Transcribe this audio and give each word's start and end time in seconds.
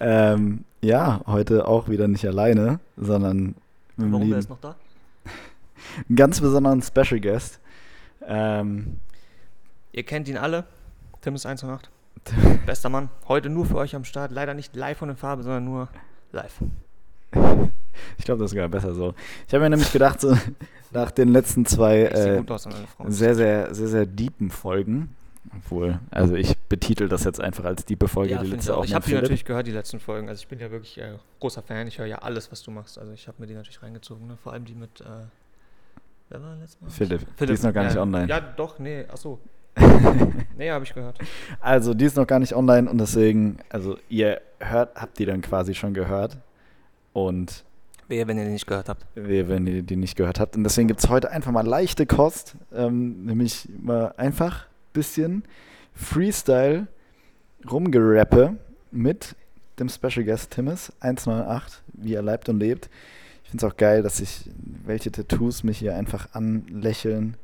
ähm, 0.00 0.64
ja, 0.80 1.20
heute 1.26 1.66
auch 1.66 1.88
wieder 1.88 2.08
nicht 2.08 2.26
alleine, 2.26 2.80
sondern 2.96 3.54
mit 3.96 4.12
Warum 4.12 4.30
wer 4.30 4.38
ist 4.38 4.48
noch 4.48 4.60
da? 4.60 4.76
einen 6.08 6.16
ganz 6.16 6.40
besonderen 6.40 6.82
Special 6.82 7.20
Guest. 7.20 7.60
Ähm, 8.26 8.98
Ihr 9.92 10.02
kennt 10.04 10.28
ihn 10.28 10.36
alle. 10.36 10.64
Tim 11.22 11.34
ist 11.34 11.46
1 11.46 11.62
und 11.64 11.70
8. 11.70 11.90
Bester 12.66 12.88
Mann. 12.88 13.08
Heute 13.28 13.48
nur 13.48 13.66
für 13.66 13.76
euch 13.76 13.94
am 13.94 14.04
Start. 14.04 14.30
Leider 14.30 14.54
nicht 14.54 14.76
live 14.76 14.98
von 14.98 15.08
der 15.08 15.16
Farbe, 15.16 15.42
sondern 15.42 15.64
nur 15.64 15.88
live. 16.32 16.60
ich 18.18 18.24
glaube, 18.24 18.40
das 18.40 18.46
ist 18.46 18.50
sogar 18.52 18.68
besser 18.68 18.94
so. 18.94 19.14
Ich 19.46 19.54
habe 19.54 19.64
mir 19.64 19.70
nämlich 19.70 19.92
gedacht, 19.92 20.20
so 20.20 20.36
nach 20.92 21.10
den 21.10 21.28
letzten 21.28 21.66
zwei 21.66 22.02
äh, 22.04 22.42
sehr, 23.08 23.34
sehr, 23.34 23.74
sehr, 23.74 23.88
sehr 23.88 24.06
deepen 24.06 24.50
Folgen, 24.50 25.14
obwohl, 25.54 26.00
also 26.10 26.34
ich 26.34 26.56
betitel 26.68 27.08
das 27.08 27.24
jetzt 27.24 27.40
einfach 27.40 27.64
als 27.64 27.84
diepe 27.84 28.08
Folge, 28.08 28.32
ja, 28.32 28.40
die 28.40 28.46
ich 28.46 28.52
letzte 28.52 28.74
auch. 28.74 28.80
auch 28.80 28.84
Ich 28.84 28.94
habe 28.94 29.04
die 29.04 29.10
Philipp. 29.10 29.22
natürlich 29.22 29.44
gehört, 29.44 29.66
die 29.66 29.72
letzten 29.72 30.00
Folgen. 30.00 30.28
Also 30.28 30.40
ich 30.40 30.48
bin 30.48 30.58
ja 30.58 30.70
wirklich 30.70 30.98
äh, 30.98 31.14
großer 31.40 31.62
Fan. 31.62 31.86
Ich 31.86 31.98
höre 31.98 32.06
ja 32.06 32.18
alles, 32.18 32.50
was 32.50 32.62
du 32.62 32.70
machst. 32.70 32.98
Also 32.98 33.12
ich 33.12 33.28
habe 33.28 33.40
mir 33.40 33.46
die 33.46 33.54
natürlich 33.54 33.82
reingezogen. 33.82 34.26
Ne? 34.26 34.36
Vor 34.42 34.52
allem 34.52 34.64
die 34.64 34.74
mit, 34.74 35.00
äh, 35.00 35.04
wer 36.28 36.42
war 36.42 36.56
letztes 36.56 36.80
Mal? 36.80 36.90
Philipp, 36.90 37.26
die 37.38 37.52
ist 37.52 37.62
noch 37.62 37.72
gar 37.72 37.84
ja, 37.84 37.90
nicht 37.90 37.98
online. 37.98 38.28
Ja, 38.28 38.40
doch, 38.40 38.78
nee, 38.78 39.04
achso. 39.08 39.38
nee, 40.56 40.70
habe 40.70 40.84
ich 40.84 40.94
gehört. 40.94 41.18
Also, 41.60 41.92
die 41.92 42.06
ist 42.06 42.16
noch 42.16 42.26
gar 42.26 42.38
nicht 42.38 42.54
online 42.54 42.90
und 42.90 42.98
deswegen, 42.98 43.58
also 43.68 43.98
ihr 44.08 44.40
hört, 44.58 44.94
habt 44.96 45.18
die 45.18 45.26
dann 45.26 45.42
quasi 45.42 45.74
schon 45.74 45.92
gehört. 45.92 46.38
Und 47.12 47.64
Wer, 48.08 48.28
wenn 48.28 48.38
ihr 48.38 48.44
die 48.44 48.52
nicht 48.52 48.66
gehört 48.66 48.88
habt. 48.88 49.04
wir, 49.14 49.48
wenn 49.48 49.66
ihr 49.66 49.82
die 49.82 49.96
nicht 49.96 50.16
gehört 50.16 50.38
habt. 50.38 50.56
Und 50.56 50.64
deswegen 50.64 50.88
gibt 50.88 51.00
es 51.00 51.08
heute 51.08 51.30
einfach 51.30 51.50
mal 51.50 51.66
leichte 51.66 52.06
Kost, 52.06 52.54
ähm, 52.72 53.24
nämlich 53.24 53.68
mal 53.80 54.14
einfach 54.16 54.66
ein 54.66 54.92
bisschen 54.92 55.44
Freestyle 55.94 56.86
rumgerappe 57.68 58.56
mit 58.92 59.34
dem 59.78 59.88
Special 59.88 60.24
Guest 60.24 60.52
Timmis 60.52 60.92
198, 61.00 61.82
wie 61.94 62.14
er 62.14 62.22
leibt 62.22 62.48
und 62.48 62.60
lebt. 62.60 62.88
Ich 63.44 63.50
finde 63.50 63.66
es 63.66 63.72
auch 63.72 63.76
geil, 63.76 64.02
dass 64.02 64.18
sich 64.18 64.48
welche 64.84 65.10
Tattoos 65.10 65.62
mich 65.62 65.78
hier 65.78 65.96
einfach 65.96 66.28
anlächeln. 66.32 67.36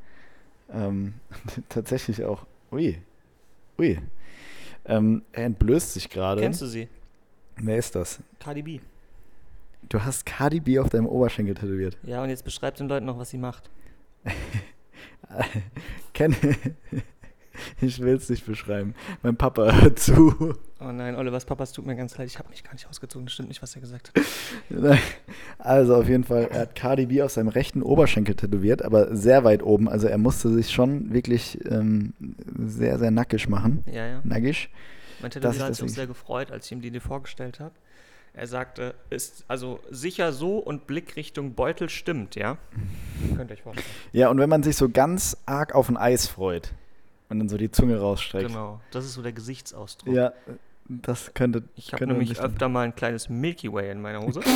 Ähm, 0.71 1.13
tatsächlich 1.69 2.23
auch. 2.23 2.45
Ui. 2.71 2.99
Ui. 3.77 3.99
Ähm, 4.85 5.23
er 5.31 5.45
entblößt 5.45 5.93
sich 5.93 6.09
gerade. 6.09 6.41
Kennst 6.41 6.61
du 6.61 6.65
sie? 6.65 6.87
Wer 7.57 7.77
ist 7.77 7.95
das? 7.95 8.19
Cardi 8.39 8.61
B. 8.61 8.79
Du 9.89 10.03
hast 10.03 10.25
Cardi 10.25 10.59
B 10.59 10.79
auf 10.79 10.89
deinem 10.89 11.07
Oberschenkel 11.07 11.55
tätowiert. 11.55 11.97
Ja, 12.03 12.23
und 12.23 12.29
jetzt 12.29 12.43
beschreibt 12.43 12.79
den 12.79 12.87
Leuten 12.87 13.05
noch, 13.05 13.17
was 13.17 13.29
sie 13.29 13.37
macht. 13.37 13.69
Kenn 16.13 16.35
ich 17.81 17.99
will 17.99 18.15
es 18.15 18.29
nicht 18.29 18.45
beschreiben. 18.45 18.95
Mein 19.21 19.35
Papa 19.35 19.81
hört 19.81 19.99
zu. 19.99 20.55
Oh 20.79 20.91
nein, 20.91 21.15
Olivers 21.15 21.45
Papa, 21.45 21.63
es 21.63 21.71
tut 21.71 21.85
mir 21.85 21.95
ganz 21.95 22.17
leid. 22.17 22.27
Ich 22.27 22.39
habe 22.39 22.49
mich 22.49 22.63
gar 22.63 22.73
nicht 22.73 22.87
ausgezogen. 22.87 23.25
Das 23.25 23.33
stimmt 23.33 23.49
nicht, 23.49 23.61
was 23.61 23.75
er 23.75 23.81
gesagt 23.81 24.11
hat. 24.15 24.99
Also 25.59 25.95
auf 25.95 26.07
jeden 26.07 26.23
Fall, 26.23 26.47
er 26.51 26.61
hat 26.61 26.75
Cardi 26.75 27.05
B 27.05 27.21
auf 27.21 27.31
seinem 27.31 27.47
rechten 27.47 27.81
Oberschenkel 27.81 28.35
tätowiert, 28.35 28.81
aber 28.81 29.15
sehr 29.15 29.43
weit 29.43 29.63
oben. 29.63 29.87
Also 29.87 30.07
er 30.07 30.17
musste 30.17 30.49
sich 30.49 30.71
schon 30.71 31.13
wirklich 31.13 31.59
ähm, 31.69 32.13
sehr, 32.65 32.99
sehr 32.99 33.11
nackig 33.11 33.47
machen. 33.47 33.83
Ja, 33.91 34.05
ja. 34.07 34.21
Nackig. 34.23 34.69
Mein 35.21 35.31
Tätowierer 35.31 35.65
hat 35.65 35.75
sich 35.75 35.85
auch 35.85 35.89
sehr 35.89 36.07
gefreut, 36.07 36.51
als 36.51 36.65
ich 36.65 36.71
ihm 36.73 36.81
die 36.81 36.89
Idee 36.89 36.99
vorgestellt 36.99 37.59
habe. 37.59 37.73
Er 38.35 38.47
sagte, 38.47 38.95
ist 39.11 39.45
also 39.47 39.79
sicher 39.91 40.33
so 40.33 40.57
und 40.57 40.87
Blickrichtung 40.87 41.53
Beutel 41.53 41.87
stimmt, 41.89 42.35
ja? 42.35 42.57
Könnt 43.35 43.51
ihr 43.51 43.55
euch 43.55 43.61
vorstellen. 43.61 43.87
Ja, 44.11 44.29
und 44.29 44.39
wenn 44.39 44.49
man 44.49 44.63
sich 44.63 44.75
so 44.75 44.89
ganz 44.89 45.37
arg 45.45 45.75
auf 45.75 45.87
ein 45.87 45.97
Eis 45.97 46.27
freut 46.27 46.73
und 47.29 47.39
dann 47.39 47.47
so 47.49 47.57
die 47.57 47.69
Zunge 47.69 47.99
rausstreckt. 47.99 48.47
Genau, 48.47 48.81
das 48.91 49.05
ist 49.05 49.13
so 49.13 49.21
der 49.21 49.33
Gesichtsausdruck. 49.33 50.13
Ja, 50.15 50.33
das 50.89 51.33
könnte. 51.35 51.63
Ich 51.75 51.93
habe 51.93 52.07
nämlich 52.07 52.39
öfter 52.39 52.69
mal 52.69 52.81
ein 52.81 52.95
kleines 52.95 53.29
Milky 53.29 53.71
Way 53.71 53.91
in 53.91 54.01
meiner 54.01 54.21
Hose. 54.21 54.41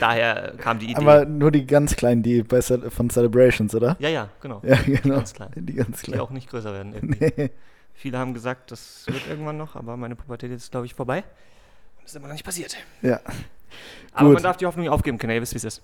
Daher 0.00 0.54
kam 0.58 0.78
die 0.78 0.86
Idee. 0.86 0.96
Aber 0.96 1.24
nur 1.24 1.50
die 1.50 1.66
ganz 1.66 1.96
kleinen, 1.96 2.22
die 2.22 2.42
bei 2.42 2.60
Ce 2.60 2.90
von 2.90 3.10
Celebrations, 3.10 3.74
oder? 3.74 3.96
ja, 3.98 4.08
ja, 4.08 4.28
genau. 4.40 4.60
Ja, 4.64 4.76
genau. 4.86 5.16
Ganz 5.16 5.34
klein. 5.34 5.50
Die 5.56 5.74
ganz 5.74 6.00
Die 6.02 6.06
kleinen. 6.06 6.20
auch 6.20 6.30
nicht 6.30 6.48
größer 6.48 6.72
werden. 6.72 6.94
Irgendwie. 6.94 7.32
Nee. 7.36 7.50
Viele 7.94 8.18
haben 8.18 8.34
gesagt, 8.34 8.70
das 8.70 9.04
wird 9.06 9.28
irgendwann 9.28 9.56
noch, 9.56 9.76
aber 9.76 9.96
meine 9.96 10.16
Pubertät 10.16 10.50
ist, 10.50 10.70
glaube 10.70 10.86
ich, 10.86 10.94
vorbei. 10.94 11.18
Und 11.18 11.24
das 12.02 12.12
ist 12.12 12.16
immer 12.16 12.28
noch 12.28 12.34
nicht 12.34 12.44
passiert. 12.44 12.76
Ja. 13.02 13.20
Aber 14.12 14.28
Gut. 14.28 14.34
man 14.34 14.42
darf 14.42 14.56
die 14.56 14.66
Hoffnung 14.66 14.84
nicht 14.84 14.92
aufgeben 14.92 15.18
können, 15.18 15.32
ihr 15.32 15.42
wisst, 15.42 15.54
wie 15.54 15.58
es 15.58 15.64
ist. 15.64 15.82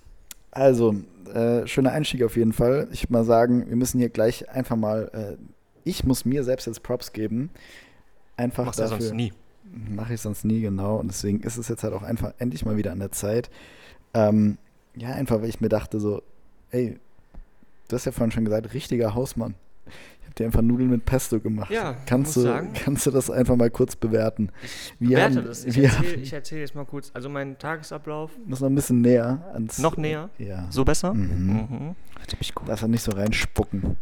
Also, 0.51 0.95
äh, 1.33 1.65
schöner 1.67 1.91
Einstieg 1.91 2.23
auf 2.23 2.35
jeden 2.35 2.53
Fall. 2.53 2.87
Ich 2.91 3.03
würde 3.03 3.13
mal 3.13 3.23
sagen, 3.23 3.69
wir 3.69 3.75
müssen 3.75 3.99
hier 3.99 4.09
gleich 4.09 4.49
einfach 4.49 4.75
mal, 4.75 5.09
äh, 5.13 5.37
ich 5.83 6.03
muss 6.03 6.25
mir 6.25 6.43
selbst 6.43 6.65
jetzt 6.67 6.83
Props 6.83 7.13
geben. 7.13 7.51
Einfach 8.35 8.65
Machst 8.65 8.79
du 8.79 8.83
ja 8.83 8.89
dafür. 8.89 9.05
sonst 9.07 9.15
nie. 9.15 9.33
Mache 9.71 10.15
ich 10.15 10.21
sonst 10.21 10.45
nie, 10.45 10.61
genau. 10.61 10.97
Und 10.97 11.09
deswegen 11.09 11.41
ist 11.41 11.57
es 11.57 11.67
jetzt 11.67 11.83
halt 11.83 11.93
auch 11.93 12.01
einfach 12.01 12.33
endlich 12.39 12.65
mal 12.65 12.77
wieder 12.77 12.91
an 12.91 12.99
der 12.99 13.11
Zeit. 13.11 13.49
Ähm, 14.13 14.57
ja, 14.95 15.09
einfach, 15.09 15.41
weil 15.41 15.49
ich 15.49 15.61
mir 15.61 15.69
dachte 15.69 15.99
so, 15.99 16.23
ey, 16.71 16.99
du 17.87 17.95
hast 17.95 18.05
ja 18.05 18.11
vorhin 18.11 18.31
schon 18.31 18.45
gesagt, 18.45 18.73
richtiger 18.73 19.13
Hausmann. 19.13 19.53
Dir 20.37 20.45
einfach 20.45 20.61
Nudeln 20.61 20.89
mit 20.89 21.05
Pesto 21.05 21.39
gemacht. 21.39 21.71
Ja, 21.71 21.95
kannst 22.05 22.35
muss 22.37 22.43
du, 22.45 22.49
sagen. 22.49 22.73
kannst 22.73 23.05
du 23.05 23.11
das 23.11 23.29
einfach 23.29 23.55
mal 23.55 23.69
kurz 23.69 23.95
bewerten? 23.95 24.51
Wir 24.99 25.17
Werte 25.17 25.37
haben, 25.37 25.45
das. 25.45 25.65
Ich 25.65 25.75
wir 25.75 25.85
erzähle 25.85 26.11
haben, 26.11 26.21
ich 26.23 26.33
erzähl 26.33 26.59
jetzt 26.59 26.75
mal 26.75 26.85
kurz. 26.85 27.11
Also 27.13 27.29
mein 27.29 27.57
Tagesablauf. 27.57 28.31
muss 28.45 28.59
noch 28.61 28.69
ein 28.69 28.75
bisschen 28.75 29.01
näher 29.01 29.49
ans. 29.53 29.79
Noch 29.79 29.97
näher? 29.97 30.29
Ja. 30.37 30.67
So 30.69 30.85
besser? 30.85 31.13
Mhm. 31.13 31.67
Mhm. 31.69 31.95
Typisch 32.27 32.53
gut. 32.53 32.69
Darf 32.69 32.81
er 32.81 32.87
nicht 32.87 33.03
so 33.03 33.11
reinspucken, 33.11 33.97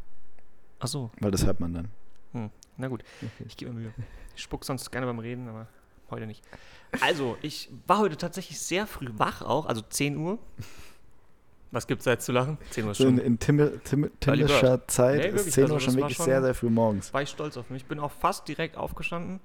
Achso, 0.79 1.11
weil 1.19 1.31
das 1.31 1.45
hört 1.45 1.59
man 1.59 1.73
dann. 1.73 2.51
na 2.77 2.88
gut. 2.88 3.03
Ich 3.45 3.57
gebe 3.57 3.71
mir 3.71 3.79
Mühe. 3.79 3.94
Ich 4.35 4.44
spuck 4.44 4.63
sonst 4.65 4.91
gerne 4.91 5.07
beim 5.07 5.19
Reden, 5.19 5.47
aber 5.47 5.67
heute 6.11 6.27
nicht. 6.27 6.44
Also, 7.01 7.38
ich 7.41 7.69
war 7.88 7.99
heute 7.99 8.17
tatsächlich 8.17 8.59
sehr 8.59 8.85
früh 8.85 9.07
wach 9.17 9.41
auch, 9.41 9.65
also 9.65 9.81
10 9.81 10.17
Uhr. 10.17 10.38
Was 11.72 11.85
gibt's 11.88 12.05
da 12.05 12.11
jetzt 12.11 12.25
zu 12.25 12.31
lachen? 12.31 12.57
10 12.72 12.85
Uhr 12.85 12.94
So 12.95 13.07
in, 13.07 13.17
schon. 13.17 13.25
in 13.25 13.39
Timmel, 13.39 13.67
Early 13.67 13.81
Bird. 13.97 14.22
timmischer 14.22 14.88
Zeit 14.88 15.17
Nee, 15.19 15.28
ist 15.28 15.33
wirklich, 15.35 15.53
10 15.53 15.63
also 15.63 15.73
Uhr 15.73 15.78
das 15.79 15.83
schon 15.85 15.95
wirklich 15.95 16.17
schon- 16.17 16.25
sehr, 16.25 16.41
sehr 16.41 16.53
früh 16.53 16.69
morgens. 16.69 17.13
War 17.13 17.22
ich 17.22 17.29
stolz 17.29 17.57
auf 17.57 17.69
mich. 17.69 17.81
Ich 17.83 17.88
bin 17.88 18.00
auch 18.00 18.11
fast 18.11 18.47
direkt 18.47 18.78
aufgestanden. 18.78 19.39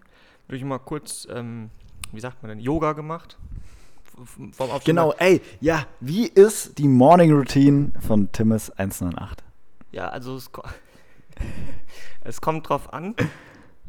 Durch 0.48 0.62
mal 0.64 0.78
kurz, 0.78 1.26
ähm, 1.30 1.70
wie 2.12 2.20
sagt 2.20 2.42
man 2.42 2.50
denn, 2.50 2.60
Yoga 2.60 2.92
gemacht. 2.92 3.38
Vom 4.52 4.52
Genau, 4.84 5.12
ey, 5.18 5.40
ja, 5.60 5.86
wie 6.00 6.26
ist 6.26 6.78
die 6.78 6.86
Morning 6.86 7.32
Routine 7.32 7.92
von 8.00 8.30
Timmis 8.30 8.70
198? 8.70 9.38
Ja, 9.90 10.08
also 10.10 10.36
es, 10.36 10.50
es 12.22 12.40
kommt 12.40 12.68
drauf 12.68 12.92
an, 12.92 13.14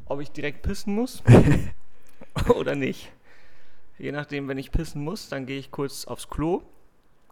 ob 0.05 0.21
ich 0.21 0.31
direkt 0.31 0.61
pissen 0.63 0.95
muss 0.95 1.21
oder 2.55 2.75
nicht. 2.75 3.11
Je 3.99 4.11
nachdem, 4.11 4.47
wenn 4.47 4.57
ich 4.57 4.71
pissen 4.71 5.03
muss, 5.03 5.29
dann 5.29 5.45
gehe 5.45 5.59
ich 5.59 5.71
kurz 5.71 6.05
aufs 6.05 6.29
Klo, 6.29 6.63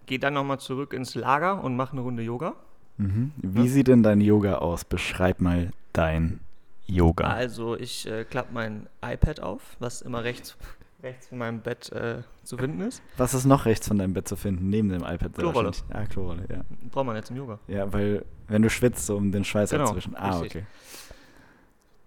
gehe 0.06 0.19
dann 0.19 0.34
nochmal 0.34 0.59
zurück 0.59 0.94
ins 0.94 1.16
Lager 1.16 1.63
und 1.63 1.75
mache 1.75 1.94
eine 1.94 2.01
Runde 2.01 2.23
Yoga. 2.23 2.53
Mhm. 2.97 3.31
Wie 3.38 3.63
Ja. 3.66 3.67
sieht 3.72 3.88
denn 3.88 4.03
dein 4.03 4.22
Yoga 4.22 4.56
aus? 4.56 4.84
Beschreib 4.85 5.41
mal 5.41 5.72
dein 5.94 6.39
Yoga. 6.88 7.25
Also 7.28 7.75
ich 7.78 8.07
äh, 8.07 8.25
klappe 8.25 8.50
mein 8.53 8.88
iPad 9.03 9.40
auf, 9.40 9.61
was 9.79 10.01
immer 10.01 10.23
rechts, 10.23 10.57
rechts 11.03 11.28
von 11.28 11.38
meinem 11.38 11.61
Bett 11.61 11.91
äh, 11.91 12.22
zu 12.44 12.57
finden 12.57 12.81
ist. 12.81 13.01
Was 13.17 13.34
ist 13.34 13.45
noch 13.45 13.66
rechts 13.66 13.88
von 13.88 13.97
deinem 13.97 14.13
Bett 14.13 14.28
zu 14.28 14.35
finden, 14.35 14.69
neben 14.69 14.90
dem 14.90 15.03
iPad? 15.03 15.34
Klorolle. 15.34 15.72
Ja, 15.94 16.06
Klorolle, 16.06 16.44
ja. 16.50 16.61
Braucht 16.91 17.06
man 17.06 17.16
jetzt 17.16 17.31
im 17.31 17.38
Yoga. 17.38 17.59
Ja, 17.67 17.91
weil, 17.94 18.25
wenn 18.47 18.61
du 18.61 18.69
schwitzt, 18.69 19.06
so 19.06 19.16
um 19.16 19.31
den 19.31 19.44
Schweiß 19.45 19.69
Genau, 19.72 19.84
abzuwischen. 19.84 20.16
Ah, 20.16 20.40
richtig. 20.40 20.63
okay. 20.63 20.66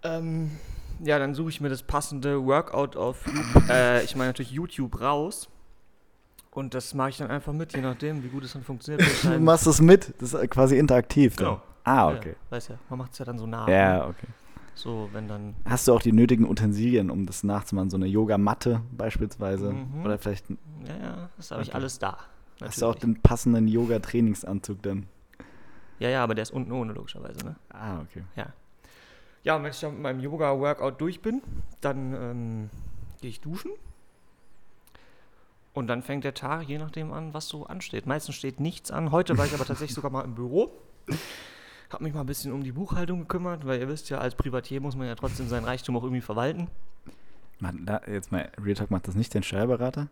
Ähm, 0.03 0.51
ja, 1.03 1.19
dann 1.19 1.33
suche 1.33 1.49
ich 1.49 1.61
mir 1.61 1.69
das 1.69 1.83
passende 1.83 2.45
Workout 2.45 2.95
auf, 2.95 3.25
Youtube- 3.25 3.69
äh, 3.69 4.03
ich 4.03 4.15
meine 4.15 4.29
natürlich 4.29 4.51
YouTube 4.51 5.01
raus. 5.01 5.49
Und 6.55 6.73
das 6.73 6.93
mache 6.93 7.09
ich 7.09 7.17
dann 7.17 7.29
einfach 7.29 7.51
mit, 7.51 7.73
je 7.73 7.81
nachdem, 7.81 8.23
wie 8.23 8.29
gut 8.29 8.45
es 8.45 8.53
dann 8.53 8.63
funktioniert. 8.63 9.03
Du 9.23 9.39
machst 9.39 9.67
es 9.67 9.81
mit, 9.81 10.13
das 10.19 10.33
ist 10.33 10.49
quasi 10.49 10.77
interaktiv. 10.77 11.35
dann. 11.35 11.45
Genau. 11.47 11.61
Ah, 11.83 12.11
Ja, 12.11 12.17
okay. 12.17 12.35
weiß 12.49 12.69
ja, 12.69 12.79
man 12.89 12.99
macht 12.99 13.11
es 13.11 13.19
ja 13.19 13.25
dann 13.25 13.37
so 13.37 13.45
nah. 13.45 13.69
Ja, 13.69 14.07
okay. 14.07 14.27
So, 14.73 15.09
wenn 15.11 15.27
dann. 15.27 15.53
Hast 15.65 15.87
du 15.87 15.93
auch 15.93 16.01
die 16.01 16.11
nötigen 16.13 16.49
Utensilien, 16.49 17.09
um 17.09 17.25
das 17.25 17.43
nachzumachen? 17.43 17.89
So 17.89 17.97
eine 17.97 18.07
Yogamatte 18.07 18.81
beispielsweise? 18.91 19.73
Mhm. 19.73 20.03
Oder 20.05 20.17
vielleicht 20.17 20.49
Ja, 20.49 20.55
ja, 20.97 21.29
das 21.37 21.51
habe 21.51 21.61
ich 21.61 21.69
Okay. 21.69 21.77
alles 21.77 21.99
da. 21.99 22.17
hast 22.61 22.81
du 22.81 22.85
auch 22.85 22.93
natürlich. 22.95 23.15
den 23.15 23.21
passenden 23.21 23.67
Yoga-Trainingsanzug 23.67 24.81
dann? 24.81 25.07
Ja, 25.99 26.09
ja, 26.09 26.23
aber 26.23 26.35
der 26.35 26.43
ist 26.43 26.51
unten 26.51 26.71
ohne, 26.71 26.93
logischerweise, 26.93 27.45
ne? 27.45 27.55
Ah, 27.69 27.99
okay. 28.01 28.23
Ja, 29.43 29.55
und 29.57 29.63
wenn 29.63 29.71
ich 29.71 29.79
dann 29.79 29.93
mit 29.93 30.01
meinem 30.01 30.19
Yoga-Workout 30.21 30.99
durch 30.99 31.21
bin, 31.21 31.41
dann 31.81 32.13
ähm, 32.13 32.69
gehe 33.21 33.29
ich 33.29 33.41
duschen. 33.41 33.71
Und 35.75 35.87
dann 35.87 36.01
fängt 36.01 36.23
der 36.23 36.33
Tag 36.33 36.67
je 36.67 36.77
nachdem 36.79 37.11
an, 37.13 37.33
was 37.33 37.47
so 37.47 37.65
ansteht. 37.67 38.05
Meistens 38.07 38.35
steht 38.35 38.59
nichts 38.59 38.89
an. 38.91 39.11
Heute 39.11 39.37
war 39.37 39.45
ich 39.45 39.53
aber 39.53 39.65
tatsächlich 39.65 39.93
sogar 39.93 40.09
mal 40.09 40.23
im 40.23 40.33
Büro. 40.33 40.71
Hab 41.91 42.01
mich 42.01 42.13
mal 42.13 42.21
ein 42.21 42.25
bisschen 42.25 42.51
um 42.53 42.63
die 42.63 42.71
Buchhaltung 42.71 43.19
gekümmert, 43.19 43.65
weil 43.67 43.79
ihr 43.79 43.87
wisst 43.87 44.09
ja, 44.09 44.17
als 44.17 44.35
Privatier 44.35 44.81
muss 44.81 44.95
man 44.95 45.07
ja 45.07 45.15
trotzdem 45.15 45.47
seinen 45.49 45.65
Reichtum 45.65 45.95
auch 45.97 46.03
irgendwie 46.03 46.21
verwalten. 46.21 46.69
Man, 47.59 47.85
da, 47.85 48.01
jetzt 48.07 48.31
mal, 48.31 48.49
Real 48.57 48.73
Talk 48.75 48.89
macht 48.89 49.07
das 49.07 49.15
nicht 49.15 49.33
den 49.33 49.43
Steuerberater? 49.43 50.07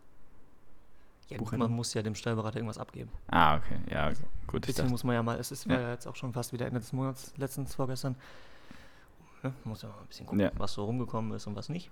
Ja, 1.30 1.38
Buchhändler? 1.38 1.68
man 1.70 1.76
muss 1.78 1.94
ja 1.94 2.02
dem 2.04 2.16
Steuerberater 2.16 2.58
irgendwas 2.58 2.78
abgeben. 2.78 3.10
Ah, 3.28 3.56
okay. 3.58 3.78
Ja, 3.90 4.10
gut. 4.48 4.58
Ein 4.58 4.62
bisschen 4.62 4.90
muss 4.90 5.04
man 5.04 5.16
ja 5.16 5.24
mal, 5.24 5.40
es 5.40 5.52
ist 5.52 5.66
Ja. 5.66 5.80
ja. 5.80 5.92
jetzt 5.92 6.06
auch 6.08 6.16
schon 6.18 6.34
fast 6.34 6.54
wieder 6.54 6.66
Ende 6.68 6.80
des 6.82 6.92
Monats, 6.94 7.34
letztens, 7.38 7.74
vorgestern. 7.74 8.16
Ne? 9.42 9.54
Man 9.64 9.70
muss 9.72 9.82
ja 9.82 9.88
mal 9.90 9.96
ein 10.02 10.08
bisschen 10.08 10.26
gucken, 10.26 10.42
Ja. 10.42 10.52
was 10.58 10.74
so 10.74 10.84
rumgekommen 10.86 11.32
ist 11.34 11.48
und 11.48 11.56
was 11.56 11.70
nicht. 11.70 11.90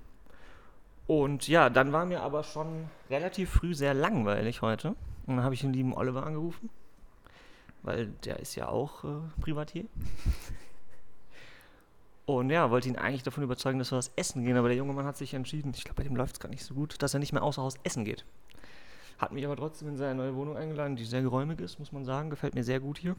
Und 1.11 1.49
ja, 1.49 1.69
dann 1.69 1.91
war 1.91 2.05
mir 2.05 2.21
aber 2.21 2.41
schon 2.41 2.85
relativ 3.09 3.49
früh 3.49 3.75
sehr 3.75 3.93
langweilig 3.93 4.61
heute. 4.61 4.95
Und 5.25 5.35
dann 5.35 5.43
habe 5.43 5.53
ich 5.53 5.59
den 5.59 5.73
lieben 5.73 5.93
Oliver 5.93 6.25
angerufen, 6.25 6.69
weil 7.81 8.13
der 8.23 8.39
ist 8.39 8.55
ja 8.55 8.69
auch 8.69 9.03
äh, 9.03 9.41
Privatier. 9.41 9.83
Und 12.25 12.49
ja, 12.49 12.71
wollte 12.71 12.87
ihn 12.87 12.95
eigentlich 12.95 13.23
davon 13.23 13.43
überzeugen, 13.43 13.77
dass 13.77 13.91
wir 13.91 13.97
was 13.97 14.13
essen 14.15 14.45
gehen, 14.45 14.55
aber 14.55 14.69
der 14.69 14.77
junge 14.77 14.93
Mann 14.93 15.03
hat 15.05 15.17
sich 15.17 15.33
entschieden, 15.33 15.73
ich 15.75 15.83
glaube, 15.83 15.97
bei 15.97 16.07
dem 16.07 16.15
läuft 16.15 16.35
es 16.35 16.39
gar 16.39 16.47
nicht 16.47 16.63
so 16.63 16.75
gut, 16.75 17.01
dass 17.01 17.13
er 17.13 17.19
nicht 17.19 17.33
mehr 17.33 17.43
außer 17.43 17.61
Haus 17.61 17.75
essen 17.83 18.05
geht. 18.05 18.23
Hat 19.17 19.33
mich 19.33 19.43
aber 19.43 19.57
trotzdem 19.57 19.89
in 19.89 19.97
seine 19.97 20.15
neue 20.15 20.33
Wohnung 20.33 20.55
eingeladen, 20.55 20.95
die 20.95 21.03
sehr 21.03 21.23
geräumig 21.23 21.59
ist, 21.59 21.77
muss 21.77 21.91
man 21.91 22.05
sagen. 22.05 22.29
Gefällt 22.29 22.55
mir 22.55 22.63
sehr 22.63 22.79
gut 22.79 22.99
hier. 22.99 23.17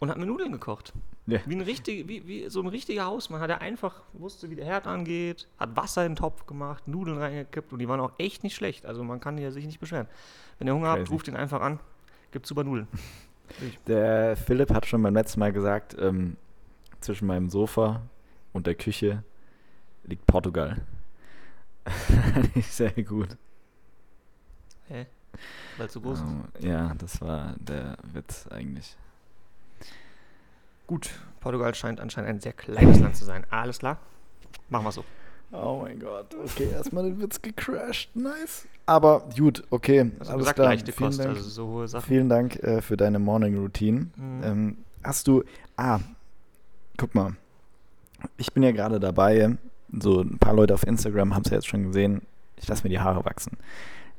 Und 0.00 0.08
hat 0.08 0.16
mir 0.16 0.26
Nudeln 0.26 0.50
gekocht. 0.50 0.94
Ja. 1.26 1.40
Wie, 1.44 1.54
ein 1.54 1.60
richtig, 1.60 2.08
wie, 2.08 2.26
wie 2.26 2.48
so 2.48 2.60
ein 2.60 2.66
richtiger 2.66 3.04
Hausmann. 3.04 3.40
Hat 3.40 3.50
er 3.50 3.60
einfach, 3.60 4.02
wusste, 4.14 4.50
wie 4.50 4.56
der 4.56 4.64
Herd 4.64 4.86
angeht, 4.86 5.46
hat 5.58 5.76
Wasser 5.76 6.04
in 6.06 6.12
den 6.12 6.16
Topf 6.16 6.46
gemacht, 6.46 6.88
Nudeln 6.88 7.18
reingekippt 7.18 7.72
und 7.72 7.78
die 7.78 7.88
waren 7.88 8.00
auch 8.00 8.12
echt 8.16 8.42
nicht 8.42 8.56
schlecht. 8.56 8.86
Also 8.86 9.04
man 9.04 9.20
kann 9.20 9.36
hier 9.36 9.52
sich 9.52 9.66
nicht 9.66 9.78
beschweren. 9.78 10.08
Wenn 10.58 10.66
ihr 10.66 10.74
Hunger 10.74 10.88
habt, 10.88 11.02
Crazy. 11.02 11.12
ruft 11.12 11.28
ihn 11.28 11.36
einfach 11.36 11.60
an. 11.60 11.78
Gibt 12.32 12.46
super 12.46 12.64
Nudeln. 12.64 12.88
Der 13.86 14.36
Philipp 14.36 14.72
hat 14.72 14.86
schon 14.86 15.02
beim 15.02 15.14
letzten 15.14 15.40
Mal 15.40 15.52
gesagt, 15.52 15.96
ähm, 15.98 16.36
zwischen 17.00 17.26
meinem 17.26 17.50
Sofa 17.50 18.02
und 18.52 18.66
der 18.66 18.74
Küche 18.74 19.22
liegt 20.04 20.26
Portugal. 20.26 20.80
Ich 22.54 22.66
sehr 22.66 22.92
gut. 23.02 23.36
Hä? 24.88 25.06
Weil 25.78 25.90
so 25.90 26.00
groß 26.00 26.20
ist. 26.20 26.26
Ähm, 26.26 26.44
ja, 26.60 26.94
das 26.94 27.20
war 27.20 27.54
der 27.58 27.96
Witz 28.12 28.46
eigentlich. 28.48 28.96
Gut, 30.90 31.08
Portugal 31.38 31.72
scheint 31.72 32.00
anscheinend 32.00 32.30
ein 32.30 32.40
sehr 32.40 32.52
kleines 32.52 32.98
Land 32.98 33.14
zu 33.14 33.24
sein. 33.24 33.46
Alles 33.48 33.78
klar? 33.78 33.98
Machen 34.70 34.86
wir 34.86 34.90
so. 34.90 35.04
Oh 35.52 35.78
mein 35.84 36.00
Gott, 36.00 36.34
okay, 36.34 36.68
erstmal 36.72 37.04
den 37.04 37.20
Witz 37.20 37.40
gecrashed, 37.40 38.10
nice. 38.16 38.66
Aber 38.86 39.28
gut, 39.38 39.62
okay, 39.70 40.10
Also 40.18 40.32
alles 40.32 40.52
klar. 40.52 40.66
leichte 40.66 40.90
Vielen 40.90 41.10
Kost, 41.10 41.20
Dank, 41.20 41.28
also 41.28 41.48
so 41.48 41.66
hohe 41.68 41.86
Sachen. 41.86 42.08
vielen 42.08 42.28
Dank 42.28 42.56
äh, 42.64 42.82
für 42.82 42.96
deine 42.96 43.20
Morning 43.20 43.56
Routine. 43.56 44.08
Mhm. 44.16 44.42
Ähm, 44.42 44.76
hast 45.04 45.28
du, 45.28 45.44
ah, 45.76 46.00
guck 46.96 47.14
mal, 47.14 47.36
ich 48.36 48.52
bin 48.52 48.64
ja 48.64 48.72
gerade 48.72 48.98
dabei, 48.98 49.56
so 49.96 50.22
ein 50.22 50.38
paar 50.40 50.54
Leute 50.54 50.74
auf 50.74 50.84
Instagram 50.84 51.36
haben 51.36 51.42
es 51.44 51.50
ja 51.52 51.58
jetzt 51.58 51.68
schon 51.68 51.84
gesehen, 51.84 52.22
ich 52.56 52.66
lasse 52.66 52.82
mir 52.82 52.90
die 52.90 52.98
Haare 52.98 53.24
wachsen. 53.24 53.58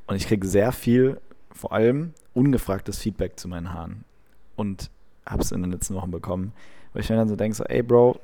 Und 0.08 0.16
ich 0.16 0.26
kriege 0.26 0.48
sehr 0.48 0.72
viel, 0.72 1.20
vor 1.52 1.74
allem 1.74 2.14
ungefragtes 2.34 2.98
Feedback 3.00 3.38
zu 3.38 3.50
meinen 3.50 3.74
Haaren. 3.74 4.06
Und 4.56 4.90
habe 5.26 5.42
es 5.42 5.52
in 5.52 5.62
den 5.62 5.72
letzten 5.72 5.96
Wochen 5.96 6.12
bekommen, 6.12 6.54
wo 6.94 7.00
ich 7.00 7.10
mir 7.10 7.16
dann 7.16 7.30
so 7.30 7.36
denke, 7.36 7.56
so, 7.56 7.64
ey 7.64 7.84
Bro, 7.84 8.20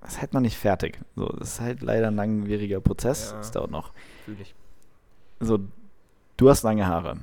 das 0.00 0.14
ist 0.14 0.20
halt 0.20 0.34
noch 0.34 0.40
nicht 0.40 0.56
fertig. 0.56 1.00
So, 1.16 1.26
das 1.26 1.54
ist 1.54 1.60
halt 1.60 1.82
leider 1.82 2.08
ein 2.08 2.16
langwieriger 2.16 2.80
Prozess. 2.80 3.32
Ja. 3.32 3.40
Es 3.40 3.50
dauert 3.50 3.70
noch. 3.70 3.92
Fühl 4.24 4.36
ich. 4.40 4.54
So, 5.40 5.58
du 6.36 6.48
hast 6.48 6.62
lange 6.62 6.86
Haare. 6.86 7.16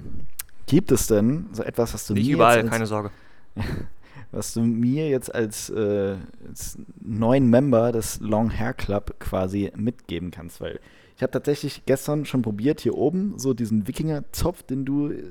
Gibt 0.66 0.92
es 0.92 1.08
denn 1.08 1.48
so 1.52 1.64
etwas, 1.64 1.94
was 1.94 2.08
du 2.08 2.14
Nicht 2.14 2.28
mir 2.28 2.36
überall, 2.36 2.58
jetzt 2.58 2.64
als, 2.66 2.72
keine 2.72 2.86
Sorge. 2.86 3.12
was 4.32 4.54
du 4.54 4.62
mir 4.62 5.10
jetzt 5.10 5.34
als, 5.34 5.70
äh, 5.70 6.18
als 6.48 6.78
neuen 7.02 7.50
Member 7.50 7.92
des 7.92 8.20
Long 8.20 8.50
Hair 8.50 8.74
Club 8.74 9.16
quasi 9.20 9.72
mitgeben 9.76 10.32
kannst? 10.32 10.62
Weil 10.62 10.80
ich 11.16 11.22
habe 11.22 11.32
tatsächlich 11.32 11.86
gestern 11.86 12.26
schon 12.26 12.42
probiert, 12.42 12.82
hier 12.82 12.96
oben 12.96 13.38
so 13.38 13.54
diesen 13.54 13.88
Wikinger-Zopf, 13.88 14.64
den 14.64 14.86
du 14.86 15.12
äh, 15.12 15.24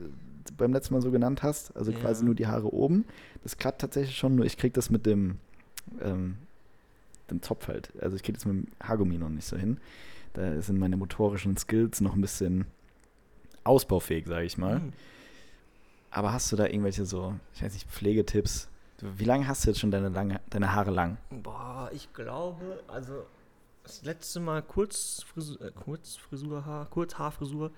beim 0.57 0.73
letzten 0.73 0.95
Mal 0.95 1.01
so 1.03 1.11
genannt 1.11 1.43
hast, 1.43 1.77
also 1.77 1.93
Ja. 1.93 1.99
quasi 1.99 2.25
nur 2.25 2.35
die 2.35 2.47
Haare 2.47 2.73
oben. 2.73 3.05
Das 3.43 3.57
klappt 3.57 3.81
tatsächlich 3.81 4.17
schon, 4.17 4.35
nur 4.37 4.45
ich 4.45 4.57
krieg 4.57 4.75
das 4.75 4.91
mit 4.91 5.07
dem, 5.07 5.39
ähm, 6.01 6.37
dem 7.31 7.43
Zopf 7.43 7.69
halt. 7.69 7.93
Also 8.01 8.17
ich 8.17 8.23
krieg 8.23 8.35
das 8.35 8.45
mit 8.45 8.55
dem 8.67 8.73
Haargummi 8.83 9.19
noch 9.19 9.29
nicht 9.29 9.47
so 9.47 9.57
hin. 9.57 9.79
Da 10.35 10.61
sind 10.63 10.79
meine 10.79 10.97
motorischen 10.97 11.57
Skills 11.57 12.01
noch 12.01 12.15
ein 12.15 12.21
bisschen 12.21 12.65
ausbaufähig, 13.65 14.27
sage 14.27 14.45
ich 14.47 14.59
mal. 14.59 14.81
Hm. 14.81 14.93
Aber 16.11 16.33
hast 16.33 16.51
du 16.53 16.57
da 16.57 16.67
irgendwelche 16.67 17.05
so, 17.07 17.35
ich 17.55 17.63
weiß 17.63 17.73
nicht, 17.73 17.89
Pflegetipps? 17.91 18.69
Wie 19.01 19.25
lange 19.25 19.49
hast 19.49 19.65
du 19.65 19.71
jetzt 19.71 19.81
schon 19.81 19.91
deine, 19.91 20.11
lange, 20.11 20.41
deine 20.51 20.75
Haare 20.75 20.91
lang? 20.91 21.17
Boah, 21.31 21.91
ich 21.93 22.13
glaube, 22.13 22.83
also 22.87 23.25
das 23.83 24.03
letzte 24.05 24.39
Mal 24.41 24.63
Kurzfrisur, 24.63 25.61
äh, 25.61 25.71
Kurzfrisurhaar, 25.73 26.87
Kurzhaarfrisur 26.87 27.71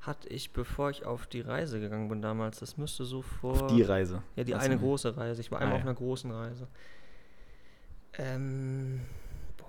hatte 0.00 0.28
ich, 0.28 0.52
bevor 0.52 0.90
ich 0.90 1.04
auf 1.04 1.26
die 1.26 1.40
Reise 1.40 1.80
gegangen 1.80 2.08
bin 2.08 2.22
damals. 2.22 2.60
Das 2.60 2.76
müsste 2.76 3.04
so 3.04 3.22
vor. 3.22 3.62
Auf 3.64 3.66
die 3.74 3.82
Reise. 3.82 4.22
Ja, 4.36 4.44
die 4.44 4.52
Was 4.54 4.62
eine 4.64 4.78
große 4.78 5.16
Reise. 5.16 5.40
Ich 5.40 5.50
war 5.50 5.58
Ah, 5.58 5.62
einmal 5.62 5.76
ja. 5.78 5.82
auf 5.82 5.86
einer 5.88 5.94
großen 5.96 6.30
Reise. 6.30 6.68
Ähm, 8.14 9.00
boah, 9.56 9.66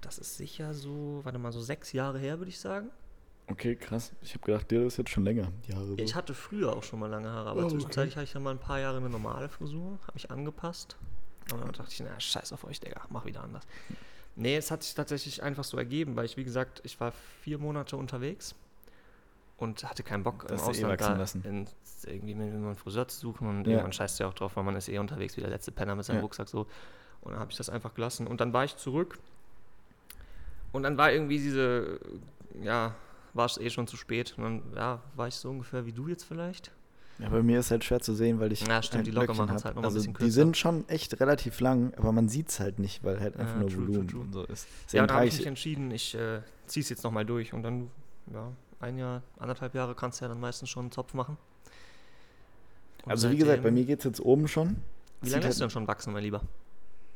das 0.00 0.18
ist 0.18 0.36
sicher 0.36 0.74
so, 0.74 1.20
warte 1.24 1.38
mal, 1.38 1.52
so 1.52 1.60
sechs 1.60 1.92
Jahre 1.92 2.18
her, 2.18 2.38
würde 2.38 2.50
ich 2.50 2.58
sagen. 2.58 2.90
Okay, 3.48 3.74
krass. 3.74 4.12
Ich 4.22 4.34
habe 4.34 4.44
gedacht, 4.44 4.70
dir 4.70 4.86
ist 4.86 4.96
jetzt 4.96 5.10
schon 5.10 5.24
länger, 5.24 5.48
die 5.66 5.74
Haare. 5.74 5.86
So. 5.86 5.94
Ja, 5.96 6.04
ich 6.04 6.14
hatte 6.14 6.34
früher 6.34 6.72
auch 6.76 6.82
schon 6.84 7.00
mal 7.00 7.08
lange 7.10 7.30
Haare, 7.30 7.50
aber 7.50 7.62
Oh, 7.62 7.64
okay. 7.64 7.74
zwischenzeitlich 7.74 8.16
hatte 8.16 8.24
ich 8.24 8.32
dann 8.32 8.42
mal 8.42 8.50
ein 8.52 8.58
paar 8.60 8.78
Jahre 8.80 8.98
eine 8.98 9.10
normale 9.10 9.48
Frisur, 9.48 9.98
habe 10.02 10.14
mich 10.14 10.30
angepasst. 10.30 10.96
Und 11.52 11.60
dann 11.60 11.72
dachte 11.72 11.90
ich, 11.92 12.00
na, 12.00 12.18
scheiß 12.20 12.52
auf 12.52 12.62
euch, 12.64 12.78
Digga, 12.78 13.00
mach 13.10 13.24
wieder 13.24 13.42
anders. 13.42 13.64
Nee, 14.36 14.56
es 14.56 14.70
hat 14.70 14.84
sich 14.84 14.94
tatsächlich 14.94 15.42
einfach 15.42 15.64
so 15.64 15.76
ergeben, 15.76 16.14
weil 16.14 16.24
ich, 16.26 16.36
wie 16.36 16.44
gesagt, 16.44 16.80
ich 16.84 17.00
war 17.00 17.12
vier 17.42 17.58
Monate 17.58 17.96
unterwegs 17.96 18.54
und 19.60 19.84
hatte 19.84 20.02
keinen 20.02 20.24
Bock 20.24 20.46
Das 20.48 20.62
im 20.62 20.66
eh 20.66 20.70
Ausland 20.70 20.92
wachsen 21.00 21.12
da 21.14 21.16
lassen. 21.18 21.44
in, 21.44 21.66
irgendwie 22.06 22.34
mit 22.34 22.48
einem 22.52 22.74
Friseur 22.76 23.06
zu 23.06 23.18
suchen 23.20 23.46
und 23.48 23.66
Ja. 23.66 23.72
irgendwann 23.74 23.92
scheißt 23.92 24.18
du 24.18 24.24
ja 24.24 24.30
auch 24.30 24.34
drauf, 24.34 24.56
weil 24.56 24.64
man 24.64 24.74
ist 24.74 24.88
eh 24.88 24.98
unterwegs 24.98 25.36
wie 25.36 25.40
der 25.42 25.50
letzte 25.50 25.70
Penner 25.70 25.94
mit 25.94 26.04
seinem 26.04 26.16
Ja. 26.16 26.22
Rucksack 26.22 26.48
so. 26.48 26.66
Und 27.20 27.32
dann 27.32 27.40
habe 27.40 27.50
ich 27.52 27.56
das 27.58 27.68
einfach 27.70 27.94
gelassen 27.94 28.26
und 28.26 28.40
dann 28.40 28.52
war 28.52 28.64
ich 28.64 28.76
zurück 28.76 29.18
und 30.72 30.82
dann 30.82 30.96
war 30.96 31.12
irgendwie 31.12 31.38
diese, 31.38 32.00
ja, 32.62 32.94
war 33.34 33.46
es 33.46 33.58
eh 33.58 33.70
schon 33.70 33.86
zu 33.86 33.96
spät 33.96 34.34
und 34.38 34.44
dann, 34.44 34.62
ja, 34.74 35.02
war 35.14 35.28
ich 35.28 35.34
so 35.34 35.50
ungefähr 35.50 35.84
wie 35.86 35.92
du 35.92 36.08
jetzt 36.08 36.24
vielleicht. 36.24 36.72
Ja, 37.18 37.28
bei 37.28 37.42
mir 37.42 37.60
ist 37.60 37.70
halt 37.70 37.84
schwer 37.84 38.00
zu 38.00 38.14
sehen, 38.14 38.40
weil 38.40 38.50
ich. 38.50 38.66
Ja, 38.66 38.82
stimmt, 38.82 38.96
halt 39.00 39.06
die 39.08 39.10
Locker 39.10 39.34
machen's 39.34 39.60
hab. 39.60 39.64
halt 39.66 39.74
noch 39.76 39.82
mal 39.82 39.88
ein 39.88 39.92
also 39.92 39.96
bisschen 39.98 40.14
Die 40.14 40.18
kürzer. 40.20 40.32
sind 40.32 40.56
schon 40.56 40.88
echt 40.88 41.20
relativ 41.20 41.60
lang, 41.60 41.92
aber 41.98 42.12
man 42.12 42.30
sieht 42.30 42.48
es 42.48 42.60
halt 42.60 42.78
nicht, 42.78 43.04
weil 43.04 43.20
halt 43.20 43.36
einfach 43.36 43.56
Ja, 43.56 43.60
nur 43.60 43.68
true, 43.68 43.76
true, 43.84 43.88
Volumen 43.88 44.08
true. 44.08 44.20
und 44.22 44.32
so 44.32 44.44
ist. 44.44 44.64
Ja, 44.64 44.70
Deswegen 44.86 45.02
und 45.02 45.08
dann 45.10 45.16
habe 45.18 45.26
ich 45.26 45.32
mich 45.34 45.40
ich, 45.42 45.46
entschieden, 45.46 45.90
ich 45.90 46.14
äh, 46.14 46.40
ziehe 46.66 46.82
es 46.82 46.88
jetzt 46.88 47.04
nochmal 47.04 47.26
durch 47.26 47.52
und 47.52 47.62
dann, 47.62 47.90
ja, 48.32 48.50
ein 48.80 48.98
Jahr, 48.98 49.22
anderthalb 49.38 49.74
Jahre 49.74 49.94
kannst 49.94 50.20
du 50.20 50.24
ja 50.24 50.28
dann 50.28 50.40
meistens 50.40 50.68
schon 50.68 50.84
einen 50.84 50.92
Zopf 50.92 51.14
machen. 51.14 51.36
Und 53.04 53.10
also 53.12 53.30
wie 53.30 53.36
gesagt, 53.36 53.62
bei 53.62 53.70
mir 53.70 53.84
geht 53.84 54.00
es 54.00 54.04
jetzt 54.04 54.20
oben 54.20 54.48
schon. 54.48 54.76
Wie 55.20 55.28
lange 55.28 55.42
halt 55.42 55.44
lässt 55.44 55.60
du 55.60 55.64
denn 55.64 55.70
schon 55.70 55.86
wachsen, 55.86 56.12
mein 56.12 56.22
Lieber? 56.22 56.42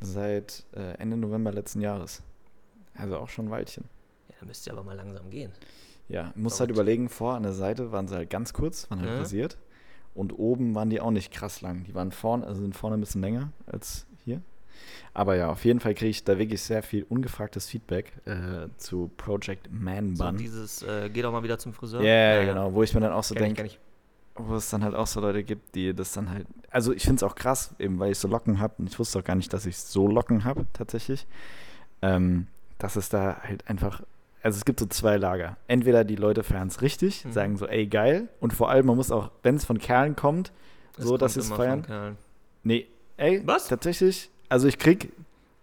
Seit 0.00 0.64
äh, 0.74 0.92
Ende 0.98 1.16
November 1.16 1.52
letzten 1.52 1.80
Jahres. 1.80 2.22
Also 2.94 3.18
auch 3.18 3.28
schon 3.28 3.46
ein 3.46 3.50
Weilchen. 3.50 3.84
Ja, 4.28 4.34
dann 4.40 4.48
müsst 4.48 4.66
ihr 4.66 4.72
aber 4.72 4.82
mal 4.82 4.96
langsam 4.96 5.30
gehen. 5.30 5.52
Ja, 6.08 6.32
musst 6.34 6.60
halt 6.60 6.70
überlegen, 6.70 7.08
vor 7.08 7.34
an 7.34 7.42
der 7.44 7.52
Seite 7.52 7.92
waren 7.92 8.08
sie 8.08 8.14
halt 8.14 8.28
ganz 8.30 8.52
kurz, 8.52 8.90
waren 8.90 9.00
halt 9.00 9.10
Ja. 9.10 9.18
rasiert. 9.18 9.56
Und 10.14 10.38
oben 10.38 10.74
waren 10.74 10.90
die 10.90 11.00
auch 11.00 11.10
nicht 11.10 11.32
krass 11.32 11.60
lang. 11.60 11.84
Die 11.84 11.94
waren 11.94 12.12
vorne, 12.12 12.46
also 12.46 12.60
sind 12.60 12.76
vorne 12.76 12.96
ein 12.96 13.00
bisschen 13.00 13.22
länger 13.22 13.50
als 13.66 14.06
hier. 14.24 14.42
Aber 15.12 15.36
ja, 15.36 15.48
auf 15.50 15.64
jeden 15.64 15.78
Fall 15.80 15.94
kriege 15.94 16.10
ich 16.10 16.24
da 16.24 16.38
wirklich 16.38 16.60
sehr 16.62 16.82
viel 16.82 17.04
ungefragtes 17.08 17.68
Feedback 17.68 18.12
äh, 18.26 18.68
zu 18.78 19.10
Project 19.16 19.68
Man 19.70 20.16
So 20.16 20.24
Bun. 20.24 20.36
dieses, 20.36 20.82
äh, 20.82 21.08
geh 21.12 21.22
doch 21.22 21.30
mal 21.32 21.42
wieder 21.42 21.58
zum 21.58 21.72
Friseur. 21.72 22.02
Ja, 22.02 22.34
ja, 22.34 22.44
genau. 22.44 22.72
Wo 22.74 22.82
ich 22.82 22.92
mir 22.94 23.00
dann 23.00 23.12
auch 23.12 23.22
so 23.24 23.34
denke, 23.34 23.68
wo 24.34 24.56
es 24.56 24.68
dann 24.70 24.82
halt 24.82 24.94
auch 24.96 25.06
so 25.06 25.20
Leute 25.20 25.44
gibt, 25.44 25.74
die 25.76 25.94
das 25.94 26.12
dann 26.12 26.30
halt. 26.30 26.46
Also 26.70 26.92
ich 26.92 27.02
finde 27.04 27.16
es 27.16 27.22
auch 27.22 27.36
krass, 27.36 27.74
eben 27.78 28.00
weil 28.00 28.10
ich 28.10 28.18
so 28.18 28.26
Locken 28.26 28.58
habe 28.58 28.74
und 28.78 28.88
ich 28.88 28.98
wusste 28.98 29.20
auch 29.20 29.24
gar 29.24 29.36
nicht, 29.36 29.52
dass 29.52 29.66
ich 29.66 29.76
so 29.78 30.08
Locken 30.08 30.44
habe, 30.44 30.66
tatsächlich. 30.72 31.26
Ähm, 32.02 32.48
dass 32.78 32.96
es 32.96 33.08
da 33.08 33.40
halt 33.42 33.68
einfach. 33.68 34.02
Also 34.42 34.58
es 34.58 34.64
gibt 34.66 34.80
so 34.80 34.86
zwei 34.86 35.16
Lager. 35.16 35.56
Entweder 35.68 36.04
die 36.04 36.16
Leute 36.16 36.42
feiern 36.42 36.68
es 36.68 36.82
richtig, 36.82 37.24
Mhm. 37.24 37.32
sagen 37.32 37.56
so, 37.56 37.66
ey, 37.66 37.86
geil. 37.86 38.28
Und 38.40 38.52
vor 38.52 38.68
allem, 38.68 38.86
man 38.86 38.96
muss 38.96 39.10
auch, 39.10 39.30
wenn 39.42 39.54
es 39.54 39.64
von 39.64 39.78
Kerlen 39.78 40.16
kommt, 40.16 40.52
Es 40.98 41.04
so, 41.04 41.16
dass 41.16 41.34
sie 41.34 41.40
es 41.40 41.50
feiern. 41.50 42.16
Nee, 42.62 42.86
ey, 43.16 43.40
Was? 43.46 43.68
tatsächlich. 43.68 44.30
Also 44.54 44.68
ich 44.68 44.78
krieg, 44.78 45.10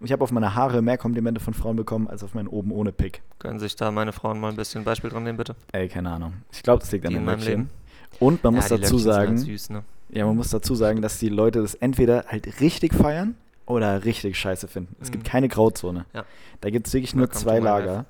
ich 0.01 0.11
habe 0.11 0.21
auf 0.21 0.33
meine 0.33 0.53
Haare 0.53 0.81
mehr 0.81 0.97
Komplimente 0.97 1.39
von 1.39 1.53
Frauen 1.53 1.77
bekommen, 1.77 2.09
als 2.09 2.25
auf 2.25 2.33
meinen 2.33 2.49
oben 2.49 2.73
ohne 2.73 2.91
Pick. 2.91 3.21
Können 3.39 3.57
sich 3.57 3.77
da 3.77 3.89
meine 3.89 4.11
Frauen 4.11 4.37
mal 4.37 4.49
ein 4.49 4.57
bisschen 4.57 4.83
Beispiel 4.83 5.09
dran 5.09 5.23
nehmen, 5.23 5.37
bitte? 5.37 5.55
Ey, 5.71 5.87
keine 5.87 6.11
Ahnung. 6.11 6.33
Ich 6.51 6.61
glaube, 6.61 6.81
das 6.81 6.91
liegt 6.91 7.05
an 7.05 7.13
den 7.13 7.25
Löckchen. 7.25 7.47
Leben. 7.47 7.69
Und 8.19 8.43
man 8.43 8.53
Ja, 8.53 8.59
muss 8.59 8.67
dazu 8.67 8.81
Löckchen 8.81 8.99
sind 8.99 9.13
halt 9.13 9.27
sagen, 9.27 9.37
süß, 9.37 9.69
ne? 9.69 9.83
Ja, 10.09 10.25
man 10.25 10.35
muss 10.35 10.49
dazu 10.49 10.75
sagen, 10.75 11.01
dass 11.01 11.19
die 11.19 11.29
Leute 11.29 11.61
das 11.61 11.73
entweder 11.75 12.25
halt 12.27 12.59
richtig 12.59 12.93
feiern 12.93 13.35
oder 13.65 14.03
richtig 14.03 14.37
scheiße 14.37 14.67
finden. 14.67 14.93
Es 14.99 15.09
gibt 15.09 15.23
Mhm. 15.23 15.29
keine 15.29 15.47
Grauzone. 15.47 16.05
Ja. 16.13 16.25
Da 16.59 16.69
gibt 16.69 16.87
es 16.87 16.93
wirklich 16.93 17.15
nur 17.15 17.27
Welcome 17.27 17.41
zwei 17.43 17.59
life. 17.59 17.85
Lager. 17.87 18.05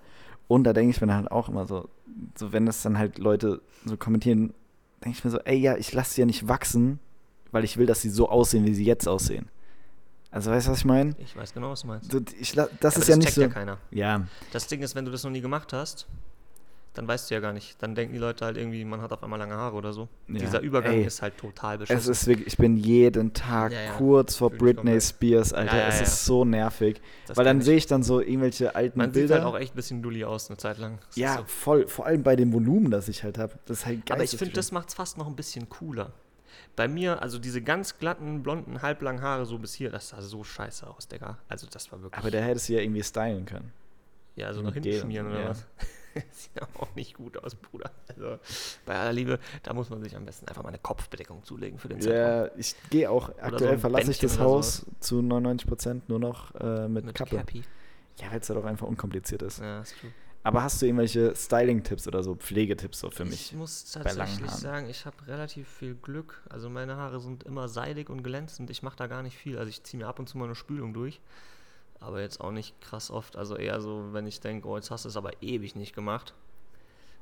Und 0.48 0.64
da 0.64 0.74
denke 0.74 0.90
ich 0.90 1.00
mir 1.00 1.06
dann 1.06 1.18
halt 1.18 1.32
auch 1.32 1.48
immer 1.48 1.68
so, 1.68 1.90
so 2.36 2.52
wenn 2.54 2.66
das 2.66 2.82
dann 2.82 2.98
halt 2.98 3.20
Leute 3.20 3.62
so 3.86 3.98
kommentieren, 3.98 4.52
denke 5.06 5.16
ich 5.20 5.24
mir 5.24 5.30
so, 5.30 5.38
ey, 5.42 5.58
ja, 5.60 5.78
ich 5.78 5.94
lasse 5.94 6.16
sie 6.16 6.22
ja 6.22 6.26
nicht 6.26 6.48
wachsen, 6.48 6.98
weil 7.52 7.64
ich 7.66 7.78
will, 7.78 7.86
dass 7.86 8.02
sie 8.02 8.10
so 8.10 8.30
aussehen, 8.30 8.66
wie 8.66 8.74
sie 8.74 8.84
jetzt 8.84 9.08
aussehen. 9.08 9.46
Also 10.32 10.50
weißt 10.52 10.68
du, 10.68 10.72
was 10.72 10.80
ich 10.80 10.86
meine? 10.86 11.16
Ich 11.20 11.36
weiß 11.36 11.54
genau, 11.54 11.72
was 11.72 11.82
du 11.82 11.88
meinst. 11.88 12.12
So, 12.12 12.20
ich, 12.40 12.54
das 12.80 12.98
ist 12.98 13.08
ja 13.10 13.16
nicht 13.18 13.26
checkt 13.28 13.36
so. 13.36 13.42
ja 13.42 13.48
keiner. 13.50 13.78
Ja, 13.92 14.26
Das 14.54 14.68
Ding 14.68 14.82
ist, 14.82 14.96
wenn 14.96 15.06
du 15.06 15.12
das 15.12 15.24
noch 15.24 15.32
nie 15.32 15.42
gemacht 15.42 15.74
hast, 15.74 16.08
dann 16.94 17.08
weißt 17.08 17.30
du 17.30 17.36
ja 17.36 17.40
gar 17.42 17.54
nicht. 17.54 17.82
Dann 17.82 17.96
denken 17.96 18.14
die 18.14 18.20
Leute 18.20 18.44
halt 18.46 18.58
irgendwie, 18.58 18.84
man 18.84 19.02
hat 19.02 19.14
auf 19.14 19.24
einmal 19.24 19.40
lange 19.40 19.56
Haare 19.56 19.76
oder 19.76 19.94
so. 19.94 20.10
Ja. 20.28 20.40
Dieser 20.40 20.60
Übergang 20.62 20.94
Ey, 20.94 21.04
ist 21.06 21.22
halt 21.22 21.38
total 21.38 21.78
beschissen. 21.78 22.00
Es 22.00 22.08
ist 22.08 22.28
wirklich, 22.28 22.48
ich 22.48 22.58
bin 22.58 22.76
jeden 22.76 23.34
Tag 23.34 23.72
Ja, 23.72 23.82
ja. 23.82 23.92
kurz 23.94 24.36
vor 24.36 24.50
Britney. 24.52 25.00
Spears, 25.00 25.54
Alter. 25.54 25.88
Es 25.88 26.02
ist 26.02 26.26
so 26.26 26.44
nervig. 26.44 27.02
Das 27.28 27.38
weil 27.38 27.46
dann 27.46 27.62
sehe 27.62 27.78
ich 27.78 27.88
dann 27.88 28.04
so 28.04 28.20
irgendwelche 28.20 28.76
alten 28.76 29.00
Man 29.00 29.12
Bilder. 29.12 29.36
sieht 29.36 29.44
halt 29.44 29.54
auch 29.54 29.58
echt 29.58 29.74
ein 29.74 29.78
bisschen 29.78 30.02
dulli 30.02 30.24
aus 30.26 30.50
eine 30.50 30.58
Zeit 30.58 30.78
lang. 30.80 31.00
Das 31.08 31.16
ja, 31.16 31.38
so. 31.38 31.44
voll. 31.46 31.88
Vor 31.88 32.06
allem 32.06 32.24
bei 32.24 32.36
dem 32.36 32.52
Volumen, 32.52 32.92
das 32.92 33.08
ich 33.08 33.24
halt 33.24 33.38
habe. 33.38 33.54
Das 33.66 33.80
ist 33.80 33.86
halt 33.86 34.06
geil. 34.06 34.16
Aber 34.16 34.24
ich 34.26 34.32
finde, 34.32 34.54
das 34.54 34.72
macht 34.74 34.90
es 34.90 34.94
fast 34.94 35.18
noch 35.18 35.28
ein 35.28 35.36
bisschen 35.36 35.70
cooler. 35.70 36.12
Bei 36.76 36.88
mir, 36.88 37.22
also 37.22 37.38
diese 37.38 37.62
ganz 37.62 37.98
glatten, 38.00 38.44
blonden, 38.44 38.82
halblangen 38.82 39.22
Haare 39.22 39.46
so 39.46 39.58
bis 39.58 39.74
hier, 39.74 39.90
das 39.90 40.10
sah 40.10 40.22
so 40.22 40.44
scheiße 40.44 40.88
aus, 40.88 41.08
Digga. 41.08 41.38
Also 41.48 41.68
das 41.70 41.92
war 41.92 42.02
wirklich. 42.02 42.20
Aber 42.20 42.32
der 42.32 42.44
hättest 42.44 42.70
du 42.70 42.74
ja 42.74 42.80
irgendwie 42.80 43.04
stylen 43.04 43.46
können. 43.46 43.74
ja, 44.36 44.54
so 44.54 44.62
nach 44.62 44.74
hinten 44.74 44.94
schmieren 44.94 45.28
so, 45.28 45.34
oder 45.34 45.42
ja. 45.42 45.50
was. 45.50 45.66
Sieht 46.32 46.62
auch 46.78 46.94
nicht 46.96 47.16
gut 47.16 47.42
aus, 47.42 47.56
Bruder. 47.56 47.92
Also 48.08 48.38
bei 48.86 48.98
aller 48.98 49.14
Liebe, 49.14 49.40
da 49.64 49.74
muss 49.74 49.90
man 49.90 50.04
sich 50.04 50.16
am 50.16 50.26
besten 50.26 50.48
einfach 50.48 50.64
mal 50.64 50.70
eine 50.70 50.80
Kopfbedeckung 50.80 51.44
zulegen 51.44 51.80
für 51.80 51.88
den 51.88 52.02
Zeitraum. 52.02 52.46
Ja, 52.46 52.52
ich 52.58 52.76
gehe 52.90 53.10
auch, 53.10 53.30
aktuell 53.40 53.74
ein 53.74 53.80
verlasse 53.80 54.12
ich 54.12 54.20
Bändchen 54.20 54.30
das 54.30 54.38
oder 54.38 54.46
Haus 54.46 54.86
zu 55.00 55.20
99% 55.20 56.02
nur 56.08 56.20
noch 56.20 56.54
äh, 56.56 56.88
mit, 56.88 57.06
Mit 57.06 57.16
Kappe. 57.16 57.38
Cappy. 57.38 57.64
Ja, 58.20 58.32
weil 58.32 58.40
es 58.40 58.50
halt 58.50 58.60
auch 58.60 58.66
einfach 58.66 58.88
unkompliziert 58.88 59.42
ist. 59.42 59.60
Ja, 59.60 59.82
ist 59.82 59.96
true. 60.00 60.12
Aber 60.44 60.64
hast 60.64 60.82
du 60.82 60.88
irgendwelche 60.88 61.36
Styling-Tipps 61.36 62.08
oder 62.08 62.24
so, 62.24 62.36
Pflegetipps 62.36 63.00
so 63.00 63.12
für 63.12 63.26
mich? 63.26 63.52
Ich 63.52 63.58
muss 63.58 63.92
tatsächlich 63.92 64.50
sagen, 64.50 64.90
ich 64.90 65.06
habe 65.06 65.16
relativ 65.28 65.68
viel 65.68 65.94
Glück. 65.96 66.42
Also 66.50 66.70
meine 66.70 66.98
Haare 66.98 67.20
sind 67.20 67.44
immer 67.44 67.68
seidig 67.68 68.10
und 68.10 68.24
glänzend. 68.24 68.70
Ich 68.72 68.82
mache 68.82 68.96
da 68.98 69.06
gar 69.08 69.22
nicht 69.22 69.38
viel. 69.38 69.58
Also 69.60 69.70
ich 69.70 69.84
ziehe 69.84 70.02
mir 70.02 70.08
ab 70.08 70.18
und 70.18 70.28
zu 70.28 70.38
mal 70.40 70.46
eine 70.46 70.56
Spülung 70.56 70.94
durch. 70.94 71.22
Aber 72.00 72.22
jetzt 72.22 72.42
auch 72.42 72.52
nicht 72.52 72.80
krass 72.82 73.12
oft. 73.12 73.36
Also 73.36 73.56
eher 73.56 73.80
so, 73.82 74.14
wenn 74.14 74.26
ich 74.26 74.40
denke, 74.40 74.68
oh, 74.68 74.76
jetzt 74.76 74.90
hast 74.90 75.06
du 75.06 75.10
es 75.10 75.18
aber 75.18 75.44
ewig 75.44 75.76
nicht 75.76 75.94
gemacht. 75.94 76.34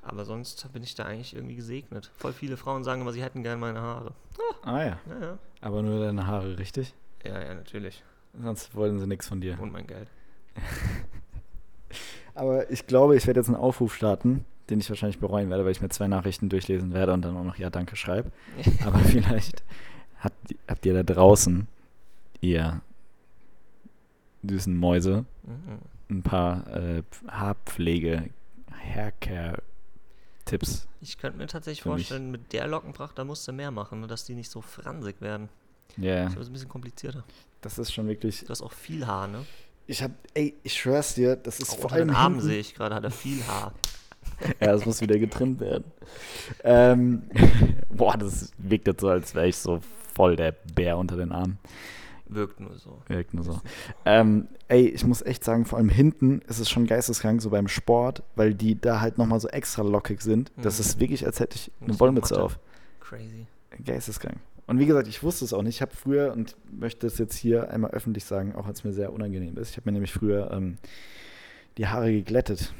Aber 0.02 0.24
sonst 0.24 0.72
bin 0.72 0.82
ich 0.84 0.96
da 0.96 1.04
eigentlich 1.04 1.36
irgendwie 1.36 1.56
gesegnet. 1.58 2.10
Voll 2.16 2.32
viele 2.32 2.56
Frauen 2.56 2.86
sagen 2.86 3.02
immer, 3.02 3.12
sie 3.12 3.22
hätten 3.22 3.44
gern 3.44 3.60
meine 3.60 3.82
Haare. 3.82 4.14
Ah 4.64 4.84
ja, 4.84 5.00
Ja, 5.10 5.20
ja. 5.22 5.38
aber 5.60 5.82
nur 5.82 6.00
deine 6.00 6.26
Haare, 6.26 6.58
richtig? 6.58 6.94
Ja, 7.26 7.42
ja, 7.42 7.54
natürlich. 7.54 8.02
Sonst 8.42 8.74
wollen 8.76 8.98
sie 8.98 9.08
nichts 9.08 9.28
von 9.28 9.42
dir. 9.42 9.60
Und 9.60 9.74
mein 9.74 9.88
Geld. 9.88 10.08
Aber 12.40 12.70
ich 12.72 12.88
glaube, 12.88 13.16
ich 13.16 13.28
werde 13.28 13.40
jetzt 13.40 13.48
einen 13.48 13.56
Aufruf 13.58 13.94
starten, 13.96 14.46
den 14.70 14.80
ich 14.80 14.90
wahrscheinlich 14.90 15.20
bereuen 15.20 15.50
werde, 15.50 15.66
weil 15.66 15.72
ich 15.72 15.82
mir 15.82 15.90
zwei 15.90 16.08
Nachrichten 16.08 16.50
durchlesen 16.50 16.94
werde 16.94 17.14
und 17.14 17.24
dann 17.24 17.36
auch 17.38 17.44
noch 17.44 17.58
Ja, 17.58 17.70
danke 17.70 17.96
schreibe. 17.96 18.32
Aber 18.86 19.00
vielleicht 19.00 19.64
habt, 20.20 20.56
habt 20.68 20.86
ihr 20.86 20.94
da 20.94 21.04
draußen, 21.04 21.68
ihr 22.42 22.82
süßen 24.44 24.76
Mäuse, 24.78 25.26
Mhm. 25.44 25.80
ein 26.18 26.24
paar 26.24 26.68
äh, 26.76 27.04
Haarpflege, 27.28 28.30
Haircare-Tipps. 28.94 30.88
Ich 31.02 31.18
könnte 31.18 31.38
mir 31.38 31.48
tatsächlich 31.48 31.82
Für 31.84 31.90
mich. 31.94 32.08
vorstellen, 32.08 32.32
mit 32.32 32.54
der 32.54 32.68
Lockenpracht, 32.68 33.18
da 33.18 33.24
musst 33.24 33.48
du 33.48 33.52
mehr 33.54 33.72
machen, 33.72 34.02
ne, 34.02 34.08
dass 34.08 34.26
die 34.26 34.36
nicht 34.36 34.50
so 34.50 34.62
fransig 34.62 35.22
werden. 35.22 35.50
Ja, 35.98 36.26
glaube, 36.28 36.34
es 36.36 36.42
ist 36.44 36.50
ein 36.50 36.54
bisschen 36.54 36.70
komplizierter. 36.70 37.24
das 37.62 37.80
ist 37.80 37.92
schon 37.94 38.08
wirklich. 38.08 38.42
Du 38.44 38.50
hast 38.50 38.62
auch 38.62 38.72
viel 38.72 39.06
Haar, 39.08 39.28
ne? 39.28 39.46
Ich 39.90 40.04
hab, 40.04 40.12
ey, 40.36 40.54
ich 40.62 40.74
schwör's 40.74 41.16
dir, 41.16 41.36
das 41.36 41.60
ist 41.60 41.72
Auch 41.72 41.80
vor 41.80 41.92
allem. 41.94 42.10
den 42.10 42.16
Armen 42.16 42.36
hinten- 42.36 42.48
sehe 42.50 42.60
ich 42.60 42.76
gerade, 42.76 42.94
hat 42.96 43.04
er 43.04 43.12
viel 43.12 43.42
Haar. 43.48 43.74
Ja, 44.62 44.68
das 44.72 44.86
muss 44.86 45.02
wieder 45.02 45.18
getrimmt 45.20 45.60
werden. 45.60 45.84
Ähm, 46.64 47.24
boah, 47.90 48.16
das 48.16 48.52
wirkt 48.58 48.88
jetzt 48.88 49.02
so, 49.02 49.10
als 49.10 49.36
wäre 49.36 49.48
ich 49.48 49.58
so 49.58 49.82
voll 50.14 50.36
der 50.38 50.54
Bär 50.76 50.98
unter 50.98 51.18
den 51.18 51.32
Armen. 51.34 51.58
Wirkt 52.28 52.60
nur 52.62 52.78
so. 52.78 53.02
Wirkt 53.08 53.34
nur 53.34 53.44
so. 53.44 53.60
Ähm, 54.06 54.48
ey, 54.70 54.88
ich 54.88 55.04
muss 55.04 55.22
echt 55.24 55.44
sagen, 55.44 55.66
vor 55.66 55.78
allem 55.80 55.90
hinten 55.90 56.40
ist 56.48 56.60
es 56.60 56.70
schon 56.70 56.86
geisteskrank, 56.86 57.42
so 57.42 57.50
beim 57.50 57.68
Sport, 57.68 58.24
weil 58.36 58.54
die 58.54 58.80
da 58.80 59.02
halt 59.02 59.18
nochmal 59.18 59.40
so 59.42 59.50
extra 59.50 59.82
lockig 59.82 60.22
sind. 60.22 60.52
Das 60.56 60.76
Mhm. 60.78 60.82
ist 60.86 61.00
wirklich, 61.02 61.26
als 61.26 61.40
hätte 61.42 61.56
ich 61.58 61.72
eine 61.82 62.00
Wollmütze 62.00 62.42
auf. 62.42 62.60
Crazy. 63.02 63.46
Geisteskrank. 63.84 64.38
Und 64.70 64.80
wie 64.80 64.86
gesagt, 64.86 65.08
ich 65.08 65.24
wusste 65.24 65.46
es 65.46 65.54
auch 65.54 65.64
nicht. 65.64 65.76
Ich 65.76 65.82
habe 65.82 65.96
früher, 65.96 66.32
und 66.32 66.56
möchte 66.72 67.08
es 67.08 67.18
jetzt 67.18 67.36
hier 67.36 67.70
einmal 67.72 67.92
öffentlich 67.92 68.24
sagen, 68.24 68.56
auch 68.56 68.68
es 68.68 68.84
mir 68.84 68.94
sehr 68.94 69.12
unangenehm 69.12 69.58
ist, 69.58 69.72
ich 69.72 69.78
habe 69.78 69.88
mir 69.90 69.94
nämlich 69.94 70.12
früher 70.14 70.52
ähm, 70.52 70.78
die 71.78 71.88
Haare 71.88 72.12
geglättet. 72.12 72.74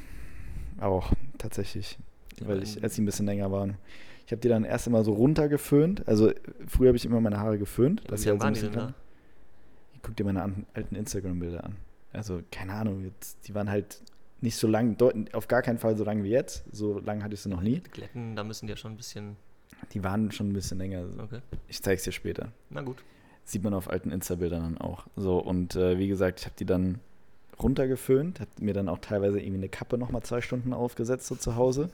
Auch 0.80 1.12
tatsächlich. 1.38 1.98
Weil 2.42 2.62
ich, 2.62 2.82
als 2.82 2.94
sie 2.94 3.02
ein 3.02 3.06
bisschen 3.06 3.26
länger 3.26 3.50
waren. 3.52 3.76
Ich 4.24 4.32
habe 4.32 4.40
die 4.40 4.48
dann 4.48 4.64
erst 4.64 4.86
immer 4.86 5.02
so 5.04 5.12
runtergeföhnt. 5.12 6.06
Also 6.08 6.32
früher 6.66 6.88
habe 6.88 6.96
ich 6.96 7.04
immer 7.04 7.20
meine 7.20 7.38
Haare 7.38 7.58
geföhnt. 7.58 8.00
Ja, 8.02 8.08
dass 8.08 8.24
wie 8.24 8.28
lang 8.28 8.40
halt 8.40 8.40
so 8.40 8.44
waren 8.44 8.54
die 8.54 8.60
denn 8.60 8.72
lang- 8.72 8.94
Guck 10.02 10.16
dir 10.16 10.24
meine 10.24 10.64
alten 10.72 10.94
Instagram-Bilder 10.94 11.64
an. 11.64 11.76
Also, 12.12 12.40
keine 12.50 12.72
Ahnung, 12.72 13.04
jetzt, 13.04 13.46
die 13.46 13.54
waren 13.54 13.68
halt 13.68 14.00
nicht 14.40 14.56
so 14.56 14.66
lang, 14.66 14.96
auf 15.32 15.48
gar 15.48 15.60
keinen 15.60 15.78
Fall 15.78 15.96
so 15.96 16.04
lang 16.04 16.22
wie 16.22 16.30
jetzt. 16.30 16.64
So 16.72 16.98
lang 17.00 17.22
hatte 17.22 17.34
ich 17.34 17.40
sie 17.40 17.50
noch 17.50 17.60
nie. 17.60 17.80
Glätten, 17.80 18.34
da 18.36 18.42
müssen 18.42 18.66
die 18.66 18.70
ja 18.70 18.76
schon 18.76 18.92
ein 18.92 18.96
bisschen. 18.96 19.36
Die 19.92 20.04
waren 20.04 20.30
schon 20.32 20.50
ein 20.50 20.52
bisschen 20.52 20.78
länger. 20.78 21.04
Okay. 21.18 21.40
Ich 21.68 21.82
zeig's 21.82 22.04
dir 22.04 22.12
später. 22.12 22.52
Na 22.70 22.82
gut. 22.82 23.02
Sieht 23.44 23.64
man 23.64 23.74
auf 23.74 23.90
alten 23.90 24.10
Insta-Bildern 24.12 24.62
dann 24.62 24.78
auch. 24.78 25.06
So, 25.16 25.38
und 25.38 25.74
äh, 25.76 25.98
wie 25.98 26.08
gesagt, 26.08 26.40
ich 26.40 26.46
habe 26.46 26.54
die 26.58 26.66
dann 26.66 27.00
runtergeföhnt, 27.60 28.40
habe 28.40 28.50
mir 28.60 28.74
dann 28.74 28.88
auch 28.88 28.98
teilweise 28.98 29.38
irgendwie 29.38 29.58
eine 29.58 29.68
Kappe 29.68 29.98
nochmal 29.98 30.22
zwei 30.22 30.40
Stunden 30.40 30.72
aufgesetzt, 30.72 31.26
so 31.26 31.34
zu 31.34 31.56
Hause. 31.56 31.90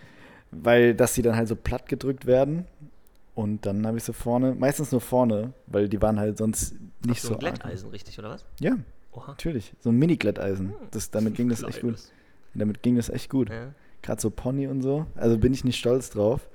Weil, 0.50 0.94
dass 0.94 1.14
die 1.14 1.22
dann 1.22 1.36
halt 1.36 1.48
so 1.48 1.56
platt 1.56 1.88
gedrückt 1.88 2.26
werden. 2.26 2.66
Und 3.34 3.66
dann 3.66 3.86
habe 3.86 3.96
ich 3.96 4.04
sie 4.04 4.12
vorne, 4.12 4.54
meistens 4.54 4.90
nur 4.90 5.00
vorne, 5.00 5.52
weil 5.66 5.88
die 5.88 6.02
waren 6.02 6.18
halt 6.18 6.36
sonst 6.36 6.74
nicht 7.06 7.22
du 7.22 7.28
so. 7.28 7.38
ein 7.38 7.44
arg. 7.46 7.54
Glätteisen, 7.60 7.88
richtig, 7.90 8.18
oder 8.18 8.30
was? 8.30 8.44
Ja, 8.58 8.76
Oha. 9.12 9.28
natürlich. 9.28 9.72
So 9.80 9.90
ein 9.90 9.96
Mini-Glätteisen. 9.96 10.74
Das, 10.90 11.10
damit 11.10 11.36
ging 11.36 11.48
das 11.48 11.62
echt 11.62 11.80
gut. 11.80 11.94
Damit 12.54 12.82
ging 12.82 12.96
das 12.96 13.08
echt 13.08 13.30
gut. 13.30 13.48
Ja. 13.48 13.72
Gerade 14.02 14.20
so 14.20 14.30
Pony 14.30 14.66
und 14.66 14.82
so. 14.82 15.06
Also 15.14 15.38
bin 15.38 15.52
ich 15.52 15.64
nicht 15.64 15.78
stolz 15.78 16.10
drauf. 16.10 16.48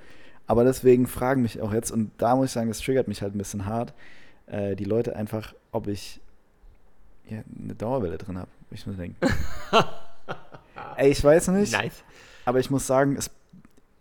Aber 0.48 0.64
deswegen 0.64 1.08
fragen 1.08 1.42
mich 1.42 1.62
auch 1.62 1.74
jetzt, 1.74 1.92
und 1.92 2.12
da 2.18 2.36
muss 2.36 2.48
ich 2.48 2.52
sagen, 2.52 2.68
das 2.68 2.80
triggert 2.80 3.08
mich 3.08 3.22
halt 3.22 3.36
ein 3.36 3.38
bisschen 3.38 3.66
hart, 3.66 3.94
äh, 4.48 4.76
die 4.76 4.84
Leute 4.84 5.16
einfach, 5.16 5.54
ob 5.72 5.88
ich 5.88 6.20
ja, 7.30 7.40
eine 7.64 7.76
Dauerwelle 7.76 8.18
drin 8.18 8.38
habe. 8.38 8.50
Ich 8.72 8.86
muss 8.86 8.98
denken. 8.98 9.18
Ey, 10.98 11.12
ich 11.12 11.24
weiß 11.24 11.50
nicht, 11.50 11.74
Nice. 11.74 12.04
aber 12.46 12.60
ich 12.60 12.70
muss 12.70 12.86
sagen, 12.88 13.16
es, 13.18 13.30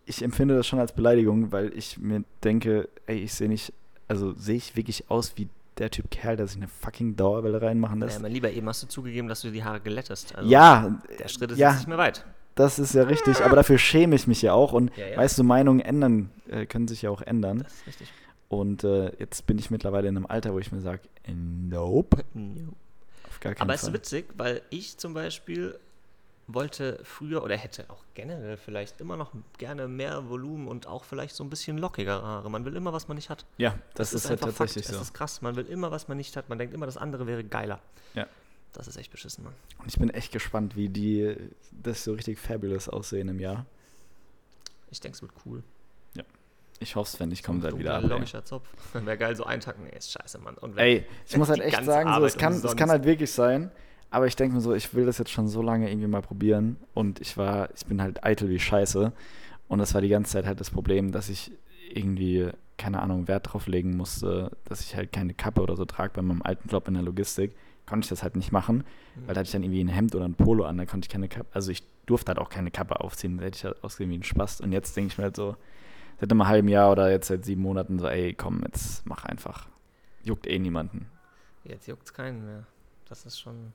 ich 0.05 0.23
empfinde 0.23 0.57
das 0.57 0.67
schon 0.67 0.79
als 0.79 0.93
Beleidigung, 0.93 1.51
weil 1.51 1.73
ich 1.77 1.99
mir 1.99 2.25
denke, 2.43 2.89
ey, 3.07 3.19
ich 3.19 3.35
sehe 3.35 3.49
nicht, 3.49 3.73
also 4.07 4.33
sehe 4.35 4.57
ich 4.57 4.77
wirklich 4.77 5.11
aus 5.11 5.33
wie 5.37 5.49
der 5.79 5.91
Typ 5.91 6.11
Kerl, 6.11 6.37
der 6.37 6.47
sich 6.47 6.57
eine 6.57 6.69
fucking 6.69 7.17
Dauerwelle 7.17 7.61
reinmachen 7.61 7.99
lässt. 8.01 8.15
Naja, 8.15 8.23
mein 8.23 8.33
Lieber, 8.33 8.51
eben 8.51 8.69
hast 8.69 8.83
du 8.83 8.87
zugegeben, 8.87 9.29
dass 9.29 9.41
du 9.41 9.51
die 9.51 9.65
Haare 9.65 9.81
glättest. 9.81 10.35
Also 10.37 10.49
ja, 10.49 10.99
Der 11.19 11.29
Schritt 11.29 11.51
ist 11.51 11.59
ja. 11.59 11.71
jetzt 11.71 11.79
nicht 11.79 11.89
mehr 11.89 11.99
weit. 11.99 12.25
Das 12.55 12.79
ist 12.79 12.95
ja 12.95 13.03
richtig, 13.05 13.41
aber 13.41 13.57
dafür 13.57 13.79
schäme 13.79 14.15
ich 14.17 14.27
mich 14.27 14.43
ja 14.43 14.53
auch 14.53 14.73
und 14.73 14.97
Ja, 14.97 15.07
ja. 15.09 15.17
weißt 15.17 15.39
du, 15.39 15.45
Meinungen 15.45 15.81
ändern, 15.81 16.31
äh, 16.49 16.67
können 16.67 16.89
sich 16.89 17.03
ja 17.03 17.11
auch 17.11 17.23
ändern. 17.23 17.61
Das 17.65 17.73
ist 17.73 17.87
richtig. 17.87 18.13
Und 18.49 18.85
äh, 18.85 19.13
jetzt 19.19 19.47
bin 19.47 19.59
ich 19.59 19.71
mittlerweile 19.71 20.09
in 20.09 20.17
einem 20.17 20.27
Alter, 20.27 20.53
wo 20.53 20.59
ich 20.59 20.71
mir 20.71 20.81
sage, 20.81 21.01
nope, 21.27 22.25
auf 23.29 23.41
gar 23.41 23.55
keinen 23.55 23.63
Aber 23.63 23.75
es 23.75 23.81
Fall. 23.81 23.91
ist 23.91 23.95
witzig, 23.95 24.27
weil 24.37 24.63
ich 24.71 24.97
zum 24.99 25.15
Beispiel 25.15 25.79
wollte 26.47 27.01
früher 27.05 27.43
oder 27.43 27.57
hätte 27.57 27.87
auch 27.89 28.05
generell 28.13 28.57
vielleicht 28.57 29.01
immer 29.01 29.17
noch 29.17 29.33
gerne 29.59 29.89
mehr 29.89 30.29
Volumen 30.29 30.69
und 30.69 30.87
auch 30.87 31.05
vielleicht 31.05 31.35
so 31.35 31.43
ein 31.43 31.49
bisschen 31.51 31.79
lockigere 31.79 32.23
Haare. 32.23 32.51
Man 32.51 32.65
will 32.67 32.77
immer, 32.77 32.93
was 32.93 33.09
man 33.09 33.17
nicht 33.17 33.31
hat. 33.31 33.47
ja, 33.57 33.75
das, 33.95 34.13
ist, 34.13 34.29
halt 34.29 34.43
einfach 34.43 34.59
tatsächlich 34.59 34.85
Fakt. 34.85 34.95
so. 34.97 35.01
Es 35.01 35.09
ist 35.09 35.15
krass. 35.15 35.43
Man 35.43 35.57
will 35.57 35.67
immer, 35.67 35.91
was 35.91 36.07
man 36.07 36.19
nicht 36.19 36.37
hat. 36.37 36.49
Man 36.51 36.59
denkt 36.59 36.75
immer, 36.75 36.87
das 36.87 36.99
andere 36.99 37.27
wäre 37.27 37.43
geiler. 37.45 37.81
Ja. 38.15 38.27
Das 38.75 38.89
ist 38.89 38.97
echt 38.97 39.11
beschissen, 39.11 39.45
Mann. 39.45 39.55
Und 39.79 39.89
ich 39.89 39.99
bin 39.99 40.11
echt 40.11 40.33
gespannt, 40.33 40.77
wie 40.77 40.89
die 40.89 41.37
das 41.71 42.05
so 42.05 42.13
richtig 42.13 42.39
fabulous 42.39 42.89
aussehen 42.89 43.29
im 43.29 43.41
Jahr. 43.41 43.67
Ich 44.91 45.01
denke, 45.01 45.17
es 45.17 45.23
wird 45.23 45.33
cool. 45.47 45.63
Ich 46.81 46.97
hoffe 46.97 47.09
es, 47.15 47.21
wenn 47.21 47.31
ich 47.31 47.43
komme 47.43 47.61
ein 47.61 47.65
halt 47.65 47.79
wieder 47.79 47.97
ab. 47.97 48.05
logischer 48.05 48.45
Zopf. 48.45 48.69
Wäre 48.93 49.17
geil, 49.17 49.37
so 49.37 49.45
eintacken. 49.45 49.85
Nee, 49.85 49.97
ist 49.97 50.13
scheiße, 50.13 50.39
Mann. 50.39 50.55
Und 50.57 50.77
wenn, 50.77 50.85
Ey, 50.85 51.07
ich 51.27 51.37
muss 51.37 51.49
halt 51.49 51.61
echt 51.61 51.85
sagen, 51.85 52.13
so, 52.15 52.25
es, 52.25 52.37
kann, 52.37 52.53
es 52.53 52.77
kann 52.77 52.91
halt 52.91 53.05
wirklich 53.05 53.31
sein, 53.31 53.71
aber 54.11 54.27
ich 54.27 54.37
denke 54.37 54.57
mir 54.57 54.61
so, 54.61 54.75
ich 54.75 54.93
will 54.93 55.07
das 55.07 55.19
jetzt 55.19 55.31
schon 55.31 55.49
so 55.49 55.63
lange 55.63 55.89
irgendwie 55.89 56.09
mal 56.09 56.23
probieren 56.23 56.77
und 56.93 57.21
ich 57.21 57.37
war, 57.37 57.71
ich 57.77 57.87
bin 57.87 58.03
halt 58.03 58.25
eitel 58.25 58.49
wie 58.49 58.59
Scheiße 58.59 59.13
und 59.69 59.79
das 59.79 59.95
war 59.95 60.01
die 60.01 60.09
ganze 60.09 60.33
Zeit 60.33 60.47
halt 60.47 60.61
das 60.61 60.71
Problem, 60.71 61.13
dass 61.13 61.29
ich 61.29 61.53
irgendwie, 61.91 62.51
keine 62.77 63.01
Ahnung, 63.01 63.29
Wert 63.29 63.53
drauf 63.53 63.67
legen 63.67 63.97
musste, 63.97 64.51
dass 64.65 64.81
ich 64.81 64.97
halt 64.97 65.13
keine 65.13 65.33
Kappe 65.35 65.63
oder 65.63 65.77
so 65.77 65.85
trage 65.85 66.13
bei 66.15 66.23
meinem 66.23 66.43
alten 66.43 66.69
Job 66.69 66.89
in 66.89 66.95
der 66.95 67.03
Logistik, 67.03 67.55
konnte 67.87 68.05
ich 68.07 68.09
das 68.11 68.23
halt 68.23 68.37
nicht 68.37 68.51
machen, 68.53 68.79
Mhm. 69.17 69.27
weil 69.27 69.35
da 69.35 69.41
hatte 69.41 69.47
ich 69.47 69.53
dann 69.53 69.63
irgendwie 69.63 69.83
ein 69.85 69.89
Hemd 69.89 70.15
oder 70.15 70.25
ein 70.25 70.35
Polo 70.35 70.65
an, 70.65 70.79
da 70.79 70.87
konnte 70.87 71.07
ich 71.07 71.11
keine 71.11 71.29
Kappe, 71.29 71.47
also 71.53 71.71
ich 71.71 71.83
durfte 72.07 72.29
halt 72.31 72.39
auch 72.39 72.49
keine 72.51 72.71
Kappe 72.71 73.01
aufziehen, 73.01 73.39
da 73.39 73.45
hätte 73.45 73.57
ich 73.57 73.65
halt 73.65 73.83
ausgesehen 73.85 74.11
wie 74.11 74.19
ein 74.19 74.23
Spast 74.23 74.61
und 74.61 74.73
jetzt 74.73 74.97
denke 74.97 75.13
ich 75.13 75.19
mir 75.19 75.25
halt 75.25 75.37
so, 75.37 75.57
seit 76.21 76.31
einem 76.31 76.47
halben 76.47 76.69
Jahr 76.69 76.91
oder 76.93 77.11
jetzt 77.11 77.29
seit 77.29 77.45
sieben 77.45 77.63
Monaten 77.63 77.99
so, 77.99 78.07
ey, 78.09 78.35
komm, 78.35 78.63
jetzt 78.65 79.05
mach 79.07 79.25
einfach. 79.25 79.69
Juckt 80.23 80.47
eh 80.47 80.59
niemanden. 80.59 81.07
Jetzt 81.65 81.87
juckt 81.89 82.07
es 82.07 82.13
keinen 82.15 82.45
mehr. 82.45 82.65
Das 83.09 83.27
ist 83.27 83.39
schon. 83.41 83.73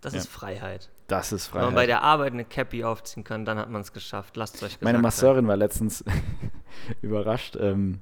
Das 0.00 0.14
Ja. 0.14 0.20
ist 0.20 0.28
Freiheit. 0.28 0.90
Das 1.06 1.32
ist 1.32 1.52
Wenn 1.54 1.60
man 1.60 1.70
bei 1.70 1.74
Freiheit. 1.84 1.88
der 1.90 2.02
Arbeit 2.02 2.32
eine 2.32 2.44
Cappy 2.44 2.82
aufziehen 2.84 3.22
kann, 3.22 3.44
dann 3.44 3.58
hat 3.58 3.70
man 3.70 3.80
es 3.82 3.92
geschafft. 3.92 4.36
Lasst 4.36 4.56
euch 4.56 4.60
gesagt 4.70 4.82
Meine 4.82 4.96
sein. 4.98 5.02
Masseurin 5.02 5.46
war 5.46 5.56
letztens 5.56 6.04
überrascht, 7.02 7.56
ähm, 7.60 8.00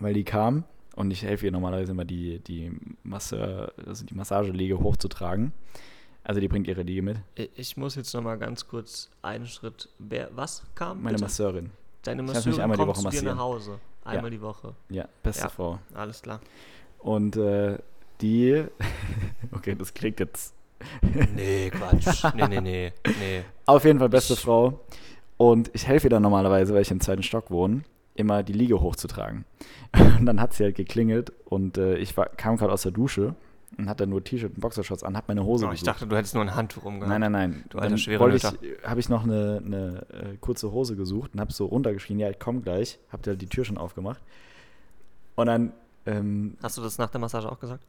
weil 0.00 0.14
die 0.14 0.24
kam 0.24 0.64
und 0.96 1.10
ich 1.10 1.22
helfe 1.22 1.46
ihr 1.46 1.52
normalerweise 1.52 1.92
immer 1.92 2.04
die, 2.04 2.38
die 2.40 2.72
Masseur, 3.02 3.72
also 3.86 4.04
die 4.04 4.14
Massageliege 4.14 4.78
hochzutragen. 4.78 5.52
Also 6.22 6.40
die 6.40 6.48
bringt 6.48 6.66
ihre 6.68 6.82
Liege 6.82 7.02
mit. 7.02 7.18
Ich 7.54 7.76
muss 7.76 7.96
jetzt 7.96 8.14
noch 8.14 8.22
mal 8.22 8.38
ganz 8.38 8.66
kurz 8.66 9.10
einen 9.20 9.46
Schritt. 9.46 9.90
Wer, 9.98 10.30
was 10.34 10.62
kam? 10.74 11.02
Meine 11.02 11.14
bitte? 11.14 11.24
Masseurin. 11.24 11.70
Deine 12.02 12.22
lass 12.22 12.46
mich 12.46 12.56
Masseurin 12.56 12.60
einmal 12.62 12.76
die 12.78 12.84
kommt 12.84 12.96
Woche 13.04 13.14
zu 13.16 13.20
dir 13.22 13.30
nach. 13.34 13.38
Hause. 13.38 13.80
Einmal 14.04 14.30
die 14.30 14.40
Woche. 14.40 14.74
Ja, 14.88 15.06
beste 15.22 15.42
Ja. 15.44 15.48
Frau. 15.50 15.78
Alles 15.94 16.22
klar. 16.22 16.40
Und 16.98 17.36
äh, 17.36 17.78
die, 18.20 18.64
okay, 19.52 19.74
das 19.74 19.92
klingt 19.92 20.20
jetzt 20.20 20.54
Nee, 21.34 21.70
Quatsch. 21.70 22.24
nee, 22.34 22.48
nee, 22.48 22.60
nee. 22.60 22.92
Nee. 23.06 23.42
auf 23.66 23.84
jeden 23.84 23.98
Fall 23.98 24.08
beste 24.08 24.36
Frau. 24.36 24.80
Und 25.36 25.70
ich 25.74 25.86
helfe 25.86 26.06
ihr 26.06 26.10
dann 26.10 26.22
normalerweise, 26.22 26.74
weil 26.74 26.82
ich 26.82 26.90
im 26.90 27.00
zweiten 27.00 27.22
Stock 27.22 27.50
wohne, 27.50 27.82
immer 28.14 28.42
die 28.42 28.52
Liege 28.52 28.80
hochzutragen. 28.80 29.44
Und 30.18 30.26
dann 30.26 30.40
hat 30.40 30.52
sie 30.54 30.64
halt 30.64 30.76
geklingelt 30.76 31.32
und 31.44 31.78
äh, 31.78 31.96
ich 31.98 32.16
war, 32.16 32.26
kam 32.26 32.56
gerade 32.56 32.72
aus 32.72 32.82
der 32.82 32.92
Dusche 32.92 33.34
und 33.78 33.88
hatte 33.88 34.06
nur 34.06 34.22
T-Shirt 34.22 34.54
und 34.54 34.60
Boxershorts 34.60 35.02
an, 35.02 35.16
hab 35.16 35.26
meine 35.28 35.44
Hose 35.44 35.66
Oh, 35.66 35.72
ich 35.72 35.80
gesucht. 35.80 35.88
dachte, 35.96 36.06
du 36.06 36.16
hättest 36.16 36.34
nur 36.34 36.44
ein 36.44 36.54
Handtuch 36.54 36.84
umgehabt. 36.84 37.08
Nein, 37.08 37.20
nein, 37.20 37.32
nein. 37.32 37.64
Du 37.70 37.78
alter 37.78 37.96
wollte 38.20 38.36
Nöter. 38.46 38.54
ich, 38.62 38.88
habe 38.88 39.00
ich 39.00 39.08
noch 39.08 39.24
eine, 39.24 39.60
eine 39.64 40.06
äh, 40.12 40.36
kurze 40.40 40.70
Hose 40.72 40.94
gesucht 40.96 41.32
und 41.34 41.40
habe 41.40 41.52
so 41.52 41.66
runtergeschrien, 41.66 42.18
ja, 42.20 42.30
ich 42.30 42.38
komme 42.38 42.60
gleich. 42.60 42.98
Hab 43.10 43.22
dir 43.22 43.34
die 43.36 43.46
Tür 43.48 43.64
schon 43.64 43.78
aufgemacht. 43.78 44.20
Und 45.34 45.46
dann, 45.46 45.72
ähm, 46.06 46.56
Hast 46.62 46.78
du 46.78 46.82
das 46.82 46.98
nach 46.98 47.10
der 47.10 47.20
Massage 47.20 47.50
auch 47.50 47.58
gesagt? 47.58 47.82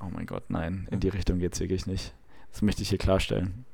oh 0.00 0.06
mein 0.12 0.26
Gott, 0.26 0.44
nein, 0.48 0.86
in 0.92 1.00
die 1.00 1.08
Richtung 1.08 1.40
geht's 1.40 1.58
wirklich 1.58 1.86
nicht. 1.86 2.14
Das 2.52 2.62
möchte 2.62 2.82
ich 2.82 2.88
hier 2.90 2.98
klarstellen. 2.98 3.64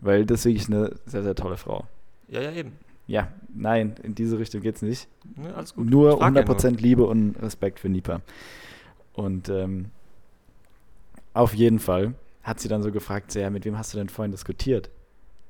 Weil 0.00 0.24
das 0.24 0.40
ist 0.40 0.44
wirklich 0.46 0.68
eine 0.68 0.92
sehr, 1.06 1.24
sehr 1.24 1.34
tolle 1.34 1.56
Frau. 1.56 1.86
Ja, 2.28 2.40
ja, 2.40 2.52
eben. 2.52 2.72
Ja, 3.08 3.28
nein, 3.56 3.94
in 4.02 4.14
diese 4.14 4.38
Richtung 4.38 4.60
geht's 4.60 4.82
nicht. 4.82 5.08
Ne, 5.36 5.54
alles 5.54 5.74
gut. 5.74 5.88
Nur 5.88 6.12
Ich 6.12 6.18
frag 6.18 6.34
ja 6.34 6.42
100% 6.42 6.80
Liebe 6.80 7.04
und 7.06 7.36
Respekt 7.42 7.80
für 7.80 7.88
Nipa. 7.88 8.20
Und 9.12 9.48
ähm, 9.48 9.86
auf 11.34 11.54
jeden 11.54 11.78
Fall 11.78 12.14
hat 12.42 12.60
sie 12.60 12.68
dann 12.68 12.82
so 12.82 12.92
gefragt, 12.92 13.32
so, 13.32 13.40
ja, 13.40 13.50
mit 13.50 13.64
wem 13.64 13.76
hast 13.76 13.92
du 13.92 13.98
denn 13.98 14.08
vorhin 14.08 14.30
diskutiert? 14.30 14.90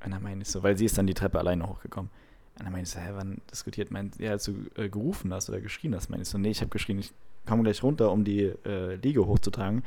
Und 0.03 0.11
dann 0.11 0.23
meine 0.23 0.41
ich 0.41 0.49
so, 0.49 0.63
weil 0.63 0.77
sie 0.77 0.85
ist 0.85 0.97
dann 0.97 1.07
die 1.07 1.13
Treppe 1.13 1.39
alleine 1.39 1.67
hochgekommen. 1.67 2.09
Und 2.57 2.65
dann 2.65 2.71
meine 2.71 2.83
ich 2.83 2.89
so, 2.89 2.99
hä, 2.99 3.09
wann 3.13 3.41
diskutiert? 3.51 3.91
Meint, 3.91 4.19
ja, 4.19 4.31
als 4.31 4.45
du 4.45 4.53
äh, 4.75 4.89
gerufen 4.89 5.33
hast 5.33 5.49
oder 5.49 5.61
geschrien 5.61 5.93
hast, 5.95 6.09
meine 6.09 6.23
ich 6.23 6.29
so, 6.29 6.37
nee, 6.37 6.49
ich 6.49 6.61
habe 6.61 6.69
geschrien, 6.69 6.97
ich 6.97 7.11
komme 7.45 7.63
gleich 7.63 7.83
runter, 7.83 8.11
um 8.11 8.23
die 8.23 8.53
äh, 8.65 8.95
Liege 8.95 9.25
hochzutragen. 9.25 9.83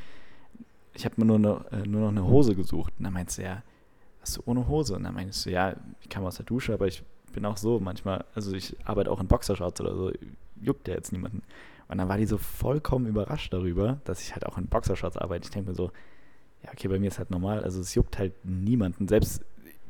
Ich 0.94 1.04
habe 1.04 1.14
mir 1.18 1.24
nur, 1.24 1.38
ne, 1.38 1.64
äh, 1.72 1.88
nur 1.88 2.02
noch 2.02 2.08
eine 2.08 2.24
Hose 2.24 2.54
gesucht. 2.54 2.92
Und 2.98 3.04
dann 3.04 3.12
meinte 3.12 3.32
sie, 3.32 3.42
ja, 3.42 3.62
hast 4.20 4.36
du 4.36 4.42
ohne 4.46 4.68
Hose? 4.68 4.94
Und 4.94 5.04
dann 5.04 5.14
meine 5.14 5.30
ich 5.30 5.36
so, 5.36 5.50
ja, 5.50 5.74
ich 6.00 6.08
kam 6.08 6.24
aus 6.24 6.36
der 6.36 6.46
Dusche, 6.46 6.74
aber 6.74 6.86
ich 6.86 7.02
bin 7.32 7.44
auch 7.44 7.56
so 7.56 7.80
manchmal, 7.80 8.24
also 8.34 8.52
ich 8.54 8.76
arbeite 8.84 9.10
auch 9.10 9.20
in 9.20 9.26
Boxershorts 9.26 9.80
oder 9.80 9.94
so, 9.94 10.12
juckt 10.60 10.88
ja 10.88 10.94
jetzt 10.94 11.12
niemanden. 11.12 11.42
Und 11.88 11.98
dann 11.98 12.08
war 12.08 12.16
die 12.16 12.26
so 12.26 12.38
vollkommen 12.38 13.06
überrascht 13.06 13.52
darüber, 13.52 14.00
dass 14.04 14.22
ich 14.22 14.32
halt 14.32 14.46
auch 14.46 14.58
in 14.58 14.66
Boxershorts 14.66 15.16
arbeite. 15.16 15.44
Ich 15.44 15.50
denke 15.50 15.70
mir 15.70 15.74
so, 15.74 15.90
ja, 16.62 16.70
okay, 16.72 16.88
bei 16.88 16.98
mir 16.98 17.08
ist 17.08 17.18
halt 17.18 17.30
normal, 17.30 17.64
also 17.64 17.80
es 17.80 17.94
juckt 17.94 18.18
halt 18.18 18.32
niemanden. 18.44 19.08
Selbst, 19.08 19.44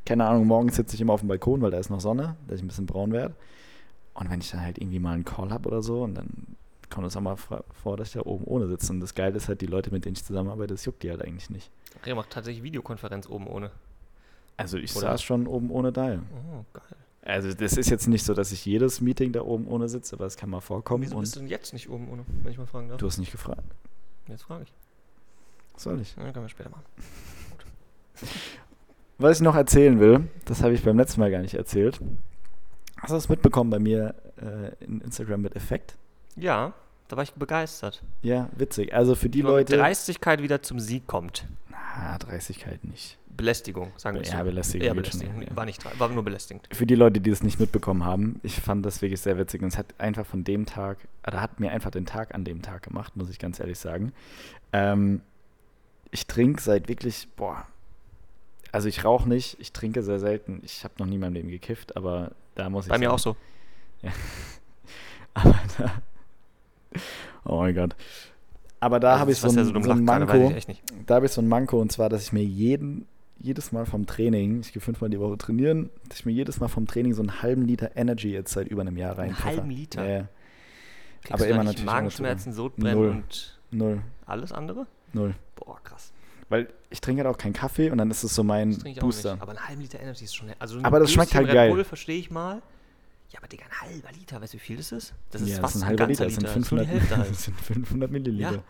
keine 0.07 0.27
Ahnung, 0.27 0.47
morgens 0.47 0.77
sitze 0.77 0.95
ich 0.95 1.01
immer 1.01 1.13
auf 1.13 1.21
dem 1.21 1.29
Balkon, 1.29 1.61
weil 1.61 1.71
da 1.71 1.79
ist 1.79 1.91
noch 1.91 2.01
Sonne, 2.01 2.37
dass 2.47 2.59
ich 2.59 2.65
ein 2.65 2.69
bisschen 2.69 2.87
braun 2.87 3.13
werde. 3.13 3.35
Und 4.15 4.31
wenn 4.31 4.41
ich 4.41 4.51
dann 4.51 4.63
halt 4.63 4.79
irgendwie 4.79 4.99
mal 4.99 5.13
einen 5.13 5.25
Call 5.25 5.51
habe 5.51 5.69
oder 5.69 5.83
so, 5.83 6.03
und 6.03 6.15
dann 6.15 6.57
kommt 6.89 7.07
es 7.07 7.17
auch 7.17 7.21
mal 7.21 7.37
vor, 7.37 7.97
dass 7.97 8.09
ich 8.09 8.15
da 8.15 8.21
oben 8.23 8.45
ohne 8.45 8.67
sitze. 8.67 8.93
Und 8.93 9.01
das 9.01 9.15
Geile 9.15 9.37
ist 9.37 9.49
halt, 9.49 9.61
die 9.61 9.67
Leute, 9.67 9.91
mit 9.91 10.05
denen 10.05 10.15
ich 10.15 10.25
zusammenarbeite, 10.25 10.75
das 10.75 10.85
juckt 10.85 11.03
die 11.03 11.11
halt 11.11 11.23
eigentlich 11.23 11.51
nicht. 11.51 11.71
Rea 12.05 12.15
macht 12.15 12.31
tatsächlich 12.31 12.63
Videokonferenz 12.63 13.29
oben 13.29 13.47
ohne. 13.47 13.71
Also 14.57 14.77
ich 14.79 14.95
Oder? 14.97 15.13
saß 15.13 15.23
schon 15.23 15.47
oben 15.47 15.71
ohne 15.71 15.93
da. 15.93 16.19
Oh, 16.19 16.65
geil. 16.73 16.97
Also 17.31 17.53
das 17.55 17.77
ist 17.77 17.91
jetzt 17.91 18.09
nicht 18.09 18.25
so, 18.25 18.35
dass 18.35 18.53
ich 18.53 18.65
jedes 18.65 19.01
Meeting 19.01 19.33
da 19.33 19.43
oben 19.43 19.67
ohne 19.69 19.89
sitze, 19.89 20.17
aber 20.17 20.27
es 20.27 20.37
kann 20.37 20.51
mal 20.51 20.61
vorkommen. 20.61 21.05
Wieso 21.05 21.19
bist 21.19 21.37
du 21.37 21.41
denn 21.41 21.49
jetzt 21.49 21.73
nicht 21.73 21.89
oben 21.89 22.09
ohne, 22.11 22.25
wenn 22.43 22.53
ich 22.53 22.59
mal 22.59 22.67
fragen 22.67 22.89
darf? 22.89 22.99
du 22.99 23.07
hast 23.07 23.19
nicht 23.19 23.33
gefragt. 23.33 23.65
Jetzt 24.27 24.43
frage 24.43 24.65
ich. 24.65 24.73
Soll 25.77 26.01
ich? 26.01 26.15
Ja, 26.17 26.31
können 26.33 26.45
wir 26.45 26.49
später 26.49 26.71
machen. 26.71 26.85
Was 29.19 29.39
ich 29.39 29.43
noch 29.43 29.55
erzählen 29.55 29.99
will, 30.01 30.29
das 30.45 30.63
habe 30.63 30.75
ich 30.75 30.83
beim 30.83 30.97
letzten 30.97 31.21
Mal 31.21 31.31
gar 31.31 31.41
nicht 31.41 31.55
erzählt. 31.55 32.01
Hast 32.99 33.11
du 33.11 33.15
das 33.15 33.29
mitbekommen 33.29 33.71
bei 33.71 33.79
mir 33.79 34.15
äh, 34.37 34.85
in 34.85 35.01
Instagram 35.01 35.43
mit 35.43 35.57
Effekt? 35.57 35.97
Ja, 36.37 36.75
da 37.09 37.17
war 37.17 37.25
ich 37.25 37.33
begeistert. 37.33 38.03
Ja, 38.23 38.49
witzig. 38.57 38.95
Also 38.95 39.15
für 39.15 39.29
die 39.29 39.43
Leute. 39.43 39.77
Dreistigkeit 39.77 40.43
wieder 40.43 40.63
zum 40.63 40.81
Sieg 40.81 41.07
kommt. 41.07 41.47
Na, 41.69 42.19
Dreistigkeit 42.19 42.85
nicht. 42.85 43.19
Belästigung, 43.41 43.93
sagen 43.97 44.19
wir 44.19 44.25
Ja, 44.27 44.39
so. 44.39 44.45
Belästigung 44.45 44.87
Ja, 44.87 44.91
schon, 44.95 44.97
Belästigung. 45.03 45.43
ja. 45.43 45.57
War, 45.57 45.65
nicht, 45.65 45.99
war 46.01 46.09
nur 46.09 46.23
belästigend. 46.23 46.69
Für 46.73 46.87
die 46.87 46.95
Leute, 46.95 47.21
die 47.21 47.31
es 47.31 47.43
nicht 47.43 47.59
mitbekommen 47.61 48.05
haben, 48.05 48.39
ich 48.43 48.61
fand 48.61 48.85
das 48.85 49.01
wirklich 49.03 49.21
sehr 49.21 49.39
witzig 49.39 49.63
und 49.63 49.69
es 49.69 49.79
hat 49.79 49.87
einfach 49.99 50.27
von 50.27 50.45
dem 50.45 50.67
Tag, 50.67 50.99
oder 51.27 51.41
hat 51.41 51.59
mir 51.61 51.71
einfach 51.73 51.91
den 51.91 52.07
Tag 52.07 52.35
an 52.35 52.45
dem 52.45 52.63
Tag 52.63 52.83
gemacht, 52.83 53.17
muss 53.17 53.31
ich 53.31 53.39
ganz 53.39 53.59
ehrlich 53.61 53.79
sagen. 53.79 54.13
Ähm, 54.73 55.21
ich 56.11 56.27
trinke 56.27 56.61
seit 56.61 56.89
wirklich, 56.89 57.29
boah, 57.37 57.67
also 58.73 58.89
ich 58.89 59.05
rauche 59.05 59.29
nicht, 59.29 59.57
ich 59.61 59.73
trinke 59.73 60.03
sehr 60.03 60.19
selten. 60.21 60.61
Ich 60.65 60.85
habe 60.85 60.95
noch 60.99 61.07
nie 61.07 61.15
in 61.17 61.21
meinem 61.21 61.35
Leben 61.35 61.49
gekifft, 61.51 61.97
aber 61.97 62.33
da 62.55 62.69
muss 62.71 62.85
ich 62.87 62.91
Bei 62.91 62.99
mir 62.99 63.07
sagen- 63.07 63.15
auch 63.15 63.19
so. 63.19 63.37
Aber 65.35 65.55
da, 65.79 66.03
oh 67.45 67.59
mein 67.59 67.75
Gott. 67.75 67.95
Aber 68.81 68.99
da 68.99 69.11
Also 69.13 69.21
habe 69.21 69.33
ich 69.33 69.39
so 69.39 69.49
ein, 69.49 69.65
so 69.65 69.91
ein 69.91 70.05
Manko. 70.05 70.53
Da 71.07 71.15
habe 71.17 71.27
ich 71.27 71.33
so 71.33 71.41
ein 71.43 71.49
Manko 71.49 71.81
und 71.81 71.93
zwar, 71.93 72.09
dass 72.09 72.23
ich 72.23 72.33
mir 72.33 72.43
jeden, 72.45 73.07
jedes 73.41 73.73
Mal 73.73 73.87
vom 73.87 74.07
Training, 74.07 74.61
ich 74.61 74.73
gehe 74.73 74.83
fünfmal 74.83 75.11
die 75.11 75.19
Woche 75.19 75.39
trainieren, 75.39 75.91
dass 76.09 76.21
ich 76.21 76.27
mir 76.27 76.33
jedes 76.33 76.61
Mal 76.61 76.69
vom 76.69 76.87
Training 76.87 77.15
so 77.15 77.23
einen 77.23 77.43
halben 77.43 77.63
Liter 77.67 77.97
Energy 77.97 78.31
jetzt 78.33 78.53
seit 78.53 78.69
über 78.69 78.83
einem 78.83 78.97
Jahr 78.97 79.17
rein. 79.19 79.31
Einen 79.31 79.45
halben 79.45 79.71
Liter? 79.71 80.07
Ja. 80.09 80.29
Kriegst 81.23 81.33
Aber 81.33 81.47
immer 81.49 81.65
natürlich 81.65 81.85
Magenschmerzen, 81.85 82.53
Sodbrennen 82.53 82.95
Null. 82.99 83.11
und 83.11 83.61
Null, 83.71 84.03
alles 84.27 84.53
andere? 84.53 84.87
null. 85.13 85.35
Boah, 85.57 85.81
krass. 85.83 86.13
Weil 86.49 86.69
ich 86.91 87.01
trinke 87.01 87.23
halt 87.25 87.35
auch 87.35 87.39
keinen 87.39 87.53
Kaffee 87.53 87.91
und 87.91 87.99
dann 87.99 88.11
ist 88.11 88.23
es 88.25 88.35
so 88.35 88.43
mein 88.43 88.77
Booster. 89.01 89.33
nicht. 89.35 89.43
Aber 89.43 89.53
ein 89.53 89.69
halben 89.69 89.81
Liter 89.83 90.01
Energy 90.01 90.25
ist 90.25 90.35
schon... 90.35 90.49
Also 90.59 90.79
ein 90.79 90.85
Aber 90.85 90.99
das 90.99 91.13
schmeckt 91.13 91.35
halt 91.35 91.47
Red 91.47 91.55
geil. 91.55 91.71
Bull 91.71 91.85
verstehe 91.85 92.19
ich 92.19 92.31
mal. 92.31 92.61
Ja, 93.31 93.39
aber 93.39 93.47
Digga, 93.47 93.65
ein 93.67 93.89
halber 93.89 94.09
Liter, 94.19 94.41
weißt 94.41 94.55
du, 94.55 94.59
wie 94.59 94.61
viel 94.61 94.77
das 94.77 94.91
ist? 94.91 95.15
Das 95.31 95.43
ist 95.43 95.51
ja, 95.51 95.61
fast 95.61 95.77
das 95.77 95.77
ist 95.77 95.83
ein 95.83 95.89
halber 95.89 96.07
ganzer 96.09 96.27
Liter, 96.27 96.43
das 96.43 96.55
sind 96.55 96.57
Das 96.57 96.67
ist 96.67 96.73
nur 96.73 96.81
500, 96.81 96.87
die 96.87 96.91
Hälfte 96.91 97.17
halt. 97.17 97.31
das 97.31 97.45
sind 97.45 97.61
500 97.61 98.11
Milliliter. 98.11 98.53
Ja. 98.53 98.63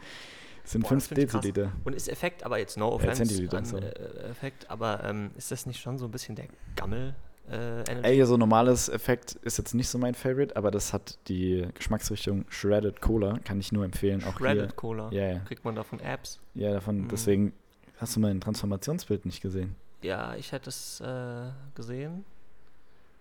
Das 0.70 0.72
sind 0.74 0.82
Boah, 0.82 0.88
5 0.90 1.00
das 1.02 1.08
find 1.08 1.18
ich 1.18 1.28
krass. 1.30 1.40
Deziliter. 1.40 1.72
Und 1.82 1.94
ist 1.96 2.08
Effekt, 2.08 2.44
aber 2.44 2.58
jetzt 2.58 2.76
no 2.78 2.92
offense 2.92 3.24
Zentiliter, 3.24 3.58
an 3.58 3.64
sorry. 3.64 3.86
äh, 3.86 4.30
Effekt, 4.30 4.70
aber 4.70 5.02
ähm, 5.02 5.32
ist 5.36 5.50
das 5.50 5.66
nicht 5.66 5.80
schon 5.80 5.98
so 5.98 6.04
ein 6.04 6.12
bisschen 6.12 6.36
der 6.36 6.46
Gammel 6.76 7.14
äh? 7.50 7.82
Ey, 8.02 8.24
so 8.24 8.36
normales 8.36 8.88
Effekt 8.88 9.32
ist 9.42 9.58
jetzt 9.58 9.74
nicht 9.74 9.88
so 9.88 9.98
mein 9.98 10.14
Favorite, 10.14 10.54
aber 10.54 10.70
das 10.70 10.92
hat 10.92 11.18
die 11.26 11.66
Geschmacksrichtung 11.74 12.44
Shredded 12.50 13.00
Cola, 13.00 13.40
kann 13.42 13.58
ich 13.58 13.72
nur 13.72 13.84
empfehlen. 13.84 14.22
Auch 14.22 14.38
Shredded 14.38 14.76
Cola. 14.76 15.10
hier. 15.10 15.20
Ja, 15.26 15.32
ja. 15.32 15.38
Kriegt 15.40 15.64
man 15.64 15.74
davon 15.74 15.98
Apps? 15.98 16.38
Ja, 16.54 16.70
davon, 16.72 17.00
Mhm. 17.00 17.08
deswegen 17.08 17.52
hast 17.98 18.14
du 18.14 18.20
mein 18.20 18.40
Transformationsbild 18.40 19.26
nicht 19.26 19.40
gesehen. 19.40 19.74
Ja, 20.02 20.36
ich 20.36 20.52
hätte 20.52 20.68
es 20.70 21.00
äh, 21.00 21.50
gesehen, 21.74 22.24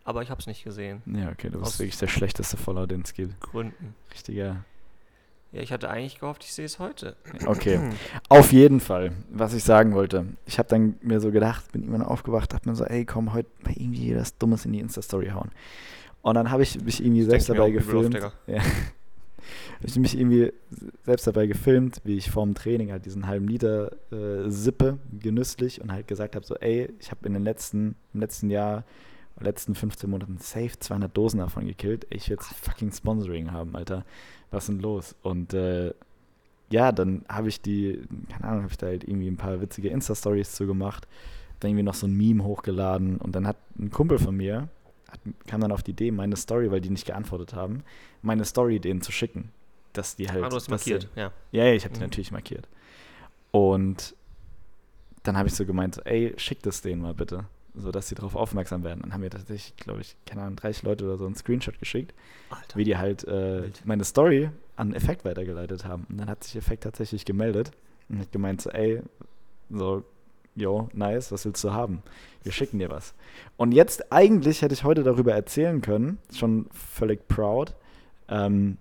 aber 0.03 0.21
ich 0.21 0.29
habe 0.29 0.39
es 0.39 0.45
nicht 0.45 0.63
gesehen. 0.63 1.01
Ja, 1.07 1.29
okay, 1.31 1.49
du 1.49 1.59
bist 1.59 1.79
wirklich 1.79 1.97
der 1.97 2.07
schlechteste 2.07 2.57
Follower, 2.57 2.85
den 2.85 3.01
es 3.01 3.13
gibt. 3.13 3.39
Gründen. 3.41 3.95
Richtiger. 4.13 4.63
Ja, 5.51 5.62
ich 5.62 5.71
hatte 5.71 5.89
eigentlich 5.89 6.19
gehofft, 6.19 6.43
ich 6.43 6.53
sehe 6.53 6.65
es 6.65 6.77
heute. 6.77 7.15
Okay. 7.45 7.79
Auf 8.29 8.51
jeden 8.51 8.79
Fall, 8.79 9.13
was 9.31 9.53
ich 9.53 9.63
sagen 9.63 9.95
wollte. 9.95 10.25
Ich 10.45 10.59
habe 10.59 10.69
dann 10.69 10.95
mir 11.01 11.19
so 11.19 11.31
gedacht, 11.31 11.71
bin 11.71 11.81
irgendwann 11.81 12.03
aufgewacht, 12.03 12.53
dachte 12.53 12.69
mir 12.69 12.75
so, 12.75 12.85
ey, 12.85 13.03
komm, 13.05 13.33
heute 13.33 13.49
mal 13.63 13.73
irgendwie 13.75 14.13
das 14.13 14.38
Dummes 14.38 14.65
in 14.65 14.73
die 14.73 14.79
Insta-Story 14.79 15.29
hauen. 15.29 15.49
Und 16.21 16.35
dann 16.35 16.51
habe 16.51 16.62
ich 16.62 16.79
mich 16.83 17.03
irgendwie 17.03 17.23
selbst 17.23 17.49
dabei 17.49 17.67
auf, 17.67 17.73
gefilmt. 17.73 18.13
Digga. 18.13 18.33
Ja. 18.47 18.62
Ich 19.81 19.95
mich 19.95 20.19
irgendwie 20.19 20.51
selbst 21.05 21.25
dabei 21.25 21.47
gefilmt, 21.47 22.01
wie 22.03 22.17
ich 22.17 22.29
vorm 22.29 22.53
Training 22.53 22.91
halt 22.91 23.05
diesen 23.05 23.27
halben 23.27 23.47
Liter 23.47 23.93
äh, 24.12 24.49
sippe, 24.49 24.99
genüsslich 25.17 25.81
und 25.81 25.91
halt 25.91 26.07
gesagt 26.07 26.35
habe, 26.35 26.45
so, 26.45 26.55
ey, 26.55 26.93
ich 26.99 27.12
habe 27.12 27.25
in 27.25 27.33
den 27.33 27.43
letzten, 27.43 27.95
im 28.13 28.19
letzten 28.19 28.49
Jahr, 28.49 28.83
letzten 29.39 29.75
15 29.75 30.09
Monaten 30.09 30.38
safe 30.38 30.77
200 30.77 31.15
Dosen 31.15 31.39
davon 31.39 31.65
gekillt. 31.65 32.05
Ich 32.09 32.29
will 32.29 32.35
jetzt 32.35 32.53
fucking 32.53 32.91
Sponsoring 32.91 33.51
haben, 33.51 33.75
Alter. 33.75 34.05
Was 34.51 34.63
ist 34.63 34.69
denn 34.69 34.79
los? 34.79 35.15
Und 35.21 35.53
äh, 35.53 35.93
ja, 36.71 36.91
dann 36.91 37.25
habe 37.27 37.49
ich 37.49 37.62
die, 37.62 38.01
keine 38.29 38.43
Ahnung, 38.45 38.63
habe 38.63 38.71
ich 38.71 38.77
da 38.77 38.88
halt 38.88 39.03
irgendwie 39.03 39.27
ein 39.29 39.38
paar 39.38 39.59
witzige 39.62 39.89
Insta-Stories 39.89 40.53
zu 40.53 40.67
gemacht, 40.67 41.07
dann 41.59 41.71
irgendwie 41.71 41.83
noch 41.83 41.93
so 41.95 42.07
ein 42.07 42.13
Meme 42.15 42.43
hochgeladen 42.43 43.17
und 43.17 43.35
dann 43.35 43.47
hat 43.47 43.57
ein 43.77 43.89
Kumpel 43.91 44.19
von 44.19 44.35
mir, 44.35 44.69
hat, 45.09 45.19
kam 45.47 45.62
dann 45.62 45.71
auf 45.71 45.83
die 45.83 45.91
Idee, 45.91 46.12
meine 46.12 46.35
Story, 46.35 46.71
weil 46.71 46.81
die 46.81 46.89
nicht 46.89 47.05
geantwortet 47.05 47.53
haben, 47.53 47.83
meine 48.21 48.45
Story 48.45 48.79
denen 48.79 49.01
zu 49.01 49.12
schicken. 49.12 49.51
Dass 49.93 50.15
die 50.15 50.29
halt. 50.29 50.43
ah, 50.43 50.49
du 50.49 50.55
hast 50.55 50.69
markiert, 50.69 51.09
ja. 51.15 51.31
ja, 51.51 51.65
ja, 51.65 51.73
ich 51.73 51.83
habe 51.83 51.93
die 51.93 51.99
Mhm. 51.99 52.05
natürlich 52.05 52.31
markiert. 52.31 52.67
Und 53.51 54.15
dann 55.23 55.35
habe 55.35 55.47
ich 55.49 55.55
so 55.55 55.65
gemeint, 55.65 55.99
ey, 56.05 56.33
schick 56.38 56.62
das 56.62 56.81
denen 56.81 57.01
mal 57.01 57.13
bitte, 57.15 57.45
so 57.75 57.91
dass 57.91 58.08
sie 58.08 58.15
darauf 58.15 58.36
aufmerksam 58.36 58.84
werden. 58.84 59.01
Dann 59.01 59.13
haben 59.13 59.21
mir 59.21 59.29
tatsächlich, 59.29 59.75
glaube 59.77 60.01
ich, 60.01 60.15
keine 60.25 60.41
Ahnung, 60.41 60.55
30 60.58 60.84
Leute 60.84 61.05
oder 61.05 61.17
so 61.17 61.25
einen 61.25 61.36
Screenshot 61.36 61.79
geschickt, 61.79 62.13
Alter. 62.49 62.77
wie 62.77 62.84
die 62.84 62.97
halt 62.97 63.23
äh, 63.25 63.69
meine 63.86 64.03
Story 64.03 64.49
an 64.75 64.93
Effekt 64.93 65.25
weitergeleitet 65.25 65.86
haben. 65.86 66.05
Und 66.10 66.17
dann 66.17 66.29
hat 66.29 66.43
sich 66.43 66.55
Effekt 66.55 66.84
tatsächlich 66.84 67.25
gemeldet 67.25 67.71
und 68.10 68.19
hat 68.19 68.32
gemeint, 68.32 68.62
so, 68.62 68.69
ey, 68.71 69.01
so, 69.69 70.03
yo, 70.55 70.89
nice, 70.93 71.32
was 71.32 71.45
willst 71.45 71.63
du 71.63 71.71
haben? 71.71 72.01
Wir 72.43 72.51
schicken 72.51 72.79
dir 72.79 72.89
was. 72.89 73.13
Und 73.58 73.71
jetzt, 73.71 74.12
eigentlich 74.12 74.62
hätte 74.62 74.73
ich 74.73 74.84
heute 74.84 75.03
darüber 75.03 75.34
erzählen 75.34 75.82
können, 75.82 76.17
schon 76.34 76.67
völlig 76.71 77.27
proud, 77.27 77.75
ähm, 78.27 78.77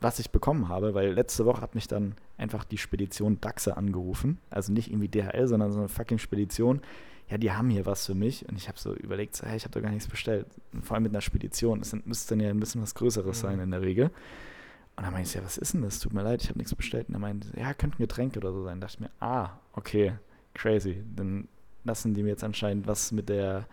was 0.00 0.18
ich 0.18 0.30
bekommen 0.30 0.68
habe, 0.68 0.94
weil 0.94 1.12
letzte 1.12 1.44
Woche 1.44 1.60
hat 1.60 1.74
mich 1.74 1.86
dann 1.86 2.14
einfach 2.38 2.64
die 2.64 2.78
Spedition 2.78 3.40
Daxe 3.40 3.76
angerufen. 3.76 4.38
Also 4.48 4.72
nicht 4.72 4.90
irgendwie 4.90 5.08
DHL, 5.08 5.46
sondern 5.46 5.72
so 5.72 5.78
eine 5.78 5.88
fucking 5.88 6.18
Spedition. 6.18 6.80
Ja, 7.30 7.38
die 7.38 7.52
haben 7.52 7.70
hier 7.70 7.86
was 7.86 8.06
für 8.06 8.14
mich. 8.14 8.48
Und 8.48 8.56
ich 8.56 8.68
habe 8.68 8.78
so 8.78 8.94
überlegt, 8.94 9.36
so, 9.36 9.46
hey, 9.46 9.56
ich 9.56 9.64
habe 9.64 9.72
doch 9.72 9.82
gar 9.82 9.90
nichts 9.92 10.08
bestellt. 10.08 10.46
Und 10.72 10.84
vor 10.84 10.94
allem 10.96 11.04
mit 11.04 11.12
einer 11.12 11.20
Spedition. 11.20 11.78
Das 11.78 11.90
sind- 11.90 12.06
müsste 12.06 12.30
dann 12.34 12.40
ja 12.44 12.50
ein 12.50 12.58
bisschen 12.60 12.82
was 12.82 12.94
Größeres 12.94 13.38
Mhm. 13.38 13.46
sein 13.46 13.60
in 13.60 13.70
der 13.70 13.82
Regel. 13.82 14.06
Und 14.96 15.04
dann 15.04 15.12
meinte 15.12 15.28
ich, 15.28 15.34
ja, 15.34 15.44
was 15.44 15.56
ist 15.56 15.72
denn 15.74 15.82
das? 15.82 16.00
Tut 16.00 16.12
mir 16.12 16.22
leid, 16.22 16.42
ich 16.42 16.48
habe 16.48 16.58
nichts 16.58 16.74
bestellt. 16.74 17.08
Und 17.08 17.14
er 17.14 17.20
meinte, 17.20 17.48
ja, 17.58 17.72
könnte 17.72 17.96
ein 17.98 18.02
Getränk 18.02 18.36
oder 18.36 18.52
so 18.52 18.64
sein. 18.64 18.80
Da 18.80 18.86
dachte 18.86 18.96
ich 18.96 19.00
mir, 19.00 19.10
ah, 19.26 19.50
okay, 19.74 20.12
crazy. 20.54 21.02
Dann 21.14 21.46
lassen 21.84 22.12
die 22.14 22.22
mir 22.22 22.30
jetzt 22.30 22.44
anscheinend 22.44 22.86
was 22.86 23.12
mit 23.12 23.28
der 23.28 23.66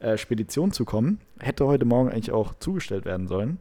äh, 0.00 0.16
Spedition 0.16 0.72
zukommen. 0.72 1.20
Hätte 1.38 1.66
heute 1.66 1.84
Morgen 1.84 2.10
eigentlich 2.10 2.32
auch 2.32 2.54
zugestellt 2.58 3.04
werden 3.04 3.28
sollen. 3.28 3.58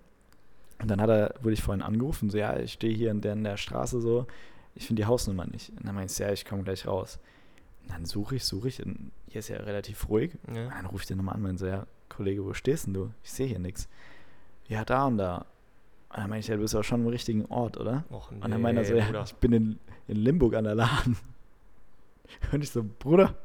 Und 0.82 0.90
dann 0.90 1.00
hat 1.02 1.10
er, 1.10 1.36
wurde 1.42 1.54
ich 1.54 1.62
vorhin 1.64 1.82
angerufen, 1.84 2.30
so, 2.30 2.38
ja, 2.38 2.58
ich 2.58 2.74
stehe 2.74 2.94
hier 2.96 3.12
in 3.12 3.22
der, 3.22 3.34
in 3.34 3.44
der 3.44 3.56
Straße 3.58 4.02
so, 4.02 4.28
ich 4.76 4.88
finde 4.88 5.02
die 5.04 5.06
Hausnummer 5.08 5.46
nicht. 5.46 5.70
Und 5.78 5.86
dann 5.88 5.96
meinte 5.96 6.12
ich, 6.12 6.20
ja, 6.20 6.32
ich 6.32 6.44
komme 6.46 6.64
gleich 6.64 6.86
raus. 6.88 7.20
Und 7.84 7.92
dann 7.92 8.06
suche 8.06 8.36
ich, 8.36 8.44
suche 8.44 8.68
ich, 8.68 8.86
und 8.86 9.12
hier 9.36 9.40
ist 9.40 9.50
ja 9.50 9.58
relativ 9.58 10.08
ruhig. 10.08 10.32
Ja. 10.48 10.70
dann 10.70 10.86
rufe 10.86 11.02
ich 11.04 11.08
den 11.08 11.18
nochmal 11.18 11.36
an 11.36 11.42
und 11.42 11.48
meinte 11.48 11.60
so, 11.60 11.68
ja, 11.68 11.86
Kollege, 12.08 12.46
wo 12.46 12.54
stehst 12.54 12.88
denn 12.88 12.94
du? 12.94 13.12
Ich 13.22 13.34
sehe 13.34 13.48
hier 13.48 13.60
nichts. 13.60 13.90
Ja, 14.70 14.86
da 14.86 15.08
und 15.08 15.18
da. 15.18 15.46
Und 16.10 16.18
dann 16.18 16.30
meinte 16.30 16.40
ich, 16.40 16.48
ja, 16.48 16.56
du 16.56 16.62
bist 16.62 16.74
aber 16.74 16.86
schon 16.86 17.02
am 17.02 17.08
richtigen 17.08 17.46
Ort, 17.48 17.78
oder? 17.78 18.06
Och, 18.10 18.32
Und 18.32 18.50
dann 18.50 18.62
meinte 18.62 18.84
er 18.84 18.86
so, 18.86 18.94
nee, 18.94 19.00
ja, 19.00 19.24
ich 19.24 19.36
bin 19.36 19.52
in, 19.52 19.80
in 20.08 20.16
Limburg 20.16 20.56
an 20.56 20.64
der 20.64 20.76
Laden. 20.76 21.18
Und 22.54 22.64
ich 22.64 22.72
so, 22.72 22.86
Bruder, 22.98 23.36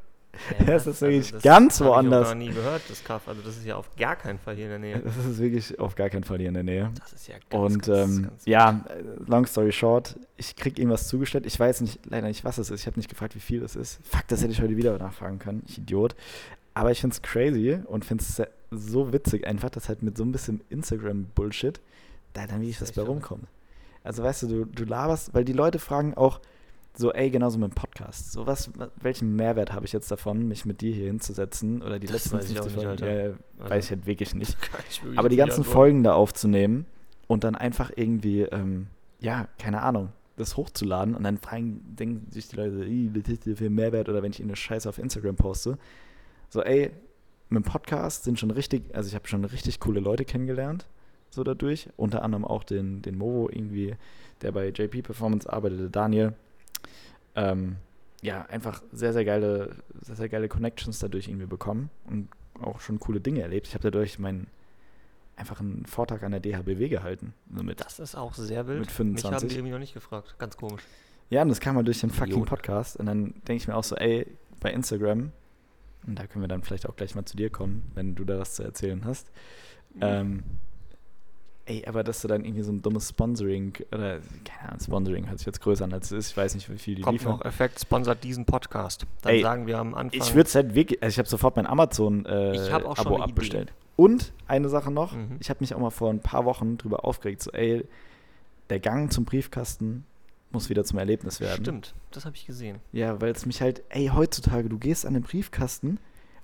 Ja, 0.59 0.65
das 0.67 0.87
ist 0.87 1.01
wirklich 1.03 1.33
das 1.33 1.43
ganz 1.43 1.81
hab 1.81 1.87
Ich 1.87 1.91
woanders. 1.93 2.29
auch 2.29 2.35
noch 2.35 2.39
nie 2.39 2.51
gehört, 2.51 2.83
das 2.89 3.05
Kaff. 3.05 3.29
Also 3.29 3.43
das 3.43 3.57
ist 3.57 3.67
ja 3.67 3.77
auf 3.77 3.95
gar 3.97 4.17
keinen 4.17 4.39
Fall 4.39 4.55
hier 4.55 4.65
in 4.65 4.71
der 4.71 4.79
Nähe. 4.79 4.99
das 5.05 5.17
ist 5.27 5.39
wirklich 5.39 5.79
auf 5.79 5.95
gar 5.95 6.09
keinen 6.09 6.25
Fall 6.25 6.39
hier 6.39 6.49
in 6.49 6.55
der 6.55 6.63
Nähe. 6.63 6.91
Das 6.99 7.13
ist 7.13 7.29
ja 7.29 7.35
ganz, 7.51 7.63
Und 7.75 7.83
ganz, 7.83 8.11
ähm, 8.11 8.23
ganz 8.23 8.47
ja, 8.47 8.85
long 9.27 9.47
story 9.47 9.73
short, 9.73 10.19
ich 10.37 10.57
krieg 10.57 10.79
irgendwas 10.79 11.09
zugestellt. 11.09 11.47
Ich 11.47 11.59
weiß 11.59 11.81
nicht, 11.83 12.01
leider 12.07 12.29
nicht, 12.29 12.45
was 12.45 12.59
es 12.59 12.71
ist. 12.71 12.81
Ich 12.81 12.87
habe 12.87 12.99
nicht 12.99 13.11
gefragt, 13.11 13.35
wie 13.35 13.41
viel 13.41 13.63
es 13.63 13.77
ist. 13.77 14.01
Fuck, 14.05 14.29
das 14.29 14.41
hätte 14.43 14.53
ich 14.53 14.63
heute 14.63 14.77
wieder 14.77 14.97
nachfragen 14.99 15.39
können. 15.39 15.63
Ich 15.67 15.79
Idiot. 15.79 16.15
Aber 16.75 16.91
ich 16.91 17.01
find's 17.01 17.21
crazy 17.21 17.79
und 17.87 18.05
find's 18.05 18.41
so 18.71 19.13
witzig 19.13 19.47
einfach, 19.47 19.71
dass 19.71 19.89
halt 19.89 20.03
mit 20.03 20.17
so 20.17 20.25
ein 20.25 20.33
bisschen 20.33 20.61
Instagram-Bullshit 20.71 21.81
da 22.33 22.47
dann 22.47 22.61
wirklich 22.61 22.79
Das 22.79 22.91
was 22.91 22.95
bei 22.95 23.03
rumkommt. 23.03 23.47
Also 24.05 24.23
weißt 24.23 24.45
du, 24.45 24.47
du, 24.47 24.65
du 24.65 24.85
laberst, 24.85 25.35
weil 25.35 25.45
die 25.45 25.53
Leute 25.53 25.79
fragen 25.79 26.15
auch 26.15 26.41
so, 26.97 27.13
ey, 27.13 27.31
genauso 27.31 27.59
mit 27.59 27.71
dem 27.73 27.75
Podcast. 27.75 28.33
So 28.33 28.47
was, 28.47 28.71
welchen 29.01 29.35
Mehrwert 29.37 29.73
habe 29.73 29.87
ich 29.87 29.93
jetzt 29.93 30.11
davon, 30.11 30.49
mich 30.49 30.65
mit 30.67 30.81
dir 30.81 30.93
hier 30.95 31.07
hinzusetzen 31.07 31.83
oder 31.83 31.99
die 31.99 32.07
Das 32.07 32.15
letzten 32.25 32.39
weiß 32.39 32.51
ich 32.51 32.59
auch 32.61 32.65
50 32.65 32.77
nicht, 32.89 33.01
Folgen? 33.01 33.05
Ja, 33.17 33.27
ja, 33.29 33.35
Also- 33.59 33.71
weiß 33.71 33.85
ich 33.85 33.91
halt 33.91 34.07
wirklich 34.07 34.35
nicht. 34.35 34.57
Ich 34.91 35.03
wirklich 35.03 35.19
Aber 35.19 35.29
die 35.29 35.37
nicht 35.37 35.47
ganzen. 35.47 35.65
Folgen 35.65 36.03
da 36.03 36.15
aufzunehmen 36.15 36.87
und 37.29 37.45
dann 37.45 37.55
einfach 37.55 37.91
irgendwie, 37.95 38.43
ähm, 38.43 38.89
ja, 39.21 39.49
keine 39.59 39.83
Ahnung, 39.83 40.11
das 40.37 40.57
hochzuladen 40.57 41.15
und 41.15 41.23
dann 41.23 41.39
fragen, 41.39 41.81
denken 41.99 42.31
sich 42.33 42.49
die 42.49 42.57
Leute, 42.57 42.85
"Ih, 42.85 43.11
was 43.15 43.29
ist 43.31 43.47
denn 43.47 43.57
für 43.57 43.71
Mehrwert 43.71 44.09
oder 44.09 44.23
wenn 44.23 44.33
ich 44.33 44.41
ihnen 44.41 44.49
eine 44.51 44.57
Scheiße 44.57 44.89
auf 44.89 44.99
Instagram 44.99 45.37
poste. 45.37 45.79
So, 46.49 46.63
ey, 46.63 46.91
mit 47.51 47.65
dem 47.65 47.69
Podcast 47.71 48.25
sind 48.25 48.39
schon 48.41 48.51
richtig, 48.51 48.95
also 48.95 49.09
ich 49.09 49.15
habe 49.15 49.29
schon 49.29 49.45
richtig 49.45 49.81
coole 49.81 50.01
Leute 50.01 50.25
kennengelernt, 50.25 50.87
so 51.31 51.45
dadurch. 51.45 51.89
Unter 51.97 52.23
anderem 52.23 52.45
auch 52.45 52.65
den, 52.65 53.03
den 53.03 53.17
Movo 53.19 53.49
irgendwie, 53.51 53.95
der 54.43 54.53
bei 54.53 54.69
JP 54.71 55.03
Performance 55.03 55.51
arbeitete, 55.53 55.91
Daniel. 55.91 56.33
Ähm, 57.35 57.77
ja, 58.23 58.43
einfach 58.47 58.83
sehr, 58.93 59.13
sehr 59.13 59.25
geile, 59.25 59.77
sehr, 60.03 60.17
sehr 60.17 60.29
geile 60.29 60.49
Connections 60.49 60.99
dadurch 60.99 61.29
irgendwie 61.29 61.47
bekommen 61.47 61.91
und 62.07 62.29
auch 62.61 62.81
schon 62.81 63.01
coole 63.01 63.21
Dinge 63.21 63.41
erlebt. 63.43 63.67
Ich 63.69 63.75
habe 63.75 63.83
dadurch 63.91 64.19
meinen 64.19 64.47
einfach 65.37 65.61
einen 65.61 65.87
Vortrag 65.87 66.23
an 66.23 66.33
der 66.33 66.41
DHBW 66.41 66.89
gehalten. 66.89 67.33
So 67.55 67.63
mit, 67.63 67.81
Das 67.81 67.99
ist 67.99 68.15
auch 68.15 68.35
sehr 68.35 68.67
wild. 68.67 68.81
mit 68.81 68.89
Mich 68.89 68.99
haben 68.99 69.17
25. 69.17 69.49
die 69.49 69.55
irgendwie 69.57 69.73
noch 69.73 69.79
nicht 69.79 69.95
gefragt. 69.95 70.35
Ganz 70.39 70.57
komisch. 70.57 70.83
Ja, 71.31 71.43
und 71.43 71.49
das 71.49 71.61
kam 71.61 71.77
mal 71.77 71.83
durch 71.85 72.01
den 72.01 72.11
fucking. 72.11 72.45
Podcast. 72.45 72.97
Und 72.99 73.07
dann 73.07 73.33
denke 73.47 73.55
ich 73.55 73.69
mir 73.69 73.77
auch 73.77 73.85
so, 73.85 73.97
ey, 73.97 74.27
bei 74.61 74.71
Instagram, 74.73 75.33
und 76.07 76.19
da 76.19 76.27
können 76.27 76.43
wir 76.43 76.49
dann 76.49 76.63
vielleicht 76.63 76.87
auch 76.89 76.97
gleich 76.97 77.15
mal 77.15 77.25
zu 77.25 77.37
dir 77.37 77.51
kommen, 77.51 77.91
wenn 77.95 78.15
du 78.15 78.25
da 78.25 78.39
was 78.39 78.55
zu 78.55 78.63
erzählen 78.63 79.05
hast. 79.05 79.31
Ähm, 80.01 80.43
ey, 81.71 81.85
aber 81.87 82.03
dass 82.05 82.21
du 82.21 82.29
dann 82.29 82.45
irgendwie 82.45 82.63
so 82.63 82.73
ein 82.73 82.83
dummes 82.83 83.09
Sponsoring, 83.09 83.73
oder 83.93 84.19
keine 84.45 84.69
Ahnung, 84.69 84.81
Sponsoring 84.81 85.29
hört 85.29 85.39
sich 85.39 85.47
jetzt 85.47 85.61
größer 85.61 85.85
an, 85.85 85.93
als 85.93 86.07
es 86.07 86.13
ist. 86.27 86.31
Ich 86.33 86.37
weiß 86.37 86.55
nicht, 86.55 86.69
wie 86.71 86.79
viel 86.79 86.95
die 86.97 87.03
Kommt 87.03 87.21
liefern. 87.21 87.37
noch 87.39 87.45
Effekt, 87.45 87.81
sponsert 87.81 88.25
diesen 88.25 88.45
Podcast. 88.45 89.07
Dann 89.23 89.33
Ey, 89.35 89.43
sagen 89.43 89.67
wir 89.67 89.79
am 89.79 89.95
Anfang. 89.95 90.21
Ich 90.21 90.35
würde 90.35 90.49
es 90.49 90.55
halt 90.55 90.75
wirklich, 90.75 91.03
also 91.03 91.13
ich 91.15 91.19
habe 91.19 91.29
sofort 91.29 91.57
mein 91.57 91.65
Ich 91.67 91.71
hab 91.71 91.79
auch 91.85 92.97
schon 92.97 93.07
Amazon-Abo 93.07 93.15
Idee. 93.17 93.23
abbestellt. 93.23 93.73
Und 93.97 94.33
eine 94.49 94.69
Sache 94.69 94.91
noch, 94.91 95.15
Mhm. 95.15 95.37
ich 95.41 95.51
habe 95.51 95.59
mich 95.61 95.75
auch 95.75 95.79
mal 95.81 95.91
vor 95.91 96.11
ein 96.11 96.21
paar 96.21 96.45
Wochen 96.45 96.77
drüber 96.79 97.05
aufgeregt, 97.05 97.43
so 97.43 97.51
ey, 97.53 97.85
der 98.71 98.81
Gang 98.81 99.13
zum 99.13 99.25
Briefkasten 99.25 100.05
muss 100.53 100.69
wieder 100.71 100.85
zum 100.85 100.99
Erlebnis 100.99 101.39
werden. 101.41 101.63
Stimmt, 101.65 101.95
das 102.11 102.25
habe 102.25 102.35
ich 102.35 102.47
gesehen. 102.47 102.79
Ja, 102.93 103.21
weil 103.21 103.31
es 103.31 103.47
mich 103.47 103.61
halt, 103.63 103.83
ey, 103.91 104.11
heutzutage, 104.15 104.69
du 104.69 104.79
gehst 104.79 105.07
an 105.07 105.15
den 105.15 105.23
Briefkasten 105.23 105.99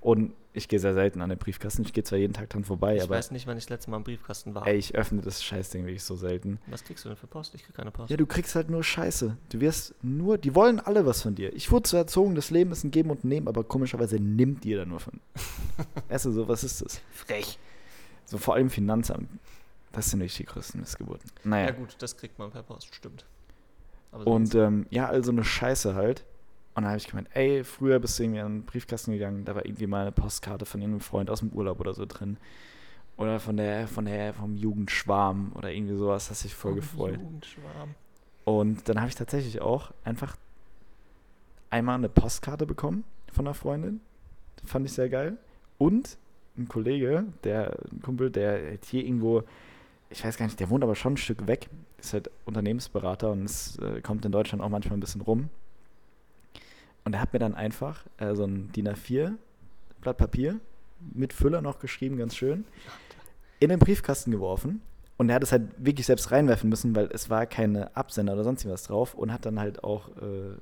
und 0.07 0.35
ich 0.53 0.69
gehe 0.69 0.79
sehr 0.79 0.95
selten 0.95 1.21
an 1.21 1.31
den 1.31 1.39
Briefkasten, 1.39 1.83
ich 1.83 1.93
gehe 1.93 2.05
zwar 2.05 2.17
jeden 2.17 2.33
Tag 2.33 2.49
dran 2.49 2.63
vorbei, 2.63 2.95
ich 2.95 3.03
aber 3.03 3.17
weiß 3.17 3.33
nicht, 3.33 3.49
wann 3.49 3.59
ich 3.59 3.65
das 3.65 3.71
letzte 3.71 3.91
Mal 3.91 3.97
im 3.97 4.05
Briefkasten 4.05 4.55
war. 4.55 4.65
ey, 4.65 4.77
ich 4.77 4.95
öffne 4.95 5.21
das 5.21 5.43
Scheißding 5.43 5.85
wirklich 5.85 6.05
so 6.05 6.15
selten. 6.15 6.61
Was 6.69 6.85
kriegst 6.85 7.05
du 7.05 7.09
denn 7.09 7.19
für 7.19 7.27
Post? 7.27 7.57
Ich 7.57 7.65
krieg 7.65 7.75
keine 7.75 7.91
Post. 7.91 8.11
Ja, 8.11 8.17
du 8.17 8.25
kriegst 8.25 8.55
halt 8.55 8.71
nur 8.71 8.85
Scheiße. 8.85 9.37
Du 9.49 9.61
wirst 9.61 9.97
nur, 10.03 10.39
die 10.39 10.55
wollen 10.55 10.79
alle 10.79 11.07
was 11.07 11.23
von 11.23 11.35
dir. 11.35 11.53
Ich 11.55 11.73
wurde 11.73 11.89
so 11.89 11.97
erzogen, 11.97 12.37
das 12.37 12.51
Leben 12.51 12.71
ist 12.71 12.85
ein 12.85 12.93
Geben 12.93 13.11
und 13.11 13.25
Nehmen, 13.25 13.49
aber 13.49 13.65
komischerweise 13.65 14.21
nimmt 14.21 14.63
dir 14.63 14.79
da 14.79 14.85
nur 14.85 15.01
von. 15.01 15.19
weißt 16.09 16.27
du, 16.27 16.31
so, 16.31 16.47
was 16.47 16.63
ist 16.63 16.83
das? 16.83 17.01
Frech. 17.11 17.59
So 18.27 18.39
vor 18.39 18.55
allem 18.55 18.71
Finanzamt. 18.71 19.29
Das 19.91 20.11
sind 20.11 20.21
nicht 20.21 20.39
die 20.39 20.45
größten 20.45 20.81
Missgeburten. 20.81 21.29
Naja. 21.43 21.67
Ja 21.67 21.73
gut, 21.73 21.97
das 21.99 22.17
kriegt 22.17 22.39
man 22.39 22.53
per 22.53 22.63
Post, 22.63 22.95
stimmt. 22.95 23.25
Und 24.13 24.55
ähm, 24.55 24.87
ja, 24.91 25.09
also 25.09 25.33
eine 25.33 25.43
Scheiße 25.43 25.97
halt. 25.97 26.25
Und 26.77 26.83
dann 26.83 26.91
habe 26.91 26.99
ich 26.99 27.09
gemeint, 27.09 27.29
ey, 27.33 27.65
früher 27.65 27.99
bist 27.99 28.19
du 28.19 28.23
irgendwie 28.23 28.41
an 28.41 28.59
den 28.59 28.67
Briefkasten 28.67 29.11
gegangen, 29.11 29.47
da 29.47 29.55
war 29.55 29.65
irgendwie 29.65 29.87
mal 29.87 30.03
eine 30.03 30.13
Postkarte 30.13 30.67
von 30.67 30.83
irgendeinem 30.83 31.01
Freund 31.01 31.31
aus 31.31 31.41
dem 31.41 31.49
Urlaub 31.49 31.81
oder 31.81 31.95
so 31.95 32.05
drin. 32.05 32.37
Oder 33.17 33.41
von 33.41 33.57
der, 33.57 33.89
von 33.89 34.05
der, 34.05 34.35
vom 34.35 34.59
Jugendschwarm 34.59 35.53
oder 35.55 35.73
irgendwie 35.73 35.97
sowas, 35.97 36.29
hast 36.29 36.45
dich 36.45 36.55
voll 36.55 36.75
gefreut. 36.75 37.19
Jugendschwarm. 37.19 37.95
Und 38.45 38.91
dann 38.91 39.01
habe 39.01 39.09
ich 39.09 39.15
tatsächlich 39.15 39.63
auch 39.63 39.91
einfach 40.05 40.37
einmal 41.71 41.95
eine 41.95 42.11
Postkarte 42.11 42.67
bekommen 42.67 43.05
von 43.33 43.47
einer 43.47 43.55
Freundin. 43.55 44.03
Fand 44.63 44.85
ich 44.85 44.93
sehr 44.93 45.09
geil. 45.09 45.39
Und 45.79 46.19
ein 46.59 46.69
Kollege, 46.69 47.25
der, 47.43 47.79
ein 47.91 48.03
Kumpel, 48.03 48.31
der 48.31 48.53
halt 48.53 48.85
hier 48.85 49.03
irgendwo, 49.03 49.45
ich 50.11 50.23
weiß 50.23 50.37
gar 50.37 50.45
nicht, 50.45 50.61
der 50.61 50.69
wohnt 50.69 50.85
aber 50.85 50.95
schon 50.95 51.15
ein 51.15 51.17
Stück 51.17 51.47
weg, 51.47 51.71
ist 51.97 52.13
halt 52.13 52.31
Unternehmensberater 52.45 53.31
und 53.31 53.47
ist, 53.47 53.81
äh, 53.81 54.03
kommt 54.03 54.27
in 54.27 54.33
Deutschland 54.33 54.63
auch 54.63 54.69
manchmal 54.69 54.99
ein 54.99 55.01
bisschen 55.01 55.23
rum. 55.23 55.49
Und 57.07 57.15
er 57.15 57.21
hat 57.23 57.33
mir 57.33 57.39
dann 57.39 57.55
einfach 57.55 58.05
äh, 58.19 58.35
so 58.35 58.45
ein 58.45 58.71
DIN 58.73 58.89
A4 58.89 59.33
Blatt 60.03 60.19
Papier 60.19 60.61
mit 61.15 61.33
Füller 61.33 61.63
noch 61.63 61.79
geschrieben, 61.79 62.19
ganz 62.19 62.35
schön, 62.37 62.65
in 63.61 63.69
den 63.71 63.79
Briefkasten 63.79 64.31
geworfen. 64.33 64.83
Und 65.17 65.29
er 65.31 65.37
hat 65.37 65.43
es 65.43 65.53
halt 65.53 65.63
wirklich 65.79 66.05
selbst 66.05 66.31
reinwerfen 66.31 66.69
müssen, 66.69 66.95
weil 66.95 67.09
es 67.13 67.31
war 67.31 67.47
keine 67.47 67.97
Absender 67.97 68.35
oder 68.35 68.45
sonst 68.45 68.69
was 68.69 68.83
drauf 68.83 69.15
und 69.15 69.33
hat 69.33 69.47
dann 69.47 69.59
halt 69.59 69.83
auch 69.85 70.09
äh, 70.17 70.57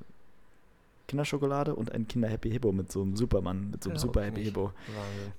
Kinderschokolade 1.07 1.75
und 1.75 1.91
ein 1.91 2.07
Kinder 2.07 2.27
Happy 2.29 2.49
Hippo 2.49 2.71
mit 2.71 2.91
so 2.91 3.01
einem 3.01 3.15
Supermann, 3.15 3.69
mit 3.71 3.83
so 3.83 3.89
einem 3.89 3.95
Ja, 3.97 4.01
Super 4.01 4.23
Happy. 4.23 4.43
Hippo 4.43 4.71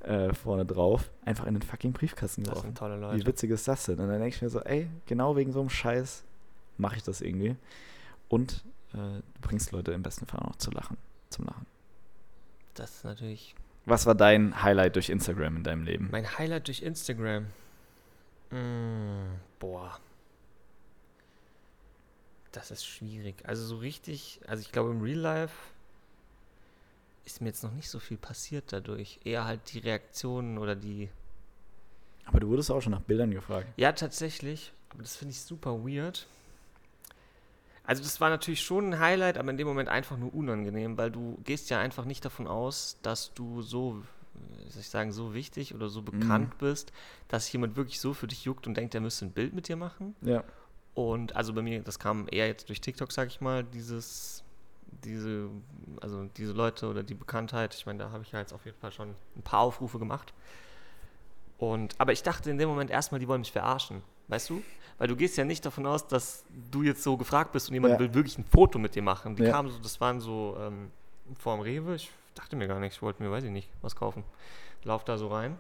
äh, 0.01 0.33
vorne 0.35 0.64
drauf, 0.66 1.11
einfach 1.25 1.47
in 1.47 1.55
den 1.55 1.62
fucking 1.62 1.92
Briefkasten 1.92 2.42
Das 2.45 2.51
geworfen. 2.51 2.69
sind 2.69 2.79
tolle 2.79 2.97
Wie 2.99 3.01
Leute. 3.01 3.27
witzig 3.27 3.51
ist 3.51 3.66
das 3.66 3.85
denn? 3.85 3.99
Und 3.99 4.09
dann 4.09 4.21
denke 4.21 4.35
ich 4.37 4.42
mir 4.42 4.51
so, 4.51 4.61
ey, 4.61 4.88
genau 5.07 5.35
wegen 5.37 5.53
so 5.53 5.61
einem 5.61 5.71
Scheiß 5.71 6.25
mache 6.79 6.97
ich 6.97 7.03
das 7.03 7.21
irgendwie. 7.21 7.57
Und 8.29 8.64
äh, 8.97 9.23
du 9.23 9.41
bringst 9.41 9.73
Leute 9.73 9.93
im 9.93 10.03
besten 10.03 10.27
Fall 10.27 10.41
auch 10.41 10.49
noch 10.49 10.57
zu 10.57 10.71
lachen, 10.71 10.97
zum 11.31 11.45
Lachen. 11.47 11.67
Das 12.75 12.91
ist 12.97 13.05
natürlich 13.05 13.55
Was 13.85 14.07
war 14.07 14.15
dein 14.15 14.63
Highlight 14.63 14.97
durch 14.97 15.09
Instagram 15.09 15.57
in 15.57 15.63
deinem 15.65 15.85
Leben? 15.85 16.09
mein 16.11 16.39
Highlight 16.39 16.67
durch 16.69 16.83
Instagram. 16.83 17.47
Mm, 18.51 19.39
boah. 19.59 19.99
Das 22.53 22.71
ist 22.71 22.87
schwierig. 22.87 23.37
Also 23.45 23.65
so 23.67 23.77
richtig, 23.77 24.41
also 24.47 24.61
ich 24.63 24.73
glaube 24.73 24.91
im 24.91 25.03
Real 25.03 25.19
Life 25.19 25.55
ist 27.25 27.41
mir 27.41 27.49
jetzt 27.49 27.63
noch 27.65 27.73
nicht 27.73 27.91
so 27.91 27.99
viel 27.99 28.17
passiert 28.17 28.73
dadurch. 28.73 29.21
Eher 29.25 29.45
halt 29.45 29.61
die 29.73 29.81
Reaktionen 29.81 30.59
oder 30.59 30.75
die 30.77 31.09
Aber 32.25 32.41
du 32.41 32.49
wurdest 32.49 32.71
auch 32.71 32.81
schon 32.81 32.93
nach 32.93 33.01
Bildern 33.01 33.31
gefragt. 33.31 33.67
Ja, 33.77 33.93
tatsächlich. 33.93 34.73
Aber 34.91 35.03
das 35.03 35.17
finde 35.17 35.33
ich 35.33 35.41
super 35.41 35.73
weird. 35.85 36.27
Also 37.87 38.03
das 38.03 38.20
war 38.20 38.31
natürlich 38.31 38.62
schon 38.62 38.92
ein 38.92 38.99
Highlight, 38.99 39.38
aber 39.38 39.51
in 39.51 39.57
dem 39.57 39.68
Moment 39.68 39.88
einfach 39.88 40.16
nur 40.16 40.35
unangenehm, 40.35 40.99
weil 40.99 41.11
du 41.11 41.38
gehst 41.44 41.70
ja 41.70 41.79
einfach 41.79 42.05
nicht 42.05 42.25
davon 42.25 42.49
aus, 42.49 42.99
dass 43.03 43.33
du 43.33 43.62
so, 43.62 44.03
soll 44.68 44.81
ich 44.81 44.88
sagen, 44.88 45.12
so 45.12 45.35
wichtig 45.35 45.72
oder 45.72 45.88
so 45.88 46.03
bekannt 46.03 46.59
bist, 46.59 46.92
dass 47.29 47.51
jemand 47.53 47.77
wirklich 47.77 48.01
so 48.01 48.12
für 48.12 48.27
dich 48.27 48.44
juckt 48.44 48.66
und 48.66 48.77
denkt, 48.77 48.94
er 48.96 49.01
müsste 49.01 49.27
ein 49.27 49.31
Bild 49.31 49.55
mit 49.55 49.68
dir 49.68 49.77
machen. 49.77 50.16
Ja. 50.22 50.42
Und 50.94 51.37
also 51.37 51.53
bei 51.53 51.62
mir, 51.62 51.81
das 51.83 52.01
kam 52.01 52.27
eher 52.29 52.49
jetzt 52.49 52.68
durch 52.68 52.81
TikTok, 52.81 53.12
sag 53.12 53.29
ich 53.29 53.40
mal, 53.40 53.62
dieses, 53.62 54.42
diese, 55.05 55.49
also 56.01 56.25
diese 56.37 56.53
Leute 56.53 56.88
oder 56.88 57.05
die 57.05 57.14
Bekanntheit. 57.14 57.75
Ich 57.75 57.87
meine, 57.87 58.01
da 58.01 58.11
habe 58.11 58.25
ich 58.25 58.33
ja 58.33 58.40
jetzt 58.40 58.53
auf 58.53 58.64
jeden 58.64 58.79
Fall 58.79 58.90
schon 58.90 59.14
ein 59.37 59.42
paar 59.42 59.61
Aufrufe 59.61 60.01
gemacht. 60.01 60.35
Und, 61.59 61.94
aber 61.99 62.12
ich 62.12 62.22
dachte 62.22 62.51
in 62.51 62.59
dem 62.59 62.68
Moment 62.68 62.90
erstmal, 62.90 63.20
die 63.20 63.29
wollen 63.29 63.42
mich 63.42 63.53
verarschen. 63.53 64.03
Weißt 64.29 64.51
du? 64.51 64.62
Weil 64.99 65.09
du 65.09 65.17
gehst 65.17 65.37
ja 65.37 65.45
nicht 65.45 65.65
davon 65.67 65.87
aus, 65.87 66.07
dass 66.07 66.45
du 66.71 66.83
jetzt 66.83 67.03
so 67.03 67.17
gefragt 67.17 67.53
bist 67.53 67.69
und 67.69 67.75
jemand 67.75 67.95
Ja. 67.95 67.99
will 67.99 68.15
wirklich 68.15 68.39
ein 68.39 68.45
Foto 68.45 68.79
mit 68.79 68.95
dir 68.95 69.03
machen. 69.03 69.37
Die 69.37 69.43
Ja. 69.43 69.51
kamen 69.53 69.71
so, 69.71 69.79
das 69.79 70.01
waren 70.01 70.21
so 70.21 70.57
ähm, 70.59 70.91
vorm 71.39 71.61
Rewe, 71.61 71.97
ich 71.97 72.11
dachte 72.35 72.57
mir 72.57 72.67
gar 72.67 72.81
nichts, 72.81 72.97
ich 72.97 73.03
wollte 73.03 73.23
mir, 73.23 73.31
weiß 73.31 73.45
ich 73.45 73.51
nicht, 73.51 73.69
was 73.83 73.95
kaufen. 73.97 74.25
Lauf 74.85 75.05
da 75.05 75.19
so 75.19 75.29
rein. 75.29 75.59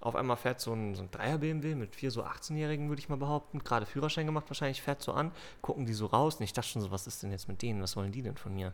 Auf 0.00 0.14
einmal 0.14 0.36
fährt 0.36 0.60
so 0.60 0.72
ein, 0.72 0.94
so 0.94 1.02
ein 1.02 1.10
Dreier-BMW 1.10 1.74
mit 1.74 1.96
vier 1.96 2.12
so 2.12 2.22
18-Jährigen, 2.22 2.88
würde 2.88 3.00
ich 3.00 3.08
mal 3.08 3.16
behaupten. 3.16 3.58
Gerade 3.64 3.84
Führerschein 3.84 4.26
gemacht 4.26 4.44
wahrscheinlich, 4.48 4.80
fährt 4.80 5.02
so 5.02 5.12
an, 5.12 5.32
gucken 5.60 5.86
die 5.86 5.92
so 5.92 6.06
raus. 6.06 6.36
Und 6.36 6.44
ich 6.44 6.52
dachte 6.52 6.68
schon 6.68 6.82
so, 6.82 6.92
was 6.92 7.08
ist 7.08 7.22
denn 7.24 7.32
jetzt 7.32 7.48
mit 7.48 7.60
denen? 7.62 7.82
Was 7.82 7.96
wollen 7.96 8.12
die 8.12 8.22
denn 8.22 8.36
von 8.36 8.54
mir? 8.54 8.72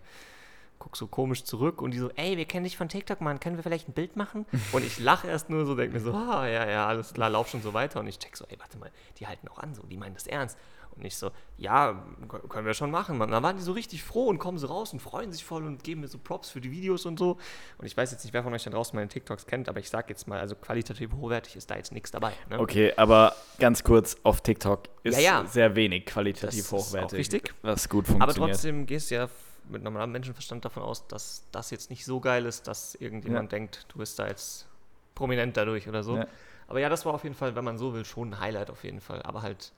Guck 0.85 0.99
so 0.99 1.07
komisch 1.07 1.45
zurück 1.45 1.81
und 1.81 1.93
die 1.93 1.99
so, 1.99 2.11
ey, 2.11 2.37
wir 2.37 2.45
kennen 2.45 2.65
dich 2.65 2.77
von 2.77 2.91
TikTok, 2.91 3.23
Mann, 3.23 3.41
können 3.41 3.57
wir 3.57 3.63
vielleicht 3.63 3.89
ein 3.89 3.95
Bild 3.95 4.17
machen? 4.17 4.45
Und 4.73 4.85
ich 4.85 4.99
lache 4.99 5.27
erst 5.27 5.49
nur 5.49 5.65
so, 5.65 5.75
denke 5.75 5.95
mir 5.95 6.01
so, 6.01 6.13
ah, 6.15 6.47
ja, 6.47 6.69
ja, 6.69 6.87
alles 6.87 7.15
klar, 7.15 7.31
lauf 7.31 7.49
schon 7.49 7.63
so 7.63 7.73
weiter. 7.73 8.01
Und 8.01 8.07
ich 8.07 8.19
check 8.19 8.37
so, 8.37 8.45
ey, 8.49 8.59
warte 8.61 8.77
mal, 8.77 8.91
die 9.19 9.27
halten 9.27 9.49
auch 9.49 9.59
an, 9.59 9.75
so, 9.75 9.83
die 9.85 9.97
meinen 9.97 10.13
das 10.13 10.27
ernst. 10.27 10.59
Und 10.97 11.05
ich 11.07 11.17
so, 11.17 11.31
ja, 11.57 12.05
können 12.51 12.67
wir 12.67 12.75
schon 12.75 12.91
machen, 12.91 13.17
Mann. 13.19 13.31
Dann 13.31 13.43
waren 13.43 13.57
die 13.57 13.63
so 13.63 13.73
richtig 13.73 14.05
froh 14.05 14.27
und 14.29 14.39
kommen 14.39 14.59
so 14.59 14.67
raus 14.69 14.93
und 14.93 15.01
freuen 15.01 15.33
sich 15.33 15.43
voll 15.45 15.65
und 15.65 15.83
geben 15.83 16.03
mir 16.03 16.07
so 16.09 16.19
Props 16.19 16.51
für 16.51 16.61
die 16.61 16.71
Videos 16.71 17.05
und 17.07 17.19
so. 17.19 17.39
Und 17.79 17.87
ich 17.87 17.97
weiß 17.97 18.13
jetzt 18.13 18.23
nicht, 18.25 18.33
wer 18.35 18.45
von 18.45 18.53
euch 18.55 18.63
da 18.63 18.71
draußen 18.71 18.95
meine 18.95 19.09
TikToks 19.09 19.47
kennt, 19.47 19.69
aber 19.71 19.81
ich 19.81 19.89
sag 19.91 20.09
jetzt 20.11 20.29
mal, 20.29 20.39
also 20.39 20.55
qualitativ 20.55 21.11
hochwertig 21.15 21.57
ist 21.57 21.69
da 21.71 21.77
jetzt 21.77 21.91
nichts 21.93 22.11
dabei. 22.13 22.33
Ne? 22.51 22.61
Okay, 22.61 22.93
aber 22.97 23.35
ganz 23.59 23.83
kurz, 23.83 24.17
auf 24.23 24.43
TikTok 24.43 24.83
ist 25.03 25.17
Ja, 25.21 25.41
ja. 25.43 25.47
sehr 25.47 25.75
wenig 25.75 26.07
qualitativ 26.07 26.49
Das 26.49 26.55
ist 26.59 26.73
auch 26.73 26.79
hochwertig. 26.79 27.19
richtig. 27.19 27.55
Was 27.63 27.89
gut 27.89 28.05
Aber 28.11 28.17
funktioniert. 28.33 28.53
trotzdem 28.53 28.87
gehst 28.87 29.11
du 29.11 29.15
ja 29.17 29.29
mit 29.69 29.83
normalem 29.83 30.13
Menschenverstand 30.13 30.65
davon 30.65 30.83
aus, 30.83 31.07
dass 31.09 31.45
das 31.53 31.71
jetzt 31.71 31.91
nicht 31.91 32.05
so 32.05 32.21
geil 32.21 32.47
ist, 32.47 32.69
dass 32.69 32.95
irgendjemand 32.95 33.53
denkt, 33.53 33.87
du 33.89 33.99
bist 33.99 34.19
da 34.19 34.27
jetzt 34.27 34.67
prominent 35.15 35.57
dadurch 35.57 35.89
oder 35.89 36.03
so. 36.03 36.17
Ja. 36.17 36.27
Aber 36.67 36.81
ja, 36.81 36.89
das 36.89 37.05
war 37.05 37.15
auf 37.15 37.25
jeden 37.25 37.35
Fall, 37.35 37.55
wenn 37.57 37.65
man 37.65 37.79
so 37.79 37.95
will, 37.95 38.05
schon 38.05 38.31
ein 38.31 38.41
Highlight 38.41 38.71
auf 38.71 38.85
jeden 38.85 39.01
Fall. 39.01 39.23
Aber 39.23 39.43
halt 39.43 39.73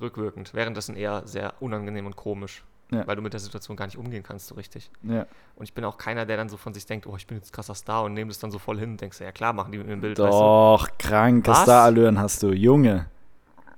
rückwirkend. 0.00 0.54
Währenddessen 0.54 0.96
eher 0.96 1.22
sehr 1.26 1.54
unangenehm 1.60 2.06
und 2.06 2.16
komisch. 2.16 2.64
Ja. 2.90 3.06
Weil 3.06 3.16
du 3.16 3.22
mit 3.22 3.32
der 3.32 3.40
Situation 3.40 3.76
gar 3.76 3.86
nicht 3.86 3.96
umgehen 3.96 4.22
kannst 4.22 4.46
so 4.48 4.54
richtig. 4.54 4.90
Ja. 5.02 5.26
Und 5.56 5.64
ich 5.64 5.72
bin 5.72 5.84
auch 5.84 5.96
keiner, 5.96 6.26
der 6.26 6.36
dann 6.36 6.48
so 6.48 6.56
von 6.56 6.74
sich 6.74 6.84
denkt, 6.86 7.06
oh, 7.06 7.16
ich 7.16 7.26
bin 7.26 7.38
jetzt 7.38 7.52
krasser 7.52 7.74
Star 7.74 8.04
und 8.04 8.12
nehme 8.12 8.28
das 8.28 8.38
dann 8.38 8.50
so 8.50 8.58
voll 8.58 8.78
hin 8.78 8.90
und 8.90 9.00
denkst, 9.00 9.20
ja 9.20 9.32
klar, 9.32 9.52
machen 9.52 9.72
die 9.72 9.78
mit 9.78 9.86
mir 9.86 9.94
ein 9.94 10.00
Bild. 10.00 10.18
Weißt 10.18 10.30
Doch, 10.30 10.88
kranke 10.98 11.50
Was? 11.50 11.62
Starallüren 11.62 12.18
hast 12.18 12.42
du. 12.42 12.52
Junge, 12.52 13.06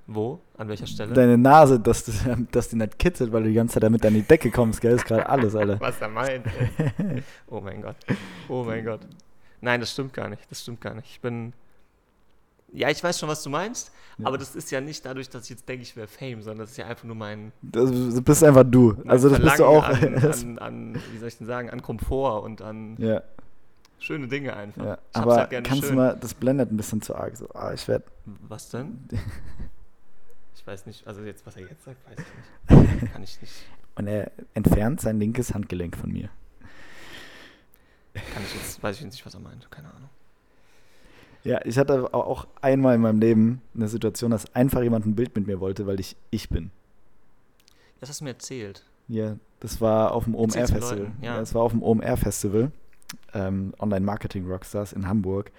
du? 0.06 0.14
Wo? 0.14 0.40
An 0.58 0.68
welcher 0.68 0.86
Stelle? 0.86 1.12
deine 1.12 1.36
Nase, 1.36 1.78
dass, 1.78 2.04
du, 2.04 2.12
dass 2.52 2.68
die 2.68 2.76
nicht 2.76 2.98
kitzelt, 2.98 3.32
weil 3.32 3.42
du 3.42 3.48
die 3.50 3.54
ganze 3.54 3.74
Zeit 3.74 3.82
damit 3.82 4.04
an 4.06 4.14
die 4.14 4.22
Decke 4.22 4.50
kommst, 4.50 4.80
gell, 4.80 4.94
ist 4.94 5.04
gerade 5.04 5.28
alles, 5.28 5.54
Alter. 5.54 5.78
Was 5.80 6.00
er 6.00 6.08
meint. 6.08 6.46
ey. 6.46 7.22
oh 7.48 7.60
mein 7.60 7.82
Gott. 7.82 7.96
Oh 8.48 8.64
mein 8.64 8.84
Gott. 8.84 9.00
Nein, 9.60 9.80
das 9.80 9.92
stimmt 9.92 10.12
gar 10.14 10.28
nicht. 10.28 10.42
Das 10.50 10.62
stimmt 10.62 10.80
gar 10.80 10.94
nicht. 10.94 11.08
Ich 11.10 11.20
bin. 11.20 11.52
Ja, 12.72 12.90
ich 12.90 13.02
weiß 13.02 13.18
schon, 13.18 13.28
was 13.28 13.42
du 13.42 13.48
meinst, 13.48 13.92
Ja. 14.18 14.26
aber 14.26 14.38
das 14.38 14.54
ist 14.56 14.70
ja 14.70 14.80
nicht 14.80 15.06
dadurch, 15.06 15.28
dass 15.30 15.44
ich 15.44 15.50
jetzt 15.50 15.68
denke, 15.68 15.82
ich 15.82 15.96
wäre 15.96 16.08
Fame, 16.08 16.42
sondern 16.42 16.60
das 16.64 16.72
ist 16.72 16.76
ja 16.76 16.86
einfach 16.86 17.04
nur 17.04 17.14
mein, 17.14 17.52
Das, 17.62 17.90
du 17.90 18.20
bist 18.22 18.42
einfach 18.42 18.64
du. 18.64 18.96
Also 19.06 19.28
das 19.30 19.40
bist 19.40 19.58
du 19.60 19.64
auch. 19.64 19.84
Verlangen 19.86 20.18
An, 20.24 20.58
an, 20.58 20.94
an, 20.94 21.02
wie 21.12 21.18
soll 21.18 21.28
ich 21.28 21.38
denn 21.38 21.46
sagen, 21.46 21.70
an 21.70 21.80
Komfort 21.80 22.42
und 22.42 22.60
an 22.62 22.96
ja, 22.98 23.22
schöne 23.98 24.26
Dinge 24.26 24.54
einfach. 24.56 24.84
ja. 24.84 24.98
Aber 25.12 25.36
halt 25.36 25.50
gerne 25.50 25.66
kannst 25.66 25.84
du 25.84 25.86
schön. 25.88 25.96
mal, 25.96 26.16
das 26.20 26.34
blendet 26.34 26.72
ein 26.72 26.76
bisschen 26.76 27.00
zu 27.00 27.14
arg. 27.14 27.36
So, 27.36 27.48
ah, 27.54 27.72
ich 27.72 27.86
werde. 27.88 28.04
Was 28.48 28.68
denn? 28.70 28.98
Ich 30.66 30.72
weiß 30.72 30.86
nicht, 30.86 31.06
also 31.06 31.22
jetzt, 31.22 31.46
was 31.46 31.56
er 31.56 31.62
jetzt 31.62 31.84
sagt, 31.84 31.96
weiß 32.10 32.18
ich 32.18 32.90
nicht. 33.00 33.12
Kann 33.12 33.22
ich 33.22 33.40
nicht. 33.40 33.52
Und 33.94 34.08
er 34.08 34.32
entfernt 34.52 35.00
sein 35.00 35.20
linkes 35.20 35.54
Handgelenk 35.54 35.96
von 35.96 36.10
mir. 36.10 36.28
Kann 38.14 38.42
ich 38.44 38.52
jetzt, 38.52 38.82
weiß 38.82 38.96
ich 38.96 39.02
jetzt 39.02 39.12
nicht, 39.12 39.24
was 39.24 39.34
er 39.34 39.38
meint. 39.38 39.70
Keine 39.70 39.94
Ahnung. 39.94 40.08
Ja, 41.44 41.64
ich 41.64 41.78
hatte 41.78 42.12
auch 42.12 42.48
einmal 42.60 42.96
in 42.96 43.00
meinem 43.00 43.20
Leben 43.20 43.62
eine 43.76 43.86
Situation, 43.86 44.32
dass 44.32 44.52
einfach 44.56 44.82
jemand 44.82 45.06
ein 45.06 45.14
Bild 45.14 45.36
mit 45.36 45.46
mir 45.46 45.60
wollte, 45.60 45.86
weil 45.86 46.00
ich 46.00 46.16
ich 46.30 46.48
bin. 46.48 46.72
Das 48.00 48.08
hast 48.08 48.20
du 48.20 48.24
mir 48.24 48.30
erzählt. 48.30 48.84
Ja, 49.06 49.36
das 49.60 49.80
war 49.80 50.10
auf 50.10 50.24
dem 50.24 50.34
OMR-Festival. 50.34 51.12
Ja. 51.22 51.38
das 51.38 51.54
war 51.54 51.62
auf 51.62 51.70
dem 51.70 51.82
OMR-Festival, 51.84 52.72
ähm, 53.34 53.72
Online 53.78 54.04
Marketing 54.04 54.50
Rockstars 54.50 54.94
in 54.94 55.06
Hamburg. 55.06 55.52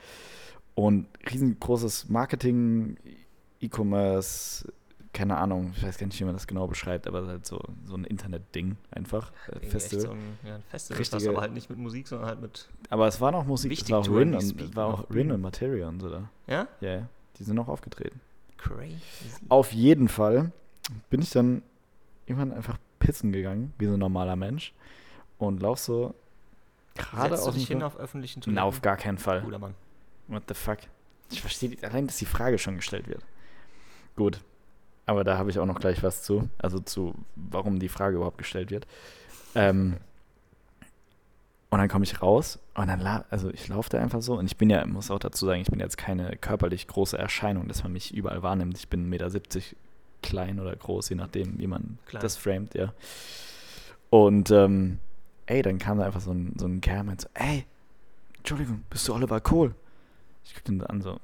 Und 0.76 1.08
riesengroßes 1.32 2.10
Marketing, 2.10 2.98
E-Commerce, 3.62 4.68
keine 5.18 5.38
Ahnung, 5.38 5.74
ich 5.76 5.84
weiß 5.84 5.98
gar 5.98 6.06
nicht, 6.08 6.20
wie 6.20 6.24
man 6.26 6.34
das 6.34 6.46
genau 6.48 6.68
beschreibt, 6.68 7.08
aber 7.08 7.26
halt 7.26 7.46
so, 7.46 7.60
so 7.86 7.96
ein 7.96 8.04
Internet-Ding 8.04 8.78
einfach. 8.92 9.32
äh, 9.52 9.66
Festival. 9.66 10.02
So 10.06 10.12
ein, 10.12 10.38
ja, 10.46 10.56
ein 10.56 10.64
Festival, 10.70 10.98
Richtige- 11.00 11.24
das 11.24 11.28
aber 11.30 11.42
halt 11.42 11.54
nicht 11.54 11.70
mit 11.70 11.80
Musik, 11.80 12.08
sondern 12.08 12.28
halt 12.30 12.40
mit. 12.42 12.70
aber 12.90 13.08
es 13.08 13.20
war 13.20 13.32
noch 13.32 13.46
Musik, 13.46 13.72
es 13.72 13.90
war 13.90 14.00
auch 14.00 14.08
Rin 14.10 14.36
und, 14.36 14.76
war 14.76 14.86
auch 14.86 15.10
Rin 15.10 15.32
und 15.32 15.42
Materia 15.42 15.88
und 15.90 16.00
so 16.00 16.10
da. 16.10 16.30
Ja? 16.46 16.68
Ja, 16.82 16.90
ja, 17.00 17.10
die 17.40 17.44
sind 17.44 17.56
noch 17.56 17.68
aufgetreten. 17.68 18.22
Crazy. 18.58 18.96
Auf 19.50 19.72
jeden 19.74 20.08
Fall 20.08 20.52
bin 21.10 21.22
ich 21.22 21.32
dann 21.32 21.62
irgendwann 22.26 22.52
einfach 22.54 22.78
pissen 23.00 23.32
gegangen, 23.32 23.74
wie 23.78 23.86
so 23.88 23.94
ein 23.94 24.00
normaler 24.00 24.36
Mensch. 24.36 24.74
Und 25.38 25.62
lauf 25.62 25.80
so 25.80 26.14
gerade 26.96 27.30
Setzt 27.32 27.46
du 27.46 27.50
aus 27.50 27.56
dich 27.56 27.68
hin 27.68 27.84
auf 27.84 27.98
öffentlichen 27.98 28.40
Na, 28.40 28.44
Toiletten? 28.46 28.64
auf 28.68 28.82
gar 28.82 28.98
keinen 28.98 29.18
Fall. 29.18 29.42
Cooler 29.42 29.60
Mann. 29.60 29.76
What 30.28 30.44
the 30.48 30.54
fuck? 30.56 30.80
Ich 31.32 31.42
verstehe 31.42 31.76
allein, 31.84 32.08
dass 32.08 32.18
die 32.18 32.26
Frage 32.26 32.58
schon 32.58 32.76
gestellt 32.78 33.08
wird. 33.08 33.24
Gut. 34.16 34.42
Aber 35.08 35.24
da 35.24 35.38
habe 35.38 35.50
ich 35.50 35.58
auch 35.58 35.66
noch 35.66 35.80
gleich 35.80 36.04
was 36.04 36.22
zu. 36.22 36.50
Also 36.60 36.80
zu, 36.80 37.16
warum 37.36 37.80
die 37.80 37.90
Frage 37.90 38.18
überhaupt 38.18 38.38
gestellt 38.38 38.70
wird. 38.70 38.86
Ähm, 39.56 39.98
und 41.70 41.80
dann 41.80 41.90
komme 41.90 42.06
ich 42.06 42.22
raus 42.22 42.60
und 42.76 42.88
dann, 42.88 43.02
la 43.02 43.26
also 43.30 43.50
ich 43.50 43.68
laufe 43.68 43.90
da 43.90 44.00
einfach 44.00 44.22
so. 44.22 44.38
Und 44.38 44.46
ich 44.46 44.58
bin 44.58 44.70
ja, 44.70 44.86
muss 44.86 45.10
auch 45.10 45.20
dazu 45.20 45.46
sagen, 45.46 45.62
ich 45.62 45.70
bin 45.70 45.80
jetzt 45.80 45.98
keine 45.98 46.38
körperlich 46.38 46.88
große 46.88 47.18
Erscheinung, 47.18 47.68
dass 47.68 47.84
man 47.84 47.92
mich 47.92 48.14
überall 48.14 48.44
wahrnimmt. 48.44 48.78
Ich 48.78 48.88
bin 48.88 49.06
1,70 49.06 49.10
Meter 49.10 49.30
klein 50.22 50.60
oder 50.60 50.76
groß, 50.76 51.10
je 51.10 51.16
nachdem, 51.16 51.58
wie 51.60 51.68
man 51.68 52.00
Klein. 52.06 52.22
das 52.22 52.38
framet, 52.38 52.76
ja. 52.76 52.94
Und 54.10 54.52
ähm, 54.52 55.00
ey, 55.46 55.62
dann 55.62 55.78
kam 55.78 55.98
da 55.98 56.06
einfach 56.06 56.22
so 56.22 56.32
ein, 56.32 56.54
so 56.58 56.66
ein 56.66 56.82
Kerl 56.82 57.08
und 57.08 57.22
so, 57.22 57.28
ey, 57.34 57.66
Entschuldigung, 58.38 58.84
bist 58.90 59.08
du 59.08 59.14
Oliver 59.14 59.42
Kohl? 59.42 59.76
Ich 60.46 60.54
guck 60.54 60.64
den 60.66 60.82
an 60.84 61.02
so, 61.02 61.20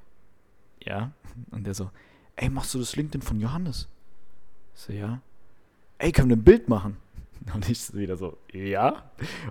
ja. 0.84 1.12
Und 1.52 1.66
der 1.66 1.74
so, 1.74 1.90
ey, 2.36 2.50
machst 2.50 2.74
du 2.74 2.80
das 2.80 2.96
LinkedIn 2.96 3.22
von 3.22 3.40
Johannes? 3.40 3.88
Ich 4.76 4.82
so, 4.82 4.94
ja. 4.94 5.20
Ey, 5.98 6.12
können 6.12 6.30
wir 6.30 6.38
ein 6.38 6.44
Bild 6.44 6.68
machen? 6.70 6.98
Und 7.54 7.70
ich 7.70 7.82
so 7.82 7.98
wieder 7.98 8.18
so, 8.18 8.38
ja. 8.52 9.04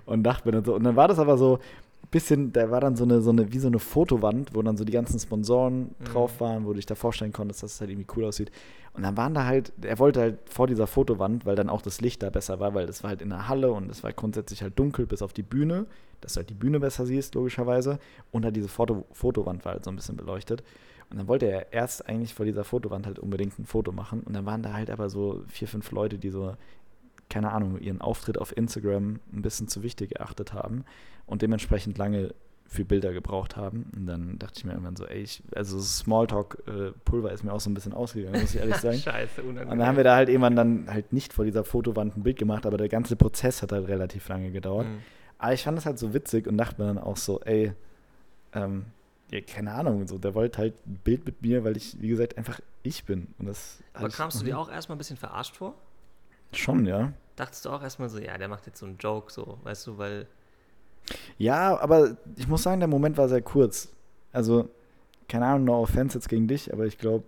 Und 0.05 0.23
dachte 0.23 0.47
mir 0.47 0.51
dann 0.53 0.65
so, 0.65 0.75
und 0.75 0.83
dann 0.83 0.95
war 0.95 1.07
das 1.07 1.19
aber 1.19 1.37
so 1.37 1.57
ein 1.57 2.07
bisschen, 2.09 2.51
da 2.51 2.69
war 2.71 2.81
dann 2.81 2.95
so 2.95 3.03
eine, 3.03 3.21
so 3.21 3.29
eine, 3.29 3.51
wie 3.53 3.59
so 3.59 3.67
eine 3.67 3.77
Fotowand, 3.79 4.55
wo 4.55 4.61
dann 4.63 4.77
so 4.77 4.83
die 4.83 4.91
ganzen 4.91 5.19
Sponsoren 5.19 5.93
Mhm. 5.99 6.05
drauf 6.05 6.41
waren, 6.41 6.65
wo 6.65 6.69
du 6.69 6.75
dich 6.75 6.85
da 6.87 6.95
vorstellen 6.95 7.31
konntest, 7.33 7.61
dass 7.63 7.75
es 7.75 7.81
halt 7.81 7.91
irgendwie 7.91 8.07
cool 8.15 8.25
aussieht. 8.25 8.51
Und 8.93 9.03
dann 9.03 9.15
waren 9.17 9.33
da 9.35 9.45
halt, 9.45 9.71
er 9.81 9.97
wollte 9.99 10.21
halt 10.21 10.37
vor 10.49 10.67
dieser 10.67 10.85
Fotowand, 10.87 11.45
weil 11.45 11.55
dann 11.55 11.69
auch 11.69 11.81
das 11.83 12.01
Licht 12.01 12.21
da 12.23 12.29
besser 12.31 12.59
war, 12.59 12.73
weil 12.73 12.85
das 12.87 13.03
war 13.03 13.09
halt 13.09 13.21
in 13.21 13.29
der 13.29 13.47
Halle 13.47 13.71
und 13.71 13.89
es 13.91 14.03
war 14.03 14.11
grundsätzlich 14.13 14.61
halt 14.63 14.77
dunkel 14.77 15.05
bis 15.07 15.21
auf 15.21 15.33
die 15.33 15.41
Bühne, 15.43 15.85
dass 16.21 16.33
du 16.33 16.37
halt 16.39 16.49
die 16.49 16.53
Bühne 16.55 16.79
besser 16.79 17.05
siehst, 17.05 17.35
logischerweise. 17.35 17.99
Und 18.31 18.43
halt 18.45 18.55
diese 18.55 18.67
Foto 18.69 19.05
Fotowand 19.13 19.65
war 19.65 19.73
halt 19.73 19.83
so 19.83 19.91
ein 19.91 19.95
bisschen 19.95 20.15
beleuchtet. 20.17 20.63
Und 21.13 21.19
dann 21.19 21.27
wollte 21.27 21.45
er 21.45 21.71
erst 21.71 22.09
eigentlich 22.09 22.33
vor 22.33 22.45
dieser 22.45 22.63
Fotowand 22.63 23.05
halt 23.05 23.19
unbedingt 23.19 23.57
ein 23.59 23.65
Foto 23.65 23.91
machen. 23.91 24.21
Und 24.21 24.35
dann 24.35 24.47
waren 24.47 24.63
da 24.63 24.73
halt 24.73 24.89
aber 24.89 25.09
so 25.09 25.43
vier, 25.47 25.67
fünf 25.67 25.91
Leute, 25.91 26.17
die 26.17 26.31
so, 26.31 26.55
keine 27.29 27.51
Ahnung, 27.51 27.79
ihren 27.79 28.01
Auftritt 28.01 28.39
auf 28.39 28.57
Instagram 28.57 29.19
ein 29.31 29.41
bisschen 29.43 29.67
zu 29.67 29.83
wichtig 29.83 30.15
erachtet 30.15 30.53
haben 30.53 30.85
und 31.27 31.43
dementsprechend 31.43 31.99
lange 31.99 32.33
für 32.65 32.83
Bilder 32.83 33.13
gebraucht 33.13 33.55
haben. 33.55 33.91
Und 33.95 34.07
dann 34.07 34.39
dachte 34.39 34.53
ich 34.57 34.65
mir 34.65 34.71
irgendwann 34.71 34.95
so, 34.95 35.05
ey, 35.05 35.21
ich, 35.21 35.43
also 35.53 35.79
Smalltalk-Pulver 35.79 37.31
ist 37.31 37.43
mir 37.43 37.53
auch 37.53 37.59
so 37.59 37.69
ein 37.69 37.75
bisschen 37.75 37.93
ausgegangen, 37.93 38.41
muss 38.41 38.55
ich 38.55 38.59
ehrlich 38.59 38.75
sagen. 38.77 38.97
Scheiße, 38.97 39.43
unangenehm. 39.43 39.69
Und 39.71 39.77
dann 39.77 39.87
haben 39.87 39.97
wir 39.97 40.03
da 40.03 40.15
halt 40.15 40.29
irgendwann 40.29 40.55
dann 40.55 40.87
halt 40.89 41.13
nicht 41.13 41.31
vor 41.31 41.45
dieser 41.45 41.63
Fotowand 41.63 42.17
ein 42.17 42.23
Bild 42.23 42.39
gemacht, 42.39 42.65
aber 42.65 42.77
der 42.77 42.89
ganze 42.89 43.15
Prozess 43.15 43.61
hat 43.61 43.71
halt 43.71 43.87
relativ 43.87 44.27
lange 44.29 44.51
gedauert. 44.51 44.87
Mhm. 44.87 44.99
Aber 45.37 45.53
ich 45.53 45.63
fand 45.63 45.77
das 45.77 45.85
halt 45.85 45.99
so 45.99 46.15
witzig 46.15 46.47
und 46.47 46.57
dachte 46.57 46.81
mir 46.81 46.87
dann 46.87 46.97
auch 46.97 47.17
so, 47.17 47.39
ey, 47.41 47.73
ähm, 48.53 48.85
ja, 49.33 49.41
keine 49.41 49.73
Ahnung, 49.73 50.07
so, 50.07 50.17
der 50.19 50.35
wollte 50.35 50.59
halt 50.59 50.73
ein 50.85 50.99
Bild 51.03 51.25
mit 51.25 51.41
mir, 51.41 51.63
weil 51.63 51.75
ich, 51.75 51.99
wie 51.99 52.07
gesagt, 52.07 52.37
einfach 52.37 52.59
ich 52.83 53.03
bin. 53.05 53.33
Und 53.39 53.47
das 53.47 53.79
Aber 53.93 54.09
kamst 54.09 54.39
du 54.39 54.45
dir 54.45 54.51
nie- 54.51 54.57
auch 54.57 54.69
erstmal 54.71 54.95
ein 54.95 54.99
bisschen 54.99 55.17
verarscht 55.17 55.55
vor? 55.55 55.73
Schon, 56.51 56.85
ja. 56.85 57.13
Dachtest 57.35 57.65
du 57.65 57.69
auch 57.71 57.81
erstmal 57.81 58.09
so, 58.09 58.19
ja, 58.19 58.37
der 58.37 58.47
macht 58.47 58.67
jetzt 58.67 58.79
so 58.79 58.85
einen 58.85 58.97
Joke, 58.99 59.31
so, 59.33 59.57
weißt 59.63 59.87
du, 59.87 59.97
weil. 59.97 60.27
Ja, 61.39 61.79
aber 61.79 62.15
ich 62.35 62.47
muss 62.47 62.61
sagen, 62.63 62.79
der 62.79 62.87
Moment 62.87 63.17
war 63.17 63.27
sehr 63.27 63.41
kurz. 63.41 63.89
Also, 64.31 64.69
keine 65.27 65.47
Ahnung, 65.47 65.63
no 65.65 65.81
offense 65.81 66.17
jetzt 66.17 66.29
gegen 66.29 66.47
dich, 66.47 66.71
aber 66.71 66.85
ich 66.85 66.97
glaube, 66.99 67.23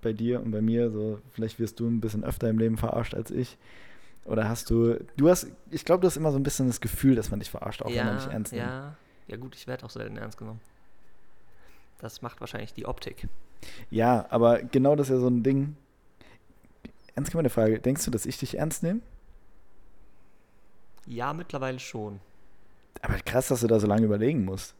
bei 0.00 0.12
dir 0.14 0.40
und 0.40 0.50
bei 0.50 0.62
mir, 0.62 0.90
so, 0.90 1.20
vielleicht 1.30 1.60
wirst 1.60 1.78
du 1.78 1.86
ein 1.86 2.00
bisschen 2.00 2.24
öfter 2.24 2.48
im 2.48 2.58
Leben 2.58 2.78
verarscht 2.78 3.14
als 3.14 3.30
ich. 3.30 3.58
Oder 4.24 4.48
hast 4.48 4.70
du, 4.70 4.98
du 5.16 5.28
hast, 5.28 5.46
ich 5.70 5.84
glaube, 5.84 6.00
du 6.00 6.06
hast 6.06 6.16
immer 6.16 6.32
so 6.32 6.38
ein 6.38 6.42
bisschen 6.42 6.68
das 6.68 6.80
Gefühl, 6.80 7.14
dass 7.16 7.30
man 7.30 7.40
dich 7.40 7.50
verarscht, 7.50 7.82
auch 7.82 7.90
wenn 7.90 8.06
man 8.06 8.16
dich 8.16 8.26
ernst 8.26 8.52
nimmt. 8.52 8.64
ja, 8.64 8.96
ja, 9.26 9.36
gut, 9.36 9.54
ich 9.54 9.66
werde 9.66 9.84
auch 9.84 9.90
selten 9.90 10.16
ernst 10.16 10.38
genommen. 10.38 10.60
Das 12.02 12.20
macht 12.20 12.40
wahrscheinlich 12.40 12.74
die 12.74 12.84
Optik. 12.84 13.28
Ja, 13.88 14.26
aber 14.28 14.60
genau 14.60 14.96
das 14.96 15.08
ist 15.08 15.14
ja 15.14 15.20
so 15.20 15.28
ein 15.28 15.42
Ding. 15.42 15.76
Ernst 17.14 17.30
gemeine 17.30 17.48
Frage, 17.48 17.78
denkst 17.78 18.04
du, 18.04 18.10
dass 18.10 18.26
ich 18.26 18.38
dich 18.38 18.58
ernst 18.58 18.82
nehme? 18.82 19.00
Ja, 21.06 21.32
mittlerweile 21.32 21.78
schon. 21.78 22.20
Aber 23.00 23.14
krass, 23.18 23.48
dass 23.48 23.60
du 23.60 23.68
da 23.68 23.78
so 23.78 23.86
lange 23.86 24.04
überlegen 24.04 24.44
musst. 24.44 24.74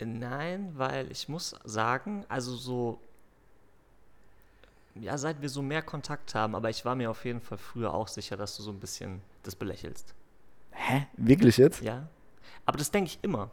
Nein, 0.00 0.72
weil 0.76 1.10
ich 1.10 1.28
muss 1.28 1.56
sagen, 1.64 2.24
also 2.28 2.54
so 2.54 3.00
ja, 5.00 5.16
seit 5.16 5.40
wir 5.40 5.48
so 5.48 5.62
mehr 5.62 5.82
Kontakt 5.82 6.34
haben, 6.34 6.54
aber 6.54 6.70
ich 6.70 6.84
war 6.84 6.94
mir 6.94 7.10
auf 7.10 7.24
jeden 7.24 7.40
Fall 7.40 7.58
früher 7.58 7.94
auch 7.94 8.08
sicher, 8.08 8.36
dass 8.36 8.56
du 8.56 8.62
so 8.62 8.70
ein 8.70 8.80
bisschen 8.80 9.22
das 9.42 9.54
belächelst. 9.54 10.14
Hä? 10.72 11.06
Wirklich 11.16 11.56
jetzt? 11.56 11.82
Ja. 11.82 12.08
Aber 12.66 12.78
das 12.78 12.90
denke 12.90 13.10
ich 13.10 13.18
immer. 13.22 13.50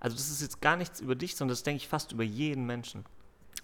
Also 0.00 0.16
das 0.16 0.30
ist 0.30 0.42
jetzt 0.42 0.60
gar 0.60 0.76
nichts 0.76 1.00
über 1.00 1.14
dich, 1.14 1.36
sondern 1.36 1.52
das 1.52 1.62
denke 1.62 1.76
ich 1.82 1.88
fast 1.88 2.12
über 2.12 2.22
jeden 2.24 2.66
Menschen. 2.66 3.04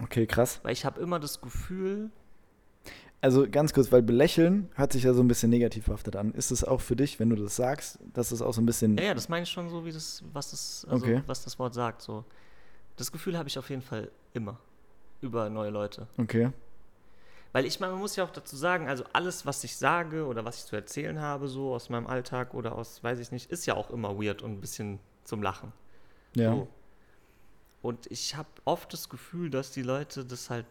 Okay, 0.02 0.26
krass. 0.26 0.60
Weil 0.62 0.72
ich 0.72 0.84
habe 0.84 1.00
immer 1.00 1.18
das 1.18 1.40
Gefühl, 1.40 2.10
Also 3.22 3.48
ganz 3.50 3.72
kurz, 3.72 3.90
weil 3.90 4.02
belächeln 4.02 4.68
hört 4.74 4.92
sich 4.92 5.04
ja 5.04 5.14
so 5.14 5.22
ein 5.22 5.28
bisschen 5.28 5.48
negativ 5.50 5.86
behaftet 5.86 6.16
an. 6.16 6.32
Ist 6.32 6.50
es 6.50 6.62
auch 6.62 6.82
für 6.82 6.94
dich, 6.96 7.18
wenn 7.18 7.30
du 7.30 7.36
das 7.36 7.56
sagst, 7.56 7.98
dass 8.12 8.30
es 8.30 8.42
auch 8.42 8.52
so 8.52 8.60
ein 8.60 8.66
bisschen. 8.66 8.96
ja, 8.98 9.04
ja, 9.04 9.14
das 9.14 9.28
meine 9.30 9.44
ich 9.44 9.48
schon 9.50 9.70
so, 9.70 9.84
wie 9.86 9.92
das, 9.92 10.22
was 10.32 10.50
das, 10.50 10.86
also 10.90 11.04
Okay. 11.06 11.22
was 11.26 11.42
das 11.42 11.58
Wort 11.58 11.72
sagt. 11.74 12.02
So. 12.02 12.24
Das 12.96 13.10
Gefühl 13.10 13.38
habe 13.38 13.48
ich 13.48 13.58
auf 13.58 13.70
jeden 13.70 13.82
Fall 13.82 14.10
immer 14.34 14.58
über 15.22 15.48
neue 15.48 15.70
Leute. 15.70 16.06
Okay. 16.18 16.50
Weil 17.52 17.64
ich 17.64 17.80
meine, 17.80 17.92
man 17.94 18.02
muss 18.02 18.16
ja 18.16 18.24
auch 18.24 18.30
dazu 18.30 18.54
sagen, 18.54 18.86
also 18.86 19.04
alles, 19.14 19.46
was 19.46 19.64
ich 19.64 19.76
sage 19.76 20.26
oder 20.26 20.44
was 20.44 20.58
ich 20.58 20.64
zu 20.66 20.76
erzählen 20.76 21.18
habe, 21.18 21.48
so 21.48 21.74
aus 21.74 21.88
meinem 21.88 22.06
Alltag 22.06 22.52
oder 22.52 22.74
aus, 22.76 23.02
weiß 23.02 23.18
ich 23.18 23.32
nicht, 23.32 23.50
ist 23.50 23.64
ja 23.64 23.74
auch 23.74 23.88
immer 23.88 24.18
weird 24.22 24.42
und 24.42 24.52
ein 24.52 24.60
bisschen 24.60 24.98
zum 25.24 25.42
Lachen. 25.42 25.72
Ja. 26.36 26.52
So. 26.52 26.68
Und 27.82 28.10
ich 28.10 28.34
habe 28.34 28.48
oft 28.64 28.92
das 28.92 29.08
Gefühl, 29.08 29.50
dass 29.50 29.70
die 29.70 29.82
Leute 29.82 30.24
das 30.24 30.50
halt, 30.50 30.66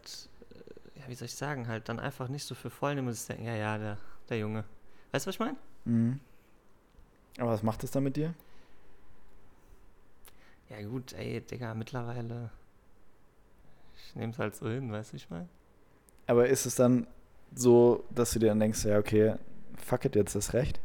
äh, 0.52 1.00
ja, 1.00 1.08
wie 1.08 1.16
soll 1.16 1.28
ich 1.28 1.36
sagen, 1.36 1.68
halt 1.68 1.90
dann 1.90 2.00
einfach 2.00 2.28
nicht 2.28 2.46
so 2.46 2.56
für 2.56 2.70
voll 2.70 2.96
nehmen 2.96 3.08
und 3.08 3.30
denken, 3.30 3.46
ja, 3.46 3.56
ja, 3.56 3.78
der, 3.78 3.98
der 4.30 4.40
Junge. 4.40 4.64
Weißt 5.12 5.26
du, 5.26 5.30
was 5.30 5.36
ich 5.36 5.40
meine? 5.40 5.58
Mhm. 5.86 6.20
Aber 7.38 7.52
was 7.52 7.64
macht 7.64 7.84
es 7.84 7.92
dann 7.92 8.04
mit 8.04 8.16
dir? 8.16 8.34
Ja, 10.70 10.82
gut, 10.88 11.14
ey, 11.14 11.42
Digga, 11.42 11.74
mittlerweile, 11.74 12.50
ich 13.96 14.16
nehme 14.16 14.32
es 14.32 14.40
halt 14.40 14.56
so 14.56 14.68
hin, 14.68 14.92
weißt 14.92 15.14
du, 15.14 15.18
ich 15.18 15.30
meine? 15.30 15.48
Aber 16.28 16.48
ist 16.48 16.66
es 16.66 16.76
dann 16.76 17.08
so, 17.54 18.04
dass 18.10 18.32
du 18.32 18.40
dir 18.40 18.48
dann 18.48 18.60
denkst, 18.60 18.86
ja, 18.86 18.98
okay, 18.98 19.36
fuck 19.78 20.06
it, 20.06 20.16
jetzt 20.16 20.36
ist 20.36 20.54
recht? 20.54 20.80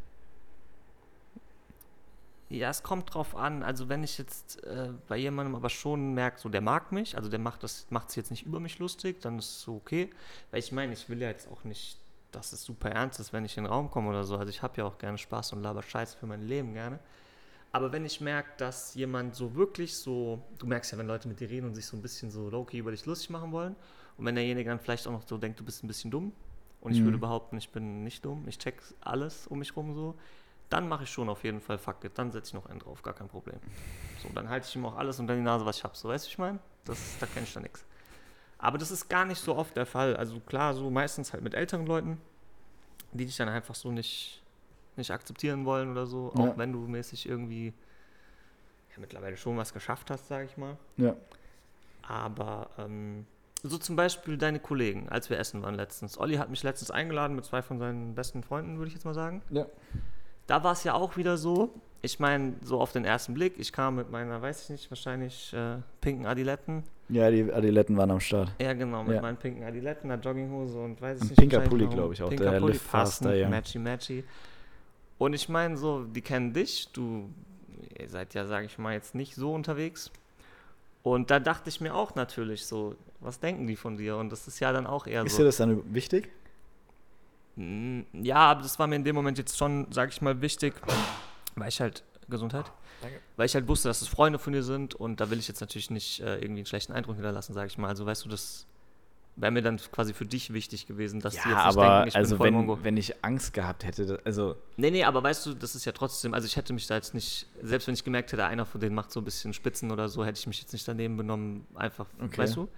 Ja, 2.50 2.68
es 2.68 2.82
kommt 2.82 3.14
drauf 3.14 3.36
an. 3.36 3.62
Also 3.62 3.88
wenn 3.88 4.02
ich 4.02 4.18
jetzt 4.18 4.64
äh, 4.64 4.92
bei 5.08 5.16
jemandem 5.16 5.54
aber 5.54 5.70
schon 5.70 6.14
merke, 6.14 6.40
so 6.40 6.48
der 6.48 6.60
mag 6.60 6.90
mich, 6.90 7.16
also 7.16 7.28
der 7.30 7.38
macht 7.38 7.62
das, 7.62 7.86
macht 7.90 8.08
es 8.08 8.16
jetzt 8.16 8.30
nicht 8.32 8.44
über 8.44 8.58
mich 8.58 8.78
lustig, 8.80 9.20
dann 9.20 9.38
ist 9.38 9.46
es 9.46 9.60
so 9.62 9.76
okay. 9.76 10.10
Weil 10.50 10.58
ich 10.60 10.72
meine, 10.72 10.92
ich 10.92 11.08
will 11.08 11.20
ja 11.22 11.28
jetzt 11.28 11.48
auch 11.50 11.62
nicht, 11.64 11.98
dass 12.32 12.52
es 12.52 12.64
super 12.64 12.90
ernst 12.90 13.20
ist, 13.20 13.32
wenn 13.32 13.44
ich 13.44 13.56
in 13.56 13.64
den 13.64 13.72
Raum 13.72 13.90
komme 13.90 14.10
oder 14.10 14.24
so. 14.24 14.36
Also 14.36 14.50
ich 14.50 14.62
habe 14.62 14.78
ja 14.78 14.84
auch 14.84 14.98
gerne 14.98 15.16
Spaß 15.16 15.52
und 15.52 15.62
laber 15.62 15.82
Scheiß 15.82 16.14
für 16.14 16.26
mein 16.26 16.42
Leben 16.42 16.74
gerne. 16.74 16.98
Aber 17.72 17.92
wenn 17.92 18.04
ich 18.04 18.20
merke, 18.20 18.50
dass 18.58 18.94
jemand 18.94 19.36
so 19.36 19.54
wirklich 19.54 19.96
so, 19.96 20.42
du 20.58 20.66
merkst 20.66 20.92
ja, 20.92 20.98
wenn 20.98 21.06
Leute 21.06 21.28
mit 21.28 21.40
dir 21.40 21.50
reden 21.50 21.66
und 21.68 21.74
sich 21.74 21.86
so 21.86 21.96
ein 21.96 22.02
bisschen 22.02 22.30
so 22.30 22.50
low-key 22.50 22.78
über 22.78 22.90
dich 22.90 23.06
lustig 23.06 23.30
machen 23.30 23.52
wollen 23.52 23.76
und 24.18 24.24
wenn 24.26 24.34
derjenige 24.34 24.70
dann 24.70 24.80
vielleicht 24.80 25.06
auch 25.06 25.12
noch 25.12 25.26
so 25.26 25.38
denkt, 25.38 25.60
du 25.60 25.64
bist 25.64 25.84
ein 25.84 25.88
bisschen 25.88 26.10
dumm 26.10 26.32
und 26.80 26.92
ich 26.92 27.00
Mhm. 27.00 27.04
würde 27.04 27.18
behaupten, 27.18 27.58
ich 27.58 27.70
bin 27.70 28.04
nicht 28.04 28.24
dumm, 28.24 28.48
ich 28.48 28.58
check 28.58 28.82
alles 29.00 29.46
um 29.46 29.60
mich 29.60 29.76
rum 29.76 29.94
so, 29.94 30.16
dann 30.70 30.88
mache 30.88 31.04
ich 31.04 31.11
schon 31.11 31.28
auf 31.28 31.44
jeden 31.44 31.61
Fall 31.61 31.76
fuck 31.78 32.02
it, 32.04 32.12
dann 32.16 32.33
setze 32.33 32.48
ich 32.48 32.54
noch 32.54 32.66
einen 32.66 32.78
drauf, 32.78 33.02
gar 33.02 33.12
kein 33.14 33.28
Problem. 33.28 33.59
So, 34.22 34.28
dann 34.35 34.48
halte 34.48 34.66
ich 34.66 34.74
ihm 34.76 34.87
auch 34.87 34.96
alles 34.96 35.18
unter 35.20 35.35
die 35.35 35.42
Nase, 35.42 35.66
was 35.66 35.76
ich 35.78 35.85
habe, 35.85 35.96
so, 35.96 36.09
weißt 36.09 36.24
du, 36.26 36.30
ich 36.30 36.38
meine? 36.38 36.59
Das, 36.85 37.18
da 37.18 37.26
kenne 37.26 37.44
ich 37.44 37.52
dann 37.52 37.62
nichts. 37.64 37.85
Aber 38.59 38.78
das 38.78 38.90
ist 38.90 39.09
gar 39.09 39.24
nicht 39.24 39.40
so 39.40 39.56
oft 39.56 39.76
der 39.76 39.87
Fall. 39.87 40.16
Also 40.16 40.38
klar, 40.40 40.74
so 40.74 40.90
meistens 40.90 41.33
halt 41.33 41.42
mit 41.42 41.54
älteren 41.54 41.87
Leuten, 41.87 42.18
die 43.12 43.24
dich 43.26 43.37
dann 43.37 43.48
einfach 43.48 43.74
so 43.74 43.90
nicht, 43.90 44.42
nicht 44.96 45.11
akzeptieren 45.11 45.64
wollen 45.64 45.90
oder 45.90 46.06
so, 46.06 46.33
auch 46.35 46.46
Ja. 46.46 46.59
wenn 46.59 46.72
du 46.72 46.80
mäßig 46.80 47.28
irgendwie 47.28 47.66
ja, 48.90 48.96
mittlerweile 48.98 49.37
schon 49.37 49.56
was 49.56 49.72
geschafft 49.72 50.11
hast, 50.11 50.28
sage 50.28 50.44
ich 50.44 50.56
mal. 50.56 50.76
Ja. 50.96 51.16
Aber 52.02 52.70
ähm, 52.78 53.26
so 53.62 53.78
zum 53.78 53.96
Beispiel 53.96 54.37
deine 54.37 54.59
Kollegen, 54.61 55.09
als 55.09 55.30
wir 55.30 55.38
essen 55.38 55.62
waren 55.62 55.74
letztens. 55.74 56.18
Olli 56.18 56.37
hat 56.37 56.50
mich 56.50 56.62
letztens 56.62 56.90
eingeladen 56.90 57.37
mit 57.37 57.44
zwei 57.44 57.62
von 57.62 57.78
seinen 57.78 58.14
besten 58.14 58.42
Freunden, 58.42 58.78
würde 58.78 58.88
ich 58.88 58.94
jetzt 58.94 59.04
mal 59.04 59.14
sagen. 59.14 59.42
Ja. 59.50 59.66
Da 60.50 60.64
war 60.64 60.72
es 60.72 60.82
ja 60.82 60.94
auch 60.94 61.16
wieder 61.16 61.36
so. 61.36 61.70
Ich 62.02 62.18
meine, 62.18 62.54
so 62.64 62.80
auf 62.80 62.90
den 62.90 63.04
ersten 63.04 63.34
Blick, 63.34 63.54
ich 63.58 63.72
kam 63.72 63.94
mit 63.94 64.10
meiner, 64.10 64.42
weiß 64.42 64.64
ich 64.64 64.70
nicht, 64.70 64.90
wahrscheinlich 64.90 65.52
äh, 65.52 65.76
pinken 66.00 66.26
Adiletten. 66.26 66.82
Ja, 67.08 67.30
die 67.30 67.52
Adiletten 67.52 67.96
waren 67.96 68.10
am 68.10 68.18
Start. 68.18 68.50
Ja, 68.60 68.72
genau, 68.72 69.04
mit 69.04 69.14
Ja. 69.14 69.22
meinen 69.22 69.36
pinken 69.36 69.62
Adiletten, 69.62 70.10
einer 70.10 70.20
Jogginghose 70.20 70.76
und 70.76 71.00
weiß 71.00 71.18
ich 71.18 71.22
Ein 71.22 71.28
nicht. 71.28 71.38
pinker 71.38 71.60
Pulli, 71.60 71.84
noch 71.84 71.90
ein 71.92 71.96
glaub 71.96 72.12
ich, 72.12 72.20
auch, 72.22 72.30
Pinker 72.30 72.50
der 72.50 72.58
Pulli, 72.58 72.78
passend, 72.78 73.32
ja. 73.36 73.48
Matchy, 73.48 73.78
matchy. 73.78 74.24
Und 75.18 75.34
ich 75.34 75.48
meine, 75.48 75.76
so, 75.76 76.02
die 76.02 76.20
kennen 76.20 76.52
dich, 76.52 76.88
du 76.92 77.30
seid 78.08 78.34
ja, 78.34 78.44
sage 78.44 78.66
ich 78.66 78.76
mal, 78.76 78.94
jetzt 78.94 79.14
nicht 79.14 79.36
so 79.36 79.52
unterwegs. 79.54 80.10
Und 81.04 81.30
da 81.30 81.38
dachte 81.38 81.68
ich 81.68 81.80
mir 81.80 81.94
auch 81.94 82.16
natürlich 82.16 82.66
so, 82.66 82.96
was 83.20 83.38
denken 83.38 83.68
die 83.68 83.76
von 83.76 83.98
dir? 83.98 84.16
Und 84.16 84.30
das 84.32 84.48
ist 84.48 84.58
ja 84.58 84.72
dann 84.72 84.86
auch 84.88 85.06
eher 85.06 85.24
Ist 85.24 85.32
so. 85.32 85.38
dir 85.38 85.44
das 85.44 85.58
dann 85.58 85.94
wichtig? 85.94 86.28
Mm, 87.61 88.25
Ja, 88.25 88.37
aber 88.37 88.62
das 88.62 88.79
war 88.79 88.87
mir 88.87 88.96
in 88.96 89.05
dem 89.05 89.14
Moment 89.14 89.38
jetzt 89.38 89.57
schon, 89.59 89.87
sag 89.90 90.11
ich 90.11 90.23
mal, 90.23 90.40
wichtig, 90.40 90.75
weil 91.57 91.68
ich 91.68 91.81
halt, 91.81 92.03
Gesundheit, 92.29 92.64
Danke. 93.03 93.18
weil 93.37 93.46
ich 93.46 93.55
halt 93.55 93.66
wusste, 93.68 93.88
dass 93.88 94.01
es 94.03 94.09
Freunde 94.09 94.38
von 94.38 94.53
dir 94.53 94.62
sind 94.62 94.94
und 94.94 95.20
da 95.20 95.31
will 95.31 95.38
ich 95.38 95.49
jetzt 95.49 95.61
natürlich 95.61 95.90
nicht 95.90 96.20
äh, 96.20 96.37
irgendwie 96.37 96.61
einen 96.61 96.66
schlechten 96.66 96.92
Eindruck 96.92 97.16
hinterlassen, 97.16 97.55
sag 97.55 97.66
ich 97.66 97.77
mal. 97.77 97.88
Also 97.88 98.07
weißt 98.07 98.25
du, 98.25 98.29
das 98.29 98.66
wäre 99.37 99.51
mir 99.53 99.62
dann 99.62 99.79
quasi 99.79 100.12
für 100.14 100.27
dich 100.27 100.53
wichtig 100.53 100.87
gewesen, 100.87 101.20
dass 101.20 101.33
die 101.35 101.49
jetzt 101.49 101.64
nicht 101.66 101.77
denken, 101.81 102.09
ich 102.09 102.16
also 102.16 102.31
bin 102.35 102.38
voll 102.38 102.51
Mongo. 102.53 102.77
wenn, 102.79 102.85
wenn 102.85 102.96
ich 102.96 103.25
Angst 103.25 103.53
gehabt 103.53 103.85
hätte, 103.85 104.20
also 104.25 104.55
Nee, 104.77 104.90
nee, 104.90 105.03
aber 105.05 105.23
weißt 105.23 105.46
du, 105.46 105.55
das 105.55 105.75
ist 105.75 105.85
ja 105.87 105.92
trotzdem, 105.92 106.35
also 106.35 106.46
ich 106.46 106.57
hätte 106.57 106.73
mich 106.73 106.87
da 106.87 106.94
jetzt 106.96 107.14
nicht, 107.14 107.46
selbst 107.62 107.87
wenn 107.88 107.94
ich 107.94 108.05
gemerkt 108.05 108.33
hätte, 108.33 108.44
einer 108.44 108.64
von 108.66 108.81
denen 108.81 108.94
macht 108.94 109.11
so 109.12 109.20
ein 109.20 109.25
bisschen 109.25 109.53
Spitzen 109.53 109.90
oder 109.90 110.09
so, 110.09 110.25
hätte 110.25 110.38
ich 110.38 110.46
mich 110.46 110.61
jetzt 110.61 110.73
nicht 110.73 110.87
daneben 110.87 111.16
benommen, 111.16 111.66
einfach, 111.75 112.07
Okay. 112.23 112.38
weißt 112.38 112.57
du? 112.57 112.68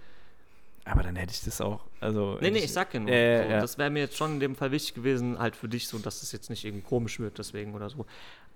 Aber 0.85 1.03
dann 1.03 1.15
hätte 1.15 1.31
ich 1.33 1.41
das 1.43 1.61
auch, 1.61 1.81
also 1.99 2.37
Nee, 2.41 2.51
nee, 2.51 2.59
ich 2.59 2.73
sag 2.73 2.93
ja 2.93 2.99
nur. 2.99 3.09
Äh, 3.11 3.43
so, 3.45 3.49
ja. 3.51 3.61
Das 3.61 3.77
wäre 3.77 3.89
mir 3.89 4.01
jetzt 4.01 4.17
schon 4.17 4.33
in 4.33 4.39
dem 4.39 4.55
Fall 4.55 4.71
wichtig 4.71 4.93
gewesen, 4.93 5.39
halt 5.39 5.55
für 5.55 5.69
dich 5.69 5.87
so, 5.87 5.97
dass 5.97 6.19
das 6.19 6.31
jetzt 6.31 6.49
nicht 6.49 6.65
irgendwie 6.65 6.83
komisch 6.83 7.19
wird 7.19 7.37
deswegen 7.37 7.73
oder 7.73 7.89
so. 7.89 8.05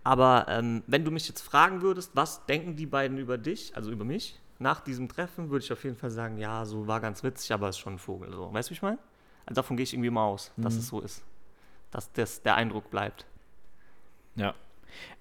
Aber 0.04 0.46
ähm, 0.50 0.84
wenn 0.88 1.04
du 1.06 1.12
mich 1.12 1.28
jetzt 1.28 1.42
fragen 1.42 1.82
würdest, 1.82 2.12
was 2.14 2.46
denken 2.46 2.76
die 2.76 2.86
beiden 2.86 3.18
über 3.18 3.38
dich, 3.38 3.76
also 3.76 3.92
über 3.92 4.06
mich, 4.06 4.40
nach 4.60 4.80
diesem 4.82 5.08
Treffen, 5.10 5.50
würde 5.50 5.64
ich 5.66 5.72
auf 5.72 5.84
jeden 5.84 5.98
Fall 5.98 6.10
sagen, 6.12 6.38
ja, 6.38 6.66
so 6.66 6.88
war 6.88 7.00
ganz 7.00 7.24
witzig, 7.24 7.52
aber 7.52 7.70
ist 7.70 7.78
schon 7.78 7.94
ein 7.96 8.00
Vogel. 8.00 8.32
So. 8.32 8.52
Weißt 8.54 8.70
du, 8.70 8.72
wie 8.72 8.76
ich 8.76 8.82
meine? 8.82 8.98
Also 9.46 9.62
davon 9.62 9.78
gehe 9.78 9.84
ich 9.84 9.94
irgendwie 9.94 10.10
mal 10.10 10.26
aus, 10.26 10.52
dass 10.58 10.74
Mhm. 10.74 10.80
es 10.80 10.88
so 10.88 11.00
ist. 11.02 11.24
Dass 11.92 12.12
das, 12.14 12.42
der 12.42 12.56
Eindruck 12.56 12.90
bleibt. 12.90 13.26
Ja. 14.36 14.54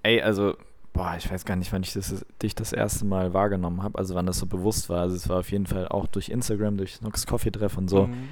Ey, 0.02 0.20
also, 0.22 0.56
boah, 0.96 1.14
ich 1.16 1.30
weiß 1.30 1.44
gar 1.44 1.56
nicht, 1.56 1.72
wann 1.72 1.82
ich 1.82 1.92
das, 1.92 2.24
dich 2.42 2.54
das 2.54 2.72
erste 2.72 3.04
Mal 3.04 3.34
wahrgenommen 3.34 3.82
habe, 3.82 3.98
also 3.98 4.14
wann 4.14 4.26
das 4.26 4.38
so 4.38 4.46
bewusst 4.46 4.88
war. 4.88 5.00
Also 5.02 5.14
es 5.14 5.28
war 5.28 5.40
auf 5.40 5.50
jeden 5.50 5.66
Fall 5.66 5.88
auch 5.88 6.06
durch 6.06 6.30
Instagram, 6.30 6.76
durch 6.76 7.00
Nox 7.02 7.26
Coffee 7.26 7.50
Treff 7.50 7.76
und 7.76 7.88
so. 7.88 8.06
Mhm. 8.06 8.28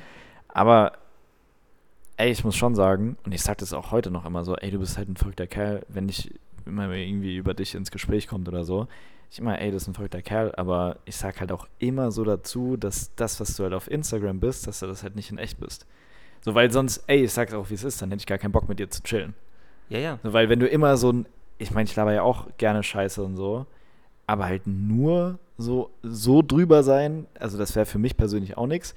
Aber, 0.48 0.92
ey, 2.16 2.30
ich 2.30 2.42
muss 2.44 2.56
schon 2.56 2.74
sagen, 2.74 3.16
und 3.24 3.32
ich 3.32 3.42
sag 3.42 3.58
das 3.58 3.72
auch 3.72 3.92
heute 3.92 4.10
noch 4.10 4.24
immer 4.24 4.44
so, 4.44 4.56
ey, 4.56 4.70
du 4.70 4.78
bist 4.78 4.96
halt 4.96 5.08
ein 5.08 5.16
verrückter 5.16 5.46
Kerl, 5.46 5.84
wenn 5.88 6.08
ich 6.08 6.32
immer 6.64 6.90
irgendwie 6.90 7.36
über 7.36 7.52
dich 7.52 7.74
ins 7.74 7.90
Gespräch 7.90 8.26
kommt 8.26 8.48
oder 8.48 8.64
so. 8.64 8.88
Ich 9.30 9.38
immer, 9.38 9.60
ey, 9.60 9.70
das 9.70 9.82
ist 9.82 9.88
ein 9.88 9.94
verrückter 9.94 10.22
Kerl, 10.22 10.54
aber 10.56 10.98
ich 11.04 11.16
sag 11.16 11.40
halt 11.40 11.52
auch 11.52 11.68
immer 11.78 12.10
so 12.12 12.24
dazu, 12.24 12.76
dass 12.76 13.14
das, 13.16 13.40
was 13.40 13.56
du 13.56 13.64
halt 13.64 13.74
auf 13.74 13.90
Instagram 13.90 14.40
bist, 14.40 14.66
dass 14.66 14.80
du 14.80 14.86
das 14.86 15.02
halt 15.02 15.16
nicht 15.16 15.30
in 15.30 15.38
echt 15.38 15.60
bist. 15.60 15.86
So, 16.40 16.54
weil 16.54 16.70
sonst, 16.70 17.04
ey, 17.08 17.24
ich 17.24 17.32
sag's 17.32 17.52
auch, 17.52 17.68
wie 17.68 17.74
es 17.74 17.84
ist, 17.84 18.00
dann 18.00 18.10
hätte 18.10 18.20
ich 18.20 18.26
gar 18.26 18.38
keinen 18.38 18.52
Bock 18.52 18.68
mit 18.68 18.78
dir 18.78 18.88
zu 18.88 19.02
chillen. 19.02 19.34
Ja, 19.88 19.98
ja. 19.98 20.18
So, 20.22 20.32
weil 20.32 20.48
wenn 20.48 20.60
du 20.60 20.68
immer 20.68 20.96
so 20.96 21.12
ein, 21.12 21.26
ich 21.58 21.70
meine, 21.70 21.88
ich 21.88 21.96
laber 21.96 22.12
ja 22.12 22.22
auch 22.22 22.48
gerne 22.58 22.82
Scheiße 22.82 23.22
und 23.22 23.36
so, 23.36 23.66
aber 24.26 24.44
halt 24.46 24.66
nur 24.66 25.38
so, 25.58 25.90
so 26.02 26.42
drüber 26.42 26.82
sein, 26.82 27.26
also 27.38 27.58
das 27.58 27.76
wäre 27.76 27.86
für 27.86 27.98
mich 27.98 28.16
persönlich 28.16 28.56
auch 28.56 28.66
nichts. 28.66 28.94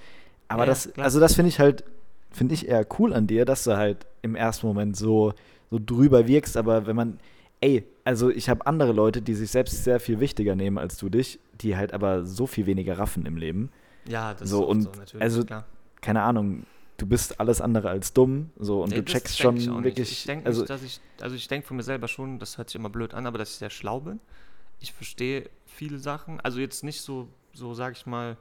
Aber 0.47 0.63
Ja, 0.63 0.65
das, 0.65 0.91
klar. 0.93 1.05
also 1.05 1.19
das 1.19 1.35
finde 1.35 1.49
ich 1.49 1.59
halt, 1.59 1.83
finde 2.31 2.53
ich 2.55 2.67
eher 2.67 2.85
cool 2.99 3.13
an 3.13 3.27
dir, 3.27 3.45
dass 3.45 3.63
du 3.63 3.77
halt 3.77 4.07
im 4.21 4.35
ersten 4.35 4.67
Moment 4.67 4.95
so, 4.97 5.33
so 5.69 5.79
drüber 5.83 6.27
wirkst, 6.27 6.57
aber 6.57 6.87
wenn 6.87 6.95
man, 6.95 7.19
ey, 7.61 7.83
also 8.05 8.29
ich 8.29 8.49
habe 8.49 8.65
andere 8.65 8.93
Leute, 8.93 9.21
die 9.21 9.33
sich 9.35 9.51
selbst 9.51 9.83
sehr 9.83 9.99
viel 9.99 10.19
wichtiger 10.19 10.55
nehmen 10.55 10.77
als 10.77 10.97
du 10.97 11.09
dich, 11.09 11.39
die 11.61 11.75
halt 11.75 11.93
aber 11.93 12.25
so 12.25 12.47
viel 12.47 12.65
weniger 12.65 12.97
raffen 12.97 13.25
im 13.25 13.37
Leben. 13.37 13.69
Ja, 14.07 14.33
das 14.33 14.49
So, 14.49 14.59
ist 14.59 14.63
oft 14.63 14.71
und 14.71 14.81
so, 14.83 14.91
natürlich, 14.99 15.21
also 15.21 15.43
klar. 15.43 15.65
Keine 16.01 16.21
Ahnung, 16.21 16.63
du 16.97 17.05
bist 17.05 17.39
alles 17.39 17.61
andere 17.61 17.89
als 17.89 18.13
dumm, 18.13 18.49
so 18.57 18.83
und 18.83 18.89
Nee, 18.89 18.97
du 18.97 19.05
checkst 19.05 19.37
schon 19.37 19.57
ich 19.57 19.67
wirklich, 19.67 20.11
Ich 20.11 20.25
denke 20.25 20.45
also 20.47 20.65
dass 20.65 20.83
ich, 20.83 20.99
also 21.21 21.35
ich 21.35 21.47
denke 21.47 21.67
von 21.67 21.77
mir 21.77 21.83
selber 21.83 22.07
schon, 22.07 22.39
das 22.39 22.57
hört 22.57 22.69
sich 22.69 22.75
immer 22.75 22.89
blöd 22.89 23.13
an, 23.13 23.25
aber 23.27 23.37
dass 23.37 23.51
ich 23.51 23.55
sehr 23.57 23.69
schlau 23.69 23.99
bin. 23.99 24.19
Ich 24.79 24.93
verstehe 24.93 25.49
viele 25.65 25.97
Sachen, 25.99 26.39
also 26.41 26.59
jetzt 26.59 26.83
nicht 26.83 27.01
so, 27.01 27.27
so 27.53 27.73
sage 27.73 27.95
ich 27.97 28.05
mal, 28.05 28.37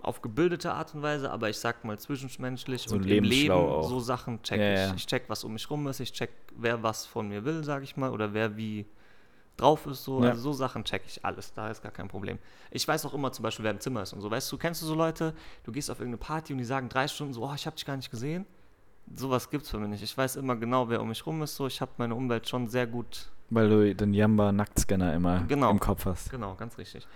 auf 0.00 0.20
gebildete 0.22 0.72
Art 0.72 0.94
und 0.94 1.02
Weise, 1.02 1.30
aber 1.30 1.48
ich 1.48 1.56
sag 1.58 1.84
mal 1.84 1.98
zwischenmenschlich 1.98 2.82
So 2.82 2.96
und 2.96 3.06
im 3.06 3.24
Leben 3.24 3.52
auch. 3.54 3.88
so 3.88 4.00
Sachen 4.00 4.42
check 4.42 4.60
Ja, 4.60 4.72
ich. 4.74 4.80
ja. 4.90 4.94
Ich 4.96 5.06
check, 5.06 5.24
was 5.28 5.44
um 5.44 5.52
mich 5.54 5.68
rum 5.70 5.86
ist, 5.88 6.00
ich 6.00 6.12
check, 6.12 6.30
wer 6.56 6.82
was 6.82 7.06
von 7.06 7.28
mir 7.28 7.44
will, 7.44 7.64
sage 7.64 7.84
ich 7.84 7.96
mal, 7.96 8.10
oder 8.10 8.34
wer 8.34 8.56
wie 8.56 8.84
drauf 9.56 9.86
ist, 9.86 10.04
so. 10.04 10.22
Ja. 10.22 10.30
Also 10.30 10.42
so 10.42 10.52
Sachen 10.52 10.84
check 10.84 11.02
ich 11.06 11.24
alles, 11.24 11.52
da 11.52 11.68
ist 11.70 11.82
gar 11.82 11.92
kein 11.92 12.08
Problem. 12.08 12.38
Ich 12.70 12.86
weiß 12.86 13.06
auch 13.06 13.14
immer 13.14 13.30
zum 13.32 13.42
Beispiel, 13.44 13.64
wer 13.64 13.70
im 13.72 13.80
Zimmer 13.80 14.02
ist 14.02 14.12
und 14.12 14.20
so. 14.20 14.30
Weißt 14.30 14.50
du, 14.50 14.58
kennst 14.58 14.82
du 14.82 14.86
so 14.86 14.94
Leute, 14.94 15.32
du 15.64 15.72
gehst 15.72 15.90
auf 15.90 16.00
irgendeine 16.00 16.18
Party 16.18 16.52
und 16.52 16.58
die 16.58 16.64
sagen 16.64 16.88
drei 16.88 17.06
Stunden 17.08 17.32
so, 17.32 17.44
oh, 17.44 17.52
ich 17.54 17.66
habe 17.66 17.76
dich 17.76 17.84
gar 17.84 17.96
nicht 17.96 18.10
gesehen. 18.10 18.46
Sowas 19.14 19.50
gibt's 19.50 19.70
für 19.70 19.78
mich 19.78 19.90
nicht. 19.90 20.02
Ich 20.02 20.16
weiß 20.16 20.36
immer 20.36 20.56
genau, 20.56 20.88
wer 20.88 21.00
um 21.02 21.08
mich 21.08 21.24
rum 21.26 21.42
ist, 21.42 21.56
so. 21.56 21.66
Ich 21.66 21.80
habe 21.80 21.92
meine 21.98 22.14
Umwelt 22.14 22.48
schon 22.48 22.68
sehr 22.68 22.86
gut 22.86 23.30
weil 23.50 23.68
du 23.68 23.94
den 23.94 24.14
Jamba-Nacktscanner 24.14 25.14
immer 25.14 25.44
Genau. 25.46 25.70
im 25.70 25.78
Kopf 25.78 26.06
hast. 26.06 26.30
Genau, 26.30 26.54
ganz 26.54 26.76
richtig. 26.78 27.06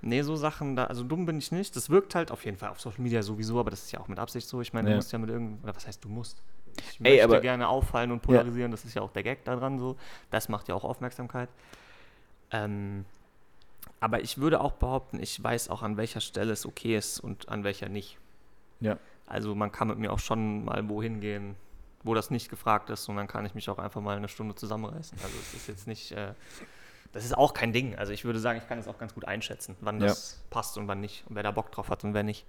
Nee, 0.00 0.22
so 0.22 0.34
Sachen 0.34 0.74
da, 0.74 0.84
also 0.84 1.04
dumm 1.04 1.26
bin 1.26 1.38
ich 1.38 1.52
nicht. 1.52 1.76
Das 1.76 1.90
wirkt 1.90 2.14
halt 2.14 2.30
auf 2.30 2.44
jeden 2.44 2.56
Fall 2.56 2.70
auf 2.70 2.80
Social 2.80 3.00
Media 3.02 3.22
sowieso, 3.22 3.60
aber 3.60 3.70
das 3.70 3.82
ist 3.84 3.92
ja 3.92 4.00
auch 4.00 4.08
mit 4.08 4.18
Absicht 4.18 4.48
so. 4.48 4.60
Ich 4.62 4.72
meine, 4.72 4.88
Ja. 4.88 4.94
du 4.94 4.96
musst 4.96 5.12
ja 5.12 5.18
mit 5.18 5.28
irgend, 5.30 5.62
oder 5.62 5.76
was 5.76 5.86
heißt 5.86 6.02
du 6.02 6.08
musst? 6.08 6.42
Ich 6.80 7.00
Ey, 7.00 7.12
möchte 7.12 7.24
aber- 7.24 7.40
gerne 7.40 7.68
auffallen 7.68 8.10
und 8.12 8.20
polarisieren, 8.22 8.70
das 8.70 8.84
ist 8.84 8.94
ja 8.94 9.02
auch 9.02 9.10
der 9.12 9.22
Gag 9.22 9.44
daran 9.44 9.78
so. 9.78 9.96
Das 10.30 10.48
macht 10.48 10.68
ja 10.68 10.74
auch 10.74 10.84
Aufmerksamkeit. 10.84 11.48
Ähm, 12.50 13.04
aber 14.00 14.20
ich 14.20 14.38
würde 14.38 14.60
auch 14.60 14.72
behaupten, 14.72 15.20
ich 15.20 15.42
weiß 15.42 15.70
auch, 15.70 15.82
an 15.82 15.96
welcher 15.96 16.20
Stelle 16.20 16.52
es 16.52 16.66
okay 16.66 16.96
ist 16.96 17.18
und 17.20 17.48
an 17.48 17.64
welcher 17.64 17.88
nicht. 17.88 18.18
Ja. 18.80 18.98
Also 19.26 19.54
man 19.54 19.72
kann 19.72 19.88
mit 19.88 19.98
mir 19.98 20.12
auch 20.12 20.18
schon 20.18 20.64
mal 20.64 20.88
wohin 20.88 21.20
gehen, 21.20 21.56
wo 22.04 22.14
das 22.14 22.30
nicht 22.30 22.48
gefragt 22.48 22.90
ist 22.90 23.08
und 23.08 23.16
dann 23.16 23.26
kann 23.26 23.44
ich 23.46 23.54
mich 23.54 23.68
auch 23.68 23.78
einfach 23.78 24.00
mal 24.00 24.16
eine 24.16 24.28
Stunde 24.28 24.54
zusammenreißen. 24.54 25.18
Also 25.22 25.36
es 25.40 25.54
ist 25.54 25.66
jetzt 25.66 25.86
nicht, 25.88 26.12
äh, 26.12 26.34
das 27.12 27.24
ist 27.24 27.36
auch 27.36 27.52
kein 27.54 27.72
Ding. 27.72 27.96
Also 27.96 28.12
ich 28.12 28.24
würde 28.24 28.38
sagen, 28.38 28.58
ich 28.62 28.68
kann 28.68 28.78
es 28.78 28.86
auch 28.86 28.98
ganz 28.98 29.14
gut 29.14 29.24
einschätzen, 29.24 29.74
wann 29.80 30.00
Ja. 30.00 30.08
das 30.08 30.44
passt 30.50 30.76
und 30.78 30.86
wann 30.88 31.00
nicht 31.00 31.24
und 31.28 31.34
wer 31.34 31.42
da 31.42 31.50
Bock 31.50 31.72
drauf 31.72 31.88
hat 31.88 32.04
und 32.04 32.14
wer 32.14 32.22
nicht. 32.22 32.44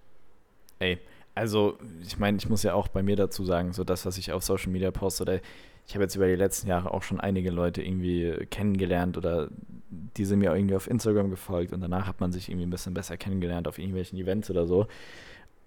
Ey, 0.79 0.99
also 1.37 1.77
ich 2.03 2.17
meine, 2.17 2.37
ich 2.37 2.49
muss 2.49 2.63
ja 2.63 2.73
auch 2.73 2.87
bei 2.87 3.03
mir 3.03 3.15
dazu 3.15 3.45
sagen, 3.45 3.71
so 3.71 3.83
das, 3.83 4.05
was 4.05 4.17
ich 4.17 4.31
auf 4.31 4.43
Social 4.43 4.71
Media 4.71 4.91
poste, 4.91 5.23
oder 5.23 5.39
ich 5.87 5.93
habe 5.93 6.03
jetzt 6.03 6.15
über 6.15 6.27
die 6.27 6.35
letzten 6.35 6.67
Jahre 6.67 6.93
auch 6.93 7.03
schon 7.03 7.21
einige 7.21 7.51
Leute 7.51 7.81
irgendwie 7.81 8.45
kennengelernt 8.49 9.17
oder 9.17 9.47
die 9.89 10.25
sind 10.25 10.39
mir 10.39 10.53
irgendwie 10.53 10.75
auf 10.75 10.89
Instagram 10.89 11.29
gefolgt 11.29 11.71
und 11.71 11.79
danach 11.79 12.07
hat 12.07 12.19
man 12.19 12.31
sich 12.31 12.49
irgendwie 12.49 12.65
ein 12.65 12.71
bisschen 12.71 12.93
besser 12.93 13.15
kennengelernt 13.15 13.67
auf 13.67 13.77
irgendwelchen 13.77 14.19
Events 14.19 14.49
oder 14.49 14.65
so. 14.65 14.87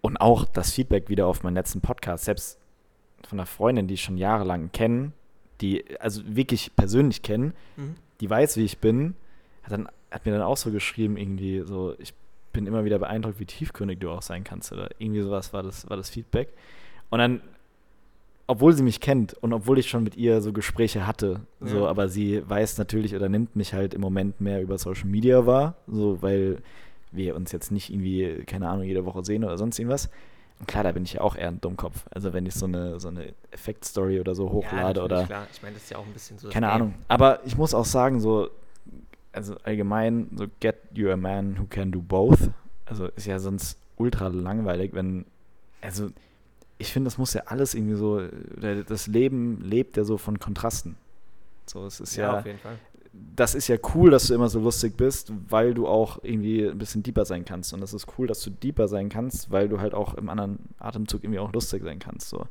Und 0.02 0.18
auch 0.18 0.44
das 0.44 0.72
Feedback 0.72 1.08
wieder 1.08 1.26
auf 1.26 1.42
meinen 1.42 1.54
letzten 1.54 1.80
Podcast, 1.80 2.24
selbst 2.24 2.58
von 3.26 3.38
einer 3.38 3.46
Freundin, 3.46 3.86
die 3.86 3.94
ich 3.94 4.02
schon 4.02 4.18
jahrelang 4.18 4.72
kenne, 4.72 5.12
die 5.60 5.84
also 6.00 6.22
wirklich 6.26 6.74
persönlich 6.76 7.22
kennen, 7.22 7.54
die 8.20 8.28
weiß, 8.28 8.56
wie 8.56 8.64
ich 8.64 8.78
bin, 8.78 9.14
hat, 9.62 9.72
dann, 9.72 9.88
hat 10.10 10.26
mir 10.26 10.32
dann 10.32 10.42
auch 10.42 10.56
so 10.56 10.70
geschrieben, 10.70 11.16
irgendwie 11.16 11.62
so, 11.64 11.94
ich 11.98 12.12
bin 12.52 12.66
immer 12.66 12.84
wieder 12.84 12.98
beeindruckt, 12.98 13.40
wie 13.40 13.46
tiefgründig 13.46 14.00
du 14.00 14.10
auch 14.10 14.22
sein 14.22 14.44
kannst. 14.44 14.72
Oder 14.72 14.90
irgendwie 14.98 15.20
sowas 15.20 15.52
war 15.52 15.62
das, 15.62 15.88
war 15.88 15.96
das 15.96 16.10
Feedback. 16.10 16.48
Und 17.10 17.18
dann, 17.18 17.40
obwohl 18.46 18.72
sie 18.72 18.82
mich 18.82 19.00
kennt 19.00 19.34
und 19.34 19.52
obwohl 19.52 19.78
ich 19.78 19.88
schon 19.88 20.02
mit 20.02 20.16
ihr 20.16 20.40
so 20.40 20.52
Gespräche 20.52 21.06
hatte, 21.06 21.40
so, 21.60 21.84
Ja. 21.84 21.86
aber 21.88 22.08
sie 22.08 22.42
weiß 22.48 22.78
natürlich 22.78 23.14
oder 23.14 23.28
nimmt 23.28 23.54
mich 23.56 23.74
halt 23.74 23.94
im 23.94 24.00
Moment 24.00 24.40
mehr 24.40 24.60
über 24.62 24.78
Social 24.78 25.06
Media 25.06 25.46
wahr, 25.46 25.74
so, 25.86 26.20
weil 26.22 26.58
wir 27.12 27.36
uns 27.36 27.52
jetzt 27.52 27.70
nicht 27.72 27.90
irgendwie, 27.90 28.44
keine 28.46 28.68
Ahnung, 28.68 28.84
jede 28.84 29.04
Woche 29.04 29.24
sehen 29.24 29.44
oder 29.44 29.58
sonst 29.58 29.78
irgendwas. 29.78 30.10
Und 30.58 30.68
klar, 30.68 30.84
da 30.84 30.92
bin 30.92 31.04
ich 31.04 31.14
ja 31.14 31.20
auch 31.22 31.36
eher 31.36 31.48
ein 31.48 31.60
Dummkopf. 31.60 32.04
Also 32.10 32.32
wenn 32.32 32.44
ich 32.44 32.54
so 32.54 32.66
eine, 32.66 33.00
so 33.00 33.08
eine 33.08 33.32
Effektstory 33.50 34.20
oder 34.20 34.34
so 34.34 34.50
hochlade 34.50 35.00
ja, 35.00 35.04
oder 35.04 35.24
Klar. 35.24 35.46
Ich 35.52 35.62
meine, 35.62 35.74
das 35.74 35.84
ist 35.84 35.90
ja 35.90 35.98
auch 35.98 36.06
ein 36.06 36.12
bisschen 36.12 36.38
so. 36.38 36.48
keine. 36.50 36.70
Ahnung. 36.70 36.94
Aber 37.08 37.40
ich 37.46 37.56
muss 37.56 37.72
auch 37.72 37.86
sagen, 37.86 38.20
so, 38.20 38.50
also 39.32 39.56
allgemein, 39.62 40.28
so 40.36 40.46
get 40.60 40.76
you 40.94 41.10
a 41.10 41.16
man 41.16 41.58
who 41.58 41.64
can 41.68 41.92
do 41.92 42.00
both. 42.00 42.50
Also 42.86 43.06
ist 43.08 43.26
ja 43.26 43.38
sonst 43.38 43.78
ultra 43.96 44.28
langweilig, 44.28 44.92
wenn, 44.94 45.24
also 45.80 46.08
ich 46.78 46.92
finde, 46.92 47.08
das 47.08 47.18
muss 47.18 47.34
ja 47.34 47.42
alles 47.46 47.74
irgendwie 47.74 47.94
so, 47.94 48.26
das 48.88 49.06
Leben 49.06 49.60
lebt 49.62 49.96
ja 49.96 50.04
so 50.04 50.16
von 50.18 50.38
Kontrasten. 50.38 50.96
So, 51.66 51.86
es 51.86 52.00
ist 52.00 52.16
Ja, 52.16 52.32
ja, 52.32 52.38
auf 52.40 52.46
jeden 52.46 52.58
Fall. 52.58 52.78
das 53.12 53.54
ist 53.54 53.68
ja 53.68 53.76
cool, 53.94 54.10
dass 54.10 54.26
du 54.26 54.34
immer 54.34 54.48
so 54.48 54.58
lustig 54.60 54.96
bist, 54.96 55.32
weil 55.48 55.74
du 55.74 55.86
auch 55.86 56.18
irgendwie 56.22 56.66
ein 56.66 56.78
bisschen 56.78 57.02
deeper 57.02 57.24
sein 57.24 57.44
kannst. 57.44 57.72
Und 57.74 57.80
das 57.80 57.92
ist 57.94 58.06
cool, 58.18 58.26
dass 58.26 58.40
du 58.42 58.50
deeper 58.50 58.88
sein 58.88 59.08
kannst, 59.08 59.50
weil 59.50 59.68
du 59.68 59.80
halt 59.80 59.94
auch 59.94 60.14
im 60.14 60.28
anderen 60.28 60.58
Atemzug 60.78 61.22
irgendwie 61.22 61.38
auch 61.38 61.52
lustig 61.52 61.82
sein 61.84 61.98
kannst. 61.98 62.28
So. 62.30 62.46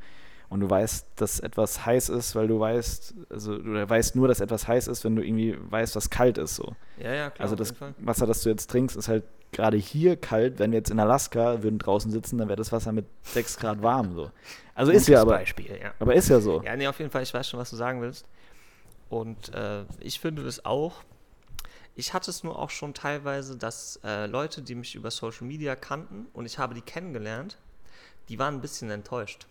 Und 0.50 0.62
du 0.62 0.70
weißt, 0.70 1.08
dass 1.16 1.39
etwas 1.39 1.86
heiß 1.86 2.10
ist, 2.10 2.34
weil 2.34 2.47
du 2.47 2.60
weißt, 2.60 3.14
also 3.30 3.58
du 3.58 3.88
weißt 3.88 4.16
nur, 4.16 4.28
dass 4.28 4.39
etwas 4.39 4.68
heiß 4.68 4.88
ist, 4.88 5.04
wenn 5.04 5.16
du 5.16 5.24
irgendwie 5.24 5.56
weißt, 5.60 5.95
was 5.95 6.10
kalt 6.10 6.39
ist. 6.39 6.56
So. 6.56 6.76
Ja, 6.97 7.14
ja, 7.14 7.30
klar. 7.30 7.45
also 7.45 7.56
das. 7.56 7.76
Wasser, 8.00 8.26
das 8.26 8.41
du 8.41 8.50
jetzt 8.50 8.70
trinkst, 8.72 8.97
ist 8.97 9.08
halt 9.08 9.24
gerade 9.52 9.78
hier 9.78 10.18
kalt. 10.18 10.58
Wenn 10.58 10.72
wir 10.72 10.80
jetzt 10.80 10.89
in 10.89 11.00
Alaska 11.00 11.62
würden 11.62 11.78
draußen 11.78 12.10
sitzen, 12.12 12.39
dann 12.39 12.47
wäre 12.47 12.58
das 12.58 12.72
Wasser 12.72 12.91
mit 12.91 13.06
6 13.24 13.58
Grad 13.58 13.84
warm. 13.84 14.16
So. 14.16 14.32
Also 14.74 14.91
ist 14.91 15.08
ja 15.08 15.22
aber, 15.22 15.34
Beispiel, 15.34 15.78
ja. 15.80 15.93
aber 16.00 16.16
ist 16.16 16.30
ja 16.30 16.39
so. 16.39 16.64
Ja, 16.64 16.76
nee, 16.76 16.88
auf 16.88 16.97
jeden 16.97 17.12
Fall, 17.12 17.22
ich 17.22 17.34
weiß 17.34 17.47
schon, 17.47 17.60
was 17.60 17.70
du 17.70 17.76
sagen 17.76 18.02
willst. 18.02 18.26
Und 19.10 19.54
äh, 19.54 19.84
ich 20.00 20.20
finde 20.20 20.43
das 20.43 20.66
auch. 20.66 21.04
Ich 21.95 22.14
hatte 22.14 22.32
es 22.32 22.43
nur 22.43 22.58
auch 22.58 22.70
schon 22.70 22.93
teilweise, 22.93 23.58
dass 23.58 24.00
äh, 24.04 24.26
Leute, 24.26 24.62
die 24.62 24.74
mich 24.74 24.95
über 24.95 25.12
Social 25.12 25.45
Media 25.45 25.76
kannten 25.76 26.28
und 26.34 26.45
ich 26.45 26.58
habe 26.58 26.74
die 26.74 26.82
kennengelernt, 26.82 27.58
die 28.30 28.39
waren 28.39 28.56
ein 28.56 28.62
bisschen 28.62 28.89
enttäuscht. 28.89 29.47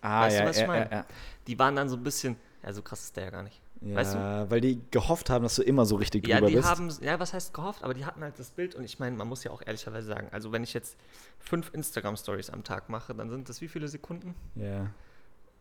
Ah, 0.00 0.22
Weißt 0.22 0.40
du, 0.40 0.44
was 0.46 0.58
ich 0.58 0.66
meine? 0.66 0.90
ja, 0.90 1.04
Die 1.46 1.58
waren 1.58 1.76
dann 1.76 1.88
so 1.88 1.96
ein 1.96 2.02
bisschen, 2.02 2.36
ja, 2.62 2.72
so 2.72 2.82
krass 2.82 3.02
ist 3.04 3.16
der 3.16 3.24
ja 3.24 3.30
gar 3.30 3.42
nicht. 3.42 3.60
ja. 3.80 3.94
Weißt 3.96 4.14
du? 4.14 4.18
Ja, 4.18 4.50
weil 4.50 4.60
die 4.60 4.80
gehofft 4.90 5.30
haben, 5.30 5.42
dass 5.44 5.54
du 5.56 5.62
immer 5.62 5.86
so 5.86 5.96
richtig 5.96 6.26
Ja, 6.26 6.36
drüber 6.36 6.48
die 6.48 6.56
bist. 6.56 6.68
haben, 6.68 6.88
ja, 7.00 7.18
was 7.20 7.32
heißt 7.32 7.54
gehofft, 7.54 7.84
aber 7.84 7.94
die 7.94 8.04
hatten 8.04 8.22
halt 8.22 8.38
das 8.38 8.50
Bild 8.50 8.74
und 8.74 8.84
ich 8.84 8.98
meine, 8.98 9.16
man 9.16 9.28
muss 9.28 9.44
ja 9.44 9.50
auch 9.52 9.62
ehrlicherweise 9.64 10.08
sagen, 10.08 10.28
also 10.32 10.50
wenn 10.52 10.64
ich 10.64 10.74
jetzt 10.74 10.96
fünf 11.38 11.70
Instagram-Stories 11.72 12.50
am 12.50 12.64
Tag 12.64 12.88
mache, 12.88 13.14
dann 13.14 13.30
sind 13.30 13.48
das 13.48 13.60
wie 13.60 13.68
viele 13.68 13.88
Sekunden? 13.88 14.34
ja. 14.56 14.90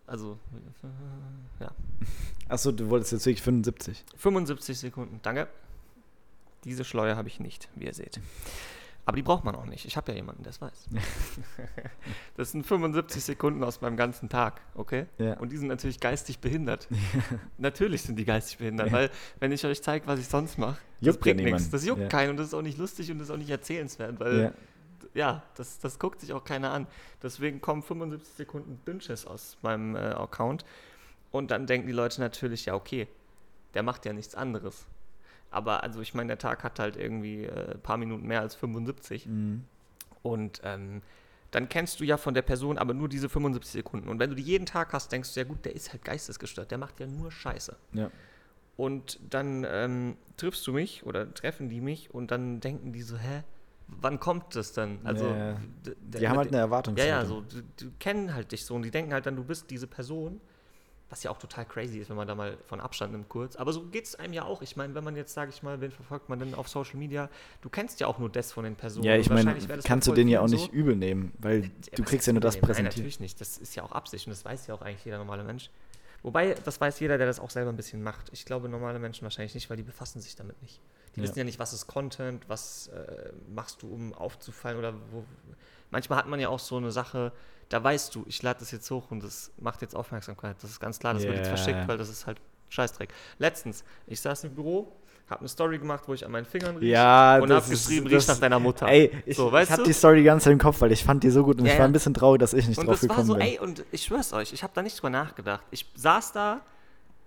Also, 0.08 0.38
ja, 1.62 1.70
Achso, 2.50 2.72
du 2.74 2.90
wolltest 2.90 3.14
jetzt 3.14 3.26
wirklich 3.26 3.42
75. 3.44 4.04
75 4.18 4.78
Sekunden, 4.80 5.20
danke. 5.22 5.48
Diese 6.66 6.84
Schleuer 6.84 7.16
habe 7.16 7.30
ich 7.30 7.40
nicht, 7.40 7.70
wie 7.76 7.86
ihr 7.86 7.94
seht. 7.94 8.20
Aber 9.12 9.18
die 9.18 9.24
braucht 9.24 9.44
man 9.44 9.56
auch 9.56 9.66
nicht. 9.66 9.84
Ich 9.84 9.98
habe 9.98 10.10
ja 10.14 10.16
jemanden, 10.16 10.44
der 10.44 10.52
es 10.52 10.62
weiß. 10.62 10.88
das 12.38 12.52
sind 12.54 12.66
75 12.66 13.22
Sekunden 13.22 13.62
aus 13.62 13.82
meinem 13.82 13.98
ganzen 13.98 14.30
Tag, 14.30 14.62
okay? 14.74 15.06
Ja. 15.18 15.34
Und 15.38 15.52
die 15.52 15.58
sind 15.58 15.68
natürlich 15.68 16.00
geistig 16.00 16.40
behindert. 16.40 16.88
natürlich 17.58 18.04
sind 18.04 18.16
die 18.16 18.24
geistig 18.24 18.60
behindert, 18.60 18.88
Ja. 18.88 18.94
weil 18.94 19.12
wenn 19.42 19.52
ich 19.52 19.66
euch 19.66 19.82
zeige, 19.84 20.08
was 20.08 20.18
ich 20.18 20.30
sonst 20.30 20.58
mache, 20.58 20.78
das 21.02 21.16
ja 21.16 21.22
bringt 21.22 21.42
nichts. 21.44 21.70
Das 21.70 21.86
juckt 21.86 22.00
Ja. 22.04 22.08
keinen 22.08 22.30
und 22.30 22.38
das 22.38 22.48
ist 22.48 22.54
auch 22.54 22.62
nicht 22.62 22.78
lustig 22.78 23.12
und 23.12 23.20
das 23.20 23.28
ist 23.28 23.34
auch 23.34 23.38
nicht 23.38 23.50
erzählenswert, 23.50 24.18
weil 24.22 24.40
Ja. 24.40 24.52
ja, 25.14 25.44
das, 25.56 25.80
das 25.80 26.00
guckt 26.00 26.22
sich 26.22 26.32
auch 26.32 26.46
keiner 26.46 26.72
an. 26.72 26.88
Deswegen 27.22 27.60
kommen 27.60 27.82
75 27.84 28.34
Sekunden 28.34 28.80
Dünnschiss 28.88 29.26
aus 29.26 29.58
meinem 29.62 29.98
äh, 29.98 30.00
Account. 30.00 30.64
Und 31.32 31.52
dann 31.52 31.68
denken 31.68 31.86
die 31.88 31.92
Leute 31.94 32.22
natürlich, 32.22 32.66
ja, 32.66 32.76
okay, 32.76 33.10
der 33.74 33.84
macht 33.84 34.06
ja 34.06 34.14
nichts 34.14 34.36
anderes. 34.36 34.86
Aber 35.52 35.84
also 35.84 36.02
ich 36.02 36.14
meine, 36.14 36.28
der 36.30 36.38
Tag 36.38 36.64
hat 36.64 36.80
halt 36.80 36.96
irgendwie 36.98 37.44
äh, 37.46 37.74
ein 37.74 37.82
paar 37.82 37.98
Minuten 37.98 38.26
mehr 38.26 38.42
als 38.42 38.56
75. 38.56 39.26
Mhm. 39.28 39.66
Und 40.24 40.62
ähm, 40.64 41.02
dann 41.52 41.68
kennst 41.68 42.00
du 42.00 42.06
ja 42.06 42.16
von 42.18 42.34
der 42.34 42.42
Person 42.44 42.78
aber 42.78 42.94
nur 42.94 43.10
diese 43.10 43.28
75 43.28 43.72
Sekunden. 43.74 44.08
Und 44.08 44.20
wenn 44.20 44.30
du 44.30 44.36
die 44.36 44.44
jeden 44.44 44.66
Tag 44.66 44.94
hast, 44.94 45.12
denkst 45.12 45.34
du, 45.34 45.40
ja 45.42 45.46
gut, 45.46 45.66
der 45.66 45.76
ist 45.76 45.92
halt 45.92 46.06
geistesgestört, 46.06 46.72
der 46.72 46.78
macht 46.78 47.00
ja 47.00 47.08
nur 47.08 47.32
Scheiße. 47.32 47.76
Ja. 47.94 48.10
Und 48.78 49.20
dann 49.30 49.66
ähm, 49.70 50.16
triffst 50.38 50.66
du 50.66 50.74
mich 50.74 51.06
oder 51.06 51.32
treffen 51.34 51.70
die 51.70 51.82
mich 51.82 52.14
und 52.14 52.32
dann 52.32 52.62
denken 52.62 52.94
die 52.94 53.02
so, 53.02 53.18
hä, 53.18 53.44
wann 53.88 54.20
kommt 54.20 54.56
das 54.56 54.72
dann? 54.72 55.00
Also, 55.04 55.26
Ja, 55.26 55.54
d- 55.86 55.96
Die 56.20 56.28
haben 56.30 56.38
halt 56.38 56.48
eine 56.48 56.58
ja, 56.58 56.64
Erwartungshaltung. 56.64 57.14
ja, 57.20 57.26
so, 57.26 57.42
die, 57.42 57.64
die 57.80 57.92
kennen 58.00 58.34
halt 58.34 58.52
dich 58.54 58.66
so 58.66 58.74
und 58.76 58.84
die 58.84 58.92
denken 58.92 59.12
halt 59.14 59.26
dann, 59.26 59.36
du 59.36 59.44
bist 59.44 59.70
diese 59.70 59.88
Person, 59.88 60.40
was 61.12 61.24
ja 61.24 61.30
auch 61.30 61.38
total 61.38 61.66
crazy 61.66 62.00
ist, 62.00 62.10
wenn 62.10 62.16
man 62.16 62.26
da 62.28 62.36
mal 62.36 62.58
von 62.66 62.80
Abstand 62.80 63.12
nimmt 63.12 63.28
kurz. 63.28 63.58
Aber 63.58 63.74
so 63.74 63.84
geht 63.84 64.06
es 64.06 64.16
einem 64.16 64.32
ja 64.32 64.46
auch. 64.46 64.62
Ich 64.62 64.78
meine, 64.78 64.96
wenn 64.96 65.04
man 65.04 65.18
jetzt, 65.18 65.34
sage 65.34 65.52
ich 65.54 65.62
mal, 65.62 65.82
wen 65.82 65.92
verfolgt 65.92 66.30
man 66.30 66.40
denn 66.40 66.56
auf 66.56 66.70
Social 66.70 66.96
Media? 66.98 67.30
Du 67.62 67.70
kennst 67.70 68.00
ja 68.00 68.08
auch 68.08 68.18
nur 68.18 68.30
das 68.30 68.54
von 68.54 68.64
den 68.64 68.76
Personen. 68.78 69.06
Ja, 69.06 69.18
ich 69.18 69.30
meine, 69.30 69.54
kannst 69.84 70.08
du 70.08 70.14
den 70.14 70.30
ja 70.30 70.40
auch 70.40 70.46
vielen 70.48 70.60
nicht 70.60 70.72
so. 70.72 70.78
übel 70.78 70.96
nehmen, 70.96 71.34
weil 71.40 71.70
du 71.96 72.04
kriegst 72.04 72.28
ja 72.28 72.34
nur 72.34 72.40
das 72.40 72.56
übernehmen? 72.56 72.62
Nein, 72.62 72.62
präsentiert. 72.62 72.96
natürlich 72.96 73.20
nicht. 73.20 73.42
Das 73.42 73.58
ist 73.58 73.76
ja 73.76 73.84
auch 73.84 73.92
Absicht 73.92 74.26
und 74.26 74.32
das 74.32 74.46
weiß 74.46 74.68
ja 74.68 74.74
auch 74.74 74.82
eigentlich 74.82 75.04
jeder 75.04 75.18
normale 75.18 75.44
Mensch. 75.44 75.70
Wobei, 76.24 76.56
das 76.64 76.80
weiß 76.80 77.00
jeder, 77.02 77.18
der 77.18 77.28
das 77.28 77.42
auch 77.42 77.50
selber 77.50 77.72
ein 77.72 77.76
bisschen 77.76 78.04
macht. 78.04 78.30
Ich 78.32 78.46
glaube, 78.46 78.70
normale 78.70 78.98
Menschen 79.00 79.24
wahrscheinlich 79.24 79.54
nicht, 79.54 79.70
weil 79.70 79.78
die 79.78 79.84
befassen 79.84 80.22
sich 80.22 80.38
damit 80.38 80.62
nicht. 80.62 80.80
Die 81.16 81.20
Ja. 81.20 81.24
wissen 81.24 81.40
ja 81.40 81.44
nicht, 81.44 81.60
was 81.60 81.74
ist 81.74 81.88
Content, 81.88 82.48
was 82.48 82.88
äh, 82.88 83.34
machst 83.54 83.82
du, 83.82 83.92
um 83.92 84.14
aufzufallen 84.14 84.78
oder 84.80 84.94
wo. 85.12 85.26
Manchmal 85.90 86.20
hat 86.20 86.28
man 86.28 86.40
ja 86.40 86.48
auch 86.48 86.60
so 86.60 86.78
eine 86.78 86.92
Sache, 86.92 87.34
da 87.72 87.82
weißt 87.82 88.14
du, 88.14 88.26
ich 88.28 88.44
lade 88.44 88.60
das 88.60 88.72
jetzt 88.72 88.90
hoch 88.92 89.12
und 89.12 89.24
das 89.24 89.52
macht 89.60 89.82
jetzt 89.82 89.96
Aufmerksamkeit. 89.96 90.58
Das 90.62 90.70
ist 90.70 90.80
ganz 90.80 91.00
klar, 91.00 91.14
das 91.14 91.24
wird 91.24 91.38
jetzt 91.38 91.48
verschickt, 91.48 91.88
weil 91.88 91.98
das 91.98 92.10
ist 92.10 92.28
halt 92.28 92.38
Scheißdreck. 92.70 93.10
Letztens, 93.40 93.84
ich 94.08 94.20
saß 94.20 94.44
im 94.44 94.56
Büro, 94.56 94.92
habe 95.30 95.40
eine 95.40 95.48
Story 95.50 95.80
gemacht, 95.80 96.04
wo 96.08 96.14
ich 96.14 96.26
an 96.26 96.32
meinen 96.32 96.46
Fingern 96.46 96.76
riech 96.78 96.90
Ja, 96.90 97.38
und 97.40 97.50
habe 97.50 97.70
geschrieben, 97.70 98.08
riech 98.08 98.28
nach 98.28 98.40
deiner 98.40 98.60
Mutter. 98.60 98.88
Ey, 98.88 99.12
ich, 99.26 99.38
So, 99.38 99.58
ich 99.58 99.70
du? 99.70 99.84
die 99.84 99.94
Story 99.94 100.18
die 100.18 100.24
ganze 100.24 100.46
Zeit 100.46 100.54
im 100.54 100.60
Kopf, 100.60 100.82
weil 100.82 100.92
ich 100.92 101.04
fand 101.04 101.24
die 101.24 101.30
so 101.30 101.44
gut 101.46 101.60
und 101.60 101.66
Ja, 101.66 101.74
ich 101.74 101.80
war 101.80 101.86
ein 101.86 101.94
bisschen 101.94 102.14
traurig, 102.14 102.40
dass 102.40 102.54
ich 102.54 102.68
nicht 102.68 102.78
Und 102.78 102.88
drauf 102.88 103.00
das 103.00 103.08
war 103.10 103.16
gekommen 103.16 103.28
so, 103.28 103.34
bin. 103.36 103.42
ey, 103.44 103.60
und 103.60 103.86
ich 103.92 104.04
schwör's 104.04 104.34
euch, 104.34 104.52
ich 104.52 104.64
habe 104.64 104.74
da 104.76 104.82
nicht 104.82 104.98
drüber 104.98 105.10
nachgedacht. 105.10 105.64
Ich 105.72 105.86
saß 105.96 106.34
da 106.34 106.60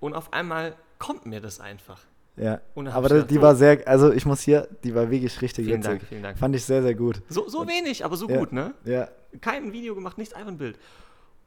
und 0.01 0.15
auf 0.15 0.31
einmal 0.35 0.77
kommt 0.99 1.25
mir 1.25 1.41
das 1.41 1.59
einfach. 1.61 2.01
Ja. 2.37 2.61
Aber 2.93 3.09
das, 3.09 3.27
die 3.27 3.35
so- 3.37 3.43
war 3.43 3.55
sehr, 3.55 3.87
also 3.87 4.13
ich 4.13 4.27
muss 4.27 4.41
hier, 4.41 4.69
die 4.83 4.95
war 4.95 5.11
wirklich 5.11 5.41
richtig 5.43 5.67
Vielen 5.67 5.79
witzig. 5.81 5.99
Dank, 5.99 6.09
vielen 6.09 6.23
Dank. 6.23 6.39
Fand 6.39 6.55
ich 6.57 6.65
sehr, 6.65 6.83
sehr 6.83 6.95
gut. 6.95 7.23
So, 7.29 7.49
so 7.49 7.67
wenig, 7.69 8.05
aber 8.05 8.17
so 8.17 8.29
Ja. 8.29 8.39
gut, 8.39 8.53
ne? 8.53 8.75
Ja, 8.85 9.09
Kein 9.41 9.73
Video 9.73 9.95
gemacht, 9.95 10.17
nichts, 10.19 10.33
einfach 10.35 10.51
ein 10.53 10.59
Bild. 10.59 10.79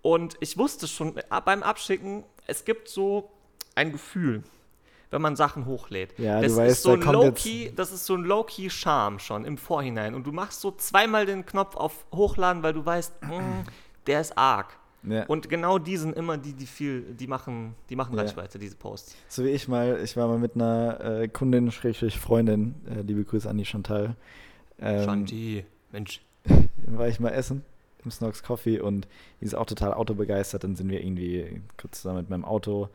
Und 0.02 0.36
ich 0.40 0.58
wusste 0.58 0.88
schon 0.88 1.18
äh, 1.18 1.24
beim 1.44 1.64
Abschicken, 1.64 2.24
es 2.46 2.66
gibt 2.66 2.88
so 2.90 3.32
ein 3.76 3.92
Gefühl, 3.92 4.44
wenn 5.10 5.22
man 5.22 5.36
Sachen 5.38 5.66
hochlädt. 5.66 6.18
Ja, 6.20 6.42
das 6.42 6.52
du 6.54 6.58
weißt, 6.58 6.72
ist 6.72 6.84
so 6.84 6.90
da 6.90 6.96
ein 6.96 7.02
kommt 7.02 7.14
Low-Key, 7.14 7.72
das 7.76 7.92
ist 7.92 8.06
so 8.06 8.16
ein 8.16 8.24
Low-Key-Charme 8.24 9.20
schon 9.20 9.46
im 9.46 9.58
Vorhinein. 9.58 10.16
Und 10.16 10.26
du 10.28 10.32
machst 10.34 10.60
so 10.62 10.72
zweimal 10.72 11.26
den 11.26 11.46
Knopf 11.46 11.76
auf 11.76 12.06
Hochladen, 12.14 12.62
weil 12.64 12.74
du 12.74 12.86
weißt, 12.86 13.22
mm, 13.24 13.64
der 14.08 14.22
ist 14.22 14.38
arg. 14.38 14.78
Ja. 15.10 15.26
Und 15.26 15.50
genau 15.50 15.78
die 15.80 15.98
sind 15.98 16.16
immer 16.16 16.38
die, 16.38 16.54
die 16.54 16.66
viel, 16.66 17.02
die 17.02 17.28
machen, 17.28 17.76
die 17.90 17.96
machen 17.96 18.16
Ja. 18.16 18.22
Reichweite, 18.22 18.60
diese 18.60 18.76
Posts. 18.76 19.16
So 19.28 19.44
wie 19.44 19.50
ich 19.50 19.68
mal, 19.68 20.00
ich 20.04 20.16
war 20.18 20.28
mal 20.28 20.40
mit 20.40 20.56
einer 20.56 21.00
äh, 21.22 21.28
Kundin, 21.28 21.72
Schrägstrich 21.72 22.18
Freundin, 22.20 22.76
äh, 22.90 23.02
liebe 23.02 23.24
Grüße 23.24 23.50
an 23.50 23.58
die 23.58 23.66
Chantal, 23.66 24.16
Ähm, 24.80 25.04
Shanti, 25.06 25.66
Mensch. 25.92 26.22
war 26.86 27.08
ich 27.08 27.20
mal 27.20 27.30
essen 27.32 27.64
im 28.06 28.12
Snox 28.12 28.44
Coffee 28.44 28.80
und 28.80 29.08
die 29.42 29.46
ist 29.46 29.56
auch 29.56 29.66
total 29.66 29.94
autobegeistert. 29.94 30.64
Dann 30.64 30.76
sind 30.76 30.90
wir 30.90 31.02
irgendwie 31.04 31.62
kurz 31.78 32.02
zusammen 32.02 32.20
mit 32.20 32.30
meinem 32.30 32.46
Auto 32.46 32.90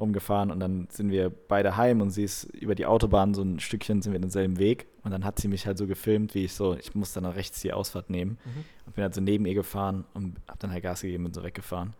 rumgefahren 0.00 0.50
und 0.50 0.60
dann 0.60 0.88
sind 0.90 1.10
wir 1.10 1.30
beide 1.30 1.76
heim 1.76 2.00
und 2.00 2.10
sie 2.10 2.24
ist 2.24 2.44
über 2.44 2.74
die 2.74 2.86
Autobahn 2.86 3.34
so 3.34 3.42
ein 3.42 3.60
Stückchen, 3.60 4.02
sind 4.02 4.12
wir 4.12 4.20
denselben 4.20 4.58
Weg. 4.58 4.86
Und 5.02 5.12
dann 5.12 5.24
hat 5.24 5.38
sie 5.38 5.48
mich 5.48 5.66
halt 5.66 5.78
so 5.78 5.86
gefilmt, 5.86 6.34
wie 6.34 6.44
ich 6.44 6.52
so, 6.54 6.74
ich 6.74 6.94
musste 6.94 7.20
dann 7.20 7.32
rechts 7.32 7.60
die 7.60 7.72
Ausfahrt 7.72 8.10
nehmen. 8.10 8.38
Mhm. 8.44 8.64
und 8.86 8.94
bin 8.96 9.02
halt 9.04 9.14
so 9.14 9.20
neben 9.20 9.46
ihr 9.46 9.54
gefahren 9.54 10.04
und 10.14 10.36
hab 10.48 10.58
dann 10.58 10.72
halt 10.72 10.82
Gas 10.82 11.02
gegeben 11.02 11.24
und 11.26 11.34
so 11.34 11.42
weggefahren. 11.42 11.94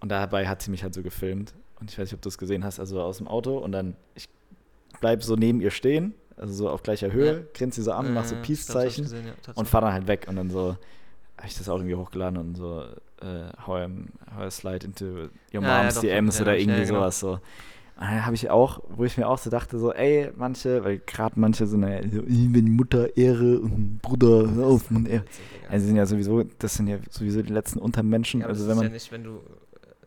Und 0.00 0.08
dabei 0.10 0.46
hat 0.48 0.62
sie 0.62 0.70
mich 0.70 0.82
halt 0.82 0.94
so 0.94 1.02
gefilmt. 1.02 1.54
Und 1.80 1.90
ich 1.90 1.98
weiß 1.98 2.08
nicht, 2.08 2.14
ob 2.14 2.22
du 2.22 2.28
es 2.28 2.38
gesehen 2.38 2.64
hast, 2.64 2.80
also 2.80 3.00
aus 3.02 3.18
dem 3.18 3.28
Auto. 3.28 3.58
Und 3.58 3.72
dann, 3.72 3.96
ich 4.14 4.28
bleib 5.00 5.22
so 5.22 5.36
neben 5.36 5.60
ihr 5.60 5.70
stehen, 5.70 6.14
also 6.36 6.52
so 6.52 6.68
auf 6.70 6.82
gleicher 6.82 7.12
Höhe, 7.12 7.34
Ja. 7.38 7.42
grinst 7.54 7.76
sie 7.76 7.82
so 7.82 7.92
an, 7.92 8.12
mach 8.14 8.24
so 8.24 8.36
Peace-Zeichen 8.42 9.04
ja, 9.06 9.52
und 9.54 9.68
fahr 9.68 9.80
dann 9.82 9.92
halt 9.92 10.06
weg. 10.08 10.26
Und 10.28 10.36
dann 10.36 10.50
so 10.50 10.76
habe 11.36 11.46
ich 11.46 11.56
das 11.58 11.68
auch 11.68 11.76
irgendwie 11.76 11.94
hochgeladen 11.94 12.38
und 12.38 12.56
so 12.56 12.84
äh, 13.20 13.50
how, 13.66 13.76
I'm, 13.76 14.06
how 14.36 14.46
I 14.46 14.50
slide 14.50 14.84
into 14.86 15.04
your 15.04 15.30
Ja, 15.52 15.60
ja, 15.60 15.82
mom's 15.82 15.94
doch, 15.94 16.00
DMs 16.02 16.34
doch, 16.36 16.42
oder 16.42 16.52
ja, 16.54 16.60
irgendwie 16.60 16.80
ja, 16.80 16.86
genau. 16.86 16.98
sowas 16.98 17.20
so. 17.20 17.32
Und 17.32 17.40
dann 18.00 18.26
habe 18.26 18.34
ich 18.34 18.50
auch, 18.50 18.80
wo 18.88 19.04
ich 19.04 19.16
mir 19.16 19.28
auch 19.28 19.38
so 19.38 19.50
dachte, 19.50 19.78
so, 19.78 19.92
ey, 19.92 20.30
manche, 20.36 20.82
weil 20.84 20.98
gerade 20.98 21.38
manche 21.38 21.66
sind 21.66 21.82
ja 21.84 22.02
so, 22.02 22.22
"Ih, 22.22 22.48
wenn 22.52 22.70
Mutter 22.72 23.16
Ehre 23.16 23.60
und 23.60 24.00
Bruder, 24.02 24.66
auf, 24.66 24.90
man 24.90 25.06
Ehre. 25.06 25.24
Also 25.70 25.86
sind 25.86 25.96
ja 25.96 26.04
sowieso, 26.06 26.42
das 26.58 26.74
sind 26.74 26.88
ja 26.88 26.98
sowieso 27.10 27.42
die 27.42 27.52
letzten 27.52 27.78
Untermenschen. 27.78 28.40
Ja, 28.40 28.48
also 28.48 28.66
das 28.66 28.68
wenn 28.68 28.72
ist 28.72 28.76
man, 28.82 28.86
ja 28.86 28.92
nicht, 28.92 29.12
wenn 29.12 29.22
du 29.24 29.36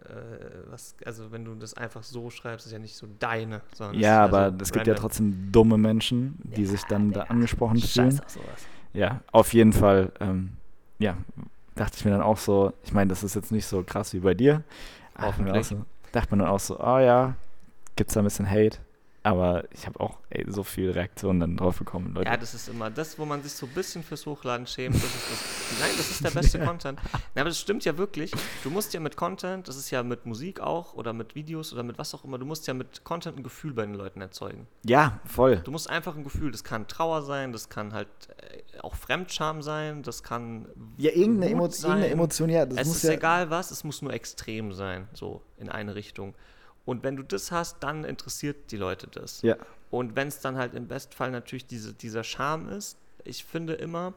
äh, 0.03 0.69
was, 0.69 0.95
also 1.05 1.31
wenn 1.31 1.45
du 1.45 1.55
das 1.55 1.73
einfach 1.75 2.03
so 2.03 2.29
schreibst, 2.29 2.65
ist 2.65 2.71
ja 2.73 2.79
nicht 2.79 2.95
so 2.95 3.07
deine, 3.19 3.61
sondern 3.73 3.99
ja, 4.01 4.21
aber 4.23 4.51
so 4.51 4.57
es 4.63 4.71
gibt 4.71 4.87
ja 4.87 4.93
trotzdem 4.93 5.51
dumme 5.51 5.77
Menschen, 5.77 6.39
die 6.43 6.63
Ja, 6.63 6.67
sich 6.69 6.83
dann 6.85 7.13
da 7.13 7.21
angesprochen 7.23 7.77
fühlen. 7.79 8.19
auf 8.19 8.29
sowas. 8.29 8.67
Ja, 8.93 9.21
auf 9.31 9.53
jeden 9.53 9.73
Fall, 9.73 10.11
ähm, 10.19 10.57
ja, 10.99 11.17
dachte 11.77 11.97
ich 11.97 12.05
mir 12.05 12.11
dann 12.11 12.21
auch 12.21 12.37
so, 12.37 12.73
ich 12.83 12.93
meine, 12.93 13.09
das 13.09 13.23
ist 13.23 13.35
jetzt 13.35 13.51
nicht 13.51 13.65
so 13.65 13.83
krass 13.83 14.13
wie 14.13 14.19
bei 14.19 14.33
dir. 14.33 14.63
mir 15.17 15.27
Hoffentlich. 15.27 15.67
So, 15.67 15.85
dachte 16.11 16.31
man 16.31 16.39
dann 16.39 16.49
auch 16.49 16.59
so, 16.59 16.79
ah 16.79 17.01
ja, 17.01 17.35
gibt's 17.95 18.13
da 18.13 18.21
ein 18.21 18.25
bisschen 18.25 18.49
Hate. 18.49 18.79
Aber 19.27 19.65
ich 19.71 19.85
habe 19.85 19.99
auch 19.99 20.19
ey, 20.29 20.45
so 20.47 20.63
viel 20.63 20.91
Reaktionen 20.91 21.41
dann 21.41 21.57
drauf 21.57 21.79
bekommen, 21.79 22.13
Leute. 22.13 22.29
Ja, 22.29 22.37
das 22.37 22.53
ist 22.53 22.69
immer 22.69 22.89
das, 22.89 23.19
wo 23.19 23.25
man 23.25 23.43
sich 23.43 23.51
so 23.51 23.65
ein 23.65 23.73
bisschen 23.73 24.01
fürs 24.01 24.25
Hochladen 24.25 24.65
schämt. 24.65 24.95
Das 24.95 25.01
das, 25.03 25.79
nein, 25.81 25.89
das 25.97 26.09
ist 26.11 26.23
der 26.23 26.31
beste 26.31 26.59
Content. 26.59 26.97
Nein, 27.11 27.21
aber 27.35 27.49
das 27.49 27.59
stimmt 27.59 27.83
ja 27.83 27.97
wirklich. 27.97 28.31
Du 28.63 28.69
musst 28.69 28.93
ja 28.93 29.01
mit 29.01 29.17
Content, 29.17 29.67
das 29.67 29.75
ist 29.75 29.91
ja 29.91 30.01
mit 30.01 30.25
Musik 30.25 30.61
auch 30.61 30.93
oder 30.93 31.11
mit 31.11 31.35
Videos 31.35 31.73
oder 31.73 31.83
mit 31.83 31.97
was 31.97 32.15
auch 32.15 32.23
immer, 32.23 32.37
du 32.37 32.45
musst 32.45 32.67
ja 32.67 32.73
mit 32.73 33.03
Content 33.03 33.35
ein 33.37 33.43
Gefühl 33.43 33.73
bei 33.73 33.85
den 33.85 33.95
Leuten 33.95 34.21
erzeugen. 34.21 34.65
ja, 34.83 35.19
voll. 35.25 35.57
Du 35.57 35.71
musst 35.71 35.89
einfach 35.89 36.15
ein 36.15 36.23
Gefühl, 36.23 36.51
das 36.51 36.63
kann 36.63 36.87
Trauer 36.87 37.21
sein, 37.23 37.51
das 37.51 37.67
kann 37.67 37.93
halt 37.93 38.07
äh, 38.37 38.79
auch 38.79 38.95
Fremdscham 38.95 39.61
sein, 39.61 40.03
das 40.03 40.23
kann 40.23 40.67
Ja, 40.97 41.11
irgendeine, 41.11 41.51
Emo 41.51 41.67
sein. 41.69 41.89
irgendeine 41.91 42.13
Emotion, 42.13 42.49
ja, 42.49 42.65
das 42.65 42.77
es 42.77 42.87
muss 42.87 42.97
ist 42.97 43.03
ja. 43.03 43.11
egal 43.11 43.49
was, 43.49 43.71
es 43.71 43.83
muss 43.83 44.01
nur 44.01 44.13
extrem 44.13 44.71
sein, 44.71 45.09
so 45.13 45.41
in 45.57 45.67
eine 45.67 45.95
Richtung. 45.95 46.33
Und 46.87 47.03
wenn 47.03 47.17
du 47.17 47.23
das 47.23 47.51
hast, 47.51 47.83
dann 47.83 48.05
interessiert 48.05 48.71
die 48.71 48.77
Leute 48.77 49.07
das. 49.07 49.41
Ja, 49.41 49.57
Und 49.91 50.15
wenn 50.15 50.29
es 50.29 50.39
dann 50.39 50.55
halt 50.55 50.73
im 50.73 50.87
Bestfall 50.87 51.31
natürlich 51.31 51.67
diese, 51.67 51.93
dieser 51.93 52.23
Charme 52.23 52.69
ist, 52.69 52.97
ich 53.25 53.43
finde 53.43 53.73
immer, 53.73 54.13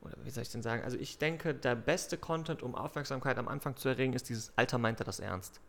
oder 0.00 0.14
wie 0.24 0.30
soll 0.30 0.44
ich 0.44 0.48
denn 0.50 0.62
sagen, 0.62 0.82
also 0.82 0.96
ich 0.96 1.18
denke, 1.18 1.54
der 1.54 1.74
beste 1.74 2.16
Content, 2.16 2.62
um 2.62 2.74
Aufmerksamkeit 2.74 3.36
am 3.36 3.48
Anfang 3.48 3.76
zu 3.76 3.90
erregen, 3.90 4.14
ist 4.14 4.30
dieses 4.30 4.50
Alter 4.56 4.78
meint 4.78 4.98
er 4.98 5.04
das 5.04 5.20
ernst. 5.20 5.60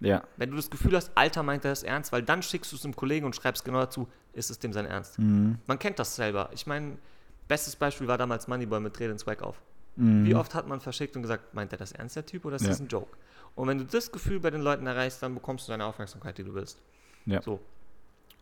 ja. 0.00 0.24
Wenn 0.36 0.50
du 0.50 0.56
das 0.56 0.68
Gefühl 0.68 0.96
hast, 0.96 1.12
Alter 1.14 1.44
meint 1.44 1.64
er 1.64 1.70
das 1.70 1.84
ernst, 1.84 2.10
weil 2.10 2.24
dann 2.24 2.42
schickst 2.42 2.72
du 2.72 2.76
es 2.76 2.84
einem 2.84 2.96
Kollegen 2.96 3.24
und 3.24 3.36
schreibst 3.36 3.64
genau 3.64 3.78
dazu, 3.78 4.08
ist 4.32 4.50
es 4.50 4.58
dem 4.58 4.72
sein 4.72 4.86
Ernst. 4.86 5.20
Mhm. 5.20 5.60
Man 5.68 5.78
kennt 5.78 6.00
das 6.00 6.16
selber. 6.16 6.50
Ich 6.52 6.66
meine, 6.66 6.98
bestes 7.46 7.76
Beispiel 7.76 8.08
war 8.08 8.18
damals 8.18 8.48
Moneyboy 8.48 8.80
mit 8.80 8.98
Dreh 8.98 9.06
den 9.06 9.18
Swag 9.20 9.42
auf. 9.42 9.62
Mhm. 9.96 10.24
Wie 10.24 10.34
oft 10.34 10.54
hat 10.54 10.66
man 10.66 10.80
verschickt 10.80 11.16
und 11.16 11.22
gesagt, 11.22 11.54
meint 11.54 11.72
er 11.72 11.78
das 11.78 11.92
ernst, 11.92 12.16
der 12.16 12.26
Typ, 12.26 12.44
oder 12.44 12.56
ist 12.56 12.62
Ja. 12.62 12.68
das 12.68 12.80
ein 12.80 12.88
Joke? 12.88 13.16
Und 13.54 13.68
wenn 13.68 13.78
du 13.78 13.84
das 13.84 14.10
Gefühl 14.10 14.40
bei 14.40 14.50
den 14.50 14.62
Leuten 14.62 14.86
erreichst, 14.86 15.22
dann 15.22 15.34
bekommst 15.34 15.68
du 15.68 15.72
deine 15.72 15.84
Aufmerksamkeit, 15.84 16.38
die 16.38 16.44
du 16.44 16.54
willst. 16.54 16.80
Ja. 17.26 17.42
So. 17.42 17.60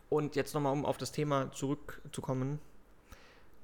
Und 0.09 0.36
jetzt 0.36 0.55
nochmal, 0.55 0.72
um 0.72 0.84
auf 0.86 0.98
das 0.98 1.12
Thema 1.12 1.51
zurückzukommen, 1.53 2.59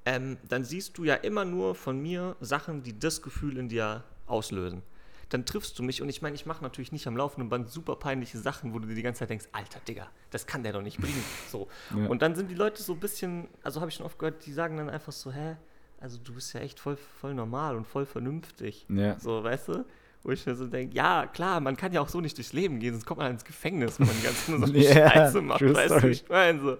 ähm, 0.05 0.37
dann 0.47 0.63
siehst 0.63 0.97
du 0.97 1.03
ja 1.03 1.15
immer 1.15 1.45
nur 1.45 1.75
von 1.75 1.99
mir 2.01 2.35
Sachen, 2.39 2.83
die 2.83 2.97
das 2.97 3.21
Gefühl 3.21 3.57
in 3.57 3.67
dir 3.69 4.03
auslösen. 4.25 4.81
Dann 5.29 5.45
triffst 5.45 5.77
du 5.77 5.83
mich 5.83 6.01
und 6.01 6.07
ich 6.07 6.21
meine, 6.21 6.35
ich 6.35 6.45
mache 6.45 6.63
natürlich 6.63 6.93
nicht 6.93 7.05
am 7.07 7.17
laufenden 7.17 7.49
Band 7.49 7.69
super 7.69 7.97
peinliche 7.97 8.37
Sachen, 8.37 8.73
wo 8.73 8.79
du 8.79 8.87
dir 8.87 8.95
die 8.95 9.01
ganze 9.01 9.19
Zeit 9.19 9.29
denkst, 9.29 9.47
Alter, 9.51 9.81
Digga, 9.85 10.07
das 10.31 10.47
kann 10.47 10.63
der 10.63 10.71
doch 10.71 10.81
nicht 10.81 10.99
bringen. 10.99 11.21
So. 11.51 11.67
Ja. 11.93 12.07
Und 12.07 12.21
dann 12.21 12.35
sind 12.35 12.49
die 12.49 12.55
Leute 12.55 12.81
so 12.81 12.93
ein 12.93 12.99
bisschen, 13.01 13.49
also 13.63 13.81
habe 13.81 13.89
ich 13.89 13.95
schon 13.95 14.05
oft 14.05 14.17
gehört, 14.17 14.45
die 14.45 14.53
sagen 14.53 14.77
dann 14.77 14.89
einfach 14.89 15.11
so, 15.11 15.31
hä, 15.31 15.57
also 15.99 16.17
du 16.23 16.33
bist 16.33 16.53
ja 16.53 16.61
echt 16.61 16.79
voll, 16.79 16.97
voll 17.19 17.33
normal 17.33 17.75
und 17.75 17.85
voll 17.85 18.05
vernünftig. 18.05 18.85
Ja. 18.89 19.19
So, 19.19 19.43
weißt 19.43 19.69
du? 19.69 19.85
Wo 20.23 20.31
ich 20.31 20.45
mir 20.45 20.55
so 20.55 20.67
denke, 20.67 20.95
ja, 20.95 21.25
klar, 21.27 21.59
man 21.59 21.77
kann 21.77 21.93
ja 21.93 22.01
auch 22.01 22.09
so 22.09 22.19
nicht 22.19 22.37
durchs 22.37 22.51
Leben 22.53 22.79
gehen, 22.79 22.93
sonst 22.93 23.05
kommt 23.05 23.19
man 23.19 23.31
ins 23.31 23.45
Gefängnis, 23.45 23.99
wenn 23.99 24.07
man 24.07 24.15
die 24.17 24.23
ganze 24.23 24.45
Zeit 24.45 24.59
nur 24.59 24.67
so 24.67 24.73
eine 24.73 24.83
Ja, 24.83 25.11
Scheiße 25.11 25.41
macht, 25.41 25.61
weißt 25.61 26.03
du, 26.03 26.09
ich 26.09 26.27
meine 26.27 26.59
so. 26.59 26.77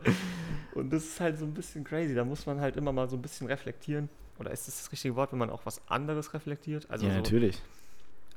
Und 0.74 0.91
das 0.91 1.03
ist 1.05 1.20
halt 1.20 1.39
so 1.39 1.45
ein 1.45 1.53
bisschen 1.53 1.84
crazy, 1.84 2.13
da 2.13 2.26
muss 2.26 2.45
man 2.45 2.59
halt 2.59 2.76
immer 2.76 2.91
mal 2.91 3.09
so 3.09 3.15
ein 3.15 3.22
bisschen 3.22 3.47
reflektieren. 3.47 4.09
Oder 4.39 4.51
ist 4.51 4.68
das 4.68 4.78
das 4.78 4.91
richtige 4.91 5.15
Wort, 5.15 5.32
wenn 5.32 5.39
man 5.39 5.49
auch 5.49 5.65
was 5.65 5.82
anderes 5.88 6.34
reflektiert? 6.34 6.86
Also, 6.89 7.05
ja, 7.05 7.13
so, 7.13 7.18
natürlich. 7.18 7.61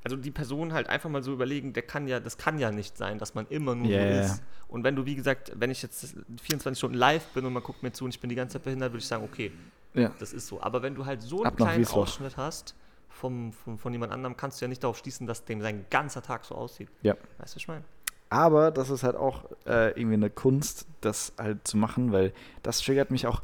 also 0.05 0.17
die 0.17 0.31
Person 0.31 0.73
halt 0.73 0.89
einfach 0.89 1.11
mal 1.11 1.23
so 1.23 1.33
überlegen, 1.33 1.73
der 1.73 1.83
kann 1.83 2.07
ja, 2.07 2.21
das 2.21 2.39
kann 2.39 2.59
ja 2.59 2.71
nicht 2.71 2.97
sein, 2.97 3.19
dass 3.19 3.35
man 3.35 3.47
immer 3.49 3.75
nur 3.75 3.91
Ja, 3.91 4.27
so 4.27 4.33
ist. 4.35 4.43
Und 4.69 4.85
wenn 4.85 4.97
du, 4.97 5.05
wie 5.05 5.17
gesagt, 5.17 5.53
wenn 5.57 5.71
ich 5.71 5.83
jetzt 5.83 6.15
24 6.43 6.79
Stunden 6.79 6.97
live 6.97 7.27
bin 7.35 7.45
und 7.45 7.53
man 7.53 7.63
guckt 7.63 7.83
mir 7.83 7.93
zu 7.93 8.05
und 8.05 8.15
ich 8.15 8.21
bin 8.21 8.31
die 8.31 8.37
ganze 8.37 8.55
Zeit 8.55 8.65
behindert, 8.65 8.93
würde 8.93 9.01
ich 9.01 9.07
sagen, 9.07 9.25
okay, 9.25 9.51
Ja. 9.95 10.13
das 10.19 10.33
ist 10.33 10.47
so. 10.47 10.61
Aber 10.61 10.83
wenn 10.83 10.95
du 10.95 11.07
halt 11.07 11.23
so 11.23 11.43
einen 11.43 11.57
kleinen. 11.57 11.87
Ausschnitt 11.87 12.37
hast 12.37 12.75
vom, 13.09 13.53
vom, 13.53 13.79
von 13.79 13.93
jemand 13.93 14.13
anderem, 14.13 14.37
kannst 14.37 14.61
du 14.61 14.65
ja 14.65 14.69
nicht 14.69 14.83
darauf 14.83 14.99
schließen, 14.99 15.27
dass 15.27 15.45
dem 15.45 15.61
sein 15.61 15.85
ganzer 15.91 16.23
Tag 16.23 16.45
so 16.45 16.55
aussieht. 16.55 16.89
Ja. 17.03 17.15
Weißt 17.15 17.23
du, 17.39 17.43
was 17.43 17.57
ich 17.57 17.69
meine? 17.69 17.85
Aber 18.31 18.71
das 18.71 18.91
ist 18.91 19.03
halt 19.03 19.17
auch 19.17 19.45
äh, 19.67 19.91
irgendwie 19.91 20.15
eine 20.15 20.31
Kunst, 20.31 20.87
das 21.01 21.33
halt 21.37 21.67
zu 21.67 21.77
machen, 21.77 22.13
weil 22.13 22.33
das 22.63 22.81
triggert 22.81 23.11
mich 23.11 23.27
auch 23.27 23.43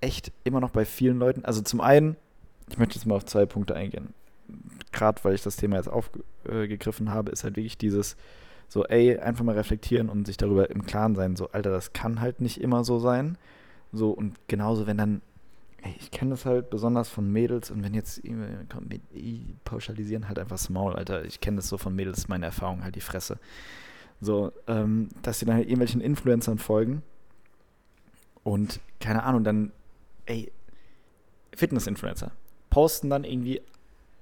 echt 0.00 0.30
immer 0.44 0.60
noch 0.60 0.70
bei 0.70 0.84
vielen 0.84 1.18
Leuten. 1.18 1.44
Also 1.44 1.62
zum 1.62 1.80
einen, 1.80 2.16
ich 2.68 2.78
möchte 2.78 2.94
jetzt 2.94 3.06
mal 3.06 3.16
auf 3.16 3.24
zwei 3.24 3.44
Punkte 3.44 3.74
eingehen. 3.74 4.14
Gerade 4.92 5.22
weil 5.24 5.34
ich 5.34 5.42
das 5.42 5.56
Thema 5.56 5.76
jetzt 5.76 5.88
aufgegriffen 5.88 7.10
habe, 7.10 7.32
ist 7.32 7.42
halt 7.42 7.56
wirklich 7.56 7.76
dieses 7.76 8.16
so, 8.68 8.84
ey, 8.86 9.18
einfach 9.18 9.44
mal 9.44 9.54
reflektieren 9.54 10.08
und 10.08 10.26
sich 10.26 10.38
darüber 10.38 10.70
im 10.70 10.86
Klaren 10.86 11.14
sein, 11.14 11.36
so, 11.36 11.50
Alter, 11.50 11.70
das 11.70 11.92
kann 11.92 12.20
halt 12.20 12.40
nicht 12.40 12.58
immer 12.58 12.84
so 12.84 12.98
sein. 12.98 13.36
So, 13.92 14.12
und 14.12 14.36
genauso, 14.48 14.86
wenn 14.86 14.96
dann, 14.96 15.20
ich 16.00 16.10
kenne 16.10 16.30
das 16.30 16.44
halt 16.46 16.70
besonders 16.70 17.08
von 17.08 17.30
Mädels 17.30 17.70
und 17.70 17.82
wenn 17.82 17.94
jetzt 17.94 18.24
ey, 18.24 19.56
pauschalisieren 19.64 20.28
halt 20.28 20.38
einfach 20.38 20.56
das 20.56 20.70
Maul, 20.70 20.94
Alter. 20.94 21.24
Ich 21.24 21.40
kenne 21.40 21.56
das 21.56 21.68
so 21.68 21.78
von 21.78 21.94
Mädels, 21.94 22.28
meine 22.28 22.46
Erfahrung 22.46 22.84
halt 22.84 22.94
die 22.94 23.00
Fresse. 23.00 23.38
So, 24.20 24.52
ähm, 24.68 25.08
dass 25.22 25.40
sie 25.40 25.46
dann 25.46 25.56
halt 25.56 25.66
irgendwelchen 25.66 26.00
Influencern 26.00 26.58
folgen 26.58 27.02
und 28.44 28.80
keine 29.00 29.24
Ahnung, 29.24 29.44
dann, 29.44 29.72
ey, 30.26 30.52
Fitness-Influencer 31.56 32.30
posten 32.70 33.10
dann 33.10 33.24
irgendwie 33.24 33.60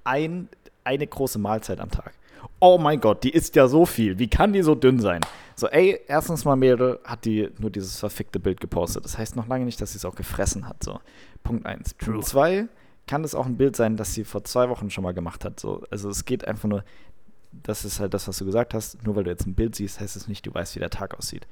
ein, 0.03 0.49
eine 0.83 1.05
große 1.05 1.39
Mahlzeit 1.39 1.79
am 1.79 1.91
Tag. 1.91 2.13
Oh 2.59 2.77
mein 2.77 2.99
Gott, 2.99 3.23
die 3.23 3.31
isst 3.31 3.55
ja 3.55 3.67
so 3.67 3.85
viel. 3.85 4.19
Wie 4.19 4.27
kann 4.27 4.53
die 4.53 4.61
so 4.61 4.75
dünn 4.75 4.99
sein? 4.99 5.21
So, 5.55 5.67
ey, 5.67 5.99
erstens 6.07 6.45
mal 6.45 6.55
Mädel 6.55 6.99
hat 7.03 7.25
die 7.25 7.49
nur 7.59 7.69
dieses 7.69 7.99
verfickte 7.99 8.39
Bild 8.39 8.59
gepostet. 8.59 9.05
Das 9.05 9.17
heißt 9.17 9.35
noch 9.35 9.47
lange 9.47 9.65
nicht, 9.65 9.79
dass 9.81 9.91
sie 9.91 9.97
es 9.97 10.05
auch 10.05 10.15
gefressen 10.15 10.67
hat. 10.67 10.83
So, 10.83 10.99
Punkt 11.43 11.65
eins. 11.65 11.95
True. 11.97 12.13
Punkt 12.13 12.27
zwei, 12.27 12.67
kann 13.07 13.23
es 13.23 13.35
auch 13.35 13.45
ein 13.45 13.57
Bild 13.57 13.75
sein, 13.75 13.97
das 13.97 14.13
sie 14.13 14.23
vor 14.23 14.43
zwei 14.43 14.69
Wochen 14.69 14.89
schon 14.89 15.03
mal 15.03 15.13
gemacht 15.13 15.45
hat. 15.45 15.59
So, 15.59 15.83
also 15.91 16.09
es 16.09 16.25
geht 16.25 16.47
einfach 16.47 16.67
nur, 16.69 16.83
das 17.51 17.85
ist 17.85 17.99
halt 17.99 18.13
das, 18.13 18.27
was 18.27 18.37
du 18.37 18.45
gesagt 18.45 18.73
hast. 18.73 19.03
Nur 19.05 19.15
weil 19.15 19.23
du 19.23 19.29
jetzt 19.29 19.45
ein 19.45 19.55
Bild 19.55 19.75
siehst, 19.75 19.99
heißt 19.99 20.15
es 20.15 20.27
nicht, 20.27 20.45
du 20.45 20.53
weißt, 20.53 20.75
wie 20.75 20.79
der 20.79 20.89
Tag 20.89 21.17
aussieht. 21.17 21.47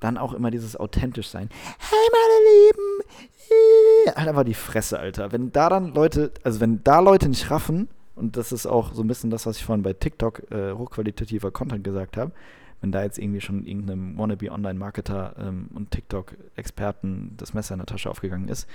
Dann 0.00 0.16
auch 0.16 0.32
immer 0.32 0.50
dieses 0.50 0.76
authentisch 0.76 1.28
sein. 1.28 1.50
Hey, 1.78 2.08
meine 2.12 2.48
Lieben! 2.48 4.16
Halt 4.16 4.28
einfach 4.28 4.44
die 4.44 4.54
Fresse, 4.54 4.98
Alter. 4.98 5.30
Wenn 5.30 5.52
da 5.52 5.68
dann 5.68 5.92
Leute, 5.92 6.32
also 6.42 6.60
wenn 6.60 6.82
da 6.82 7.00
Leute 7.00 7.28
nicht 7.28 7.50
raffen, 7.50 7.88
und 8.20 8.36
das 8.36 8.52
ist 8.52 8.66
auch 8.66 8.92
so 8.92 9.02
ein 9.02 9.08
bisschen 9.08 9.30
das, 9.30 9.46
was 9.46 9.56
ich 9.56 9.64
vorhin 9.64 9.82
bei 9.82 9.94
TikTok 9.94 10.50
äh, 10.52 10.72
hochqualitativer 10.72 11.50
Content 11.50 11.82
gesagt 11.82 12.16
habe, 12.16 12.32
wenn 12.80 12.92
da 12.92 13.02
jetzt 13.02 13.18
irgendwie 13.18 13.40
schon 13.40 13.64
irgendeinem 13.64 14.16
wannabe 14.16 14.50
Online-Marketer 14.50 15.36
ähm, 15.38 15.68
und 15.74 15.90
TikTok-Experten 15.90 17.34
das 17.36 17.54
Messer 17.54 17.74
in 17.74 17.78
der 17.78 17.86
Tasche 17.86 18.10
aufgegangen 18.10 18.48
ist, 18.48 18.68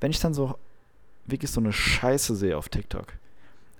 wenn 0.00 0.10
ich 0.10 0.20
dann 0.20 0.34
so 0.34 0.56
wirklich 1.26 1.50
so 1.50 1.60
eine 1.60 1.72
Scheiße 1.72 2.36
sehe 2.36 2.56
auf 2.56 2.68
TikTok, 2.68 3.14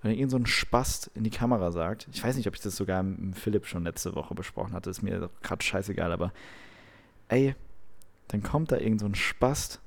wenn 0.02 0.12
irgend 0.12 0.30
so 0.30 0.38
ein 0.38 0.46
Spast 0.46 1.10
in 1.14 1.24
die 1.24 1.30
Kamera 1.30 1.70
sagt, 1.70 2.08
ich 2.12 2.24
weiß 2.24 2.36
nicht, 2.36 2.48
ob 2.48 2.54
ich 2.54 2.60
das 2.60 2.76
sogar 2.76 3.02
mit 3.02 3.38
Philipp 3.38 3.66
schon 3.66 3.84
letzte 3.84 4.14
Woche 4.14 4.34
besprochen 4.34 4.72
hatte, 4.72 4.90
ist 4.90 5.02
mir 5.02 5.28
gerade 5.42 5.62
scheißegal, 5.62 6.12
aber 6.12 6.32
ey, 7.28 7.54
dann 8.28 8.42
kommt 8.42 8.72
da 8.72 8.78
irgend 8.78 9.00
so 9.00 9.06
ein 9.06 9.14
Spast 9.14 9.80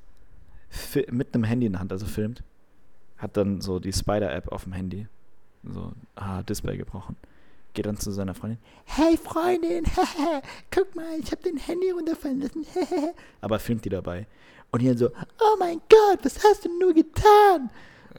mit 1.09 1.33
einem 1.33 1.43
Handy 1.43 1.65
in 1.65 1.73
der 1.73 1.81
Hand, 1.81 1.91
also 1.91 2.05
filmt, 2.05 2.43
hat 3.17 3.37
dann 3.37 3.61
so 3.61 3.79
die 3.79 3.93
Spider-App 3.93 4.49
auf 4.49 4.63
dem 4.63 4.73
Handy, 4.73 5.07
so, 5.63 5.93
ah, 6.15 6.43
Display 6.43 6.77
gebrochen, 6.77 7.15
geht 7.73 7.85
dann 7.85 7.97
zu 7.97 8.11
seiner 8.11 8.33
Freundin, 8.33 8.59
hey 8.85 9.17
Freundin, 9.17 9.85
guck 10.71 10.95
mal, 10.95 11.19
ich 11.19 11.31
habe 11.31 11.41
dein 11.43 11.57
Handy 11.57 11.91
runterfallen 11.91 12.41
lassen, 12.41 12.65
aber 13.41 13.59
filmt 13.59 13.85
die 13.85 13.89
dabei. 13.89 14.27
Und 14.71 14.81
die 14.81 14.87
dann 14.87 14.97
so, 14.97 15.09
oh 15.39 15.55
mein 15.59 15.81
Gott, 15.89 16.19
was 16.23 16.43
hast 16.43 16.65
du 16.65 16.79
nur 16.79 16.93
getan? 16.93 17.69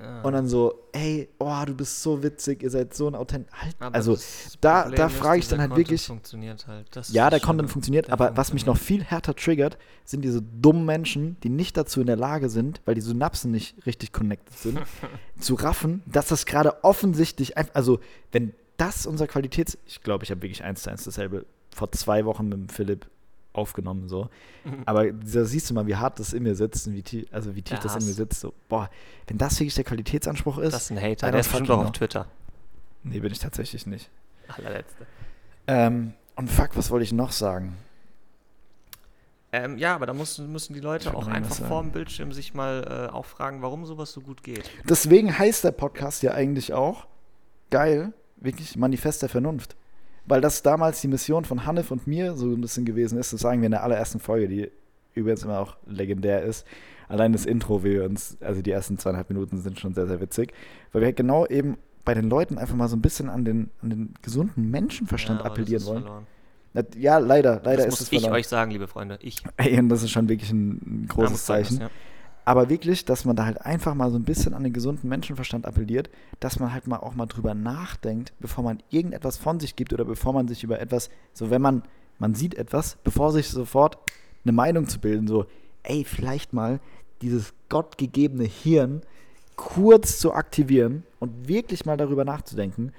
Ja. 0.00 0.22
Und 0.22 0.32
dann 0.32 0.48
so, 0.48 0.86
ey, 0.92 1.28
oh, 1.38 1.62
du 1.66 1.74
bist 1.74 2.02
so 2.02 2.22
witzig, 2.22 2.62
ihr 2.62 2.70
seid 2.70 2.94
so 2.94 3.06
ein 3.06 3.14
Authent. 3.14 3.48
Halt, 3.52 3.76
also, 3.80 4.18
da- 4.60 4.82
Problem 4.82 4.96
da 4.98 5.08
frage 5.08 5.38
ich 5.38 5.48
dann 5.48 5.60
halt 5.60 5.70
Content 5.70 5.88
wirklich- 5.88 6.06
Funktioniert 6.06 6.66
halt. 6.66 6.86
Ja, 7.10 7.30
der 7.30 7.40
Content 7.40 7.70
funktioniert, 7.70 8.06
der 8.06 8.12
aber 8.14 8.36
was 8.36 8.52
mich 8.52 8.66
noch 8.66 8.76
funktioniert. 8.76 9.06
viel 9.06 9.10
härter 9.10 9.34
triggert, 9.34 9.78
sind 10.04 10.22
diese 10.22 10.42
dummen 10.42 10.84
Menschen, 10.84 11.36
die 11.42 11.48
nicht 11.48 11.76
dazu 11.76 12.00
in 12.00 12.06
der 12.06 12.16
Lage 12.16 12.48
sind, 12.48 12.80
weil 12.84 12.94
die 12.94 13.00
Synapsen 13.00 13.50
nicht 13.50 13.86
richtig 13.86 14.12
connected 14.12 14.56
sind, 14.58 14.78
zu 15.38 15.54
raffen, 15.54 16.02
dass 16.06 16.28
das 16.28 16.46
gerade 16.46 16.82
offensichtlich 16.84 17.56
einfach, 17.56 17.74
also 17.74 18.00
wenn 18.32 18.52
das 18.76 19.06
unser 19.06 19.26
Qualitäts, 19.26 19.78
ich 19.86 20.02
glaube, 20.02 20.24
ich 20.24 20.30
habe 20.30 20.42
wirklich 20.42 20.64
eins 20.64 20.82
zu 20.82 20.90
eins 20.90 21.04
dasselbe 21.04 21.46
vor 21.74 21.90
zwei 21.92 22.24
Wochen 22.24 22.44
mit 22.48 22.58
dem 22.58 22.68
Philipp 22.68 23.06
aufgenommen, 23.54 24.08
so. 24.08 24.28
Aber 24.84 25.10
da 25.12 25.44
siehst 25.44 25.70
du 25.70 25.74
mal, 25.74 25.86
wie 25.86 25.96
hart 25.96 26.18
das 26.18 26.32
in 26.32 26.42
mir 26.42 26.54
sitzt 26.54 26.86
und 26.86 26.94
wie 26.94 27.02
tief, 27.02 27.26
also 27.32 27.54
wie 27.54 27.62
tief 27.62 27.78
Der 27.78 27.84
das 27.84 27.96
in 27.96 28.06
mir 28.06 28.12
sitzt. 28.14 28.40
So, 28.40 28.52
boah, 28.68 28.90
wenn 29.26 29.38
das 29.38 29.58
wirklich 29.58 29.74
der 29.74 29.84
Qualitätsanspruch 29.84 30.58
ist, 30.58 30.72
Das 30.74 30.82
ist 30.84 30.90
ein 30.90 31.00
Hater, 31.00 31.30
der 31.30 31.40
ist 31.40 31.46
bestimmt 31.48 31.68
fucking 31.68 31.82
auch 31.82 31.86
auf. 31.86 31.92
Twitter. 31.92 32.26
nee, 33.02 33.20
bin 33.20 33.32
ich 33.32 33.38
tatsächlich 33.38 33.86
nicht. 33.86 34.10
Allerletzte. 34.48 35.06
Ähm, 35.66 36.12
und 36.36 36.50
fuck, 36.50 36.76
was 36.76 36.90
wollte 36.90 37.04
ich 37.04 37.12
noch 37.12 37.32
sagen? 37.32 37.76
Ähm, 39.52 39.78
ja, 39.78 39.94
aber 39.94 40.06
da 40.06 40.12
müssen, 40.14 40.50
müssen 40.50 40.74
die 40.74 40.80
Leute 40.80 41.14
auch 41.14 41.28
einfach 41.28 41.54
vor 41.54 41.80
dem. 41.80 41.92
Bildschirm 41.92 42.32
sich 42.32 42.54
mal 42.54 43.08
äh, 43.08 43.12
auch 43.12 43.24
fragen, 43.24 43.62
warum 43.62 43.86
sowas 43.86 44.10
so 44.12 44.20
gut 44.20 44.42
geht. 44.42 44.68
Deswegen 44.88 45.38
heißt 45.38 45.62
der 45.62 45.70
Podcast 45.70 46.24
ja 46.24 46.32
eigentlich 46.32 46.72
auch 46.72 47.06
geil, 47.70 48.12
wirklich 48.36 48.76
Manifest 48.76 49.22
der 49.22 49.28
Vernunft. 49.28 49.76
Weil 50.26 50.40
das 50.40 50.62
damals 50.62 51.00
die 51.00 51.08
Mission 51.08 51.44
von 51.44 51.66
Hanif 51.66 51.90
und 51.90 52.06
mir 52.06 52.34
so 52.34 52.46
ein 52.46 52.60
bisschen 52.60 52.84
gewesen 52.84 53.18
ist, 53.18 53.32
das 53.32 53.40
sagen 53.40 53.60
wir 53.60 53.66
in 53.66 53.72
der 53.72 53.82
allerersten 53.84 54.20
Folge, 54.20 54.48
die 54.48 54.70
übrigens 55.14 55.42
immer 55.42 55.60
auch 55.60 55.76
legendär 55.86 56.42
ist. 56.42 56.66
Allein 57.08 57.32
das 57.32 57.44
Intro, 57.44 57.84
wie 57.84 57.92
wir 57.92 58.04
uns, 58.04 58.38
also 58.40 58.62
die 58.62 58.70
ersten 58.70 58.98
zweieinhalb 58.98 59.28
Minuten 59.28 59.60
sind 59.60 59.78
schon 59.78 59.92
sehr, 59.94 60.06
sehr 60.06 60.20
witzig, 60.20 60.54
weil 60.92 61.02
wir 61.02 61.06
halt 61.06 61.16
genau 61.16 61.46
eben 61.46 61.76
bei 62.04 62.14
den 62.14 62.28
Leuten 62.28 62.58
einfach 62.58 62.74
mal 62.74 62.88
so 62.88 62.96
ein 62.96 63.02
bisschen 63.02 63.28
an 63.28 63.44
den, 63.44 63.70
an 63.82 63.90
den 63.90 64.14
gesunden 64.22 64.70
Menschenverstand 64.70 65.40
Ja, 65.40 65.44
das 65.44 65.52
appellieren 65.52 65.84
wollen. 65.86 66.02
verloren. 66.02 66.26
Ja, 66.96 67.18
leider, 67.18 67.60
leider 67.62 67.84
das 67.84 67.86
ist 67.86 67.90
muss 67.92 68.00
es 68.00 68.12
ich 68.12 68.20
verloren. 68.20 68.38
euch 68.38 68.48
sagen, 68.48 68.70
liebe 68.72 68.88
Freunde. 68.88 69.18
Ich. 69.22 69.42
Ey, 69.58 69.78
und 69.78 69.88
das 69.90 70.02
ist 70.02 70.10
schon 70.10 70.28
wirklich 70.28 70.50
ein, 70.50 71.06
großes 71.08 71.44
Zeichen. 71.44 71.80
ja. 71.80 71.90
Aber 72.44 72.68
wirklich, 72.68 73.04
dass 73.04 73.24
man 73.24 73.36
da 73.36 73.46
halt 73.46 73.62
einfach 73.62 73.94
mal 73.94 74.10
so 74.10 74.18
ein 74.18 74.24
bisschen 74.24 74.52
an 74.52 74.64
den 74.64 74.72
gesunden 74.72 75.08
Menschenverstand 75.08 75.64
appelliert, 75.66 76.10
dass 76.40 76.58
man 76.60 76.72
halt 76.72 76.86
mal 76.86 76.98
auch 76.98 77.14
mal 77.14 77.26
drüber 77.26 77.54
nachdenkt, 77.54 78.34
bevor 78.38 78.64
man 78.64 78.82
irgendetwas 78.90 79.38
von 79.38 79.60
sich 79.60 79.76
gibt 79.76 79.92
oder 79.92 80.04
bevor 80.04 80.34
man 80.34 80.46
sich 80.46 80.62
über 80.62 80.80
etwas, 80.80 81.08
so 81.32 81.50
wenn 81.50 81.62
man, 81.62 81.82
man 82.18 82.34
sieht 82.34 82.54
etwas, 82.54 82.96
bevor 83.02 83.32
sich 83.32 83.48
sofort 83.48 83.98
eine 84.44 84.52
Meinung 84.52 84.86
zu 84.88 85.00
bilden, 85.00 85.26
so, 85.26 85.46
ey, 85.84 86.04
vielleicht 86.04 86.52
mal 86.52 86.80
dieses 87.22 87.54
gottgegebene 87.70 88.44
Hirn 88.44 89.02
kurz 89.56 90.18
zu 90.18 90.34
aktivieren 90.34 91.04
und 91.20 91.48
wirklich 91.48 91.86
mal 91.86 91.96
darüber 91.96 92.24
nachzudenken, 92.24 92.92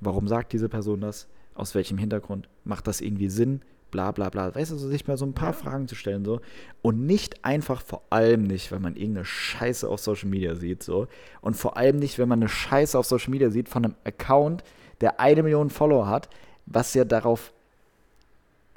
warum 0.00 0.28
sagt 0.28 0.52
diese 0.52 0.68
Person 0.68 1.00
das, 1.00 1.26
aus 1.54 1.74
welchem 1.74 1.98
Hintergrund, 1.98 2.48
macht 2.64 2.86
das 2.86 3.00
irgendwie 3.00 3.28
Sinn, 3.28 3.62
bla 3.90 4.10
bla 4.12 4.28
bla. 4.28 4.54
Weißt 4.54 4.70
du, 4.70 4.76
so 4.76 4.88
sich 4.88 5.06
mal 5.06 5.16
so 5.16 5.24
ein 5.26 5.34
paar 5.34 5.48
Ja. 5.48 5.52
Fragen 5.54 5.88
zu 5.88 5.94
stellen 5.94 6.24
so 6.24 6.40
und 6.82 7.06
nicht 7.06 7.44
einfach 7.44 7.82
vor 7.82 8.02
allem 8.10 8.44
nicht, 8.44 8.70
wenn 8.70 8.82
man 8.82 8.96
irgendeine 8.96 9.24
Scheiße 9.24 9.88
auf 9.88 10.00
Social 10.00 10.28
Media 10.28 10.54
sieht 10.54 10.82
so 10.82 11.06
und 11.40 11.54
vor 11.54 11.76
allem 11.76 11.98
nicht, 11.98 12.18
wenn 12.18 12.28
man 12.28 12.40
eine 12.40 12.48
Scheiße 12.48 12.98
auf 12.98 13.06
Social 13.06 13.30
Media 13.30 13.50
sieht 13.50 13.68
von 13.68 13.84
einem 13.84 13.94
Account, 14.04 14.62
der 15.00 15.20
eine 15.20 15.42
Million 15.42 15.70
Follower 15.70 16.06
hat, 16.06 16.28
was 16.66 16.94
ja 16.94 17.04
darauf 17.04 17.52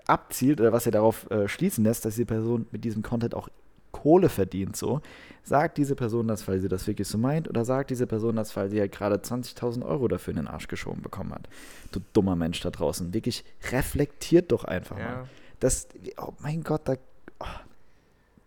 abzielt 0.07 0.59
oder 0.59 0.73
was 0.73 0.85
ja 0.85 0.91
darauf 0.91 1.29
äh, 1.31 1.47
schließen 1.47 1.83
lässt, 1.83 2.05
dass 2.05 2.15
die 2.15 2.25
Person 2.25 2.67
mit 2.71 2.83
diesem 2.83 3.01
Content 3.01 3.35
auch 3.35 3.49
Kohle 4.01 4.29
verdient 4.29 4.75
so. 4.75 5.01
Sagt 5.43 5.77
diese 5.77 5.95
Person 5.95 6.27
das, 6.27 6.47
weil 6.47 6.59
sie 6.59 6.67
das 6.67 6.87
wirklich 6.87 7.07
so 7.07 7.17
meint 7.17 7.47
oder 7.47 7.65
sagt 7.65 7.89
diese 7.91 8.07
Person 8.07 8.35
das, 8.35 8.55
weil 8.55 8.69
sie 8.69 8.79
halt 8.79 8.91
gerade 8.91 9.15
20.000 9.15 9.83
Euro 9.85 10.07
dafür 10.07 10.31
in 10.31 10.37
den 10.37 10.47
Arsch 10.47 10.67
geschoben 10.67 11.01
bekommen 11.01 11.33
hat? 11.33 11.47
Du 11.91 11.99
dummer 12.13 12.35
Mensch 12.35 12.59
da 12.61 12.69
draußen. 12.71 13.13
Wirklich 13.13 13.43
reflektiert 13.71 14.51
doch 14.51 14.63
einfach 14.65 14.97
mal. 14.97 15.03
Ja. 15.03 15.27
Das, 15.59 15.87
oh 16.17 16.33
mein 16.39 16.63
Gott, 16.63 16.81
da, 16.85 16.95
oh. 17.39 17.45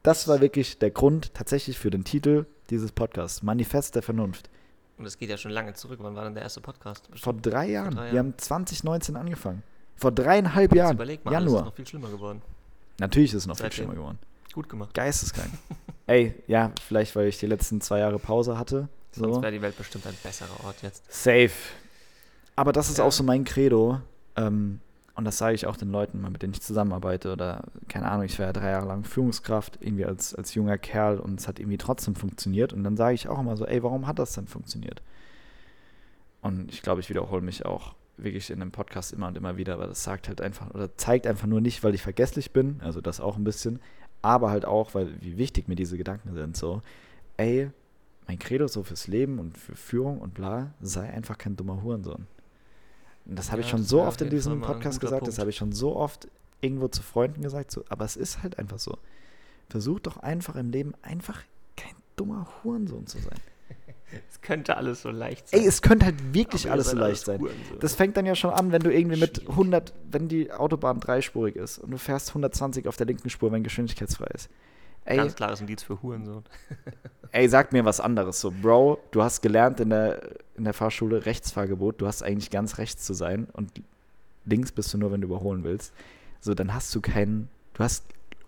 das 0.02 0.26
war 0.26 0.40
wirklich 0.40 0.78
der 0.78 0.90
Grund 0.90 1.34
tatsächlich 1.34 1.78
für 1.78 1.90
den 1.90 2.02
Titel 2.04 2.46
dieses 2.70 2.90
Podcasts, 2.92 3.42
Manifest 3.42 3.94
der 3.94 4.02
Vernunft. 4.02 4.50
Und 4.98 5.06
es 5.06 5.18
geht 5.18 5.28
ja 5.30 5.36
schon 5.36 5.50
lange 5.50 5.74
zurück. 5.74 5.98
Wann 6.02 6.14
war 6.16 6.24
denn 6.24 6.34
der 6.34 6.42
erste 6.44 6.60
Podcast? 6.60 7.08
Vor 7.14 7.34
drei 7.34 7.68
Jahren. 7.70 7.94
drei 7.94 8.06
Wir 8.10 8.14
Jahren. 8.14 8.26
haben 8.28 8.38
2019 8.38 9.16
angefangen. 9.16 9.62
Vor 9.96 10.12
dreieinhalb 10.12 10.70
Jetzt 10.72 10.78
Jahren. 10.78 10.94
Überleg 10.96 11.24
mal, 11.24 11.34
alles 11.34 11.46
ist 11.46 11.52
Januar. 11.52 11.64
noch 11.66 11.74
viel 11.74 11.86
schlimmer 11.86 12.08
geworden. 12.10 12.42
Natürlich 13.00 13.30
ist 13.32 13.38
es 13.38 13.46
noch 13.46 13.56
viel 13.56 13.64
Seitdem. 13.64 13.76
schlimmer 13.76 13.94
geworden. 13.94 14.18
Gut 14.54 14.68
gemacht. 14.68 14.94
Geisteskrank. 14.94 15.50
Ey, 16.06 16.34
ja, 16.46 16.70
vielleicht, 16.86 17.16
weil 17.16 17.26
ich 17.28 17.38
die 17.38 17.46
letzten 17.46 17.80
zwei 17.80 17.98
Jahre 17.98 18.18
Pause 18.18 18.56
hatte. 18.58 18.88
Sonst 19.12 19.34
So. 19.36 19.42
wäre 19.42 19.52
die 19.52 19.62
Welt 19.62 19.76
bestimmt 19.76 20.06
ein 20.06 20.14
besserer 20.22 20.64
Ort 20.64 20.82
jetzt. 20.82 21.02
Safe. 21.12 21.50
Aber 22.56 22.72
das 22.72 22.88
ist 22.88 22.98
Ja. 22.98 23.04
auch 23.04 23.12
so 23.12 23.24
mein 23.24 23.44
Credo. 23.44 24.00
Ähm, 24.36 24.80
und 25.16 25.24
das 25.24 25.38
sage 25.38 25.54
ich 25.54 25.66
auch 25.66 25.76
den 25.76 25.90
Leuten, 25.90 26.20
mit 26.30 26.42
denen 26.42 26.52
ich 26.52 26.60
zusammenarbeite. 26.60 27.32
Oder, 27.32 27.64
keine 27.88 28.10
Ahnung, 28.10 28.24
ich 28.26 28.38
war 28.38 28.46
ja 28.46 28.52
drei 28.52 28.70
Jahre 28.70 28.86
lang 28.86 29.04
Führungskraft, 29.04 29.78
irgendwie 29.80 30.04
als, 30.04 30.34
als 30.34 30.54
junger 30.54 30.78
Kerl 30.78 31.18
und 31.18 31.40
es 31.40 31.48
hat 31.48 31.58
irgendwie 31.58 31.78
trotzdem 31.78 32.14
funktioniert. 32.14 32.72
Und 32.72 32.84
dann 32.84 32.96
sage 32.96 33.14
ich 33.14 33.28
auch 33.28 33.38
immer 33.40 33.56
so, 33.56 33.64
ey, 33.66 33.82
warum 33.82 34.06
hat 34.06 34.18
das 34.18 34.34
denn 34.34 34.46
funktioniert? 34.46 35.02
Und 36.42 36.72
ich 36.72 36.82
glaube, 36.82 37.00
ich 37.00 37.08
wiederhole 37.08 37.42
mich 37.42 37.64
auch 37.64 37.94
wirklich 38.16 38.50
in 38.50 38.60
dem 38.60 38.70
Podcast 38.70 39.12
immer 39.12 39.26
und 39.28 39.36
immer 39.36 39.56
wieder, 39.56 39.74
aber 39.74 39.86
das 39.88 40.04
sagt 40.04 40.28
halt 40.28 40.40
einfach, 40.40 40.70
oder 40.72 40.96
zeigt 40.96 41.26
einfach 41.26 41.46
nur 41.48 41.60
nicht, 41.60 41.82
weil 41.82 41.94
ich 41.94 42.02
vergesslich 42.02 42.52
bin, 42.52 42.80
also 42.84 43.00
das 43.00 43.18
auch 43.20 43.36
ein 43.36 43.42
bisschen, 43.44 43.80
aber 44.24 44.50
halt 44.50 44.64
auch, 44.64 44.94
weil 44.94 45.20
wie 45.20 45.36
wichtig 45.38 45.68
mir 45.68 45.76
diese 45.76 45.96
Gedanken 45.98 46.32
sind, 46.34 46.56
so, 46.56 46.82
ey, 47.36 47.70
mein 48.26 48.38
Credo 48.38 48.66
so 48.66 48.82
fürs 48.82 49.06
Leben 49.06 49.38
und 49.38 49.58
für 49.58 49.76
Führung 49.76 50.18
und 50.20 50.34
bla, 50.34 50.72
sei 50.80 51.08
einfach 51.10 51.36
kein 51.36 51.56
dummer 51.56 51.82
Hurensohn. 51.82 52.26
Und 53.26 53.38
das 53.38 53.50
habe 53.50 53.60
ich 53.60 53.66
Ja, 53.66 53.72
schon 53.72 53.80
das 53.80 53.88
so 53.90 54.02
oft 54.02 54.20
in 54.22 54.30
diesem 54.30 54.60
Podcast 54.60 55.00
gesagt, 55.00 55.22
das 55.22 55.28
Punkt. 55.34 55.38
habe 55.40 55.50
ich 55.50 55.56
schon 55.56 55.72
so 55.72 55.96
oft 55.96 56.28
irgendwo 56.60 56.88
zu 56.88 57.02
Freunden 57.02 57.42
gesagt, 57.42 57.70
so, 57.70 57.84
aber 57.88 58.04
es 58.04 58.16
ist 58.16 58.42
halt 58.42 58.58
einfach 58.58 58.78
so. 58.78 58.96
Versuch 59.68 60.00
doch 60.00 60.16
einfach 60.18 60.56
im 60.56 60.70
Leben 60.70 60.94
einfach 61.02 61.42
kein 61.76 61.94
dummer 62.16 62.46
Hurensohn 62.62 63.06
zu 63.06 63.18
sein. 63.18 63.38
Es 64.30 64.40
könnte 64.40 64.76
alles 64.76 65.02
so 65.02 65.10
leicht 65.10 65.48
sein. 65.48 65.60
Ey, 65.60 65.66
es 65.66 65.80
könnte 65.82 66.06
halt 66.06 66.34
wirklich 66.34 66.70
alles 66.70 66.90
so 66.90 66.96
leicht 66.96 67.24
sein. 67.24 67.40
Hurensöhne. 67.40 67.78
Das 67.80 67.94
fängt 67.94 68.16
dann 68.16 68.26
ja 68.26 68.34
schon 68.34 68.50
an, 68.50 68.72
wenn 68.72 68.82
du 68.82 68.92
irgendwie 68.92 69.18
mit 69.18 69.38
Schwierig. 69.38 69.50
100, 69.50 69.92
wenn 70.10 70.28
die 70.28 70.52
Autobahn 70.52 71.00
dreispurig 71.00 71.56
ist 71.56 71.78
und 71.78 71.90
du 71.90 71.98
fährst 71.98 72.28
120 72.28 72.86
auf 72.86 72.96
der 72.96 73.06
linken 73.06 73.30
Spur, 73.30 73.50
wenn 73.50 73.64
geschwindigkeitsfrei 73.64 74.28
ist. 74.34 74.50
Ey, 75.06 75.16
Ganz 75.16 75.34
klares 75.34 75.60
Indiz 75.60 75.82
für 75.82 76.00
Hurensohn. 76.02 76.44
ey, 77.32 77.48
sag 77.48 77.72
mir 77.72 77.84
was 77.84 78.00
anderes. 78.00 78.40
So, 78.40 78.50
Bro, 78.50 79.00
du 79.10 79.22
hast 79.22 79.40
gelernt 79.42 79.80
in 79.80 79.90
der, 79.90 80.22
in 80.56 80.64
der 80.64 80.74
Fahrschule 80.74 81.26
Rechtsfahrgebot, 81.26 82.00
du 82.00 82.06
hast 82.06 82.22
eigentlich 82.22 82.50
ganz 82.50 82.78
rechts 82.78 83.04
zu 83.04 83.14
sein 83.14 83.48
und 83.52 83.72
links 84.44 84.72
bist 84.72 84.92
du 84.94 84.98
nur, 84.98 85.10
wenn 85.10 85.20
du 85.20 85.26
überholen 85.26 85.64
willst. 85.64 85.92
So, 86.40 86.54
dann 86.54 86.74
hast 86.74 86.94
du 86.94 87.00
keinen, 87.00 87.48
du 87.74 87.82
hast 87.82 88.04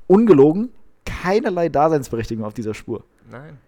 ungelogen 0.07 0.71
keinerlei 1.07 1.69
Daseinsberechtigung 1.69 2.45
auf 2.45 2.53
dieser 2.53 2.75
Spur. 2.75 3.05
Nein. 3.31 3.59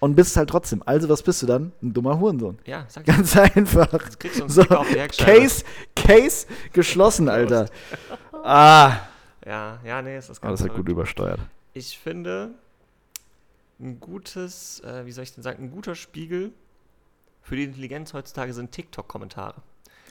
Und 0.00 0.14
bist 0.14 0.36
halt 0.36 0.48
trotzdem. 0.50 0.82
Also, 0.86 1.08
was 1.08 1.22
bist 1.22 1.42
du 1.42 1.46
dann? 1.46 1.72
Ein 1.82 1.92
dummer 1.92 2.18
Hurensohn. 2.20 2.58
Ja, 2.64 2.84
sag 2.88 3.06
ich. 3.08 3.14
Ganz 3.14 3.36
einfach. 3.56 3.92
Jetzt 3.92 4.20
kriegst 4.20 4.38
du 4.38 4.42
einen 4.44 4.50
So, 4.50 4.62
auf 4.62 4.88
die 4.88 5.00
Heckscheibe. 5.00 5.40
Case, 5.40 5.64
Case 5.96 6.46
geschlossen, 6.72 7.28
Alter. 7.28 7.66
Ah. 8.44 9.00
Ja, 9.44 9.80
ja, 9.84 10.00
nee, 10.00 10.14
es 10.16 10.30
ist 10.30 10.40
ganz 10.40 10.60
das 10.60 10.68
hat 10.68 10.76
gut 10.76 10.88
übersteuert. 10.88 11.40
Ich 11.74 11.98
finde, 11.98 12.52
ein 13.80 13.98
gutes, 13.98 14.80
äh, 14.84 15.04
wie 15.06 15.12
soll 15.12 15.24
ich 15.24 15.34
denn 15.34 15.42
sagen, 15.42 15.64
ein 15.64 15.70
guter 15.72 15.96
Spiegel 15.96 16.52
für 17.42 17.56
die 17.56 17.64
Intelligenz 17.64 18.14
heutzutage 18.14 18.54
sind 18.54 18.70
TikTok-Kommentare. 18.72 19.56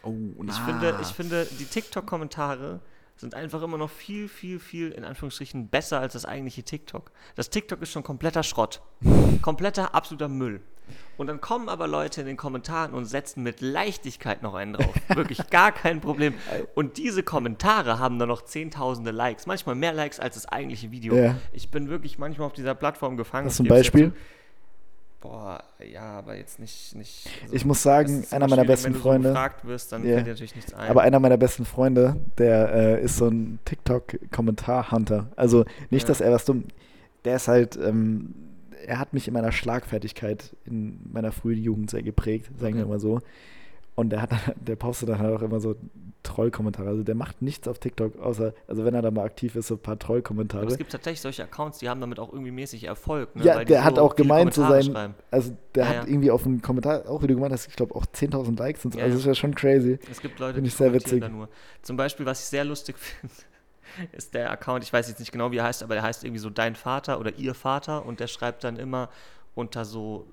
Oh, 0.03 0.09
und 0.09 0.49
Ich, 0.49 0.57
finde, 0.57 0.99
ich 1.01 1.07
finde, 1.07 1.45
die 1.45 1.65
TikTok-Kommentare 1.65 2.81
sind 3.18 3.34
einfach 3.34 3.61
immer 3.61 3.78
noch 3.78 3.89
viel, 3.89 4.28
viel, 4.28 4.59
viel, 4.59 4.91
in 4.91 5.03
Anführungsstrichen, 5.03 5.70
besser 5.70 5.99
als 5.99 6.13
das 6.13 6.26
eigentliche 6.26 6.63
TikTok. 6.63 7.11
Das 7.36 7.49
TikTok 7.49 7.82
ist 7.82 7.91
schon 7.91 8.03
kompletter 8.03 8.43
Schrott. 8.43 8.82
kompletter, 9.41 9.95
absoluter 9.95 10.28
Müll. 10.28 10.61
Und 11.18 11.28
dann 11.28 11.41
kommen 11.41 11.68
aber 11.68 11.88
Leute 11.88 12.22
in 12.22 12.28
den 12.28 12.38
Kommentaren 12.38 12.93
und 12.93 13.05
setzen 13.05 13.43
mit 13.43 13.59
Leichtigkeit 13.59 14.43
noch 14.43 14.53
einen 14.53 14.74
drauf. 14.74 14.93
Wirklich 15.09 15.49
gar 15.49 15.72
kein 15.72 15.99
Problem. 15.99 16.36
Und 16.76 16.97
diese 16.97 17.24
Kommentare 17.24 17.99
haben 17.99 18.20
dann 18.20 18.30
noch 18.30 18.43
zehntausende 18.43 19.11
Likes. 19.11 19.47
Manchmal 19.47 19.76
mehr 19.76 19.93
Likes 19.93 20.20
als 20.20 20.36
das 20.36 20.45
eigentliche 20.45 20.91
Video. 20.91 21.15
Ja. 21.15 21.36
Ich 21.51 21.70
bin 21.70 21.89
wirklich 21.89 22.20
manchmal 22.20 22.47
auf 22.47 22.53
dieser 22.53 22.76
Plattform 22.76 23.18
gefangen. 23.18 23.47
Hast 23.47 23.59
du 23.59 23.63
ein 23.63 23.70
Beispiel? 23.70 24.11
zu. 24.11 24.18
Boah, 25.20 25.63
ja, 25.84 26.20
aber 26.20 26.36
jetzt 26.38 26.59
nicht. 26.59 26.95
nicht 26.95 27.28
also, 27.41 27.55
Ich 27.55 27.65
muss 27.65 27.82
sagen, 27.82 28.24
einer 28.30 28.47
meiner 28.47 28.65
besten 28.65 28.88
wenn 28.88 28.93
du 28.93 28.99
Freunde. 28.99 29.28
So 29.30 29.34
gefragt 29.34 29.65
wirst, 29.65 29.91
dann 29.91 30.05
Ja. 30.05 30.13
fällt 30.15 30.28
dir 30.28 30.32
natürlich 30.32 30.55
nichts 30.55 30.74
ein. 30.76 30.89
Aber 30.89 31.01
einer 31.01 31.20
meiner 31.20 31.38
besten 31.38 31.65
Freunde, 31.65 32.18
der 32.38 32.72
äh, 32.74 33.03
ist 33.03 33.18
so 33.18 33.28
ein 33.28 33.57
TikTok-Kommentar-Hunter. 33.65 35.32
Also 35.36 35.65
nicht, 35.89 36.03
Ja. 36.03 36.07
dass 36.09 36.22
er 36.22 36.32
was 36.32 36.45
dumm. 36.45 36.65
Der 37.26 37.38
ist 37.38 37.47
halt, 37.47 37.78
ähm, 37.78 38.36
er 38.86 38.99
hat 38.99 39.13
mich 39.13 39.28
in 39.28 39.34
meiner 39.34 39.51
Schlagfertigkeit 39.51 40.55
in 40.65 40.99
meiner 41.11 41.32
frühen 41.32 41.61
Jugend 41.63 41.89
sehr 41.89 42.03
geprägt, 42.03 42.51
sagen 42.59 42.76
wir 42.76 42.84
Okay. 42.84 42.91
mal 42.91 42.99
so. 42.99 43.20
Und 43.97 44.11
der 44.11 44.21
hat 44.21 44.29
der 44.65 44.77
postet 44.77 45.09
dann 45.09 45.19
halt 45.19 45.35
auch 45.35 45.41
immer 45.41 45.59
so 45.59 45.75
Trollkommentare. 46.23 46.89
Also 46.89 47.03
der 47.03 47.15
macht 47.15 47.41
nichts 47.41 47.67
auf 47.67 47.79
TikTok, 47.79 48.19
außer, 48.19 48.53
also 48.67 48.85
wenn 48.85 48.93
er 48.93 49.01
da 49.01 49.11
mal 49.11 49.23
aktiv 49.23 49.55
ist, 49.55 49.67
so 49.67 49.75
ein 49.75 49.79
paar 49.79 49.93
Aber 49.93 49.99
Trollkommentare. 49.99 50.65
es 50.65 50.77
gibt 50.77 50.91
tatsächlich 50.91 51.21
solche 51.21 51.43
Accounts, 51.43 51.79
die 51.79 51.89
haben 51.89 52.01
damit 52.01 52.19
auch 52.19 52.31
irgendwie 52.33 52.51
mäßig 52.51 52.83
Erfolg. 52.83 53.35
Ne? 53.35 53.43
Ja, 53.45 53.59
die 53.59 53.65
der 53.65 53.83
hat 53.83 53.95
so 53.95 54.01
auch 54.01 54.15
viele 54.15 54.27
gemeint 54.27 54.53
zu 54.53 54.61
sein, 54.61 54.83
schreiben. 54.83 55.15
also 55.31 55.57
der 55.75 55.83
Ja, 55.83 55.89
hat 55.89 55.95
ja. 55.95 56.07
irgendwie 56.07 56.31
auf 56.31 56.45
einen 56.45 56.61
Kommentar, 56.61 57.09
auch 57.09 57.21
wie 57.23 57.27
du 57.27 57.35
gemeint 57.35 57.53
hast, 57.53 57.67
ich 57.67 57.75
glaube 57.75 57.95
auch 57.95 58.05
10.000 58.05 58.57
Likes 58.59 58.83
und 58.85 58.93
so. 58.93 58.99
Ja, 58.99 59.05
also 59.05 59.15
das 59.15 59.21
ist 59.21 59.27
ja 59.27 59.35
schon 59.35 59.55
crazy. 59.55 59.99
Es 60.11 60.21
gibt 60.21 60.39
Leute, 60.39 60.55
Finde 60.55 60.63
die 60.63 60.67
ich 60.67 60.75
sehr 60.75 60.87
kommentieren 60.87 61.21
witzig. 61.21 61.21
da 61.21 61.29
nur. 61.29 61.49
Zum 61.81 61.97
Beispiel, 61.97 62.25
was 62.25 62.39
ich 62.41 62.45
sehr 62.47 62.65
lustig 62.65 62.97
finde, 62.99 63.33
ist 64.11 64.33
der 64.33 64.51
Account, 64.51 64.83
ich 64.83 64.91
weiß 64.91 65.07
jetzt 65.07 65.19
nicht 65.19 65.31
genau, 65.31 65.51
wie 65.51 65.57
er 65.57 65.63
heißt, 65.63 65.81
aber 65.81 65.93
der 65.95 66.03
heißt 66.03 66.23
irgendwie 66.23 66.39
so 66.39 66.49
Dein 66.49 66.75
Vater 66.75 67.19
oder 67.19 67.33
Ihr 67.37 67.53
Vater 67.55 68.05
und 68.05 68.19
der 68.19 68.27
schreibt 68.27 68.63
dann 68.65 68.75
immer 68.77 69.09
unter 69.55 69.85
so 69.85 70.27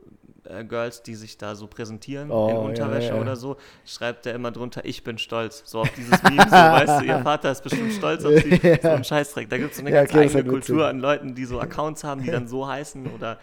äh, 0.44 0.64
Girls, 0.64 1.02
die 1.02 1.14
sich 1.14 1.38
da 1.38 1.54
so 1.54 1.66
präsentieren 1.66 2.30
Oh, 2.30 2.48
in 2.48 2.54
ja, 2.54 2.60
Unterwäsche 2.60 3.08
ja. 3.14 3.20
oder 3.20 3.36
so, 3.36 3.56
schreibt 3.84 4.26
er 4.26 4.34
immer 4.34 4.50
drunter, 4.50 4.84
ich 4.84 5.04
bin 5.04 5.18
stolz. 5.18 5.62
So 5.66 5.80
auf 5.80 5.90
dieses 5.96 6.22
Meme, 6.22 6.42
so, 6.44 6.50
weißt 6.52 7.00
du, 7.02 7.06
ihr 7.06 7.18
Vater 7.20 7.50
ist 7.50 7.62
bestimmt 7.62 7.92
stolz 7.92 8.24
auf 8.24 8.34
sie. 8.40 8.60
Ja. 8.62 8.78
So 8.82 8.88
ein 8.90 9.04
Scheißdreck. 9.04 9.48
Da 9.48 9.58
gibt 9.58 9.70
es 9.72 9.76
so 9.78 9.82
eine 9.82 9.90
Ja, 9.90 10.02
ganz 10.04 10.10
okay, 10.10 10.20
eigene. 10.24 10.44
Kultur 10.44 10.86
an 10.86 11.00
Leuten, 11.00 11.34
die 11.34 11.44
so 11.44 11.60
Accounts 11.60 12.04
haben, 12.04 12.22
die 12.22 12.30
dann 12.30 12.48
so 12.48 12.66
heißen 12.68 13.06
oder 13.12 13.38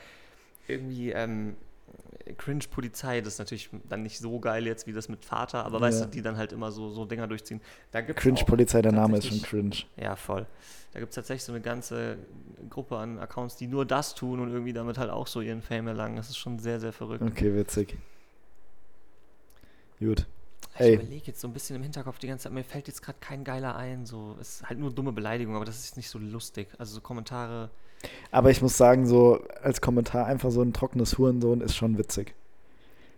irgendwie 0.68 1.12
ähm, 1.12 1.56
Cringe-Polizei, 2.38 3.22
das 3.22 3.34
ist 3.34 3.40
natürlich 3.40 3.70
dann 3.90 4.04
nicht 4.04 4.20
so 4.20 4.40
geil 4.40 4.66
jetzt 4.66 4.88
wie 4.88 4.94
das 4.94 5.10
mit 5.10 5.26
Vater, 5.26 5.66
aber 5.66 5.82
weißt 5.82 6.00
Ja. 6.02 6.06
du, 6.06 6.12
die 6.12 6.22
dann 6.22 6.38
halt 6.38 6.52
immer 6.52 6.72
so, 6.72 6.90
so 6.90 7.06
Dinger 7.06 7.28
durchziehen. 7.28 7.62
Da 7.92 8.02
gibt's 8.02 8.20
auch 8.20 8.24
Cringe-Polizei, 8.24 8.82
der 8.82 8.92
Name 8.92 9.18
ist 9.18 9.28
schon 9.28 9.42
cringe. 9.42 9.76
Ja, 9.98 10.16
voll. 10.16 10.46
Da 10.94 11.00
gibt 11.00 11.12
es 11.12 11.16
tatsächlich 11.16 11.44
so 11.44 11.52
eine 11.54 11.62
ganze 11.62 12.18
Gruppe 12.70 12.98
an 12.98 13.18
Accounts, 13.20 13.56
die 13.56 13.68
nur 13.68 13.86
das 13.86 14.14
tun 14.14 14.40
und 14.40 14.52
irgendwie 14.52 14.74
damit 14.74 14.98
halt 14.98 15.10
auch 15.10 15.28
so 15.28 15.42
ihren 15.42 15.62
Fame 15.62 15.88
erlangen. 15.88 16.18
Das 16.18 16.30
ist 16.30 16.38
schon 16.38 16.60
sehr, 16.60 16.80
sehr 16.80 16.92
verrückt. 16.92 17.24
Okay, 17.24 17.56
witzig. 17.56 17.98
Gut. 20.00 20.28
Ich 20.80 20.94
überlege 20.94 21.28
jetzt 21.28 21.42
so 21.42 21.48
ein 21.48 21.54
bisschen 21.54 21.76
im 21.76 21.84
Hinterkopf 21.84 22.18
die 22.20 22.28
ganze 22.28 22.44
Zeit, 22.44 22.54
mir 22.54 22.64
fällt 22.64 22.88
jetzt 22.88 23.02
gerade 23.04 23.20
kein 23.20 23.44
geiler 23.44 23.76
ein. 23.76 24.06
So, 24.06 24.36
es 24.40 24.56
ist 24.62 24.70
halt 24.70 24.80
nur 24.80 24.92
dumme 24.92 25.12
Beleidigung, 25.12 25.56
aber 25.56 25.66
das 25.66 25.80
ist 25.80 25.98
nicht 25.98 26.10
so 26.10 26.18
lustig. 26.18 26.70
Also 26.78 26.96
so 26.96 27.02
Kommentare. 27.02 27.70
Aber 28.32 28.50
ich 28.52 28.62
muss 28.62 28.78
sagen, 28.78 29.06
so 29.06 29.40
als 29.62 29.82
Kommentar 29.82 30.26
einfach 30.26 30.52
so 30.52 30.62
ein 30.62 30.74
trockenes 30.74 31.18
Hurensohn 31.18 31.62
ist 31.62 31.76
schon 31.76 31.98
witzig. 31.98 32.34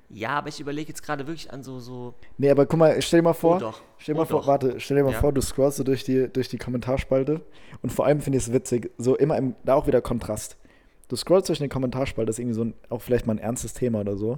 Ja, 0.09 0.29
aber 0.31 0.49
ich 0.49 0.59
überlege 0.59 0.89
jetzt 0.89 1.01
gerade 1.01 1.25
wirklich 1.25 1.51
an 1.51 1.63
so, 1.63 1.79
so. 1.79 2.13
Nee, 2.37 2.51
aber 2.51 2.65
guck 2.67 2.77
mal, 2.77 3.01
stell 3.01 3.19
dir 3.21 3.23
mal 3.23 3.33
vor, 3.33 3.55
oh 3.55 3.59
doch. 3.59 3.81
stell 3.97 4.13
dir 4.13 4.19
mal 4.19 4.25
oh 4.25 4.29
vor, 4.29 4.41
doch. 4.41 4.47
warte, 4.47 4.79
stell 4.79 4.97
dir 4.97 5.03
mal 5.03 5.13
Ja. 5.13 5.19
vor, 5.19 5.33
du 5.33 5.41
scrollst 5.41 5.77
so 5.77 5.83
durch 5.83 6.03
die, 6.03 6.27
durch 6.29 6.49
die 6.49 6.57
Kommentarspalte 6.57 7.41
und 7.81 7.91
vor 7.91 8.05
allem 8.05 8.21
finde 8.21 8.37
ich 8.37 8.45
es 8.47 8.53
witzig, 8.53 8.91
so 8.99 9.15
immer 9.15 9.37
im, 9.37 9.55
da 9.63 9.73
auch 9.73 9.87
wieder 9.87 10.01
Kontrast. 10.01 10.55
Du 11.07 11.15
scrollst 11.15 11.49
durch 11.49 11.59
eine 11.61 11.69
Kommentarspalte, 11.69 12.27
das 12.27 12.35
ist 12.35 12.39
irgendwie 12.39 12.55
so 12.55 12.63
ein, 12.65 12.73
auch 12.89 13.01
vielleicht 13.01 13.25
mal 13.25 13.33
ein 13.33 13.39
ernstes 13.39 13.73
Thema 13.73 14.01
oder 14.01 14.15
so. 14.15 14.37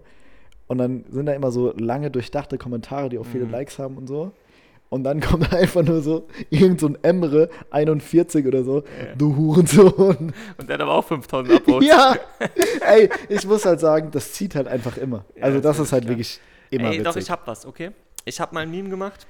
Und 0.68 0.78
dann 0.78 1.04
sind 1.10 1.26
da 1.26 1.34
immer 1.34 1.52
so 1.52 1.74
lange 1.78 2.10
durchdachte 2.10 2.58
Kommentare, 2.58 3.10
die 3.10 3.20
auch 3.20 3.26
viele 3.26 3.46
Mhm. 3.46 3.52
Likes 3.52 3.78
haben 3.78 3.98
und 3.98 4.08
so. 4.08 4.32
Und 4.90 5.04
dann 5.04 5.20
kommt 5.20 5.52
einfach 5.54 5.84
nur 5.84 6.02
so 6.02 6.28
irgend 6.50 6.80
so 6.80 6.88
ein 6.88 6.98
Emre 7.04 7.50
41 7.72 8.46
oder 8.46 8.64
so, 8.64 8.80
Ja. 8.80 9.16
du 9.16 9.36
Hurensohn. 9.36 10.34
Und 10.58 10.68
der 10.70 10.76
hat 10.76 10.82
aber 10.82 10.94
auch 10.94 11.06
5000 11.06 11.56
Upvotes. 11.60 11.88
ja, 11.88 12.16
ey, 12.88 13.10
ich 13.30 13.46
muss 13.46 13.66
halt 13.66 13.80
sagen, 13.80 14.12
das 14.12 14.34
zieht 14.34 14.56
halt 14.56 14.68
einfach 14.68 14.98
immer. 14.98 15.26
Ja, 15.36 15.44
also 15.44 15.60
das 15.60 15.78
das 15.78 15.88
ist 15.88 15.92
halt 15.92 16.04
klar. 16.04 16.12
wirklich 16.14 16.40
immer 16.70 16.86
Ey, 16.86 16.92
witzig. 17.00 17.04
doch, 17.06 17.16
ich 17.16 17.30
hab 17.32 17.48
was, 17.48 17.66
okay? 17.66 17.92
Ich 18.26 18.40
hab 18.40 18.54
mal 18.54 18.62
ein 18.62 18.72
Meme 18.72 18.90
gemacht. 18.90 19.26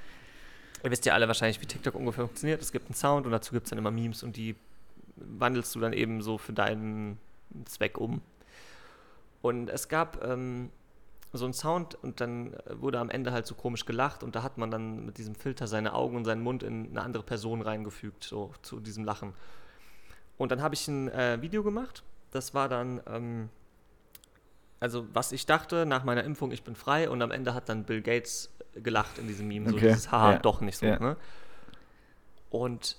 Ihr 0.83 0.91
wisst 0.91 1.05
ja 1.05 1.13
alle 1.13 1.27
wahrscheinlich, 1.27 1.59
wie 1.61 1.65
TikTok 1.65 1.95
ungefähr 1.95 2.25
funktioniert. 2.25 2.61
Es 2.61 2.71
gibt 2.71 2.85
einen 2.87 2.95
Sound 2.95 3.25
und 3.25 3.31
dazu 3.31 3.53
gibt 3.53 3.65
es 3.65 3.69
dann 3.71 3.79
immer 3.79 3.91
Memes 3.91 4.21
und 4.23 4.37
die 4.37 4.55
wandelst 5.15 5.73
du 5.73 5.79
dann 5.79 5.93
eben 5.93 6.21
so 6.21 6.37
für 6.37 6.53
deinen 6.53 7.17
Zweck 7.65 7.97
um. 7.97 8.21
Und 9.41 9.69
es 9.69 9.87
gab 9.89 10.23
ähm, 10.23 10.69
so 11.37 11.45
einen 11.45 11.53
Sound 11.53 11.95
und 11.95 12.21
dann 12.21 12.53
äh, 12.53 12.81
wurde 12.81 12.99
am 12.99 13.09
Ende 13.09 13.31
halt 13.31 13.47
so 13.47 13.55
komisch 13.55 13.85
gelacht 13.85 14.23
und 14.23 14.35
da 14.35 14.43
hat 14.43 14.57
man 14.57 14.71
dann 14.71 15.05
mit 15.05 15.17
diesem 15.17 15.35
Filter 15.35 15.67
seine 15.67 15.93
Augen 15.93 16.15
und 16.15 16.25
seinen 16.25 16.41
Mund 16.41 16.63
in 16.63 16.89
eine 16.89 17.01
andere 17.01 17.23
Person 17.23 17.61
reingefügt, 17.61 18.23
so 18.23 18.53
zu 18.61 18.79
diesem 18.79 19.03
Lachen. 19.03 19.33
Und 20.37 20.51
dann 20.51 20.61
habe 20.61 20.75
ich 20.75 20.87
ein 20.87 21.09
äh, 21.09 21.41
Video 21.41 21.63
gemacht. 21.63 22.03
Das 22.31 22.53
war 22.53 22.67
dann, 22.67 23.01
ähm, 23.07 23.49
also 24.79 25.07
was 25.13 25.31
ich 25.31 25.45
dachte 25.45 25.85
nach 25.85 26.03
meiner 26.03 26.23
Impfung, 26.23 26.51
ich 26.51 26.63
bin 26.63 26.75
frei 26.75 27.09
und 27.09 27.21
am 27.21 27.31
Ende 27.31 27.53
hat 27.53 27.69
dann 27.69 27.85
Bill 27.85 28.01
Gates 28.01 28.51
gelacht 28.75 29.17
in 29.17 29.27
diesem 29.27 29.47
Meme, 29.47 29.69
so 29.69 29.75
Okay, 29.75 29.87
dieses 29.87 30.11
Haha, 30.11 30.33
ja, 30.33 30.39
doch 30.39 30.61
nicht 30.61 30.77
so. 30.77 30.85
ja. 30.85 30.99
Ne? 30.99 31.15
Und 32.49 32.97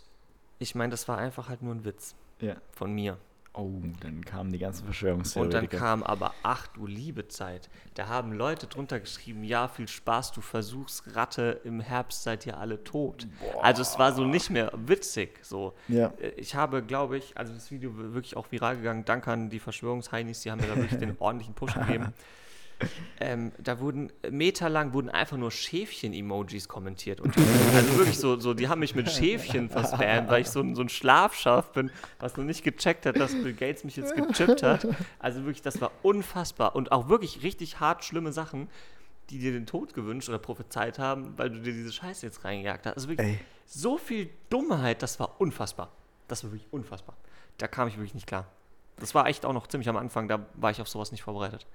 ich 0.59 0.75
meine, 0.75 0.91
das 0.91 1.07
war 1.09 1.19
einfach 1.19 1.49
halt 1.49 1.63
nur 1.63 1.75
ein 1.75 1.85
Witz 1.85 2.15
ja. 2.41 2.57
von 2.73 2.93
mir. 2.93 3.19
Oh, 3.59 3.81
dann 4.01 4.23
kamen 4.23 4.53
die 4.53 4.59
ganzen 4.59 4.87
Und 5.35 5.55
dann 5.55 5.69
kam 5.71 6.03
aber, 6.03 6.35
ach 6.43 6.67
du 6.67 6.87
liebe 6.87 7.27
Zeit, 7.29 7.71
da 7.95 8.07
haben 8.07 8.33
Leute 8.33 8.67
drunter 8.67 9.01
geschrieben, 9.01 9.45
ja, 9.45 9.67
viel 9.69 9.89
Spaß, 9.89 10.33
du 10.33 10.43
versuchst 10.43 11.17
Ratte, 11.17 11.63
im 11.65 11.81
Herbst 11.81 12.23
seid 12.23 12.45
ihr 12.45 12.59
alle 12.59 12.85
tot. 12.85 13.27
Also 13.63 13.81
es 13.81 13.99
war 13.99 14.13
so 14.13 14.25
nicht 14.25 14.51
mehr 14.51 14.71
witzig, 14.75 15.39
so. 15.43 15.75
ja. 15.89 16.13
Äh, 16.21 16.33
Ich 16.37 16.55
habe, 16.55 16.83
glaube 16.83 17.17
ich, 17.17 17.37
also 17.37 17.55
das 17.55 17.71
Video 17.71 17.97
wirklich 17.97 18.37
auch 18.37 18.53
viral 18.53 18.77
gegangen. 18.77 19.05
Danke 19.07 19.33
an 19.33 19.49
die 19.49 19.59
Verschwörungsheinis, 19.59 20.43
die 20.43 20.51
haben 20.51 20.61
mir 20.61 20.67
da 20.69 20.77
wirklich 20.77 20.99
den 21.01 21.17
ordentlichen 21.19 21.55
Push 21.55 21.75
gegeben. 21.75 22.13
Ähm, 23.21 23.53
da 23.59 23.81
wurden 23.81 24.13
meterlang 24.31 24.93
wurden 24.93 25.09
einfach 25.09 25.37
nur 25.39 25.51
Schäfchen-Emojis 25.51 26.69
kommentiert. 26.69 27.21
Und 27.21 27.35
also 27.75 27.97
wirklich 27.97 28.19
so, 28.19 28.39
so, 28.39 28.53
die 28.55 28.69
haben 28.69 28.81
mich 28.81 28.95
mit 28.95 29.11
Schäfchen 29.11 29.71
verspammt, 29.71 30.29
weil 30.29 30.43
ich 30.43 30.49
so, 30.51 30.61
ein- 30.61 30.75
so 30.75 30.83
ein 30.83 30.89
Schlafschaf 30.91 31.73
bin, 31.73 31.91
was 32.19 32.37
noch 32.37 32.45
nicht 32.45 32.63
gecheckt 32.63 33.07
hat, 33.07 33.17
dass 33.19 33.33
Bill 33.33 33.55
Gates 33.55 33.85
mich 33.85 33.97
jetzt 33.97 34.15
gechippt 34.15 34.63
hat. 34.63 34.87
Also 35.19 35.41
wirklich, 35.45 35.63
das 35.63 35.81
war 35.81 35.91
unfassbar. 36.03 36.77
Und 36.77 36.93
auch 36.93 37.09
wirklich 37.09 37.43
richtig 37.43 37.81
hart 37.81 38.05
schlimme 38.05 38.33
Sachen, 38.33 38.69
die 39.31 39.39
dir 39.39 39.53
den 39.53 39.67
Tod 39.67 39.95
gewünscht 39.95 40.29
oder 40.29 40.39
prophezeit 40.39 40.99
haben, 40.99 41.37
weil 41.39 41.51
du 41.51 41.61
dir 41.61 41.73
diese 41.73 41.93
Scheiße 41.93 42.27
jetzt 42.27 42.45
reingejagt 42.45 42.87
hast. 42.87 42.95
Also 42.97 43.09
wirklich 43.09 43.27
Ey. 43.29 43.41
so 43.65 43.97
viel 43.99 44.29
Dummheit, 44.51 45.03
das 45.03 45.19
war 45.19 45.41
unfassbar. 45.41 45.91
Das 46.29 46.45
war 46.45 46.53
wirklich 46.53 46.69
unfassbar. 46.71 47.17
Da 47.59 47.67
kam 47.69 47.89
ich 47.89 47.95
wirklich 47.97 48.15
nicht 48.15 48.27
klar. 48.27 48.47
Das 48.99 49.15
war 49.15 49.27
echt 49.27 49.45
auch 49.45 49.53
noch 49.53 49.67
ziemlich 49.67 49.89
am 49.89 49.97
Anfang, 49.97 50.29
da 50.29 50.47
war 50.55 50.71
ich 50.71 50.81
auf 50.81 50.89
sowas 50.89 51.11
nicht 51.13 51.23
vorbereitet. 51.23 51.67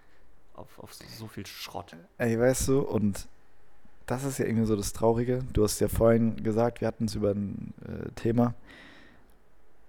Auf, 0.61 0.79
auf 0.79 0.93
so 0.93 1.27
viel 1.27 1.45
Schrott. 1.45 1.95
Ey, 2.19 2.39
weißt 2.39 2.67
du, 2.67 2.81
und 2.81 3.27
das 4.05 4.23
ist 4.23 4.37
ja 4.37 4.45
irgendwie 4.45 4.67
so 4.67 4.75
das 4.75 4.93
Traurige. 4.93 5.43
Du 5.53 5.63
hast 5.63 5.79
ja 5.79 5.87
vorhin 5.87 6.43
gesagt, 6.43 6.81
wir 6.81 6.87
hatten 6.87 7.05
es 7.05 7.15
über 7.15 7.31
ein 7.31 7.73
äh, 7.85 8.11
Thema. 8.11 8.53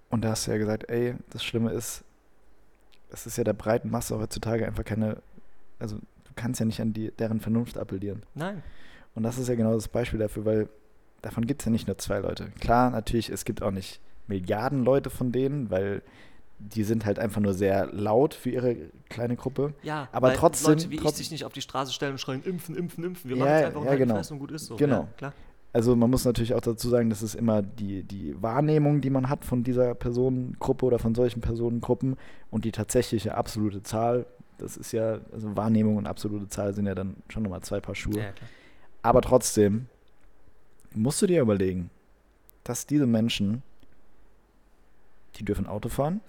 Und 0.09 0.25
da 0.25 0.31
hast 0.31 0.47
du 0.47 0.51
ja 0.51 0.57
gesagt, 0.57 0.89
ey, 0.89 1.15
das 1.31 1.45
Schlimme 1.45 1.73
ist, 1.73 2.05
es 3.11 3.27
ist 3.27 3.37
ja 3.37 3.45
der 3.45 3.53
breiten 3.53 3.91
Masse 3.91 4.19
heutzutage 4.19 4.67
einfach 4.67 4.85
keine, 4.85 5.19
also 5.79 5.97
du 5.97 6.33
kannst 6.37 6.61
ja 6.61 6.67
nicht 6.67 6.81
an 6.81 6.95
die, 6.95 7.11
deren 7.11 7.41
Vernunft 7.41 7.77
appellieren. 7.77 8.23
Nein. 8.35 8.63
Und 9.15 9.25
das 9.25 9.37
ist 9.37 9.49
ja 9.49 9.55
genau 9.55 9.75
das 9.75 9.89
Beispiel 9.89 10.19
dafür, 10.19 10.47
weil 10.47 10.69
davon 11.21 11.47
gibt 11.47 11.61
es 11.61 11.67
ja 11.67 11.73
nicht 11.73 11.87
nur 11.87 11.99
zwei 11.99 12.21
Leute. 12.21 12.51
Klar, 12.61 12.91
natürlich, 12.91 13.29
es 13.29 13.45
gibt 13.45 13.63
auch 13.63 13.71
nicht 13.71 14.01
Milliarden 14.27 14.85
Leute 14.85 15.11
von 15.11 15.33
denen, 15.33 15.71
weil 15.71 16.03
die 16.75 16.85
sind 16.85 17.05
halt 17.05 17.19
einfach 17.19 17.41
nur 17.41 17.55
sehr 17.55 17.87
laut 17.93 18.35
für 18.35 18.51
ihre 18.51 18.77
kleine 19.09 19.37
Gruppe. 19.37 19.75
Ja, 19.83 20.09
Aber 20.13 20.33
trotzdem- 20.35 20.71
Leute 20.75 20.91
wie 20.91 20.97
trotz- 20.97 21.13
ich 21.13 21.17
sich 21.19 21.31
nicht 21.33 21.45
auf 21.45 21.53
die 21.53 21.61
Straße 21.61 21.93
stellen 21.93 22.13
und 22.13 22.19
schreien, 22.19 22.43
impfen, 22.43 22.77
impfen, 22.77 23.05
impfen. 23.05 23.31
Wir 23.31 23.37
Ja, 23.37 23.45
machen 23.45 23.55
es 23.57 23.65
einfach 23.67 23.85
ja, 23.85 23.95
genau. 23.97 24.17
und 24.17 24.39
gut 24.39 24.51
ist 24.53 24.67
so. 24.67 24.77
Genau. 24.77 25.01
Ja, 25.03 25.09
klar. 25.17 25.33
Also 25.75 25.97
man 25.97 26.11
muss 26.11 26.25
natürlich 26.27 26.53
auch 26.55 26.61
dazu 26.61 26.89
sagen, 26.91 27.09
das 27.09 27.23
ist 27.23 27.35
immer 27.35 27.63
die, 27.63 28.03
die 28.03 28.41
Wahrnehmung, 28.43 29.01
die 29.01 29.09
man 29.11 29.29
hat 29.31 29.45
von 29.45 29.65
dieser 29.65 29.95
Personengruppe 29.95 30.85
oder 30.85 30.99
von 30.99 31.15
solchen 31.15 31.41
Personengruppen 31.41 32.17
und 32.51 32.65
die 32.67 32.73
tatsächliche 32.73 33.35
absolute 33.35 33.83
Zahl, 33.83 34.27
das 34.59 34.77
ist 34.77 34.93
ja, 34.93 35.19
also 35.33 35.57
Wahrnehmung 35.57 35.97
und 35.97 36.07
absolute 36.07 36.47
Zahl 36.49 36.75
sind 36.75 36.87
ja 36.87 36.95
dann 36.95 37.17
schon 37.29 37.43
nochmal 37.43 37.63
zwei 37.63 37.81
Paar 37.81 37.95
Schuhe. 37.95 38.19
Ja. 38.19 38.33
Aber 39.01 39.23
trotzdem 39.23 39.87
musst 40.95 41.23
du 41.23 41.27
dir 41.27 41.41
überlegen, 41.41 41.89
dass 42.65 42.87
diese 42.87 43.07
Menschen, 43.07 43.63
die 45.37 45.45
dürfen 45.45 45.67
Auto 45.67 45.89
fahren. 45.89 46.21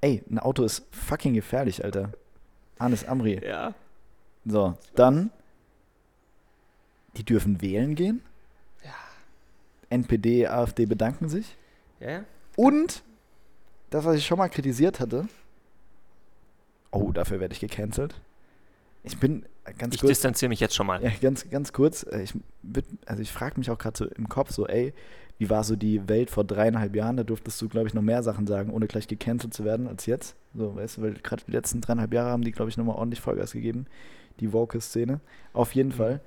Ey, 0.00 0.22
ein 0.30 0.38
Auto 0.38 0.64
ist 0.64 0.84
fucking 0.94 1.34
gefährlich, 1.34 1.84
Alter. 1.84 2.12
Anis 2.78 3.04
Amri. 3.04 3.40
Ja. 3.44 3.74
So, 4.46 4.76
dann, 4.94 5.30
die 7.16 7.24
dürfen 7.24 7.60
wählen 7.60 7.94
gehen. 7.94 8.22
Ja. 8.82 8.94
NPD, 9.90 10.46
AfD 10.46 10.86
bedanken 10.86 11.28
sich. 11.28 11.56
Ja, 12.00 12.10
ja. 12.10 12.24
Und 12.56 13.02
das, 13.90 14.04
was 14.04 14.16
ich 14.16 14.26
schon 14.26 14.38
mal 14.38 14.48
kritisiert 14.48 15.00
hatte. 15.00 15.28
Oh, 16.90 17.12
dafür 17.12 17.40
werde 17.40 17.52
ich 17.52 17.60
gecancelt. 17.60 18.14
Ich 19.02 19.18
bin 19.18 19.44
äh, 19.64 19.72
ganz 19.72 19.94
Ich 19.94 20.00
kurz. 20.00 20.10
distanziere 20.10 20.48
mich 20.50 20.60
jetzt 20.60 20.74
schon 20.74 20.86
mal. 20.86 21.02
Ja, 21.02 21.10
ganz, 21.20 21.48
ganz 21.50 21.72
kurz. 21.72 22.02
äh, 22.04 22.22
Ich, 22.22 22.34
also 23.06 23.22
ich 23.22 23.32
frage 23.32 23.58
mich 23.58 23.70
auch 23.70 23.78
gerade 23.78 23.96
so 23.96 24.06
im 24.06 24.28
Kopf 24.28 24.50
so, 24.50 24.66
ey, 24.66 24.92
wie 25.38 25.48
war 25.48 25.64
so 25.64 25.74
die 25.74 26.06
Welt 26.08 26.28
vor 26.30 26.44
dreieinhalb 26.44 26.94
Jahren? 26.94 27.16
Da 27.16 27.24
durftest 27.24 27.60
du, 27.62 27.68
glaube 27.68 27.86
ich, 27.88 27.94
noch 27.94 28.02
mehr 28.02 28.22
Sachen 28.22 28.46
sagen, 28.46 28.70
ohne 28.70 28.86
gleich 28.86 29.08
gecancelt 29.08 29.54
zu 29.54 29.64
werden 29.64 29.88
als 29.88 30.04
jetzt. 30.04 30.36
So, 30.54 30.76
weißt 30.76 30.98
du, 30.98 31.02
weil 31.02 31.14
gerade 31.14 31.42
die 31.46 31.52
letzten 31.52 31.80
dreieinhalb 31.80 32.12
Jahre 32.12 32.30
haben 32.30 32.42
die, 32.44 32.52
glaube 32.52 32.68
ich, 32.70 32.76
nochmal 32.76 32.96
ordentlich 32.96 33.20
Vollgas 33.22 33.52
gegeben, 33.52 33.86
die 34.40 34.52
Woke-Szene. 34.52 35.20
Auf 35.54 35.74
jeden 35.74 35.90
Mhm. 35.90 35.94
Fall. 35.94 36.20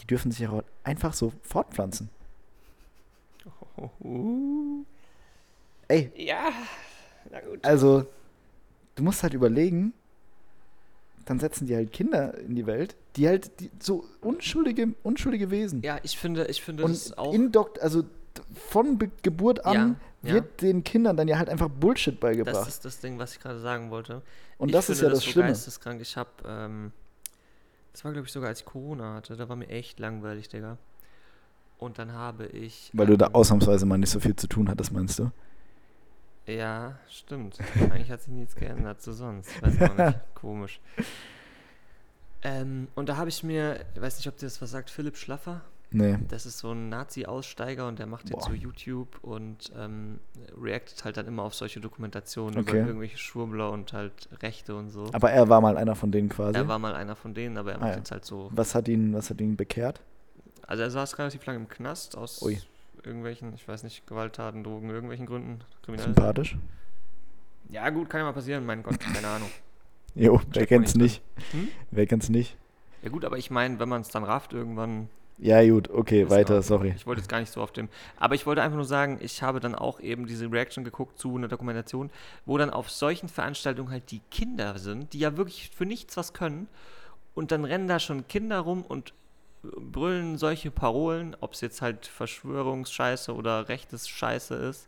Die 0.00 0.06
dürfen 0.06 0.32
sich 0.32 0.48
auch 0.48 0.64
einfach 0.82 1.12
so 1.12 1.32
fortpflanzen. 1.42 2.08
Uh. 4.00 4.84
Ey, 5.88 6.10
Ja, 6.16 6.50
na 7.30 7.40
gut. 7.40 7.64
also, 7.64 8.06
du 8.94 9.02
musst 9.02 9.22
halt 9.22 9.34
überlegen, 9.34 9.92
dann 11.30 11.38
setzen 11.38 11.66
die 11.68 11.76
halt 11.76 11.92
Kinder 11.92 12.36
in 12.38 12.56
die 12.56 12.66
Welt, 12.66 12.96
die 13.14 13.28
halt 13.28 13.60
die, 13.60 13.70
so 13.78 14.04
unschuldige, 14.20 14.94
unschuldige 15.04 15.52
Wesen. 15.52 15.80
Ja, 15.82 16.00
ich 16.02 16.18
finde, 16.18 16.46
ich 16.46 16.60
finde 16.60 16.82
und 16.82 16.90
das 16.90 17.16
auch. 17.16 17.32
indokt, 17.32 17.80
also 17.80 18.02
von 18.52 18.98
Be 18.98 19.12
Geburt 19.22 19.64
an 19.64 19.96
Ja, 20.24 20.34
wird 20.34 20.60
den 20.60 20.82
Kindern 20.82 21.16
dann 21.16 21.28
ja 21.28 21.38
halt 21.38 21.48
einfach 21.48 21.68
Bullshit 21.68 22.18
beigebracht. 22.18 22.56
das 22.56 22.66
ist 22.66 22.84
das 22.84 22.98
Ding, 22.98 23.20
was 23.20 23.34
ich 23.34 23.38
gerade 23.40 23.60
sagen 23.60 23.90
wollte. 23.92 24.22
und 24.58 24.70
ich 24.70 24.72
das 24.72 24.90
ist 24.90 24.98
finde 24.98 25.12
ja 25.12 25.14
das 25.14 25.24
so 25.24 25.30
Schlimme. 25.30 25.48
geisteskrank. 25.50 26.00
Ich 26.00 26.16
habe, 26.16 26.30
ähm, 26.44 26.90
das 27.92 28.04
war 28.04 28.10
glaube 28.10 28.26
ich 28.26 28.32
sogar 28.32 28.48
als 28.48 28.58
ich 28.60 28.66
Corona 28.66 29.14
hatte, 29.14 29.36
da 29.36 29.48
war 29.48 29.54
mir 29.54 29.68
echt 29.68 30.00
langweilig, 30.00 30.48
Digga. 30.48 30.78
Und 31.78 32.00
dann 32.00 32.12
habe 32.12 32.46
ich. 32.46 32.90
Weil 32.92 33.06
du 33.06 33.16
da 33.16 33.26
ähm, 33.26 33.34
ausnahmsweise 33.36 33.86
mal 33.86 33.98
nicht 33.98 34.10
so 34.10 34.18
viel 34.18 34.34
zu 34.34 34.48
tun 34.48 34.68
hattest, 34.68 34.90
meinst 34.90 35.20
du? 35.20 35.30
Ja, 36.46 36.98
stimmt. 37.08 37.58
Eigentlich 37.90 38.10
hat 38.10 38.22
sich 38.22 38.32
nichts 38.32 38.54
geändert 38.56 39.00
zu 39.02 39.12
sonst. 39.12 39.50
Ich 39.54 39.62
weiß 39.62 39.90
auch 39.90 39.96
nicht. 39.96 40.18
Komisch. 40.34 40.80
Ähm, 42.42 42.88
und 42.94 43.08
da 43.08 43.16
habe 43.16 43.28
ich 43.28 43.42
mir, 43.42 43.80
ich 43.94 44.00
weiß 44.00 44.16
nicht, 44.16 44.26
ob 44.28 44.36
dir 44.38 44.46
das 44.46 44.60
was 44.62 44.70
sagt, 44.70 44.90
Philipp 44.90 45.16
Schlaffer. 45.16 45.60
Nee. 45.92 46.18
Das 46.28 46.46
ist 46.46 46.58
so 46.58 46.70
ein 46.70 46.88
Nazi-Aussteiger 46.88 47.88
und 47.88 47.98
der 47.98 48.06
macht 48.06 48.30
jetzt 48.30 48.38
Boah. 48.44 48.50
so 48.50 48.52
YouTube 48.52 49.18
und 49.22 49.72
ähm, 49.76 50.20
reactet 50.60 51.04
halt 51.04 51.16
dann 51.16 51.26
immer 51.26 51.42
auf 51.42 51.54
solche 51.54 51.80
Dokumentationen 51.80 52.60
Okay. 52.60 52.78
über 52.78 52.86
irgendwelche 52.86 53.18
Schwurbler 53.18 53.72
und 53.72 53.92
halt 53.92 54.28
Rechte 54.40 54.76
und 54.76 54.90
so. 54.90 55.10
Aber 55.12 55.32
er 55.32 55.48
war 55.48 55.60
mal 55.60 55.76
einer 55.76 55.96
von 55.96 56.12
denen 56.12 56.28
quasi. 56.28 56.56
Er 56.56 56.68
war 56.68 56.78
mal 56.78 56.94
einer 56.94 57.16
von 57.16 57.34
denen, 57.34 57.58
aber 57.58 57.72
er 57.72 57.78
Ah, 57.78 57.80
macht 57.80 57.90
ja. 57.90 57.96
jetzt 57.98 58.12
halt 58.12 58.24
so. 58.24 58.50
was 58.54 58.74
hat 58.76 58.86
ihn, 58.86 59.12
was 59.14 59.30
hat 59.30 59.40
ihn 59.40 59.56
bekehrt? 59.56 60.00
Also 60.64 60.84
er 60.84 60.90
saß 60.92 61.18
relativ 61.18 61.44
lange 61.46 61.58
im 61.58 61.68
Knast 61.68 62.16
aus 62.16 62.40
Ui. 62.40 62.60
Irgendwelchen, 63.04 63.54
ich 63.54 63.66
weiß 63.66 63.82
nicht, 63.82 64.06
Gewalttaten, 64.06 64.62
Drogen, 64.64 64.90
irgendwelchen 64.90 65.26
Gründen. 65.26 65.60
kriminell. 65.82 66.06
Sympathisch? 66.06 66.56
Ja 67.68 67.88
gut, 67.90 68.10
kann 68.10 68.20
ja 68.20 68.24
mal 68.26 68.32
passieren, 68.32 68.66
mein 68.66 68.82
Gott, 68.82 68.98
keine 69.00 69.26
Ahnung. 69.36 69.50
Jo, 70.14 70.40
wer 70.52 70.66
kennt's 70.66 70.94
nicht 70.96 71.22
nicht? 71.38 71.52
Hm? 71.52 71.68
Wer 71.90 72.06
kennt's 72.06 72.28
nicht? 72.28 72.56
Ja 73.02 73.10
gut, 73.10 73.24
aber 73.24 73.38
ich 73.38 73.50
meine, 73.50 73.78
wenn 73.78 73.88
man 73.88 74.00
es 74.02 74.08
dann 74.08 74.24
rafft 74.24 74.52
irgendwann. 74.52 75.08
Ja, 75.38 75.66
gut, 75.66 75.88
okay, 75.88 76.28
weiter, 76.28 76.56
Ordnung. 76.56 76.62
sorry. 76.62 76.94
Ich 76.96 77.06
wollte 77.06 77.20
jetzt 77.22 77.30
gar 77.30 77.40
nicht 77.40 77.50
so 77.50 77.62
auf 77.62 77.72
dem. 77.72 77.88
Aber 78.18 78.34
ich 78.34 78.44
wollte 78.44 78.60
einfach 78.60 78.76
nur 78.76 78.84
sagen, 78.84 79.18
ich 79.22 79.42
habe 79.42 79.60
dann 79.60 79.74
auch 79.74 80.00
eben 80.00 80.26
diese 80.26 80.50
Reaction 80.52 80.84
geguckt 80.84 81.18
zu 81.18 81.34
einer 81.34 81.48
Dokumentation, 81.48 82.10
wo 82.44 82.58
dann 82.58 82.68
auf 82.70 82.90
solchen 82.90 83.28
Veranstaltungen 83.28 83.90
halt 83.90 84.10
die 84.10 84.20
Kinder 84.30 84.78
sind, 84.78 85.12
die 85.14 85.20
ja 85.20 85.36
wirklich 85.38 85.70
für 85.70 85.86
nichts 85.86 86.16
was 86.18 86.34
können. 86.34 86.68
Und 87.34 87.52
dann 87.52 87.64
rennen 87.64 87.88
da 87.88 88.00
schon 88.00 88.26
Kinder 88.28 88.58
rum 88.60 88.82
und 88.82 89.14
brüllen 89.62 90.38
solche 90.38 90.70
Parolen, 90.70 91.36
ob 91.40 91.52
es 91.52 91.60
jetzt 91.60 91.82
halt 91.82 92.06
Verschwörungsscheiße 92.06 93.34
oder 93.34 93.68
rechtes 93.68 94.08
Scheiße 94.08 94.54
ist. 94.54 94.86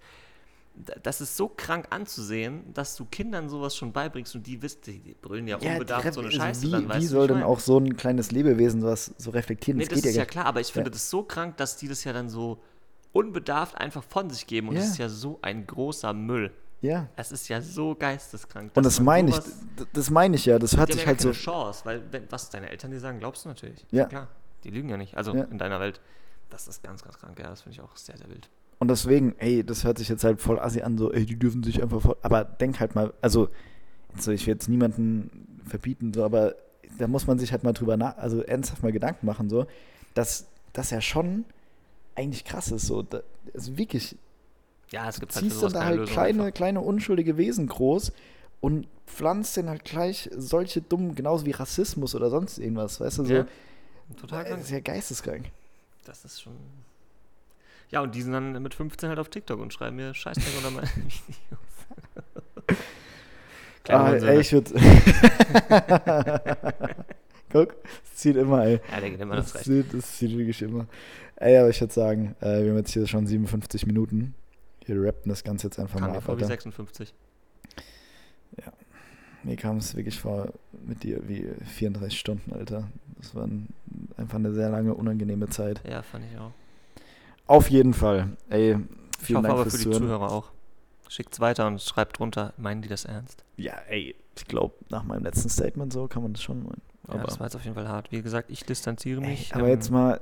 Das 1.02 1.20
ist 1.20 1.36
so 1.36 1.48
krank 1.54 1.88
anzusehen, 1.90 2.72
dass 2.72 2.96
du 2.96 3.04
Kindern 3.04 3.50
sowas 3.50 3.76
schon 3.76 3.92
beibringst 3.92 4.34
und 4.34 4.46
die 4.46 4.62
wissen, 4.62 4.78
die, 4.86 5.14
brüllen 5.20 5.46
ja, 5.46 5.56
unbedarft 5.58 6.06
die- 6.06 6.12
so 6.12 6.20
eine 6.22 6.30
Scheiße 6.30 6.62
wie, 6.66 6.70
dann, 6.70 6.94
wie 6.94 7.04
soll 7.06 7.28
denn 7.28 7.42
auch 7.42 7.60
so 7.60 7.78
ein 7.78 7.94
kleines 7.98 8.30
Lebewesen 8.30 8.80
sowas 8.80 9.12
so 9.18 9.30
reflektieren? 9.32 9.76
Nee, 9.76 9.84
das, 9.84 9.90
das, 9.90 10.02
geht 10.02 10.10
ist 10.10 10.16
ja 10.16 10.22
ja 10.22 10.26
klar, 10.26 10.46
aber 10.46 10.60
ich 10.60 10.72
finde 10.72 10.88
Ja. 10.88 10.92
das 10.92 11.10
so 11.10 11.22
krank, 11.24 11.58
dass 11.58 11.76
die 11.76 11.88
das 11.88 12.04
ja 12.04 12.14
dann 12.14 12.30
so 12.30 12.58
unbedarft 13.12 13.76
einfach 13.76 14.02
von 14.02 14.30
sich 14.30 14.46
geben 14.46 14.68
und 14.68 14.76
Ja. 14.76 14.80
das 14.80 14.92
ist 14.92 14.98
ja 14.98 15.10
so 15.10 15.38
ein 15.42 15.66
großer 15.66 16.14
Müll. 16.14 16.50
Ja. 16.80 17.08
Es 17.16 17.30
ist 17.32 17.48
ja 17.48 17.60
so 17.60 17.94
geisteskrank. 17.94 18.72
Und 18.74 18.86
das 18.86 18.98
meine 18.98 19.28
ich, 19.30 19.36
das 19.92 20.08
meine 20.10 20.36
ich 20.36 20.46
ja, 20.46 20.58
das 20.58 20.76
haben 20.78 20.90
sich 20.90 21.02
ja 21.02 21.06
halt 21.08 21.20
so. 21.20 21.30
Chance, 21.32 21.82
weil 21.84 22.02
wenn, 22.10 22.24
was 22.32 22.48
deine 22.48 22.70
Eltern 22.70 22.90
dir 22.90 22.98
sagen, 22.98 23.18
glaubst 23.20 23.44
du 23.44 23.50
natürlich. 23.50 23.86
Ja. 23.90 24.06
Klar, 24.06 24.28
die 24.64 24.70
lügen 24.70 24.88
ja 24.88 24.96
nicht. 24.96 25.16
Also 25.16 25.34
Ja. 25.34 25.44
in 25.44 25.58
deiner 25.58 25.80
Welt. 25.80 26.00
Das 26.50 26.68
ist 26.68 26.82
ganz, 26.82 27.02
ganz 27.02 27.18
krank. 27.18 27.38
Ja, 27.38 27.48
das 27.48 27.62
finde 27.62 27.76
ich 27.76 27.80
auch 27.80 27.96
sehr, 27.96 28.16
sehr 28.16 28.28
wild. 28.28 28.48
Und 28.78 28.88
deswegen, 28.88 29.34
ey, 29.38 29.64
das 29.64 29.84
hört 29.84 29.98
sich 29.98 30.08
jetzt 30.08 30.24
halt 30.24 30.40
voll 30.40 30.58
assi 30.58 30.82
an, 30.82 30.98
so, 30.98 31.12
ey, 31.12 31.24
die 31.24 31.38
dürfen 31.38 31.62
sich 31.62 31.80
einfach 31.82 32.00
voll. 32.02 32.16
Aber 32.22 32.44
denk 32.44 32.80
halt 32.80 32.94
mal, 32.94 33.12
also, 33.22 33.48
also 34.14 34.32
ich 34.32 34.46
will 34.46 34.54
jetzt 34.54 34.68
niemanden 34.68 35.60
verbieten, 35.64 36.12
so, 36.12 36.24
aber 36.24 36.54
da 36.98 37.06
muss 37.06 37.26
man 37.26 37.38
sich 37.38 37.52
halt 37.52 37.62
mal 37.64 37.72
drüber 37.72 37.96
nach, 37.96 38.16
also 38.18 38.42
ernsthaft 38.42 38.82
mal 38.82 38.92
Gedanken 38.92 39.24
machen, 39.24 39.48
so, 39.48 39.66
dass 40.14 40.46
das 40.72 40.90
ja 40.90 41.00
schon 41.00 41.44
eigentlich 42.16 42.44
krass 42.44 42.70
ist, 42.70 42.86
so. 42.86 43.02
Da, 43.02 43.20
also 43.54 43.78
wirklich, 43.78 44.16
Ja, 44.90 45.08
es 45.08 45.14
du 45.14 45.20
gibt 45.20 45.34
halt 45.36 45.44
ziehst 45.44 45.62
dann 45.62 45.72
da 45.72 45.84
halt 45.84 45.96
Lösung 46.00 46.12
kleine, 46.12 46.42
einfach. 46.42 46.54
kleine 46.54 46.80
unschuldige 46.80 47.36
Wesen 47.38 47.66
groß 47.68 48.12
und 48.60 48.86
pflanzt 49.06 49.56
dann 49.56 49.70
halt 49.70 49.84
gleich 49.84 50.28
solche 50.36 50.82
dummen, 50.82 51.14
genauso 51.14 51.46
wie 51.46 51.52
Rassismus 51.52 52.14
oder 52.14 52.28
sonst 52.30 52.58
irgendwas, 52.58 53.00
weißt 53.00 53.18
du, 53.18 53.24
so. 53.24 53.32
Ja, 53.32 53.46
Total 54.16 54.40
das 54.44 54.48
krank. 54.50 54.62
ist 54.62 54.70
ja 54.70 54.80
geisteskrank. 54.80 55.50
Das 56.04 56.24
ist 56.24 56.40
schon. 56.42 56.54
Ja, 57.90 58.00
und 58.00 58.14
die 58.14 58.22
sind 58.22 58.32
dann 58.32 58.60
mit 58.62 58.74
15 58.74 59.08
halt 59.08 59.18
auf 59.18 59.28
TikTok 59.28 59.60
und 59.60 59.72
schreiben 59.72 59.96
mir 59.96 60.14
Scheißdreck 60.14 60.56
unter 60.56 60.70
meine 60.70 60.88
Videos. 60.88 61.16
Kleine 63.84 64.04
Ah, 64.04 64.12
ey, 64.30 64.40
ich 64.40 64.52
würde. 64.52 64.72
Guck, 67.50 67.74
es 68.04 68.14
zieht 68.16 68.36
immer, 68.36 68.64
ey. 68.64 68.80
Ja, 68.90 69.00
der 69.00 69.10
geht 69.10 69.20
immer 69.20 69.36
das 69.36 69.46
Das 69.52 69.54
recht. 69.56 69.64
zieht, 69.66 69.94
das 69.94 70.16
zieht 70.18 70.36
wirklich 70.38 70.62
immer. 70.62 70.86
Ey, 71.36 71.58
aber 71.58 71.68
ich 71.68 71.80
würde 71.80 71.92
sagen, 71.92 72.34
äh, 72.40 72.62
wir 72.62 72.70
haben 72.70 72.78
jetzt 72.78 72.92
hier 72.92 73.06
schon 73.06 73.26
57 73.26 73.86
Minuten. 73.86 74.34
Wir 74.86 75.02
rappen 75.02 75.28
das 75.28 75.44
Ganze 75.44 75.66
jetzt 75.66 75.78
einfach 75.78 75.98
Kam 75.98 76.10
mal 76.10 76.16
ab, 76.16 76.22
vor 76.24 76.38
wie 76.38 76.42
Alter. 76.42 76.54
56. 76.54 77.12
Mir 79.44 79.56
kam 79.56 79.78
es 79.78 79.96
wirklich 79.96 80.20
vor 80.20 80.52
mit 80.86 81.02
dir 81.02 81.20
wie 81.28 81.48
34 81.74 82.18
Stunden, 82.18 82.52
Alter. 82.52 82.88
Das 83.22 83.34
war 83.34 83.44
ein, 83.46 83.68
einfach 84.16 84.36
eine 84.36 84.52
sehr 84.52 84.68
lange, 84.68 84.94
unangenehme 84.94 85.48
Zeit. 85.48 85.80
Ja, 85.88 86.02
fand 86.02 86.24
ich 86.30 86.38
auch. 86.38 86.50
Auf 87.46 87.70
jeden 87.70 87.94
Fall. 87.94 88.36
Ey, 88.50 88.72
Ich 89.20 89.26
vielen 89.26 89.38
hoffe 89.38 89.42
Dank 89.48 89.54
aber 89.54 89.62
fürs 89.62 89.72
für 89.74 89.78
die 89.78 89.84
Zuhören. 89.84 90.02
Zuhörer 90.02 90.30
auch. 90.32 90.50
Schickt's 91.08 91.40
weiter 91.40 91.66
und 91.66 91.80
schreibt 91.80 92.18
drunter, 92.18 92.52
meinen 92.56 92.82
die 92.82 92.88
das 92.88 93.04
ernst? 93.04 93.44
Ja, 93.56 93.74
ey, 93.88 94.14
ich 94.36 94.46
glaube, 94.46 94.74
nach 94.88 95.04
meinem 95.04 95.24
letzten 95.24 95.48
Statement 95.48 95.92
so 95.92 96.08
kann 96.08 96.22
man 96.22 96.32
das 96.32 96.42
schon 96.42 96.62
meinen. 96.62 96.80
Ja, 97.08 97.14
Aber, 97.14 97.24
das 97.24 97.38
war 97.38 97.46
jetzt 97.46 97.54
auf 97.56 97.64
jeden 97.64 97.74
Fall 97.74 97.88
hart. 97.88 98.10
Wie 98.12 98.22
gesagt, 98.22 98.50
ich 98.50 98.64
distanziere 98.64 99.20
ey, 99.22 99.28
mich. 99.28 99.54
aber 99.54 99.64
ähm, 99.64 99.70
jetzt 99.70 99.90
mal 99.90 100.20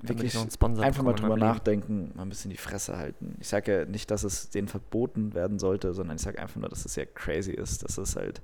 wirklich 0.00 0.28
ich 0.28 0.34
noch 0.34 0.42
einen 0.42 0.50
Sponsor 0.50 0.84
einfach 0.84 1.02
mal 1.02 1.12
drüber 1.12 1.36
nachdenken, 1.36 2.12
mal 2.14 2.22
ein 2.22 2.28
bisschen 2.30 2.50
die 2.50 2.56
Fresse 2.56 2.96
halten. 2.96 3.36
Ich 3.40 3.48
sage 3.48 3.80
ja 3.80 3.84
nicht, 3.84 4.10
dass 4.10 4.24
es 4.24 4.50
denen 4.50 4.68
verboten 4.68 5.34
werden 5.34 5.58
sollte, 5.58 5.92
sondern 5.94 6.16
ich 6.16 6.22
sage 6.22 6.38
einfach 6.40 6.56
nur, 6.60 6.68
dass 6.68 6.84
es 6.84 6.96
ja 6.96 7.04
crazy 7.04 7.52
ist, 7.52 7.84
dass 7.84 7.98
es 7.98 8.16
halt 8.16 8.40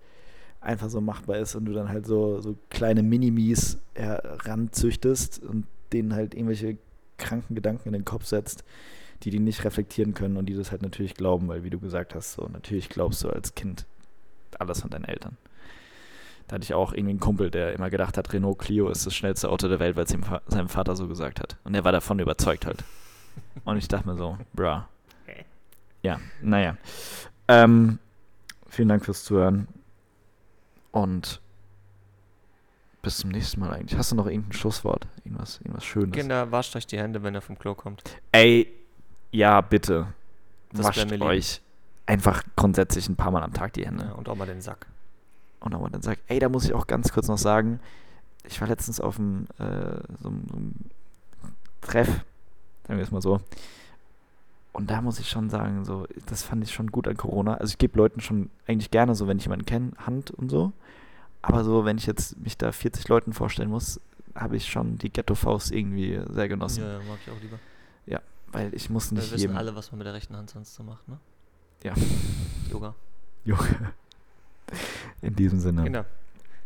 einfach 0.65 0.89
so 0.89 1.01
machbar 1.01 1.39
ist 1.39 1.55
und 1.55 1.67
du 1.67 1.73
dann 1.73 1.89
halt 1.89 2.07
so, 2.07 2.41
so 2.41 2.57
kleine 2.71 3.03
Minimis 3.03 3.79
heranzüchtest 3.95 5.43
und 5.43 5.67
denen 5.93 6.15
halt 6.15 6.35
irgendwelche 6.35 6.79
kranken 7.19 7.55
Gedanken 7.55 7.89
in 7.89 7.93
den 7.93 8.05
Kopf 8.05 8.27
setzt, 8.27 8.65
die 9.23 9.31
die 9.31 9.39
nicht 9.39 9.65
reflektieren 9.65 10.15
können 10.15 10.37
und 10.37 10.47
die 10.47 10.55
das 10.55 10.71
halt 10.71 10.83
natürlich 10.83 11.15
glauben, 11.15 11.49
weil 11.49 11.65
wie 11.65 11.71
du 11.71 11.79
gesagt 11.79 12.15
hast, 12.15 12.35
so 12.35 12.49
natürlich 12.53 12.89
glaubst 12.89 13.23
du 13.23 13.31
als 13.31 13.55
Kind 13.55 13.87
alles 14.59 14.81
von 14.81 14.91
deinen 14.91 15.05
Eltern. 15.05 15.37
Da 16.49 16.57
hatte 16.57 16.65
ich 16.65 16.75
auch 16.75 16.93
irgendwie 16.93 17.11
einen 17.11 17.21
Kumpel, 17.21 17.51
der 17.51 17.73
immer 17.73 17.91
gedacht 17.91 18.19
hat, 18.19 18.33
Renault 18.33 18.59
Clio 18.59 18.89
ist 18.89 19.07
das 19.07 19.15
schnellste 19.15 19.49
Auto 19.49 19.69
der 19.69 19.79
Welt, 19.79 19.97
weil 19.97 20.05
es 20.05 20.12
ihm 20.12 20.25
seinem 20.47 20.69
Vater 20.69 20.95
so 20.95 21.09
gesagt 21.09 21.41
hat. 21.41 21.57
Und 21.65 21.75
er 21.75 21.85
war 21.85 21.93
davon 21.93 22.19
überzeugt 22.19 22.67
halt. 22.67 22.85
Und 23.65 23.79
ich 23.79 23.89
dachte 23.89 24.09
mir 24.09 24.17
so, 24.17 24.37
bra. 24.53 24.89
Ja, 26.03 26.21
naja. 26.43 26.77
Ähm, 27.49 27.99
vielen 28.69 28.89
Dank 28.89 29.07
fürs 29.07 29.25
Zuhören. 29.25 29.67
Und 30.95 31.41
bis 33.03 33.17
zum 33.17 33.31
nächsten 33.31 33.59
Mal 33.59 33.73
eigentlich. 33.73 33.99
Hast 33.99 34.13
du 34.13 34.15
noch 34.15 34.27
irgendein 34.27 34.53
Schlusswort? 34.53 35.09
Irgendwas, 35.25 35.59
irgendwas 35.59 35.85
Schönes? 35.85 36.13
Kinder, 36.13 36.53
wascht 36.53 36.77
euch 36.77 36.87
die 36.87 36.99
Hände, 36.99 37.25
wenn 37.25 37.35
ihr 37.35 37.41
vom 37.41 37.59
Klo 37.59 37.75
kommt. 37.75 38.05
Ey, 38.31 38.73
ja, 39.33 39.61
bitte. 39.61 40.07
Das 40.71 40.87
Wascht 40.87 41.21
euch 41.21 41.61
einfach 42.07 42.45
grundsätzlich 42.55 43.09
ein 43.09 43.17
paar 43.17 43.33
Mal 43.33 43.43
am 43.43 43.53
Tag 43.53 43.73
die 43.73 43.85
Hände. 43.85 44.05
Ja, 44.05 44.13
und 44.13 44.29
auch 44.29 44.37
mal 44.37 44.47
den 44.47 44.61
Sack. 44.61 44.87
Und 45.59 45.75
aber 45.75 45.91
dann 45.91 46.01
sagt, 46.01 46.21
ey, 46.29 46.39
da 46.39 46.49
muss 46.49 46.65
ich 46.65 46.75
auch 46.75 46.87
ganz 46.87 47.13
kurz 47.13 47.27
noch 47.27 47.39
sagen, 47.39 47.81
ich 48.45 48.61
war 48.61 48.69
letztens 48.69 49.01
auf 49.01 49.19
einem, 49.19 49.49
äh, 49.59 49.99
so, 50.23 50.31
so 50.49 50.57
einem 50.57 50.75
Treff, 51.81 52.07
sagen 52.87 52.99
wir 52.99 53.03
es 53.03 53.11
mal 53.11 53.21
so. 53.21 53.41
Und 54.75 54.91
da 54.91 55.01
muss 55.01 55.18
ich 55.18 55.31
schon 55.31 55.49
sagen, 55.49 55.87
so, 55.87 56.07
das 56.27 56.43
fand 56.43 56.62
ich 56.62 56.75
schon 56.75 56.91
gut 56.91 57.09
an 57.09 57.16
Corona. 57.16 57.55
Also 57.55 57.70
ich 57.72 57.79
gebe 57.79 57.97
Leuten 57.97 58.20
schon 58.20 58.51
eigentlich 58.66 58.91
gerne 58.91 59.14
so, 59.14 59.27
wenn 59.27 59.39
ich 59.39 59.45
jemanden 59.45 59.64
kenne, 59.64 59.93
Hand 60.05 60.31
und 60.31 60.51
so. 60.51 60.72
Aber 61.41 61.64
so, 61.64 61.87
wenn 61.87 61.97
ich 61.97 62.05
jetzt 62.05 62.39
mich 62.39 62.59
da 62.59 62.72
40 62.72 63.09
Leuten 63.09 63.33
vorstellen 63.33 63.70
muss, 63.70 64.01
habe 64.35 64.57
ich 64.57 64.66
schon 64.66 64.99
die 64.99 65.11
Ghetto-Faust 65.11 65.72
irgendwie 65.72 66.20
sehr 66.29 66.49
genossen. 66.49 66.83
Ja, 66.83 66.99
ja, 66.99 66.99
mag 66.99 67.18
ich 67.25 67.33
auch 67.33 67.41
lieber. 67.41 67.59
Weil 68.53 68.72
ich 68.72 68.89
muss 68.89 69.11
Wir 69.11 69.18
nicht 69.18 69.33
wissen 69.33 69.41
jedem... 69.41 69.57
alle, 69.57 69.75
was 69.75 69.91
man 69.91 69.99
mit 69.99 70.07
der 70.07 70.14
rechten 70.14 70.37
Hand 70.37 70.49
sonst 70.49 70.77
so 70.77 70.85
macht, 70.85 71.09
ne? 71.09 71.18
Ja. 71.83 71.93
Yoga. 72.70 72.95
Junge. 73.45 73.93
In 75.22 75.35
diesem 75.35 75.59
Sinne. 75.59 75.83
Kinder, 75.83 76.07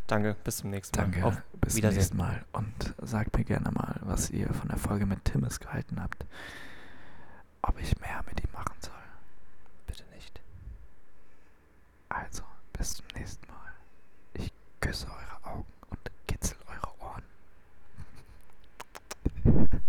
danke, 0.06 0.36
bis 0.44 0.58
zum 0.58 0.68
nächsten 0.68 0.94
Mal. 0.98 1.04
Danke, 1.04 1.24
Auf 1.24 1.42
bis 1.62 1.76
zum 1.76 1.88
nächsten 1.88 2.16
Mal. 2.18 2.44
Und 2.52 2.94
sagt 3.00 3.38
mir 3.38 3.44
gerne 3.44 3.70
mal, 3.70 3.98
was 4.02 4.28
ihr 4.28 4.52
von 4.52 4.68
der 4.68 4.76
Folge 4.76 5.06
mit 5.06 5.24
Timmis 5.24 5.60
gehalten 5.60 5.98
habt 6.02 6.26
ob 7.62 7.78
ich 7.80 7.98
mehr 8.00 8.22
mit 8.26 8.42
ihm 8.42 8.50
machen 8.52 8.76
soll. 8.80 8.92
Bitte 9.86 10.04
nicht. 10.14 10.40
Also, 12.08 12.42
bis 12.72 12.94
zum 12.94 13.06
nächsten 13.14 13.46
Mal. 13.46 13.72
Ich 14.34 14.52
küsse 14.80 15.06
eure 15.06 15.44
Augen 15.52 15.72
und 15.90 15.98
kitzel 16.26 16.56
eure 16.66 17.00
Ohren. 17.00 17.24